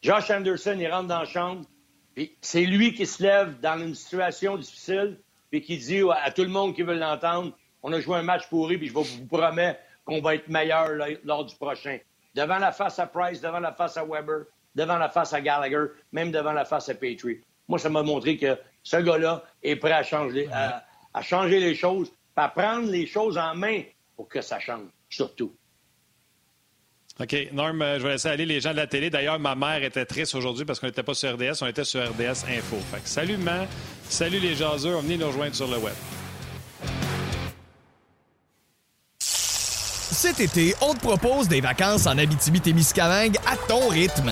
Josh 0.02 0.30
Anderson, 0.32 0.78
il 0.80 0.88
rentre 0.90 1.08
dans 1.08 1.20
la 1.20 1.26
chambre. 1.26 1.66
C'est 2.42 2.66
lui 2.66 2.94
qui 2.94 3.06
se 3.06 3.22
lève 3.22 3.60
dans 3.60 3.78
une 3.80 3.96
situation 3.96 4.58
difficile 4.58 5.20
puis 5.50 5.62
qui 5.62 5.78
dit 5.78 6.02
à 6.22 6.32
tout 6.32 6.44
le 6.44 6.50
monde 6.50 6.76
qui 6.76 6.84
veut 6.84 6.98
l'entendre, 6.98 7.56
on 7.84 7.92
a 7.92 8.00
joué 8.00 8.18
un 8.18 8.24
match 8.24 8.48
pourri 8.50 8.78
puis 8.78 8.88
je 8.88 8.94
vous 8.94 9.28
promets 9.28 9.78
qu'on 10.06 10.22
va 10.22 10.36
être 10.36 10.48
meilleur 10.48 10.90
lors 11.24 11.46
du 11.46 11.56
prochain. 11.56 11.98
Devant 12.34 12.60
la 12.60 12.72
face 12.72 12.98
à 13.00 13.08
Price, 13.08 13.42
devant 13.42 13.60
la 13.60 13.74
face 13.74 13.98
à 13.98 14.06
Weber, 14.06 14.46
devant 14.74 14.98
la 14.98 15.10
face 15.10 15.34
à 15.34 15.42
Gallagher, 15.42 15.86
même 16.12 16.32
devant 16.32 16.54
la 16.54 16.66
face 16.66 16.90
à 16.90 16.96
Petrie. 16.96 17.42
Moi, 17.68 17.80
ça 17.80 17.90
m'a 17.90 18.04
montré 18.04 18.38
que 18.38 18.58
ce 18.84 18.98
gars-là 18.98 19.44
est 19.62 19.76
prêt 19.76 19.92
à 19.92 20.04
changer, 20.04 20.48
à, 20.52 20.84
à 21.14 21.22
changer 21.22 21.60
les 21.60 21.76
choses, 21.76 22.12
à 22.36 22.50
prendre 22.50 22.90
les 22.90 23.08
choses 23.08 23.38
en 23.38 23.56
main 23.56 23.84
pour 24.16 24.28
que 24.28 24.42
ça 24.42 24.60
change, 24.60 24.90
surtout. 25.10 25.56
OK. 27.20 27.36
Norm, 27.52 27.82
euh, 27.82 28.00
je 28.00 28.04
vais 28.04 28.14
laisser 28.14 28.28
aller 28.30 28.46
les 28.46 28.60
gens 28.60 28.72
de 28.72 28.78
la 28.78 28.88
télé. 28.88 29.10
D'ailleurs, 29.10 29.40
ma 29.40 29.54
mère 29.56 29.84
était 29.84 30.06
triste 30.06 30.34
aujourd'hui 30.34 30.66
parce 30.66 30.80
qu'on 30.80 30.88
n'était 30.88 31.04
pas 31.04 31.14
sur 31.14 31.32
RDS, 31.34 31.62
on 31.62 31.68
était 31.68 31.84
sur 31.84 32.02
RDS 32.04 32.46
Info. 32.50 32.78
Fait 32.92 33.02
que 33.02 33.08
salut, 33.08 33.38
maman. 33.38 33.68
Salut 34.10 34.40
les 34.40 34.56
jaseux. 34.56 34.96
Venez 34.98 35.18
nous 35.18 35.28
rejoindre 35.28 35.54
sur 35.54 35.68
le 35.68 35.78
web. 35.78 35.94
Cet 39.20 40.40
été, 40.40 40.74
on 40.82 40.94
te 40.94 41.02
propose 41.02 41.48
des 41.48 41.62
vacances 41.62 42.08
en 42.08 42.18
Abitibi-Témiscamingue 42.18 43.38
à 43.46 43.58
ton 43.68 43.90
rythme. 43.90 44.32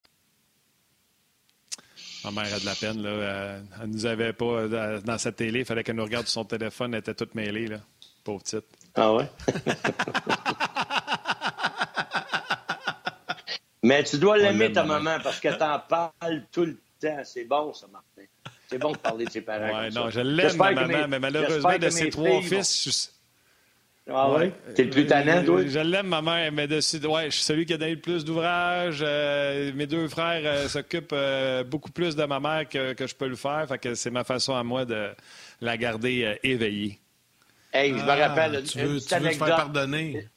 Ma 2.23 2.31
mère 2.31 2.53
a 2.53 2.59
de 2.59 2.65
la 2.65 2.75
peine. 2.75 3.01
Là. 3.01 3.09
Elle, 3.09 3.63
elle 3.83 3.89
nous 3.89 4.05
avait 4.05 4.33
pas 4.33 4.45
euh, 4.45 4.99
dans 5.01 5.17
sa 5.17 5.31
télé. 5.31 5.59
Il 5.61 5.65
fallait 5.65 5.83
qu'elle 5.83 5.95
nous 5.95 6.03
regarde 6.03 6.27
sur 6.27 6.33
son 6.41 6.45
téléphone. 6.45 6.93
Elle 6.93 6.99
était 6.99 7.13
toute 7.15 7.33
mêlée. 7.35 7.67
Là. 7.67 7.77
Pauvre 8.23 8.43
petite. 8.43 8.65
Ah 8.95 9.13
ouais? 9.13 9.27
Mais 13.83 14.03
tu 14.03 14.17
dois 14.19 14.37
l'aimer, 14.37 14.65
l'aime, 14.65 14.73
ta 14.73 14.83
maman. 14.83 15.03
maman, 15.03 15.23
parce 15.23 15.39
que 15.39 15.47
t'en 15.49 15.79
parles 15.79 16.43
tout 16.51 16.65
le 16.65 16.77
temps. 17.01 17.21
C'est 17.23 17.45
bon, 17.45 17.73
ça, 17.73 17.87
Martin. 17.91 18.21
C'est 18.69 18.77
bon 18.77 18.91
de 18.91 18.97
parler 18.97 19.25
de 19.25 19.31
ses 19.31 19.41
parents. 19.41 19.65
Ouais, 19.65 19.89
comme 19.89 19.95
non, 19.95 20.03
ça. 20.05 20.09
je 20.11 20.19
l'aime, 20.21 20.55
ma 20.57 20.71
maman, 20.71 20.87
mes- 20.87 21.07
mais 21.07 21.19
malheureusement, 21.19 21.77
de 21.77 21.89
ses 21.89 22.09
trois 22.11 22.41
filles 22.41 22.43
fils, 22.63 22.85
vont- 22.87 23.13
Ah 24.09 24.31
ouais? 24.33 24.51
T'es 24.75 24.85
le 24.85 24.89
plus 24.89 25.05
tannant, 25.05 25.43
toi? 25.43 25.61
Je 25.65 25.79
l'aime, 25.79 26.07
ma 26.07 26.21
mère, 26.21 26.51
mais 26.51 26.67
dessus, 26.67 26.97
ouais, 27.05 27.25
je 27.25 27.35
suis 27.35 27.43
celui 27.43 27.65
qui 27.65 27.73
a 27.73 27.77
donné 27.77 27.95
le 27.95 28.01
plus 28.01 28.25
d'ouvrages. 28.25 29.01
Euh, 29.05 29.71
mes 29.75 29.85
deux 29.87 30.07
frères 30.07 30.41
euh, 30.43 30.67
s'occupent 30.67 31.13
euh, 31.13 31.63
beaucoup 31.63 31.91
plus 31.91 32.15
de 32.15 32.23
ma 32.25 32.39
mère 32.39 32.67
que, 32.67 32.93
que 32.93 33.05
je 33.07 33.15
peux 33.15 33.27
le 33.27 33.35
faire. 33.35 33.65
Fait 33.67 33.77
que 33.77 33.93
c'est 33.93 34.09
ma 34.09 34.23
façon 34.23 34.55
à 34.55 34.63
moi 34.63 34.85
de 34.85 35.11
la 35.61 35.77
garder 35.77 36.23
euh, 36.25 36.35
éveillée. 36.43 36.99
Hey, 37.73 37.91
je 37.91 37.95
me 38.03 38.09
Ah, 38.09 38.15
rappelle 38.27 38.63
tu 38.63 38.79
une, 38.79 38.85
veux, 38.85 38.95
petite 38.95 39.09
tu 39.09 39.13
veux 39.15 39.21
te 39.21 39.25
anecdote. 39.27 39.47
faire 39.47 39.55
pardonner? 39.57 40.27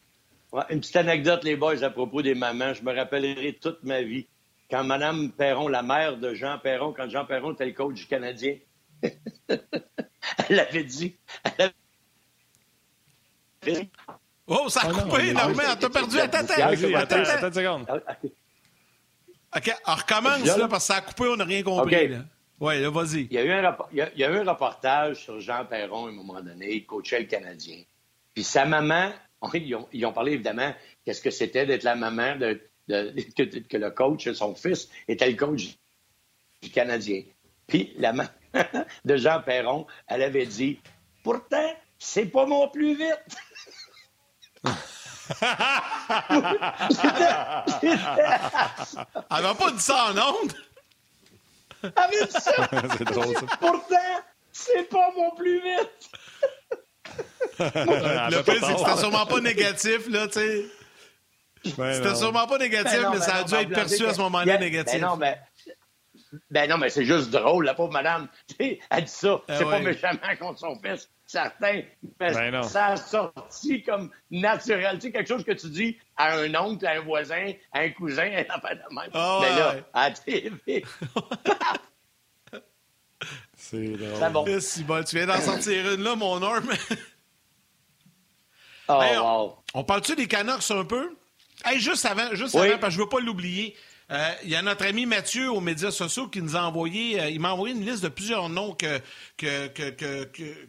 Ouais, 0.53 0.63
une 0.71 0.81
petite 0.81 0.97
anecdote, 0.97 1.43
les 1.43 1.57
boys, 1.57 1.83
à 1.83 1.91
propos 1.91 2.23
des 2.23 2.35
mamans. 2.35 2.75
Je 2.75 2.83
me 2.83 2.95
rappellerai 2.95 3.55
toute 3.55 3.83
ma 3.83 4.03
vie. 4.03 4.27
Quand 4.71 4.85
Mme 4.85 5.33
Perron, 5.33 5.69
la 5.69 5.83
mère 5.83 6.17
de 6.19 6.35
Jean 6.35 6.59
Perron, 6.59 6.93
quand 6.97 7.09
Jean 7.09 7.25
Perron 7.25 7.53
était 7.55 7.67
le 7.67 7.73
coach 7.73 7.95
du 7.95 8.07
Canadien, 8.07 8.57
elle 10.49 10.61
avait 10.61 10.85
dit. 10.85 11.17
Elle 11.45 11.53
avait 11.59 11.69
dit 11.71 11.75
Oh, 14.47 14.69
ça 14.69 14.81
a 14.83 14.89
non, 14.93 15.03
coupé, 15.09 15.33
Normand. 15.33 15.63
T'as 15.81 15.89
perdu. 15.89 16.19
Attends, 16.21 16.39
attends. 16.39 16.55
Ah, 16.59 16.69
Attends, 16.69 16.95
attends, 16.95 17.17
attends. 17.17 17.31
attends 17.31 17.47
une 17.49 17.55
seconde. 17.55 17.87
Ah, 17.89 17.97
ah, 18.07 18.17
OK, 19.57 19.75
on 19.87 19.95
recommence, 19.95 20.45
Là, 20.57 20.69
parce 20.69 20.87
que 20.89 20.93
ça 20.93 20.99
a 20.99 21.01
coupé, 21.01 21.25
on 21.29 21.37
n'a 21.37 21.45
rien 21.45 21.63
compris. 21.63 21.97
OK. 21.97 22.11
Là. 22.11 22.91
Vas-y. 22.91 23.23
Il 23.31 23.33
y, 23.33 23.39
a 23.39 23.45
eu 23.45 23.51
un 23.53 23.63
rapport- 23.63 23.89
il, 23.93 23.99
y 23.99 24.03
a, 24.03 24.11
il 24.15 24.19
y 24.21 24.25
a 24.25 24.31
eu 24.31 24.37
un 24.39 24.51
reportage 24.51 25.23
sur 25.25 25.41
Jean 25.41 25.65
Perron 25.65 26.07
à 26.07 26.09
un 26.09 26.13
moment 26.13 26.41
donné. 26.41 26.73
Il 26.75 26.87
coachait 26.87 27.21
le 27.21 27.27
Canadien. 27.27 27.83
Puis 28.35 28.43
sa 28.45 28.65
maman, 28.65 29.13
ils 29.55 29.75
ont, 29.75 29.89
ils 29.93 30.05
ont 30.07 30.13
parlé 30.13 30.33
évidemment 30.33 30.75
qu'est-ce 31.05 31.21
que 31.23 31.31
c'était 31.31 31.67
d'être 31.67 31.83
la 31.85 31.95
maman 31.95 32.37
de, 32.37 32.61
de- 32.89 33.15
que, 33.37 33.59
que 33.61 33.77
le 33.77 33.91
coach, 33.91 34.31
son 34.33 34.55
fils, 34.55 34.89
était 35.09 35.31
le 35.31 35.37
coach 35.37 35.77
du 36.63 36.71
Canadien. 36.71 37.23
Puis 37.67 37.93
la 37.97 38.13
maman 38.13 38.29
de 39.05 39.17
Jean 39.17 39.41
Perron, 39.43 39.87
elle 40.09 40.23
avait 40.23 40.47
dit 40.47 40.81
Pourtant, 41.23 41.71
c'est 41.99 42.27
pas 42.27 42.45
mon 42.47 42.69
plus 42.69 42.97
vite. 42.97 43.21
Elle 49.31 49.43
m'a 49.43 49.55
pas 49.55 49.71
dit 49.71 49.81
ça 49.81 50.07
en 50.11 50.19
ondes. 50.19 50.53
Elle 51.83 51.93
avait 51.97 52.27
dit 52.27 52.33
ça. 52.33 52.53
c'est 52.99 53.05
drôle, 53.05 53.35
ça. 53.35 53.57
Pourtant, 53.61 53.97
c'est 54.53 54.89
pas 54.89 55.11
mon 55.17 55.31
plus 55.33 55.61
vite. 55.63 56.11
Le 57.59 58.43
pire, 58.43 58.55
c'est 58.67 58.73
que 58.73 58.79
c'était 58.79 58.97
sûrement 58.99 59.27
pas 59.27 59.41
négatif, 59.41 60.09
là, 60.09 60.27
tu 60.29 60.35
sais. 60.35 60.65
Ben 61.79 61.95
C'était 61.95 62.11
non. 62.11 62.15
sûrement 62.17 62.47
pas 62.47 62.59
négatif, 62.59 62.93
Ben 62.93 63.03
non, 63.05 63.11
mais 63.13 63.19
ben 63.19 63.25
ça 63.25 63.35
a 63.37 63.41
non, 63.41 63.47
dû 63.47 63.55
être 63.55 63.71
perçu 63.71 64.07
à 64.07 64.13
ce 64.13 64.19
moment-là 64.19 64.45
Ben- 64.45 64.61
négatif. 64.61 65.01
Ben 65.01 65.07
non, 65.09 65.17
ben, 65.17 65.35
ben 66.51 66.69
non, 66.71 66.79
mais 66.79 66.89
c'est 66.91 67.05
juste 67.05 67.31
drôle, 67.31 67.65
la 67.65 67.75
pauvre 67.75 67.93
madame. 67.93 68.29
Tu 68.49 68.55
sais, 68.57 68.79
Elle 68.91 69.05
dit 69.05 69.11
ça. 69.11 69.41
Ah 69.49 69.57
c'est 69.59 69.65
pas 69.65 69.71
ouais. 69.71 69.81
méchamment 69.83 70.37
contre 70.41 70.59
son 70.61 70.79
fils, 70.81 71.11
certain. 71.27 71.83
Mais 72.21 72.33
Ben 72.33 72.51
non. 72.51 72.63
ça 72.63 72.87
a 72.89 72.97
sorti 72.97 73.83
comme 73.83 74.11
naturel. 74.31 74.97
Tu 74.99 75.07
sais, 75.07 75.13
quelque 75.13 75.29
chose 75.29 75.45
que 75.45 75.53
tu 75.53 75.69
dis 75.69 75.99
à 76.17 76.37
un 76.39 76.55
oncle, 76.55 76.87
à 76.87 76.93
un 76.93 77.01
voisin, 77.01 77.53
à 77.73 77.81
un 77.81 77.91
cousin, 77.91 78.31
à 78.49 78.75
de 78.75 78.95
même. 78.95 79.11
Ah 79.15 79.39
Mais 79.43 79.51
là, 79.59 79.75
ouais. 79.75 79.85
à 79.93 80.09
la 80.11 80.15
TV, 80.15 80.85
C'est 83.57 83.89
drôle. 83.97 84.17
c'est 84.19 84.31
bon. 84.33 84.61
Si 84.61 84.85
bon, 84.85 85.03
tu 85.05 85.17
viens 85.17 85.27
d'en 85.27 85.41
sortir 85.41 85.93
une, 85.95 86.03
là, 86.03 86.15
mon 86.17 86.39
Norm. 86.41 86.69
Oh, 88.89 89.01
Hey, 89.03 89.17
on, 89.17 89.45
wow. 89.45 89.57
on 89.73 89.85
parle-tu 89.85 90.15
des 90.15 90.27
Canucks 90.29 90.71
un 90.71 90.85
peu? 90.85 91.17
Hey, 91.65 91.81
juste 91.81 92.05
avant, 92.05 92.35
juste 92.35 92.55
Oui. 92.55 92.69
avant, 92.69 92.79
parce 92.79 92.93
que 92.95 92.99
je 92.99 93.03
veux 93.03 93.09
pas 93.09 93.21
l'oublier. 93.21 93.75
Euh, 94.11 94.33
Il 94.45 94.51
y 94.51 94.57
a 94.57 94.63
notre 94.63 94.85
ami 94.87 95.07
Mathieu 95.07 95.51
aux 95.51 95.61
médias 95.61 95.91
sociaux 95.91 96.29
qui 96.29 96.43
nous 96.43 96.57
a 96.57 96.63
envoyé, 96.63 97.21
euh, 97.21 97.31
il 97.31 97.41
m'a 97.41 97.53
envoyé 97.53 97.75
une 97.75 97.85
liste 97.85 98.03
de 98.03 98.09
plusieurs 98.09 98.49
noms 98.49 98.75
que 98.75 99.01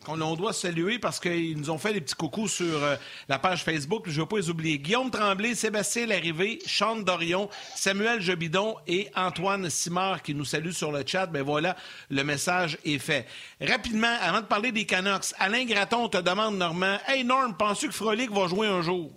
qu'on 0.05 0.21
on 0.21 0.35
doit 0.35 0.53
saluer 0.53 0.99
parce 0.99 1.19
qu'ils 1.19 1.57
nous 1.57 1.69
ont 1.69 1.77
fait 1.77 1.93
des 1.93 2.01
petits 2.01 2.15
coucous 2.15 2.47
sur 2.47 2.83
euh, 2.83 2.95
la 3.27 3.39
page 3.39 3.63
Facebook. 3.63 4.05
Je 4.07 4.21
veux 4.21 4.27
pas 4.27 4.37
les 4.37 4.49
oublier. 4.49 4.79
Guillaume 4.79 5.11
Tremblay, 5.11 5.55
Sébastien 5.55 6.07
Larrivé, 6.07 6.59
Sean 6.65 6.97
Dorion, 6.97 7.49
Samuel 7.75 8.21
Jobidon 8.21 8.75
et 8.87 9.09
Antoine 9.15 9.69
Simard 9.69 10.23
qui 10.23 10.33
nous 10.33 10.45
saluent 10.45 10.73
sur 10.73 10.91
le 10.91 11.03
chat. 11.05 11.25
Ben 11.27 11.43
voilà, 11.43 11.75
le 12.09 12.23
message 12.23 12.77
est 12.85 12.99
fait. 12.99 13.25
Rapidement, 13.61 14.15
avant 14.21 14.41
de 14.41 14.45
parler 14.45 14.71
des 14.71 14.85
Canucks, 14.85 15.33
Alain 15.39 15.65
Graton 15.65 16.09
te 16.09 16.17
demande, 16.17 16.57
Normand, 16.57 16.97
Hey 17.07 17.23
Norm, 17.23 17.55
penses-tu 17.57 17.87
que 17.87 17.93
Frolic 17.93 18.31
va 18.31 18.47
jouer 18.47 18.67
un 18.67 18.81
jour? 18.81 19.11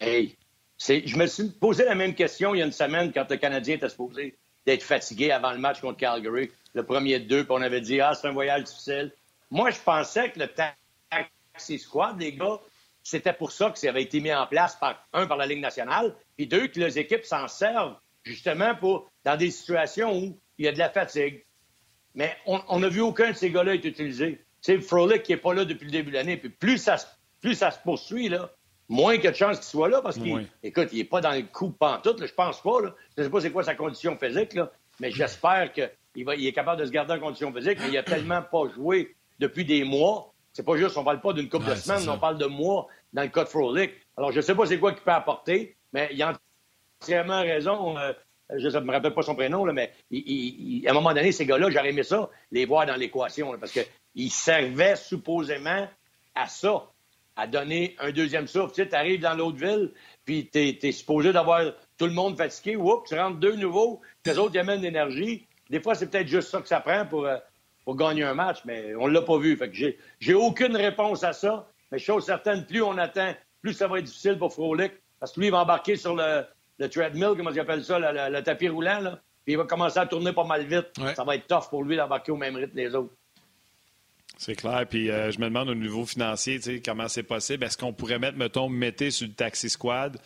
Hey, 0.00 0.36
je 0.78 1.16
me 1.16 1.26
suis 1.26 1.50
posé 1.50 1.84
la 1.84 1.94
même 1.94 2.14
question 2.14 2.54
il 2.54 2.58
y 2.58 2.62
a 2.62 2.66
une 2.66 2.72
semaine 2.72 3.12
quand 3.12 3.28
le 3.30 3.36
Canadien 3.36 3.76
était 3.76 3.88
supposé 3.88 4.36
d'être 4.66 4.82
fatigué 4.82 5.30
avant 5.30 5.52
le 5.52 5.58
match 5.58 5.80
contre 5.80 5.98
Calgary, 5.98 6.50
le 6.74 6.82
premier 6.84 7.20
de 7.20 7.26
deux, 7.26 7.44
puis 7.44 7.52
on 7.52 7.62
avait 7.62 7.80
dit 7.80 8.00
Ah, 8.00 8.14
c'est 8.14 8.28
un 8.28 8.32
voyage 8.32 8.64
difficile. 8.64 9.12
Moi, 9.50 9.70
je 9.70 9.78
pensais 9.78 10.30
que 10.30 10.40
le 10.40 10.48
taxi 10.48 11.78
squad, 11.78 12.18
les 12.18 12.32
gars, 12.32 12.60
c'était 13.02 13.32
pour 13.32 13.52
ça 13.52 13.70
que 13.70 13.78
ça 13.78 13.88
avait 13.88 14.02
été 14.02 14.20
mis 14.20 14.32
en 14.32 14.46
place 14.46 14.76
par 14.76 15.06
un 15.12 15.26
par 15.26 15.36
la 15.36 15.46
Ligue 15.46 15.60
nationale, 15.60 16.16
puis 16.36 16.46
deux, 16.46 16.68
que 16.68 16.80
les 16.80 16.98
équipes 16.98 17.24
s'en 17.24 17.46
servent 17.46 17.96
justement 18.22 18.74
pour 18.74 19.10
dans 19.24 19.36
des 19.36 19.50
situations 19.50 20.16
où 20.16 20.40
il 20.58 20.64
y 20.64 20.68
a 20.68 20.72
de 20.72 20.78
la 20.78 20.88
fatigue. 20.88 21.44
Mais 22.14 22.34
on 22.46 22.78
n'a 22.78 22.88
vu 22.88 23.00
aucun 23.00 23.32
de 23.32 23.36
ces 23.36 23.50
gars-là 23.50 23.74
être 23.74 23.84
utilisé. 23.84 24.40
C'est 24.60 24.80
Frolic 24.80 25.24
qui 25.24 25.32
n'est 25.32 25.38
pas 25.38 25.52
là 25.52 25.64
depuis 25.64 25.84
le 25.84 25.90
début 25.90 26.10
de 26.10 26.16
l'année. 26.16 26.36
Puis 26.36 26.48
plus 26.48 26.78
ça, 26.78 26.96
plus 27.42 27.54
ça 27.54 27.70
se 27.70 27.78
poursuit, 27.80 28.28
là, 28.30 28.50
moins 28.88 29.14
a 29.14 29.30
de 29.30 29.32
chances 29.34 29.56
qu'il 29.58 29.66
soit 29.66 29.88
là 29.88 30.00
parce 30.02 30.16
qu'il 30.18 30.32
Oui. 30.34 30.46
écoute, 30.62 30.88
il 30.92 30.98
n'est 30.98 31.04
pas 31.04 31.20
dans 31.20 31.32
le 31.32 31.42
coup 31.42 31.70
pantoute, 31.70 32.20
là, 32.20 32.26
je 32.26 32.34
pense 32.34 32.60
pas. 32.62 32.80
Là. 32.80 32.94
Je 33.16 33.22
ne 33.22 33.26
sais 33.26 33.30
pas 33.30 33.40
c'est 33.40 33.50
quoi 33.52 33.62
sa 33.64 33.74
condition 33.74 34.16
physique, 34.18 34.54
là, 34.54 34.70
mais 35.00 35.10
j'espère 35.10 35.72
qu'il 35.72 36.24
va- 36.24 36.34
il 36.36 36.46
est 36.46 36.52
capable 36.52 36.80
de 36.80 36.86
se 36.86 36.90
garder 36.90 37.14
en 37.14 37.20
condition 37.20 37.52
physique. 37.52 37.78
Mais 37.80 37.88
il 37.88 37.98
a 37.98 38.02
tellement 38.02 38.42
pas 38.42 38.68
joué 38.74 39.14
depuis 39.38 39.64
des 39.64 39.84
mois. 39.84 40.32
C'est 40.52 40.64
pas 40.64 40.76
juste, 40.76 40.96
on 40.96 41.02
parle 41.04 41.20
pas 41.20 41.32
d'une 41.32 41.48
couple 41.48 41.66
Ouais, 41.68 41.74
de 41.74 41.80
semaines, 41.80 42.08
on 42.08 42.18
parle 42.18 42.38
de 42.38 42.46
mois 42.46 42.86
dans 43.12 43.22
le 43.22 43.28
cas 43.28 43.44
de 43.44 43.48
Frolic. 43.48 43.90
Alors, 44.16 44.30
je 44.32 44.40
sais 44.40 44.54
pas 44.54 44.66
c'est 44.66 44.78
quoi 44.78 44.92
qu'il 44.92 45.02
peut 45.02 45.10
apporter, 45.10 45.76
mais 45.92 46.08
il 46.12 46.22
a 46.22 46.32
entièrement 47.02 47.40
raison. 47.40 47.98
euh, 47.98 48.12
je 48.56 48.68
ne 48.68 48.80
me 48.80 48.92
rappelle 48.92 49.14
pas 49.14 49.22
son 49.22 49.34
prénom, 49.34 49.64
là, 49.64 49.72
mais 49.72 49.90
il- 50.10 50.22
il- 50.26 50.78
il- 50.82 50.86
à 50.86 50.90
un 50.90 50.94
moment 50.94 51.14
donné, 51.14 51.32
ces 51.32 51.46
gars-là, 51.46 51.70
j'aurais 51.70 51.88
aimé 51.88 52.02
ça, 52.02 52.28
les 52.52 52.66
voir 52.66 52.84
dans 52.86 52.94
l'équation, 52.94 53.56
parce 53.58 53.72
qu'ils 53.72 54.30
servaient 54.30 54.96
supposément 54.96 55.88
à 56.34 56.46
ça, 56.46 56.86
à 57.36 57.46
donner 57.46 57.96
un 57.98 58.12
deuxième 58.12 58.46
souffle. 58.46 58.72
Tu 58.74 58.84
sais, 58.84 58.94
arrives 58.94 59.20
dans 59.20 59.34
l'autre 59.34 59.58
ville, 59.58 59.90
puis 60.24 60.48
tu 60.52 60.58
es, 60.82 60.92
supposé 60.92 61.32
d'avoir 61.32 61.62
tout 61.98 62.06
le 62.06 62.12
monde 62.12 62.36
fatigué, 62.36 62.76
Oups, 62.76 63.08
tu 63.08 63.18
rentres 63.18 63.38
deux 63.38 63.56
nouveaux, 63.56 64.00
les 64.24 64.38
autres, 64.38 64.52
ils 64.54 64.58
amènent 64.60 64.82
l'énergie. 64.82 65.46
Des 65.70 65.80
fois, 65.80 65.94
c'est 65.94 66.10
peut-être 66.10 66.28
juste 66.28 66.48
ça 66.48 66.60
que 66.60 66.68
ça 66.68 66.80
prend 66.80 67.06
pour, 67.06 67.26
euh, 67.26 67.36
pour 67.84 67.96
gagner 67.96 68.22
un 68.22 68.34
match, 68.34 68.58
mais 68.64 68.94
on 68.96 69.06
l'a 69.06 69.22
pas 69.22 69.38
vu. 69.38 69.56
Fait 69.56 69.68
que 69.68 69.74
j'ai, 69.74 69.98
j'ai 70.20 70.34
aucune 70.34 70.76
réponse 70.76 71.24
à 71.24 71.32
ça, 71.32 71.68
mais 71.90 71.98
chose 71.98 72.24
certaine, 72.24 72.66
plus 72.66 72.82
on 72.82 72.96
attend, 72.98 73.34
plus 73.62 73.72
ça 73.72 73.88
va 73.88 73.98
être 73.98 74.04
difficile 74.04 74.38
pour 74.38 74.52
Frolic, 74.52 74.92
parce 75.18 75.32
que 75.32 75.40
lui, 75.40 75.48
il 75.48 75.52
va 75.52 75.60
embarquer 75.62 75.96
sur 75.96 76.14
le, 76.14 76.44
le 76.78 76.88
treadmill, 76.88 77.30
comment 77.36 77.50
ils 77.50 77.60
appellent 77.60 77.84
ça, 77.84 77.98
le, 77.98 78.12
le- 78.12 78.32
le 78.36 78.42
tapis 78.42 78.68
roulant, 78.68 79.00
là, 79.00 79.18
puis 79.44 79.54
il 79.54 79.56
va 79.56 79.64
commencer 79.64 79.98
à 79.98 80.06
tourner 80.06 80.32
pas 80.32 80.44
mal 80.44 80.64
vite. 80.66 80.86
Ouais. 80.98 81.14
Ça 81.14 81.24
va 81.24 81.34
être 81.36 81.46
tough 81.46 81.68
pour 81.70 81.82
lui 81.82 81.96
d'embarquer 81.96 82.32
au 82.32 82.36
même 82.36 82.56
rythme 82.56 82.72
que 82.72 82.76
les 82.78 82.94
autres. 82.94 83.12
C'est 84.36 84.56
clair. 84.56 84.86
Puis 84.88 85.10
euh, 85.10 85.30
je 85.30 85.38
me 85.38 85.44
demande 85.44 85.68
au 85.68 85.74
niveau 85.74 86.04
financier, 86.04 86.56
tu 86.58 86.62
sais, 86.62 86.82
comment 86.84 87.08
c'est 87.08 87.22
possible. 87.22 87.64
Est-ce 87.64 87.78
qu'on 87.78 87.92
pourrait 87.92 88.18
mettre, 88.18 88.36
mettons, 88.36 88.68
Mété 88.68 89.10
sur 89.10 89.26
le 89.26 89.32
taxi 89.32 89.70
squad, 89.70 90.18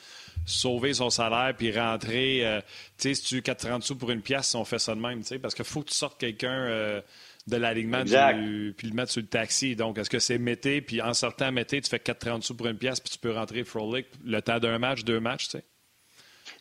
sauver 0.46 0.94
son 0.94 1.10
salaire 1.10 1.54
puis 1.56 1.76
rentrer. 1.78 2.46
Euh, 2.46 2.60
tu 2.98 3.14
sais, 3.14 3.14
si 3.14 3.22
tu 3.24 3.40
4,30 3.40 3.82
sous 3.82 3.96
pour 3.96 4.10
une 4.10 4.22
pièce, 4.22 4.54
on 4.54 4.64
fait 4.64 4.78
ça 4.78 4.94
de 4.94 5.00
même, 5.00 5.20
tu 5.20 5.26
sais, 5.26 5.38
parce 5.38 5.54
qu'il 5.54 5.64
faut 5.64 5.82
que 5.82 5.90
tu 5.90 5.94
sortes 5.94 6.18
quelqu'un 6.18 6.50
euh, 6.50 7.00
de 7.46 7.56
l'alignement 7.56 8.04
puis 8.04 8.88
le 8.88 8.94
mettre 8.94 9.12
sur 9.12 9.20
le 9.20 9.28
taxi. 9.28 9.76
Donc, 9.76 9.98
est-ce 9.98 10.10
que 10.10 10.18
c'est 10.18 10.38
Mété, 10.38 10.80
puis 10.80 11.02
en 11.02 11.14
sortant 11.14 11.52
Mété, 11.52 11.80
tu 11.80 11.90
fais 11.90 11.98
4,30 11.98 12.42
sous 12.42 12.54
pour 12.54 12.66
une 12.66 12.78
pièce, 12.78 13.00
puis 13.00 13.10
tu 13.10 13.18
peux 13.18 13.32
rentrer 13.32 13.64
Frolic 13.64 14.06
le 14.24 14.40
temps 14.40 14.58
d'un 14.58 14.78
match, 14.78 15.04
deux 15.04 15.20
matchs, 15.20 15.48
tu 15.48 15.58
sais? 15.58 15.64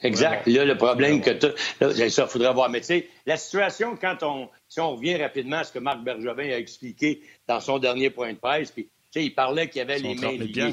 Exact. 0.03 0.47
Là, 0.47 0.65
le 0.65 0.77
problème 0.77 1.21
que 1.21 1.31
tu 1.31 1.47
ça, 1.79 2.23
il 2.23 2.29
faudrait 2.29 2.53
voir. 2.53 2.69
Mais 2.69 2.81
tu 2.81 2.87
sais, 2.87 3.09
la 3.25 3.37
situation, 3.37 3.95
quand 3.95 4.21
on, 4.21 4.49
si 4.67 4.79
on 4.79 4.95
revient 4.95 5.17
rapidement 5.17 5.57
à 5.57 5.63
ce 5.63 5.71
que 5.71 5.79
Marc 5.79 6.03
Bergevin 6.03 6.49
a 6.49 6.57
expliqué 6.57 7.21
dans 7.47 7.59
son 7.59 7.79
dernier 7.79 8.09
point 8.09 8.33
de 8.33 8.37
presse, 8.37 8.71
puis, 8.71 8.85
tu 8.85 8.91
sais, 9.11 9.25
il 9.25 9.33
parlait 9.33 9.69
qu'il 9.69 9.79
y 9.79 9.81
avait 9.81 9.99
les 9.99 10.15
mains 10.15 10.31
liées. 10.31 10.71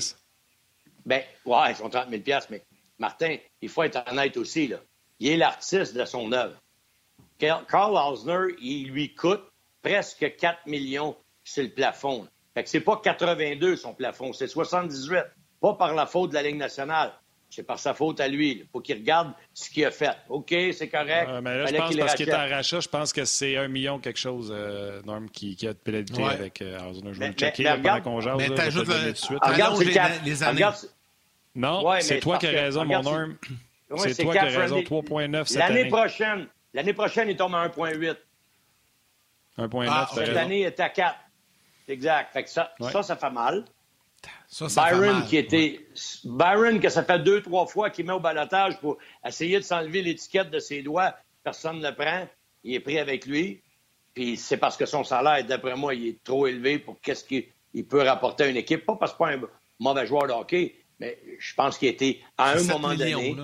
Ben, 1.07 1.23
ouais, 1.45 1.71
ils 1.71 1.77
sont 1.77 1.89
30 1.89 2.09
000 2.11 2.23
mais 2.51 2.63
Martin, 2.99 3.37
il 3.61 3.69
faut 3.69 3.83
être 3.83 4.03
honnête 4.11 4.37
aussi, 4.37 4.69
là. 4.69 4.79
Il 5.21 5.29
est 5.29 5.37
l'artiste 5.37 5.95
de 5.95 6.05
son 6.05 6.33
œuvre. 6.33 6.57
Carl 7.39 7.97
Hausner, 7.97 8.55
il 8.61 8.89
lui 8.89 9.15
coûte 9.15 9.43
presque 9.83 10.37
4 10.37 10.67
millions 10.67 11.17
sur 11.45 11.63
le 11.63 11.71
plafond. 11.71 12.27
Fait 12.55 12.65
que 12.65 12.71
c'est 12.71 12.81
pas 12.81 13.01
82 13.03 13.77
son 13.77 13.95
plafond, 13.95 14.33
c'est 14.33 14.49
78. 14.49 15.25
Pas 15.61 15.75
par 15.75 15.95
la 15.95 16.07
faute 16.07 16.31
de 16.31 16.35
la 16.35 16.43
Ligue 16.43 16.57
nationale. 16.57 17.13
C'est 17.55 17.63
par 17.63 17.79
sa 17.79 17.95
faute 17.95 18.19
à 18.19 18.27
lui. 18.27 18.63
Il 18.63 18.67
faut 18.73 18.81
qu'il 18.81 18.97
regarde 18.97 19.33
ce 19.53 19.71
qu'il 19.71 19.85
a 19.85 19.93
fait. 19.93 20.11
OK, 20.29 20.53
c'est 20.73 20.89
correct. 20.89 21.31
mais 21.41 21.59
là, 21.59 21.67
je 21.67 21.77
pense 21.77 21.97
parce 21.97 22.15
qu'il 22.17 22.29
est 22.29 22.35
en 22.35 22.49
rachat, 22.49 22.81
je 22.81 22.89
pense 22.89 23.13
que 23.13 23.25
c'est 23.25 23.57
un 23.57 23.69
million 23.69 24.01
quelque 24.01 24.19
chose, 24.19 24.53
euh, 24.53 25.01
Norm, 25.05 25.31
qui, 25.31 25.55
qui, 25.55 25.69
a 25.69 25.73
de 25.73 25.79
pénalité 25.79 26.25
avec 26.25 26.61
euh, 26.63 26.79
Je 26.93 27.21
vais 27.21 27.29
le 27.29 27.35
checker 27.35 27.63
mais, 27.63 27.77
pendant 27.77 28.01
qu'on 28.01 28.21
jase. 28.21 28.39
Mais 28.39 28.51
t'ajoutes 28.51 28.89
le... 28.89 29.13
de 29.13 29.17
suite. 29.17 29.39
Regarde 29.41 29.81
les, 29.81 29.95
les 30.25 30.43
années. 30.43 30.65
Non, 31.55 31.85
c'est 32.01 32.19
toi 32.19 32.39
qui 32.39 32.47
as 32.49 32.51
raison, 32.51 32.85
mon 32.85 33.03
Norm. 33.03 33.37
c'est 33.99 34.23
toi 34.23 34.33
qui 34.33 34.39
as 34.39 34.59
raison. 34.59 34.81
3,9 34.81 35.47
cette 35.47 35.63
année. 35.63 35.75
L'année 35.75 35.89
prochaine, 35.89 36.47
l'année 36.73 36.93
prochaine, 36.93 37.29
il 37.29 37.37
tombe 37.37 37.55
à 37.55 37.69
1,8. 37.69 38.17
1,9. 39.59 39.87
Ah, 39.89 40.09
cette 40.13 40.37
année, 40.37 40.61
il 40.63 40.65
est 40.65 40.81
à 40.81 40.89
4. 40.89 41.17
Exact. 41.87 42.33
Fait 42.33 42.43
que 42.43 42.51
ça, 42.51 42.75
ça, 42.81 43.03
ça 43.05 43.15
fait 43.15 43.31
mal. 43.31 43.65
Byron, 44.61 45.25
qui 45.25 45.37
était. 45.37 45.87
Byron, 46.25 46.81
que 46.81 46.89
ça 46.89 47.03
fait 47.03 47.19
deux, 47.19 47.43
trois 47.43 47.67
fois 47.67 47.91
qu'il 47.91 48.07
met 48.07 48.13
au 48.13 48.21
balotage 48.21 48.79
pour 48.81 48.99
essayer 49.27 49.59
de 49.59 49.65
s'enlever 49.65 50.03
l'étiquette 50.03 50.51
de 50.51 50.59
ses 50.59 50.83
doigts, 50.83 51.15
personne 51.43 51.81
ne 51.81 51.89
le 51.89 51.95
prend. 51.95 52.29
Il 52.63 52.75
est 52.75 52.81
pris 52.81 52.99
avec 52.99 53.27
lui. 53.27 53.63
Puis 54.15 54.37
c'est 54.37 54.57
parce 54.57 54.77
que 54.77 54.87
son 54.87 55.03
salaire, 55.03 55.45
d'après 55.45 55.75
moi, 55.77 55.95
il 55.95 56.09
est 56.09 56.25
trop 56.25 56.47
élevé 56.47 56.79
pour 56.79 57.01
qu'est-ce 57.01 57.25
qu'il 57.25 57.87
peut 57.87 58.03
rapporter 58.03 58.45
à 58.45 58.47
une 58.49 58.57
équipe. 58.57 58.87
Pas 58.87 58.97
parce 58.97 59.13
que 59.13 59.19
pas 59.19 59.33
un 59.33 59.41
mauvais 59.81 60.07
joueur 60.07 60.27
de 60.29 60.33
hockey, 60.33 60.77
mais 61.01 61.19
je 61.39 61.55
pense 61.55 61.77
qu'il 61.79 61.89
était 61.89 62.21
à 62.39 62.53
un 62.53 62.63
moment 62.65 62.95
donné. 62.95 63.37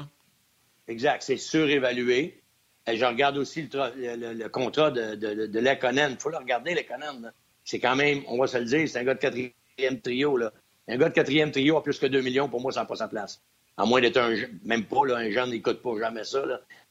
Exact, 0.87 1.23
c'est 1.23 1.37
surévalué. 1.37 2.41
Et 2.87 2.97
je 2.97 3.05
regarde 3.05 3.37
aussi 3.37 3.69
le, 3.73 4.49
contrat 4.49 4.91
de, 4.91 5.15
de, 5.15 5.47
de 5.47 5.61
Il 5.61 6.17
faut 6.19 6.31
le 6.31 6.39
regarder, 6.39 6.75
Lekonen. 6.75 7.33
C'est 7.65 7.79
quand 7.79 7.95
même, 7.95 8.23
on 8.27 8.39
va 8.39 8.47
se 8.47 8.59
le 8.59 8.65
dire, 8.65 8.89
c'est 8.89 8.99
un 8.99 9.05
gars 9.05 9.15
de 9.15 9.21
quatrième 9.21 10.01
trio. 10.03 10.37
Là. 10.37 10.53
Un 10.91 10.97
gars 10.97 11.09
de 11.09 11.14
quatrième 11.14 11.53
trio 11.53 11.76
a 11.76 11.82
plus 11.84 12.01
que 12.01 12.07
2 12.07 12.20
millions, 12.20 12.49
pour 12.49 12.61
moi, 12.61 12.72
ça 12.72 12.80
n'a 12.80 12.86
pas 12.86 12.97
sa 12.97 13.07
place. 13.07 13.41
À 13.76 13.86
moins 13.86 14.01
d'être 14.01 14.16
un 14.16 14.34
même 14.64 14.84
pas, 14.86 15.07
là, 15.07 15.18
un 15.18 15.30
jeune 15.30 15.51
n'écoute 15.51 15.80
pas 15.82 15.97
jamais 16.01 16.24
ça. 16.24 16.43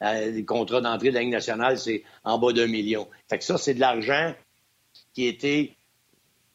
Euh, 0.02 0.32
les 0.32 0.46
contrats 0.46 0.80
d'entrée 0.80 1.10
de 1.10 1.16
la 1.16 1.20
Ligue 1.20 1.32
nationale, 1.32 1.78
c'est 1.78 2.04
en 2.24 2.40
bas 2.40 2.54
d'un 2.54 2.68
million. 2.68 3.10
Fait 3.30 3.38
que 3.38 3.44
ça, 3.44 3.58
c'est 3.58 3.74
de 3.74 3.82
l'argent 3.82 4.34
qui 5.14 5.28
était, 5.28 5.76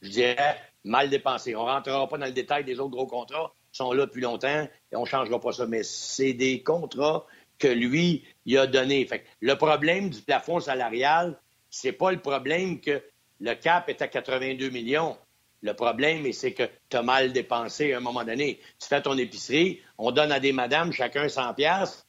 je 0.01 0.09
dirais, 0.09 0.59
mal 0.85 1.11
dépensé. 1.11 1.55
On 1.55 1.67
ne 1.67 1.71
rentrera 1.71 2.09
pas 2.09 2.17
dans 2.17 2.25
le 2.25 2.33
détail 2.33 2.65
des 2.65 2.81
autres 2.81 2.93
gros 2.93 3.07
contrats. 3.07 3.53
Ils 3.75 3.77
sont 3.77 3.93
là 3.93 4.07
depuis 4.07 4.23
longtemps 4.23 4.67
et 4.91 4.97
on 4.97 5.03
ne 5.03 5.07
changera 5.07 5.39
pas 5.39 5.53
ça. 5.53 5.67
Mais 5.67 5.83
c'est 5.83 6.33
des 6.33 6.63
contrats 6.63 7.27
que 7.59 7.69
lui, 7.69 8.25
il 8.47 8.57
a 8.57 8.67
donnés. 8.67 9.05
Fait 9.05 9.23
le 9.43 9.55
problème 9.57 10.09
du 10.09 10.23
plafond 10.23 10.61
salarial, 10.61 11.39
c'est 11.69 11.93
pas 11.93 12.11
le 12.11 12.21
problème 12.21 12.81
que 12.81 13.03
le 13.41 13.55
cap 13.55 13.91
est 13.91 14.01
à 14.01 14.09
82 14.09 14.71
millions. 14.71 15.19
Le 15.65 15.73
problème, 15.73 16.31
c'est 16.35 16.53
que 16.53 16.65
tu 16.91 16.97
as 16.99 17.03
mal 17.03 17.33
dépensé 17.33 17.95
à 17.95 17.97
un 17.97 18.01
moment 18.01 18.23
donné. 18.23 18.61
Tu 18.79 18.87
fais 18.87 19.01
ton 19.01 19.17
épicerie, 19.17 19.81
on 19.97 20.11
donne 20.11 20.31
à 20.31 20.39
des 20.39 20.53
madames 20.53 20.93
chacun 20.93 21.27
100 21.27 21.55
pièces. 21.55 22.07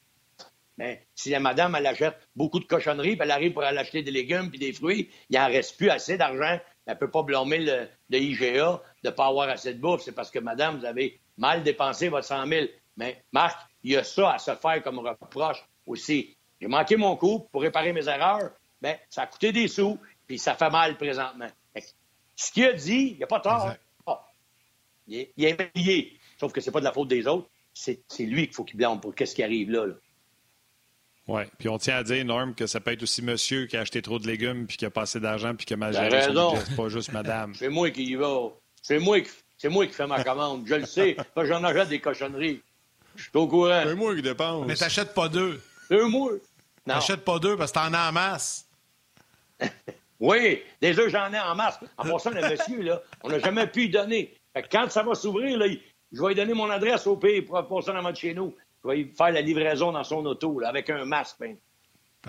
Mais 0.77 1.07
si 1.15 1.29
la 1.29 1.39
madame, 1.39 1.73
elle 1.73 1.87
achète 1.87 2.17
beaucoup 2.35 2.59
de 2.59 2.65
cochonneries, 2.65 3.15
puis 3.15 3.23
elle 3.23 3.31
arrive 3.31 3.53
pour 3.53 3.63
aller 3.63 3.77
acheter 3.77 4.03
des 4.03 4.11
légumes 4.11 4.49
puis 4.49 4.59
des 4.59 4.73
fruits, 4.73 5.09
il 5.29 5.39
n'en 5.39 5.47
reste 5.47 5.77
plus 5.77 5.89
assez 5.89 6.17
d'argent. 6.17 6.59
Elle 6.85 6.95
ne 6.95 6.99
peut 6.99 7.09
pas 7.09 7.23
blâmer 7.23 7.59
le, 7.59 7.87
IGA 8.11 8.81
de 9.03 9.09
ne 9.09 9.15
pas 9.15 9.27
avoir 9.27 9.47
assez 9.47 9.73
de 9.73 9.79
bouffe. 9.79 10.01
C'est 10.01 10.11
parce 10.11 10.31
que, 10.31 10.39
madame, 10.39 10.77
vous 10.79 10.85
avez 10.85 11.21
mal 11.37 11.63
dépensé 11.63 12.09
votre 12.09 12.27
100 12.27 12.47
000. 12.47 12.65
Mais 12.97 13.23
Marc, 13.31 13.57
il 13.83 13.93
y 13.93 13.95
a 13.95 14.03
ça 14.03 14.33
à 14.33 14.37
se 14.37 14.53
faire 14.53 14.83
comme 14.83 14.99
reproche 14.99 15.63
aussi. 15.85 16.35
J'ai 16.59 16.67
manqué 16.67 16.97
mon 16.97 17.15
coup 17.15 17.47
pour 17.53 17.61
réparer 17.61 17.93
mes 17.93 18.09
erreurs. 18.09 18.51
Bien, 18.81 18.97
ça 19.09 19.21
a 19.21 19.27
coûté 19.27 19.53
des 19.53 19.69
sous, 19.69 19.97
puis 20.27 20.39
ça 20.39 20.55
fait 20.55 20.69
mal 20.69 20.97
présentement. 20.97 21.47
Ce 22.35 22.51
qu'il 22.51 22.65
a 22.65 22.73
dit, 22.73 23.11
il 23.11 23.17
n'y 23.17 23.23
a 23.23 23.27
pas 23.27 23.39
tort. 23.39 23.73
Ah. 24.05 24.25
il, 25.07 25.19
est, 25.19 25.71
il 25.75 26.11
Sauf 26.39 26.51
que 26.51 26.61
c'est 26.61 26.71
pas 26.71 26.79
de 26.79 26.85
la 26.85 26.91
faute 26.91 27.07
des 27.07 27.27
autres. 27.27 27.49
C'est 27.73 27.99
lui 28.19 28.45
qu'il 28.45 28.53
faut 28.55 28.63
qu'il 28.63 28.77
blâme 28.77 28.99
pour 28.99 29.13
qu'est-ce 29.13 29.35
qui 29.35 29.43
arrive 29.43 29.71
là. 29.71 29.85
Oui, 31.27 31.41
puis 31.57 31.69
on 31.69 31.77
tient 31.77 31.97
à 31.97 32.03
dire, 32.03 32.23
Norm, 32.23 32.53
que 32.53 32.67
ça 32.67 32.79
peut 32.79 32.91
être 32.91 33.01
aussi 33.01 33.23
monsieur 33.23 33.65
qui 33.65 33.77
a 33.77 33.81
acheté 33.81 34.01
trop 34.01 34.19
de 34.19 34.27
légumes 34.27 34.67
puis 34.67 34.77
qui 34.77 34.85
a 34.85 34.91
passé 34.91 35.19
d'argent 35.19 35.55
puis 35.55 35.65
qui 35.65 35.73
a 35.73 35.77
mal 35.77 35.91
géré 35.91 36.21
C'est 36.21 36.75
pas 36.75 36.89
juste 36.89 37.11
madame. 37.13 37.55
c'est 37.55 37.69
moi 37.69 37.89
qui 37.89 38.03
y 38.03 38.15
va. 38.15 38.49
C'est 38.81 38.99
moi 38.99 39.19
qui, 39.21 39.31
c'est 39.57 39.69
moi 39.69 39.87
qui 39.87 39.93
fais 39.93 40.05
ma 40.05 40.23
commande. 40.23 40.67
Je 40.67 40.75
le 40.75 40.85
sais. 40.85 41.17
J'en 41.35 41.63
achète 41.63 41.89
des 41.89 41.99
cochonneries. 41.99 42.61
Je 43.15 43.23
suis 43.23 43.31
au 43.33 43.47
courant. 43.47 43.81
C'est 43.83 43.95
moi 43.95 44.15
qui 44.15 44.21
dépense. 44.21 44.67
Mais 44.67 44.75
t'achètes 44.75 45.13
pas 45.13 45.27
deux. 45.27 45.61
C'est 45.87 46.07
moi. 46.07 46.33
T'achètes 46.85 47.25
pas 47.25 47.39
deux 47.39 47.57
parce 47.57 47.71
que 47.71 47.79
t'en 47.79 47.93
as 47.93 48.09
en 48.09 48.11
masse. 48.11 48.67
Oui, 50.19 50.61
déjà, 50.81 51.07
j'en 51.09 51.31
ai 51.33 51.39
en 51.39 51.55
masse. 51.55 51.79
En 51.97 52.03
passant, 52.03 52.31
le 52.31 52.41
monsieur, 52.41 52.81
là, 52.81 53.01
on 53.23 53.29
n'a 53.29 53.39
jamais 53.39 53.67
pu 53.67 53.83
y 53.83 53.89
donner. 53.89 54.33
quand 54.71 54.89
ça 54.89 55.03
va 55.03 55.15
s'ouvrir, 55.15 55.59
je 56.11 56.21
vais 56.21 56.27
lui 56.29 56.35
donner 56.35 56.53
mon 56.53 56.69
adresse 56.69 57.05
au 57.07 57.17
pays 57.17 57.41
pour 57.41 57.65
passer 57.67 57.91
dans 57.91 58.11
de 58.11 58.15
chez 58.15 58.33
nous. 58.33 58.53
Je 58.83 58.89
vais 58.89 58.95
lui 58.97 59.11
faire 59.17 59.31
la 59.31 59.41
livraison 59.41 59.91
dans 59.91 60.03
son 60.03 60.25
auto, 60.25 60.59
là, 60.59 60.69
avec 60.69 60.89
un 60.89 61.05
masque. 61.05 61.37
Ben. 61.39 61.57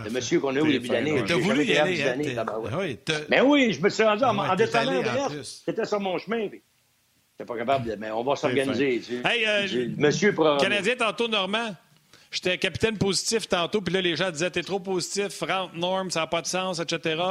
Le 0.05 0.11
monsieur 0.11 0.41
qu'on 0.41 0.55
a 0.55 0.59
eu 0.59 0.63
au 0.63 0.67
début 0.67 0.89
d'année. 0.89 1.25
T'as 1.27 1.37
voulu 1.37 1.65
y 1.65 1.77
aller, 1.77 2.03
hein, 2.03 2.45
oui, 2.79 2.99
Mais 3.31 3.41
oui, 3.41 3.73
je 3.73 3.81
me 3.81 3.89
suis 3.89 4.03
rendu 4.03 4.25
en, 4.25 4.37
en 4.37 4.55
descendant 4.55 5.03
C'était 5.43 5.87
sur 5.87 6.01
mon 6.01 6.19
chemin. 6.19 6.49
J'étais 6.49 7.47
pas 7.47 7.57
capable 7.57 7.89
de... 7.89 7.97
Mais 7.97 8.11
on 8.11 8.23
va 8.23 8.37
s'organiser. 8.37 9.01
Hey, 9.25 9.47
euh, 9.47 9.89
monsieur 9.97 10.33
Canadien, 10.33 10.97
tantôt, 10.97 11.29
Normand. 11.29 11.75
J'étais 12.31 12.59
capitaine 12.59 12.99
positif 12.99 13.49
tantôt, 13.49 13.81
puis 13.81 13.95
là, 13.95 14.01
les 14.01 14.17
gens 14.17 14.31
disaient 14.31 14.51
T'es 14.51 14.63
trop 14.63 14.81
positif, 14.81 15.41
rentre 15.41 15.75
norme, 15.75 16.11
ça 16.11 16.21
n'a 16.21 16.27
pas 16.27 16.43
de 16.43 16.47
sens, 16.47 16.81
etc. 16.81 17.23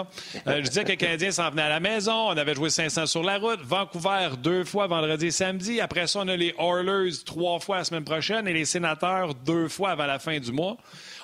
Euh, 0.48 0.62
je 0.64 0.68
disais 0.68 0.84
que 0.84 0.89
les 0.89 0.98
Canadiens 0.98 1.32
s'en 1.32 1.50
venaient 1.50 1.64
à 1.64 1.70
la 1.70 1.80
maison, 1.80 2.30
on 2.30 2.38
avait 2.38 2.56
joué 2.56 2.70
500 2.70 3.06
sur 3.06 3.24
la 3.24 3.38
route, 3.38 3.62
Vancouver 3.62 4.30
deux 4.41 4.64
fois 4.64 4.88
vendredi 4.88 5.28
et 5.28 5.32
samedi. 5.32 5.82
Après 5.82 6.08
ça, 6.08 6.20
on 6.24 6.28
a 6.28 6.36
les 6.36 6.54
Oilers 6.58 7.24
trois 7.26 7.60
fois 7.60 7.78
la 7.78 7.84
semaine 7.84 8.04
prochaine 8.04 8.48
et 8.48 8.54
les 8.54 8.66
Sénateurs 8.66 9.36
deux 9.36 9.68
fois 9.68 9.91
avant 9.91 10.06
la 10.06 10.20
fin 10.20 10.39
du 10.39 10.52
mois. 10.52 10.78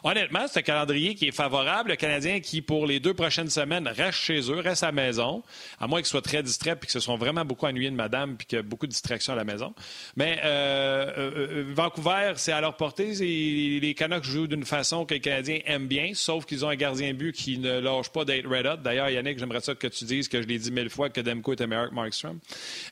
Honnêtement, 0.04 0.46
c'est 0.48 0.60
un 0.60 0.64
calendrier 0.64 1.16
qui 1.16 1.28
est 1.28 1.32
favorable. 1.32 1.92
Le 1.92 1.96
Canadien 1.96 2.40
qui, 2.40 2.62
pour 2.62 2.88
les 2.88 3.00
deux 3.00 3.14
prochaines 3.14 3.50
semaines, 3.50 3.88
reste 3.88 4.20
chez 4.20 4.52
eux, 4.52 4.60
reste 4.60 4.84
à 4.84 4.88
la 4.88 4.92
maison, 4.92 5.44
à 5.80 5.88
moins 5.88 6.00
qu'ils 6.00 6.08
soient 6.08 6.22
très 6.22 6.42
distraits 6.42 6.80
puis 6.80 6.88
qu'ils 6.88 7.00
se 7.00 7.06
sont 7.06 7.18
vraiment 7.18 7.46
beaucoup 7.46 7.66
ennuyés 7.66 7.92
de 7.92 7.96
madame 7.96 8.36
puis 8.36 8.48
qu'il 8.48 8.56
y 8.58 8.60
a 8.60 8.64
beaucoup 8.64 8.88
de 8.88 8.92
distractions 8.92 9.34
à 9.34 9.36
la 9.36 9.44
maison. 9.44 9.74
Mais 10.16 10.40
euh, 10.44 11.12
euh, 11.18 11.32
euh, 11.36 11.74
Vancouver, 11.74 12.34
c'est 12.38 12.52
à 12.52 12.62
leur 12.62 12.78
portée. 12.78 13.14
Les 13.14 13.94
Canucks 13.94 14.24
jouent 14.24 14.48
d'une 14.48 14.66
façon 14.66 15.06
que 15.06 15.14
les 15.14 15.20
Canadiens 15.20 15.60
aiment 15.66 15.88
bien, 15.88 16.12
sauf 16.14 16.46
qu'ils 16.46 16.66
ont 16.66 16.70
un 16.70 16.76
gardien 16.76 17.14
but 17.14 17.34
qui 17.34 17.58
ne 17.60 17.80
lâche 17.80 18.10
pas 18.10 18.26
d'être 18.26 18.48
red 18.48 18.66
hot. 18.66 18.78
D'ailleurs, 18.78 19.10
Yannick, 19.10 19.38
j'aimerais 19.38 19.62
ça 19.62 19.76
que 19.76 19.88
tu 19.88 20.06
dises 20.06 20.28
que 20.28 20.42
je 20.42 20.48
l'ai 20.48 20.58
dit 20.58 20.72
mille 20.72 20.90
fois 20.90 21.10
que 21.10 21.22
Demko 21.22 21.54
était 21.54 21.68
meilleur 21.68 21.90
que 21.90 21.96
Markstrom. 21.96 22.40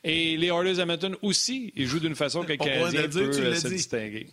Et 0.04 0.36
les 0.36 0.48
Oilers 0.48 0.80
Edmonton 0.80 1.16
aussi, 1.22 1.72
ils 1.74 1.86
jouent 1.86 2.00
d'une 2.00 2.14
façon 2.14 2.42
que 2.42 2.48
les 2.48 2.58
Canadiens 2.58 3.08
peuvent 3.08 3.58
se 3.58 3.68
distinguer. 3.68 4.28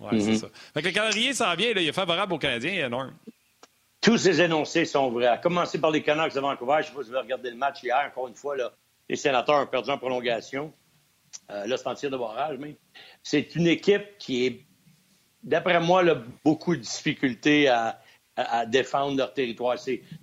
Oui, 0.00 0.22
c'est 0.22 0.30
mhm. 0.30 0.36
ça. 0.36 0.48
Fait 0.74 0.82
que 0.82 0.88
le 0.88 0.94
calendrier 0.94 1.34
s'en 1.34 1.54
vient, 1.54 1.70
il 1.70 1.78
est 1.78 1.92
favorable 1.92 2.32
aux 2.32 2.38
Canadiens, 2.38 2.86
énorme. 2.86 3.12
Tous 4.00 4.16
ces 4.16 4.40
énoncés 4.40 4.86
sont 4.86 5.10
vrais. 5.10 5.26
À 5.26 5.36
commencer 5.36 5.78
par 5.78 5.90
les 5.90 6.02
Canucks 6.02 6.34
de 6.34 6.40
Vancouver, 6.40 6.76
je 6.76 6.78
ne 6.78 6.84
sais 6.84 6.92
pas 6.94 7.02
si 7.02 7.10
vous 7.10 7.14
avez 7.14 7.24
regardé 7.24 7.50
le 7.50 7.56
match 7.56 7.82
hier, 7.82 8.02
encore 8.06 8.28
une 8.28 8.34
fois, 8.34 8.56
là, 8.56 8.72
les 9.08 9.16
sénateurs 9.16 9.56
ont 9.56 9.66
perdu 9.66 9.90
en 9.90 9.98
prolongation. 9.98 10.72
Euh, 11.50 11.66
là, 11.66 11.76
c'est 11.76 11.86
en 11.86 11.94
tir 11.94 12.10
de 12.10 12.16
barrage, 12.16 12.56
mais 12.58 12.76
c'est 13.22 13.54
une 13.56 13.66
équipe 13.66 14.16
qui 14.18 14.46
est, 14.46 14.64
d'après 15.42 15.78
moi, 15.80 16.08
a 16.08 16.14
beaucoup 16.44 16.74
de 16.74 16.80
difficultés 16.80 17.68
à, 17.68 18.00
défendre 18.66 19.18
leur 19.18 19.34
territoire. 19.34 19.76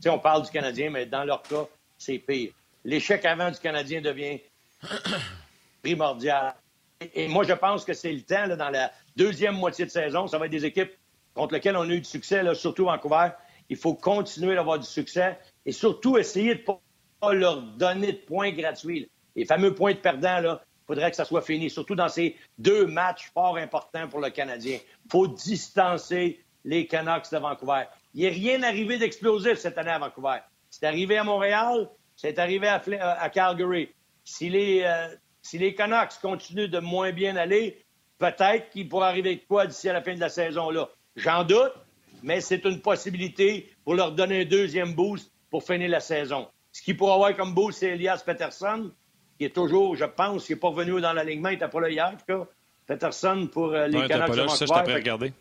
on 0.07 0.17
parle 0.17 0.43
du 0.43 0.49
Canadien, 0.49 0.89
mais 0.89 1.05
dans 1.05 1.23
leur 1.23 1.43
cas, 1.43 1.67
c'est 1.99 2.17
pire. 2.17 2.51
L'échec 2.83 3.23
avant 3.25 3.51
du 3.51 3.59
Canadien 3.59 4.01
devient 4.01 4.39
primordial. 5.83 6.55
Et, 6.99 7.27
moi, 7.27 7.43
je 7.43 7.53
pense 7.53 7.85
que 7.85 7.93
c'est 7.93 8.11
le 8.11 8.21
temps, 8.21 8.47
dans 8.47 8.69
la 8.69 8.91
deuxième 9.15 9.55
moitié 9.55 9.85
de 9.85 9.91
saison, 9.91 10.27
ça 10.27 10.37
va 10.37 10.45
être 10.45 10.51
des 10.51 10.65
équipes 10.65 10.91
contre 11.33 11.53
lesquelles 11.53 11.77
on 11.77 11.81
a 11.81 11.93
eu 11.93 11.99
du 11.99 12.05
succès, 12.09 12.41
là, 12.41 12.55
surtout 12.55 12.85
Vancouver. 12.85 13.29
Il 13.69 13.77
faut 13.77 13.93
continuer 13.93 14.55
d'avoir 14.55 14.79
du 14.79 14.87
succès 14.87 15.37
et 15.65 15.71
surtout 15.71 16.17
essayer 16.17 16.55
de 16.55 16.61
ne 16.61 16.65
pas 16.65 17.33
leur 17.33 17.61
donner 17.61 18.13
de 18.13 18.17
points 18.17 18.51
gratuits. 18.51 19.09
Les 19.35 19.45
fameux 19.45 19.75
points 19.75 19.93
de 19.93 19.99
perdant, 19.99 20.39
là, 20.39 20.61
faudrait 20.87 21.11
que 21.11 21.17
ça 21.17 21.25
soit 21.25 21.41
fini, 21.41 21.69
surtout 21.69 21.95
dans 21.95 22.09
ces 22.09 22.35
deux 22.57 22.87
matchs 22.87 23.29
fort 23.33 23.57
importants 23.57 24.07
pour 24.07 24.19
le 24.19 24.29
Canadien. 24.29 24.79
Il 25.05 25.11
faut 25.11 25.27
distancer 25.27 26.43
les 26.63 26.87
Canucks 26.87 27.31
de 27.31 27.37
Vancouver. 27.37 27.83
Il 28.15 28.23
n'est 28.23 28.29
rien 28.29 28.63
arrivé 28.63 28.97
d'explosif 28.97 29.55
cette 29.59 29.77
année 29.77 29.91
à 29.91 29.99
Vancouver. 29.99 30.39
C'est 30.69 30.85
arrivé 30.85 31.17
à 31.17 31.23
Montréal, 31.23 31.89
c'est 32.15 32.39
arrivé 32.39 32.67
à, 32.67 32.81
à 33.21 33.29
Calgary. 33.29 33.89
Si 34.23 34.49
les, 34.49 34.81
euh, 34.83 35.07
si 35.47 35.57
les 35.57 35.73
Canucks 35.73 36.19
continuent 36.21 36.67
de 36.67 36.79
moins 36.79 37.13
bien 37.13 37.37
aller, 37.37 37.81
peut-être 38.17 38.69
qu'il 38.69 38.89
pourra 38.89 39.07
arriver 39.07 39.35
de 39.35 39.41
quoi 39.47 39.65
d'ici 39.65 39.87
à 39.87 39.93
la 39.93 40.01
fin 40.01 40.13
de 40.13 40.19
la 40.19 40.27
saison 40.27 40.69
là. 40.69 40.89
J'en 41.15 41.45
doute, 41.45 41.73
mais 42.21 42.41
c'est 42.41 42.65
une 42.65 42.81
possibilité 42.81 43.69
pour 43.85 43.95
leur 43.95 44.11
donner 44.11 44.41
un 44.41 44.45
deuxième 44.45 44.93
boost 44.93 45.31
pour 45.49 45.63
finir 45.63 45.89
la 45.89 46.01
saison. 46.01 46.49
Ce 46.73 46.81
qui 46.81 46.93
pourra 46.93 47.13
avoir 47.13 47.35
comme 47.35 47.53
boost, 47.53 47.79
c'est 47.79 47.91
Elias 47.91 48.21
Peterson, 48.25 48.91
qui 49.37 49.45
est 49.45 49.55
toujours, 49.55 49.95
je 49.95 50.03
pense, 50.03 50.45
qui 50.45 50.51
n'est 50.51 50.59
pas 50.59 50.67
revenu 50.67 50.99
dans 50.99 51.13
l'alignement, 51.13 51.49
il 51.49 51.53
n'était 51.53 51.69
pas 51.69 51.79
là 51.79 51.89
hier, 51.89 52.07
en 52.13 52.17
tout 52.17 52.25
cas. 52.27 52.47
Peterson 52.85 53.47
pour 53.51 53.73
euh, 53.73 53.87
les 53.87 53.99
ouais, 53.99 54.07
Canucks. 54.07 54.27
Pas 54.27 54.35
là, 54.35 54.47
ça, 54.49 54.65
je 54.65 54.93
regarder. 54.93 55.33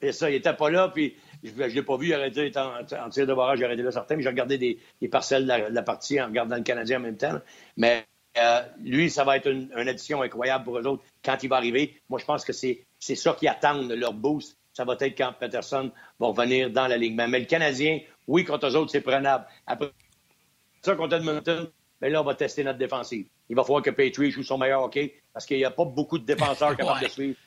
Et 0.00 0.12
ça, 0.12 0.30
il 0.30 0.34
n'était 0.34 0.54
pas 0.54 0.70
là, 0.70 0.88
puis 0.88 1.16
je 1.42 1.50
ne 1.50 1.66
l'ai 1.66 1.82
pas 1.82 1.96
vu, 1.96 2.08
il 2.08 2.14
aurait 2.14 2.56
en, 2.56 3.04
en, 3.04 3.08
tir 3.10 3.26
de 3.26 3.34
barrage, 3.34 3.58
j'aurais 3.58 3.74
été 3.74 3.82
là 3.82 3.90
certain, 3.90 4.16
mais 4.16 4.22
j'ai 4.22 4.28
regardé 4.28 4.58
des, 4.58 4.78
des 5.00 5.08
parcelles 5.08 5.42
de 5.42 5.48
la, 5.48 5.70
de 5.70 5.74
la, 5.74 5.82
partie 5.82 6.20
en 6.20 6.26
regardant 6.26 6.56
le 6.56 6.62
Canadien 6.62 6.98
en 6.98 7.02
même 7.02 7.16
temps. 7.16 7.38
Mais 7.76 8.06
euh, 8.38 8.62
lui, 8.82 9.10
ça 9.10 9.24
va 9.24 9.36
être 9.36 9.50
une, 9.50 9.70
une, 9.76 9.88
addition 9.88 10.22
incroyable 10.22 10.64
pour 10.64 10.78
eux 10.78 10.86
autres 10.86 11.02
quand 11.24 11.42
il 11.42 11.48
va 11.48 11.56
arriver. 11.56 12.00
Moi, 12.08 12.18
je 12.18 12.24
pense 12.24 12.44
que 12.44 12.52
c'est 12.52 12.84
ça 12.98 13.34
qui 13.38 13.46
attendent 13.46 13.92
leur 13.92 14.14
boost. 14.14 14.56
Ça 14.72 14.84
va 14.84 14.94
être 14.94 15.16
quand 15.18 15.34
Peterson 15.38 15.90
va 16.18 16.26
revenir 16.28 16.70
dans 16.70 16.86
l'alignement. 16.86 17.28
Mais 17.28 17.40
le 17.40 17.44
Canadien, 17.44 18.00
oui, 18.26 18.44
contre 18.44 18.68
eux 18.68 18.76
autres, 18.76 18.90
c'est 18.90 19.02
prenable. 19.02 19.44
Après 19.66 19.90
ça, 20.82 20.94
contre 20.96 21.16
Edmonton, 21.16 21.68
bien 22.00 22.10
là, 22.10 22.22
on 22.22 22.24
va 22.24 22.34
tester 22.34 22.64
notre 22.64 22.78
défensive. 22.78 23.26
Il 23.50 23.56
va 23.56 23.64
falloir 23.64 23.82
que 23.82 23.90
Petrie 23.90 24.30
joue 24.30 24.42
son 24.42 24.56
meilleur 24.56 24.82
hockey 24.82 25.20
parce 25.32 25.44
qu'il 25.44 25.58
n'y 25.58 25.64
a 25.64 25.70
pas 25.70 25.84
beaucoup 25.84 26.18
de 26.18 26.24
défenseurs 26.24 26.74
capables 26.76 27.00
ouais. 27.00 27.08
de 27.08 27.12
suivre. 27.12 27.38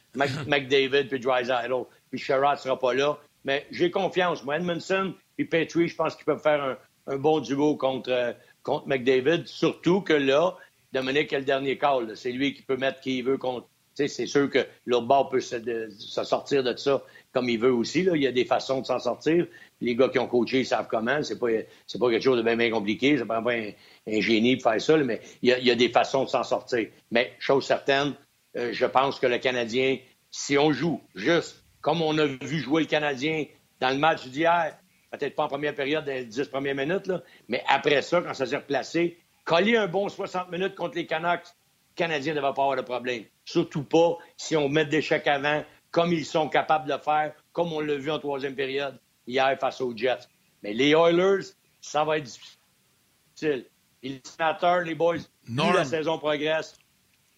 McDavid 0.48 1.08
puis 1.10 1.20
Drysdale. 1.20 1.74
Puis 2.10 2.20
Sherrod 2.20 2.54
ne 2.54 2.58
sera 2.58 2.80
pas 2.80 2.94
là. 2.94 3.18
Mais 3.44 3.66
j'ai 3.72 3.90
confiance. 3.90 4.44
Moi, 4.44 4.58
Edmondson 4.58 5.14
puis 5.36 5.46
Petrie, 5.46 5.88
je 5.88 5.96
pense 5.96 6.16
qu'ils 6.16 6.26
peuvent 6.26 6.42
faire 6.42 6.64
un, 6.64 6.78
un 7.08 7.18
bon 7.18 7.40
duo 7.40 7.76
contre, 7.76 8.12
euh, 8.12 8.34
contre 8.64 8.88
McDavid. 8.88 9.46
Surtout 9.46 10.02
que 10.02 10.14
là, 10.14 10.56
Dominique 10.96 11.34
a 11.34 11.40
le 11.40 11.46
dernier 11.46 11.78
call. 11.78 12.16
C'est 12.16 12.32
lui 12.32 12.54
qui 12.54 12.62
peut 12.62 12.78
mettre 12.78 13.02
qui 13.02 13.20
il 13.20 13.24
veut 13.26 13.38
contre. 13.38 13.68
C'est 13.94 14.26
sûr 14.26 14.50
que 14.50 14.60
l'autre 14.86 15.08
bord 15.08 15.30
peut 15.30 15.40
se, 15.40 15.58
sortir 15.98 16.64
de 16.64 16.76
ça 16.76 17.02
comme 17.32 17.48
il 17.48 17.60
veut 17.60 17.72
aussi. 17.72 18.02
Il 18.02 18.22
y 18.22 18.28
a 18.28 18.32
des 18.32 18.44
façons 18.44 18.82
de 18.82 18.86
s'en 18.86 19.00
sortir. 19.00 19.48
Les 19.80 19.96
gars 19.96 20.10
qui 20.10 20.20
ont 20.20 20.28
coaché, 20.28 20.60
ils 20.60 20.66
savent 20.66 20.88
comment. 20.90 21.24
C'est 21.24 21.40
pas, 21.40 21.48
pas 21.48 22.10
quelque 22.10 22.22
chose 22.22 22.44
de 22.44 22.56
bien, 22.56 22.70
compliqué. 22.72 23.18
Ça 23.18 23.26
prend 23.26 23.42
pas 23.42 23.54
un, 23.54 24.22
génie 24.22 24.58
pour 24.58 24.72
faire 24.72 24.82
ça, 24.82 24.98
mais 24.98 25.22
il 25.42 25.50
y, 25.50 25.72
a, 25.72 25.76
des 25.76 25.90
façons 25.90 26.26
de 26.26 26.30
s'en 26.30 26.44
sortir. 26.44 26.88
Mais, 27.12 27.34
chose 27.40 27.66
certaine, 27.66 28.16
euh, 28.58 28.72
je 28.74 28.86
pense 28.86 29.18
que 29.18 29.28
le 29.28 29.38
Canadien, 29.38 29.98
si 30.30 30.58
on 30.58 30.74
joue 30.74 31.02
juste 31.14 31.64
comme 31.80 32.02
on 32.02 32.18
a 32.18 32.26
vu 32.26 32.60
jouer 32.60 32.82
le 32.82 32.88
Canadien 32.88 33.46
dans 33.80 33.92
le 33.92 33.98
match 33.98 34.28
d'hier, 34.28 34.76
peut-être 35.12 35.36
pas 35.36 35.44
en 35.44 35.48
première 35.48 35.76
période, 35.76 36.04
dans 36.04 36.12
les 36.12 36.26
10 36.26 36.48
premières 36.48 36.76
minutes, 36.76 37.12
mais 37.48 37.64
après 37.68 38.02
ça, 38.02 38.22
quand 38.22 38.34
ça 38.34 38.46
s'est 38.46 38.58
replacé, 38.58 39.20
coller 39.46 39.78
un 39.78 39.88
bon 39.88 40.10
60 40.10 40.52
minutes 40.52 40.76
contre 40.76 40.96
les 40.96 41.06
Canucks, 41.06 41.46
le 41.46 41.96
Canadien 41.96 42.34
ne 42.34 42.42
va 42.42 42.52
pas 42.52 42.64
avoir 42.64 42.76
de 42.76 42.82
problème. 42.82 43.24
Surtout 43.46 43.84
pas 43.84 44.18
si 44.36 44.58
on 44.58 44.68
met 44.68 44.86
des 44.86 45.02
chèques 45.02 45.28
avant, 45.28 45.64
comme 45.92 46.12
ils 46.12 46.26
sont 46.26 46.50
capables 46.50 46.88
de 46.90 46.94
le 46.94 47.00
faire, 47.00 47.34
comme 47.54 47.72
on 47.72 47.80
l'a 47.80 47.96
vu 47.96 48.12
en 48.12 48.20
troisième 48.20 48.56
période 48.56 49.00
hier 49.26 49.58
face 49.60 49.80
aux 49.80 49.96
Jets. 49.96 50.28
Mais 50.62 50.74
les 50.74 50.90
Oilers, 50.90 51.46
ça 51.80 52.04
va 52.04 52.18
être 52.18 52.24
difficile. 52.24 53.66
Et 54.04 54.10
les 54.10 54.22
sénateurs, 54.24 54.82
les 54.82 54.96
boys, 54.96 55.18
plus 55.46 55.74
la 55.74 55.86
saison 55.86 56.18
progresse. 56.18 56.76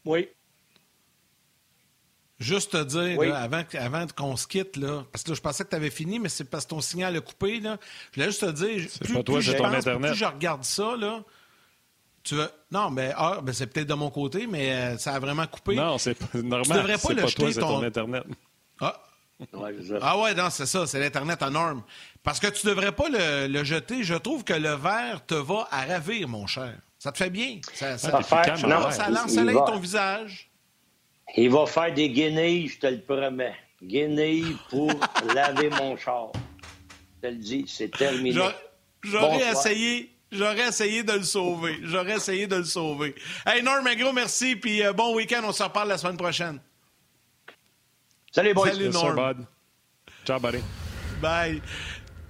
Oui. 0.05 0.29
Juste 2.39 2.71
te 2.71 2.83
dire, 2.83 3.17
oui. 3.17 3.29
là, 3.29 3.39
avant, 3.39 3.63
avant 3.73 4.05
qu'on 4.15 4.35
se 4.35 4.47
quitte, 4.47 4.77
là, 4.77 5.03
parce 5.11 5.23
que 5.23 5.29
là, 5.29 5.35
je 5.35 5.41
pensais 5.41 5.63
que 5.63 5.69
tu 5.69 5.75
avais 5.75 5.89
fini, 5.89 6.19
mais 6.19 6.29
c'est 6.29 6.43
parce 6.43 6.65
que 6.65 6.69
ton 6.69 6.81
signal 6.81 7.15
a 7.15 7.21
coupé. 7.21 7.59
Là. 7.59 7.77
Je 8.11 8.15
voulais 8.15 8.31
juste 8.31 8.41
te 8.41 8.51
dire, 8.51 8.87
plus, 9.01 9.13
pas 9.13 9.23
toi, 9.23 9.35
plus, 9.35 9.41
je 9.43 9.51
ton 9.53 9.63
pense, 9.63 9.73
Internet. 9.75 10.11
plus 10.11 10.19
je 10.19 10.25
regarde 10.25 10.63
ça, 10.63 10.95
là, 10.95 11.23
tu 12.27 12.35
veux... 12.35 12.49
Non, 12.71 12.89
mais 12.89 13.13
ah, 13.15 13.39
ben, 13.41 13.53
c'est 13.53 13.67
peut-être 13.67 13.87
de 13.87 13.93
mon 13.93 14.09
côté, 14.09 14.47
mais 14.47 14.71
euh, 14.71 14.97
ça 14.97 15.13
a 15.13 15.19
vraiment 15.19 15.47
coupé. 15.47 15.75
Non, 15.75 15.97
c'est 15.97 16.15
pas 16.15 16.37
normal. 16.39 16.63
Tu 16.63 16.73
devrais 16.73 16.97
pas 16.97 17.13
le 17.13 17.21
pas 17.21 17.27
jeter 17.27 17.53
toi, 17.53 17.61
ton... 17.61 17.79
ton 17.79 17.83
Internet. 17.83 18.23
Ah. 18.81 19.01
Ouais, 19.53 19.75
ah 20.01 20.19
ouais, 20.19 20.33
non, 20.33 20.49
c'est 20.49 20.65
ça, 20.65 20.87
c'est 20.87 20.99
l'Internet 20.99 21.43
en 21.43 21.51
norme. 21.51 21.83
Parce 22.23 22.39
que 22.39 22.47
tu 22.47 22.65
devrais 22.65 22.91
pas 22.91 23.07
le, 23.07 23.47
le, 23.47 23.63
jeter. 23.63 24.03
Je 24.03 24.15
trouve 24.15 24.43
que 24.43 24.53
le 24.53 24.73
verre 24.73 25.23
te 25.25 25.35
va 25.35 25.67
à 25.69 25.85
ravir, 25.85 26.27
mon 26.27 26.47
cher. 26.47 26.73
Ça 26.97 27.11
te 27.11 27.19
fait 27.19 27.29
bien. 27.29 27.59
Ça, 27.73 27.97
ça, 27.97 28.09
ça, 28.09 28.21
faire, 28.23 28.57
ça, 28.57 28.67
non, 28.67 28.91
ça 28.91 29.09
l'ensoleille 29.09 29.55
ton 29.55 29.77
visage? 29.77 30.49
Il 31.35 31.51
va 31.51 31.65
faire 31.67 31.93
des 31.93 32.09
guenilles, 32.09 32.67
je 32.67 32.79
te 32.79 32.87
le 32.87 32.99
promets. 32.99 33.55
Guenilles 33.83 34.57
pour 34.69 34.91
laver 35.35 35.69
mon 35.69 35.95
char. 35.95 36.31
Je 37.17 37.27
te 37.27 37.33
le 37.33 37.39
dis, 37.39 37.65
c'est 37.67 37.91
terminé. 37.91 38.41
J'aurais 39.03 39.51
essayé. 39.51 40.16
J'aurais 40.31 40.67
essayé 40.67 41.03
de 41.03 41.13
le 41.13 41.23
sauver. 41.23 41.79
J'aurais 41.83 42.15
essayé 42.15 42.47
de 42.47 42.57
le 42.57 42.65
sauver. 42.65 43.15
Hey, 43.45 43.63
Norm, 43.63 43.85
un 43.87 43.95
gros 43.95 44.11
merci, 44.11 44.55
puis 44.55 44.83
euh, 44.83 44.91
bon 44.93 45.15
week-end. 45.15 45.41
On 45.43 45.51
se 45.51 45.63
reparle 45.63 45.89
la 45.89 45.97
semaine 45.97 46.17
prochaine. 46.17 46.59
Salut, 48.31 48.53
boys. 48.53 48.71
Salut, 48.71 48.89
Norm. 48.89 49.45
Ciao, 50.25 50.39
buddy. 50.39 50.59
Bye. 51.21 51.61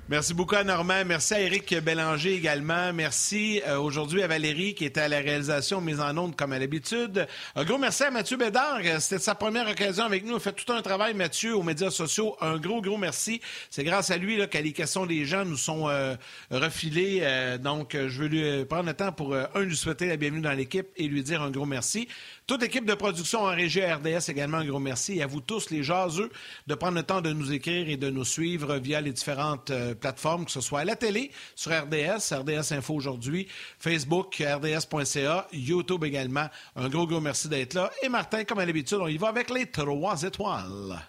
Merci 0.09 0.33
beaucoup 0.33 0.55
à 0.55 0.63
Normand. 0.63 1.03
Merci 1.05 1.33
à 1.33 1.41
Éric 1.41 1.77
Bélanger 1.83 2.33
également. 2.33 2.93
Merci 2.93 3.61
euh, 3.67 3.77
aujourd'hui 3.77 4.23
à 4.23 4.27
Valérie 4.27 4.73
qui 4.73 4.85
était 4.85 5.01
à 5.01 5.09
la 5.09 5.17
réalisation 5.17 5.81
mise 5.81 5.99
en 5.99 6.17
onde 6.17 6.33
comme 6.33 6.53
à 6.53 6.59
l'habitude. 6.59 7.27
Un 7.57 7.65
gros 7.65 7.77
merci 7.77 8.03
à 8.03 8.11
Mathieu 8.11 8.37
Bédard. 8.37 8.79
C'était 9.01 9.21
sa 9.21 9.35
première 9.35 9.67
occasion 9.67 10.05
avec 10.05 10.23
nous. 10.23 10.35
Il 10.35 10.39
fait 10.39 10.53
tout 10.53 10.71
un 10.71 10.81
travail, 10.81 11.13
Mathieu, 11.13 11.57
aux 11.57 11.61
médias 11.61 11.89
sociaux. 11.89 12.37
Un 12.39 12.55
gros, 12.55 12.81
gros 12.81 12.95
merci. 12.95 13.41
C'est 13.69 13.83
grâce 13.83 14.09
à 14.09 14.15
lui 14.15 14.37
là, 14.37 14.47
que 14.47 14.57
les 14.57 14.71
questions 14.71 15.05
des 15.05 15.25
gens 15.25 15.43
nous 15.43 15.57
sont 15.57 15.89
euh, 15.89 16.15
refilées. 16.51 17.19
Euh, 17.23 17.57
donc, 17.57 17.91
je 17.91 18.21
veux 18.21 18.29
lui 18.29 18.63
prendre 18.63 18.85
le 18.85 18.93
temps 18.93 19.11
pour, 19.11 19.35
un, 19.35 19.49
lui 19.59 19.75
souhaiter 19.75 20.05
la 20.05 20.15
bienvenue 20.15 20.39
dans 20.39 20.53
l'équipe 20.53 20.87
et 20.95 21.09
lui 21.09 21.21
dire 21.21 21.41
un 21.41 21.51
gros 21.51 21.65
merci. 21.65 22.07
Toute 22.47 22.63
équipe 22.63 22.85
de 22.85 22.93
production 22.93 23.41
en 23.41 23.49
régie 23.49 23.83
RDS 23.83 24.29
également 24.29 24.59
un 24.59 24.65
gros 24.65 24.79
merci. 24.79 25.17
Et 25.17 25.21
à 25.21 25.27
vous 25.27 25.41
tous, 25.41 25.69
les 25.69 25.83
jaseux, 25.83 26.31
de 26.65 26.75
prendre 26.75 26.95
le 26.95 27.03
temps 27.03 27.19
de 27.19 27.33
nous 27.33 27.51
écrire 27.51 27.89
et 27.89 27.97
de 27.97 28.09
nous 28.09 28.23
suivre 28.23 28.77
via 28.77 29.01
les 29.01 29.11
différentes 29.11 29.69
euh, 29.69 29.93
plateformes, 29.93 30.45
que 30.45 30.51
ce 30.51 30.61
soit 30.61 30.79
à 30.79 30.85
la 30.85 30.95
télé, 30.95 31.29
sur 31.55 31.73
RDS, 31.73 32.33
RDS 32.33 32.71
Info 32.71 32.93
aujourd'hui, 32.93 33.49
Facebook, 33.79 34.41
RDS.ca, 34.41 35.45
YouTube 35.51 36.05
également. 36.05 36.47
Un 36.77 36.87
gros, 36.87 37.05
gros 37.05 37.19
merci 37.19 37.49
d'être 37.49 37.73
là. 37.73 37.91
Et 38.01 38.07
Martin, 38.07 38.45
comme 38.45 38.59
à 38.59 38.65
l'habitude, 38.65 38.99
on 39.01 39.07
y 39.07 39.17
va 39.17 39.27
avec 39.27 39.49
les 39.49 39.65
trois 39.65 40.23
étoiles. 40.23 41.01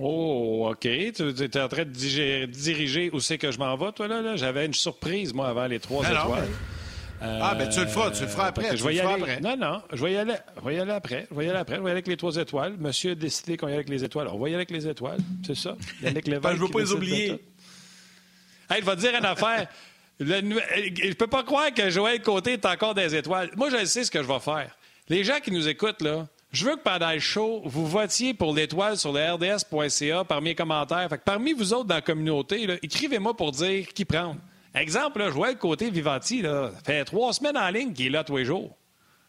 Oh, 0.00 0.68
OK. 0.72 0.80
Tu 0.80 1.44
es 1.44 1.60
en 1.60 1.68
train 1.68 1.84
de 1.84 1.90
diriger, 1.90 2.48
diriger 2.48 3.10
où 3.12 3.20
c'est 3.20 3.38
que 3.38 3.52
je 3.52 3.58
m'en 3.60 3.76
vais, 3.76 3.92
toi, 3.92 4.08
là? 4.08 4.20
là? 4.20 4.34
J'avais 4.34 4.66
une 4.66 4.74
surprise, 4.74 5.32
moi, 5.32 5.46
avant 5.46 5.66
les 5.66 5.78
trois 5.78 6.04
Alors, 6.04 6.26
étoiles. 6.26 6.48
Ah, 7.20 7.54
ben 7.54 7.68
tu 7.68 7.80
le 7.80 7.86
feras, 7.86 8.10
tu 8.10 8.22
le 8.22 8.28
feras 8.28 8.46
après. 8.46 8.76
Je 8.76 8.84
vais 8.84 8.94
y 8.94 9.00
aller. 9.00 9.22
Après. 9.22 9.40
Non, 9.40 9.56
non, 9.56 9.82
je 9.92 10.02
vais 10.04 10.12
y 10.12 10.16
aller, 10.16 10.34
je 10.56 10.64
vais 10.66 10.74
y 10.76 10.80
aller 10.80 10.92
après. 10.92 11.26
Je 11.30 11.36
vais 11.36 11.46
y 11.46 11.48
aller 11.48 11.58
après. 11.58 11.76
Je 11.76 11.80
vais 11.80 11.86
y 11.86 11.90
aller 11.90 11.92
avec 11.92 12.06
les 12.06 12.16
trois 12.16 12.36
étoiles. 12.36 12.76
Monsieur 12.78 13.12
a 13.12 13.14
décidé 13.14 13.56
qu'on 13.56 13.66
y 13.66 13.70
allait 13.70 13.78
avec 13.78 13.88
les 13.88 14.04
étoiles. 14.04 14.28
On 14.28 14.38
va 14.38 14.48
y 14.48 14.52
aller 14.52 14.56
avec 14.56 14.70
les 14.70 14.86
étoiles. 14.88 15.20
C'est 15.46 15.56
ça? 15.56 15.76
Yannick 16.02 16.26
Lévesque. 16.26 16.42
ben, 16.42 16.56
je 16.56 16.60
veux 16.60 16.68
pas 16.68 16.80
les 16.80 16.92
oublier. 16.92 17.30
Hey, 18.70 18.78
il 18.78 18.84
va 18.84 18.96
dire 18.96 19.14
une 19.16 19.24
affaire. 19.24 19.68
Le, 20.22 20.42
je 20.42 21.14
peux 21.14 21.26
pas 21.26 21.42
croire 21.42 21.72
que 21.72 21.88
Joël 21.88 22.20
Côté 22.20 22.52
est 22.52 22.66
encore 22.66 22.94
des 22.94 23.14
étoiles. 23.14 23.50
Moi, 23.56 23.70
je 23.70 23.86
sais 23.86 24.04
ce 24.04 24.10
que 24.10 24.22
je 24.22 24.28
vais 24.28 24.38
faire. 24.38 24.76
Les 25.08 25.24
gens 25.24 25.40
qui 25.42 25.50
nous 25.50 25.66
écoutent, 25.66 26.02
là, 26.02 26.26
je 26.52 26.66
veux 26.66 26.76
que 26.76 26.82
pendant 26.82 27.10
le 27.10 27.20
show, 27.20 27.62
vous 27.64 27.86
votiez 27.86 28.34
pour 28.34 28.54
l'étoile 28.54 28.98
sur 28.98 29.12
le 29.12 29.34
rds.ca 29.34 30.24
parmi 30.24 30.50
les 30.50 30.54
commentaires. 30.54 31.08
Fait 31.08 31.16
que 31.16 31.24
parmi 31.24 31.54
vous 31.54 31.72
autres 31.72 31.86
dans 31.86 31.94
la 31.94 32.00
communauté, 32.02 32.66
écrivez-moi 32.82 33.34
pour 33.34 33.52
dire 33.52 33.88
qui 33.94 34.04
prendre. 34.04 34.36
Exemple, 34.74 35.18
là, 35.18 35.30
Joël 35.30 35.58
Côté 35.58 35.90
Vivanti, 35.90 36.42
là, 36.42 36.70
fait 36.84 37.04
trois 37.04 37.32
semaines 37.32 37.58
en 37.58 37.68
ligne 37.70 37.92
qu'il 37.92 38.06
est 38.06 38.10
là 38.10 38.24
tous 38.24 38.36
les 38.36 38.44
jours. 38.44 38.76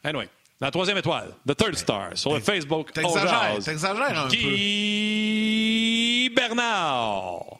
Anyway, 0.03 0.29
la 0.59 0.69
troisième 0.69 0.97
étoile, 0.97 1.33
The 1.47 1.55
Third 1.55 1.75
Star, 1.75 2.09
sur 2.15 2.33
le 2.33 2.39
Facebook. 2.39 2.91
T'exagères, 2.93 3.57
t'exagères 3.63 4.25
un 4.25 4.27
Guy 4.27 6.29
peu. 6.29 6.35
Bernard. 6.41 7.57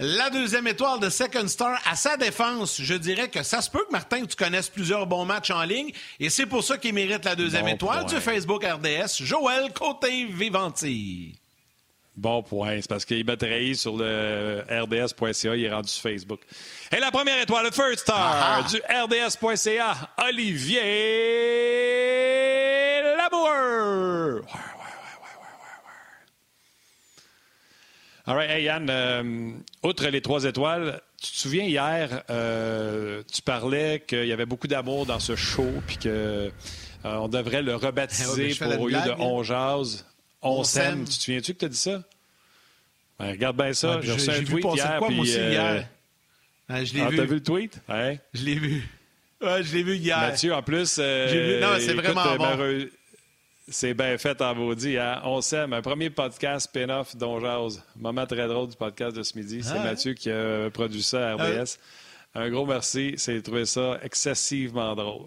La 0.00 0.30
deuxième 0.30 0.68
étoile 0.68 1.00
de 1.00 1.10
Second 1.10 1.48
Star, 1.48 1.80
à 1.84 1.96
sa 1.96 2.16
défense, 2.16 2.80
je 2.80 2.94
dirais 2.94 3.28
que 3.28 3.42
ça 3.42 3.60
se 3.60 3.68
peut 3.68 3.84
que 3.84 3.90
Martin, 3.92 4.24
tu 4.26 4.36
connaisses 4.36 4.68
plusieurs 4.68 5.08
bons 5.08 5.24
matchs 5.24 5.50
en 5.50 5.64
ligne, 5.64 5.90
et 6.20 6.30
c'est 6.30 6.46
pour 6.46 6.62
ça 6.62 6.78
qu'il 6.78 6.94
mérite 6.94 7.24
la 7.24 7.34
deuxième 7.34 7.64
bon 7.64 7.72
étoile 7.72 8.04
point. 8.04 8.14
du 8.14 8.20
Facebook 8.20 8.64
RDS, 8.64 9.24
Joël 9.24 9.72
Côté 9.72 10.24
Vivanti. 10.26 11.34
Bon 12.18 12.42
point. 12.42 12.80
C'est 12.80 12.88
parce 12.88 13.04
qu'il 13.04 13.24
m'a 13.24 13.36
trahi 13.36 13.76
sur 13.76 13.96
le 13.96 14.64
rds.ca. 14.68 15.54
Il 15.54 15.64
est 15.64 15.72
rendu 15.72 15.88
sur 15.88 16.02
Facebook. 16.02 16.40
Et 16.90 16.98
la 16.98 17.12
première 17.12 17.40
étoile, 17.40 17.66
le 17.66 17.70
First 17.70 18.00
Star 18.00 18.18
Ah 18.18 18.62
du 18.68 18.78
rds.ca, 18.78 20.10
Olivier 20.26 20.80
Lamour. 23.16 23.44
Ouais, 23.44 23.52
ouais, 23.52 24.40
ouais, 24.40 24.40
ouais, 24.40 24.40
ouais, 24.40 24.50
ouais. 25.86 25.92
All 28.26 28.34
right, 28.34 28.50
hey 28.50 28.64
Yann, 28.64 28.90
euh, 28.90 29.52
outre 29.84 30.08
les 30.08 30.20
trois 30.20 30.42
étoiles, 30.42 31.00
tu 31.22 31.30
te 31.30 31.36
souviens, 31.36 31.62
hier, 31.66 32.24
euh, 32.30 33.22
tu 33.32 33.42
parlais 33.42 34.02
qu'il 34.04 34.26
y 34.26 34.32
avait 34.32 34.44
beaucoup 34.44 34.66
d'amour 34.66 35.06
dans 35.06 35.20
ce 35.20 35.36
show, 35.36 35.70
puis 35.86 35.98
qu'on 35.98 36.08
euh, 36.08 36.50
on 37.04 37.28
devrait 37.28 37.62
le 37.62 37.76
rebaptiser 37.76 38.54
ouais, 38.60 38.74
pour 38.74 38.80
au 38.80 38.88
lieu 38.88 39.00
de. 39.00 39.12
On 39.20 39.44
jase, 39.44 40.04
On, 40.42 40.62
s'aime. 40.64 41.04
Tu 41.04 41.18
te 41.18 41.22
souviens-tu 41.22 41.54
que 41.54 41.58
tu 41.58 41.64
as 41.64 41.68
dit 41.68 41.76
ça? 41.76 42.02
Ben, 43.18 43.30
regarde 43.30 43.56
bien 43.56 43.72
ça. 43.72 43.96
Ouais, 43.96 44.02
J'ai 44.02 44.12
reçu 44.12 44.30
un 44.30 44.44
tweet 44.44 44.64
hier. 44.74 44.96
quoi, 44.98 45.06
puis, 45.08 45.16
moi 45.16 45.22
aussi, 45.24 45.38
euh, 45.38 45.50
hier? 45.50 45.88
Ah, 46.68 46.84
je 46.84 46.94
l'ai 46.94 47.00
ah, 47.00 47.08
vu. 47.10 47.16
t'as 47.16 47.24
vu 47.24 47.34
le 47.34 47.42
tweet? 47.42 47.80
Ouais. 47.88 48.20
Je 48.34 48.44
l'ai 48.44 48.54
vu. 48.54 48.88
Ouais, 49.40 49.62
je 49.62 49.74
l'ai 49.74 49.82
vu 49.82 49.96
hier. 49.96 50.18
Mathieu, 50.18 50.54
en 50.54 50.62
plus. 50.62 50.96
euh, 50.98 51.28
J'ai 51.28 51.54
vu- 51.56 51.60
non, 51.60 51.68
c'est 51.78 51.94
vraiment 51.94 52.26
euh, 52.26 52.36
bon. 52.86 52.88
C'est 53.70 53.94
bien 53.94 54.16
fait 54.18 54.40
en 54.40 54.54
maudit. 54.54 54.96
Hein? 54.96 55.20
On 55.24 55.40
s'aime. 55.40 55.72
Un 55.72 55.82
premier 55.82 56.10
podcast 56.10 56.66
spin-off 56.66 57.14
d'On 57.16 57.38
Jase. 57.40 57.82
Moment 57.96 58.26
très 58.26 58.46
drôle 58.48 58.68
du 58.68 58.76
podcast 58.76 59.14
de 59.16 59.22
ce 59.22 59.36
midi. 59.36 59.60
C'est 59.62 59.76
Ah, 59.76 59.84
Mathieu 59.84 60.14
qui 60.14 60.30
a 60.30 60.70
produit 60.70 61.02
ça 61.02 61.30
à 61.30 61.34
RDS. 61.34 61.78
Un 62.34 62.48
gros 62.50 62.64
merci. 62.66 63.14
C'est 63.16 63.42
trouvé 63.42 63.66
ça 63.66 63.98
excessivement 64.02 64.94
drôle. 64.94 65.26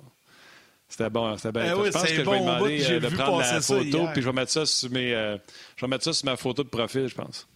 C'était 0.91 1.09
bon, 1.09 1.37
c'était 1.37 1.53
bien. 1.53 1.71
Eh 1.73 1.79
oui, 1.79 1.87
je 1.87 1.91
pense 1.91 2.03
que 2.03 2.13
je 2.13 2.21
bon 2.21 2.31
vais 2.31 2.37
au 2.37 2.41
bout, 2.41 2.49
demander 2.49 2.91
euh, 2.91 2.99
de 2.99 3.07
prendre 3.07 3.39
la 3.39 3.61
photo, 3.61 4.07
puis 4.11 4.21
je 4.21 4.27
vais 4.27 4.33
mettre 4.33 4.51
ça 4.51 4.65
sur 4.65 4.91
mes, 4.91 5.13
euh, 5.13 5.37
je 5.77 5.85
vais 5.85 5.89
mettre 5.89 6.03
ça 6.03 6.11
sur 6.11 6.25
ma 6.25 6.35
photo 6.35 6.63
de 6.63 6.67
profil, 6.67 7.07
je 7.07 7.15
pense. 7.15 7.47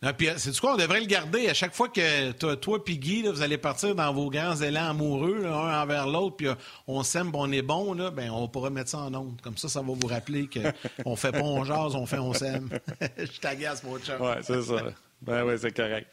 Ah, 0.00 0.14
puis, 0.14 0.28
c'est 0.38 0.52
du 0.52 0.60
quoi, 0.60 0.74
on 0.74 0.76
devrait 0.76 1.00
le 1.00 1.06
garder 1.06 1.48
à 1.48 1.54
chaque 1.54 1.74
fois 1.74 1.88
que 1.88 2.30
toi, 2.32 2.56
toi 2.56 2.82
puis 2.82 2.98
Guy, 2.98 3.22
là, 3.22 3.32
vous 3.32 3.42
allez 3.42 3.58
partir 3.58 3.94
dans 3.94 4.10
vos 4.14 4.30
grands 4.30 4.56
élans 4.56 4.90
amoureux, 4.90 5.42
là, 5.42 5.52
un 5.52 5.82
envers 5.82 6.06
l'autre, 6.06 6.36
puis 6.36 6.46
euh, 6.46 6.54
on 6.86 7.02
s'aime, 7.02 7.32
on 7.34 7.52
est 7.52 7.62
bon, 7.62 7.92
là, 7.92 8.10
ben, 8.10 8.30
on 8.30 8.48
pourra 8.48 8.70
mettre 8.70 8.88
ça 8.88 8.98
en 9.00 9.12
ondes. 9.12 9.38
Comme 9.42 9.58
ça, 9.58 9.68
ça 9.68 9.80
va 9.80 9.92
vous 9.92 10.06
rappeler 10.06 10.48
qu'on 10.48 11.16
fait 11.16 11.32
pas 11.32 11.42
on 11.42 11.64
jase, 11.64 11.94
on 11.94 12.06
fait 12.06 12.18
on 12.18 12.32
s'aime. 12.32 12.70
Je 13.18 13.40
t'agace, 13.40 13.82
mon 13.82 13.98
chum. 13.98 14.16
Oui, 14.20 14.32
c'est 14.42 14.62
ça. 14.62 14.76
Ben 15.20 15.44
oui, 15.44 15.54
c'est 15.58 15.74
correct. 15.74 16.06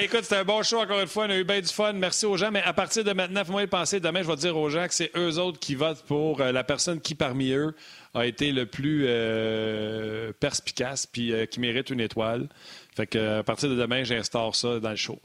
Écoute, 0.00 0.22
c'était 0.22 0.36
un 0.36 0.44
bon 0.44 0.62
show 0.62 0.78
encore 0.78 1.00
une 1.00 1.06
fois. 1.06 1.26
On 1.26 1.30
a 1.30 1.36
eu 1.36 1.44
bien 1.44 1.60
du 1.60 1.68
fun. 1.68 1.92
Merci 1.92 2.24
aux 2.24 2.36
gens. 2.36 2.50
Mais 2.50 2.62
à 2.62 2.72
partir 2.72 3.04
de 3.04 3.12
maintenant, 3.12 3.44
fais-moi 3.44 3.64
y 3.64 3.66
penser. 3.66 4.00
Demain, 4.00 4.22
je 4.22 4.28
vais 4.28 4.36
dire 4.36 4.56
aux 4.56 4.70
gens 4.70 4.86
que 4.86 4.94
c'est 4.94 5.10
eux 5.14 5.38
autres 5.38 5.58
qui 5.58 5.74
votent 5.74 6.02
pour 6.04 6.40
euh, 6.40 6.52
la 6.52 6.64
personne 6.64 7.00
qui, 7.00 7.14
parmi 7.14 7.50
eux, 7.50 7.74
a 8.14 8.24
été 8.24 8.52
le 8.52 8.64
plus 8.64 9.04
euh, 9.06 10.32
perspicace 10.40 11.06
puis 11.06 11.32
euh, 11.32 11.44
qui 11.44 11.60
mérite 11.60 11.90
une 11.90 12.00
étoile. 12.00 12.48
Fait 12.96 13.06
que 13.06 13.40
à 13.40 13.42
partir 13.42 13.68
de 13.68 13.74
demain, 13.74 14.04
j'instaure 14.04 14.56
ça 14.56 14.80
dans 14.80 14.90
le 14.90 14.96
show. 14.96 15.20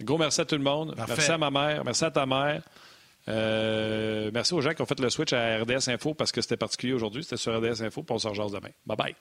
Gros 0.00 0.16
merci 0.16 0.40
à 0.40 0.46
tout 0.46 0.56
le 0.56 0.62
monde. 0.62 0.96
Parfait. 0.96 1.12
Merci 1.16 1.30
à 1.32 1.38
ma 1.38 1.50
mère. 1.50 1.84
Merci 1.84 2.04
à 2.06 2.10
ta 2.10 2.24
mère. 2.24 2.62
Merci 4.32 4.54
aux 4.54 4.62
gens 4.62 4.72
qui 4.72 4.80
ont 4.80 4.86
fait 4.86 4.98
le 4.98 5.10
switch 5.10 5.34
à 5.34 5.58
RDS 5.58 5.90
Info 5.90 6.14
parce 6.14 6.32
que 6.32 6.40
c'était 6.40 6.56
particulier 6.56 6.94
aujourd'hui. 6.94 7.22
C'était 7.22 7.36
sur 7.36 7.54
RDS 7.54 7.82
Info. 7.82 8.02
Puis 8.02 8.14
on 8.14 8.18
se 8.18 8.28
rejase 8.28 8.52
demain. 8.52 8.70
Bye 8.86 8.96
bye. 8.96 9.14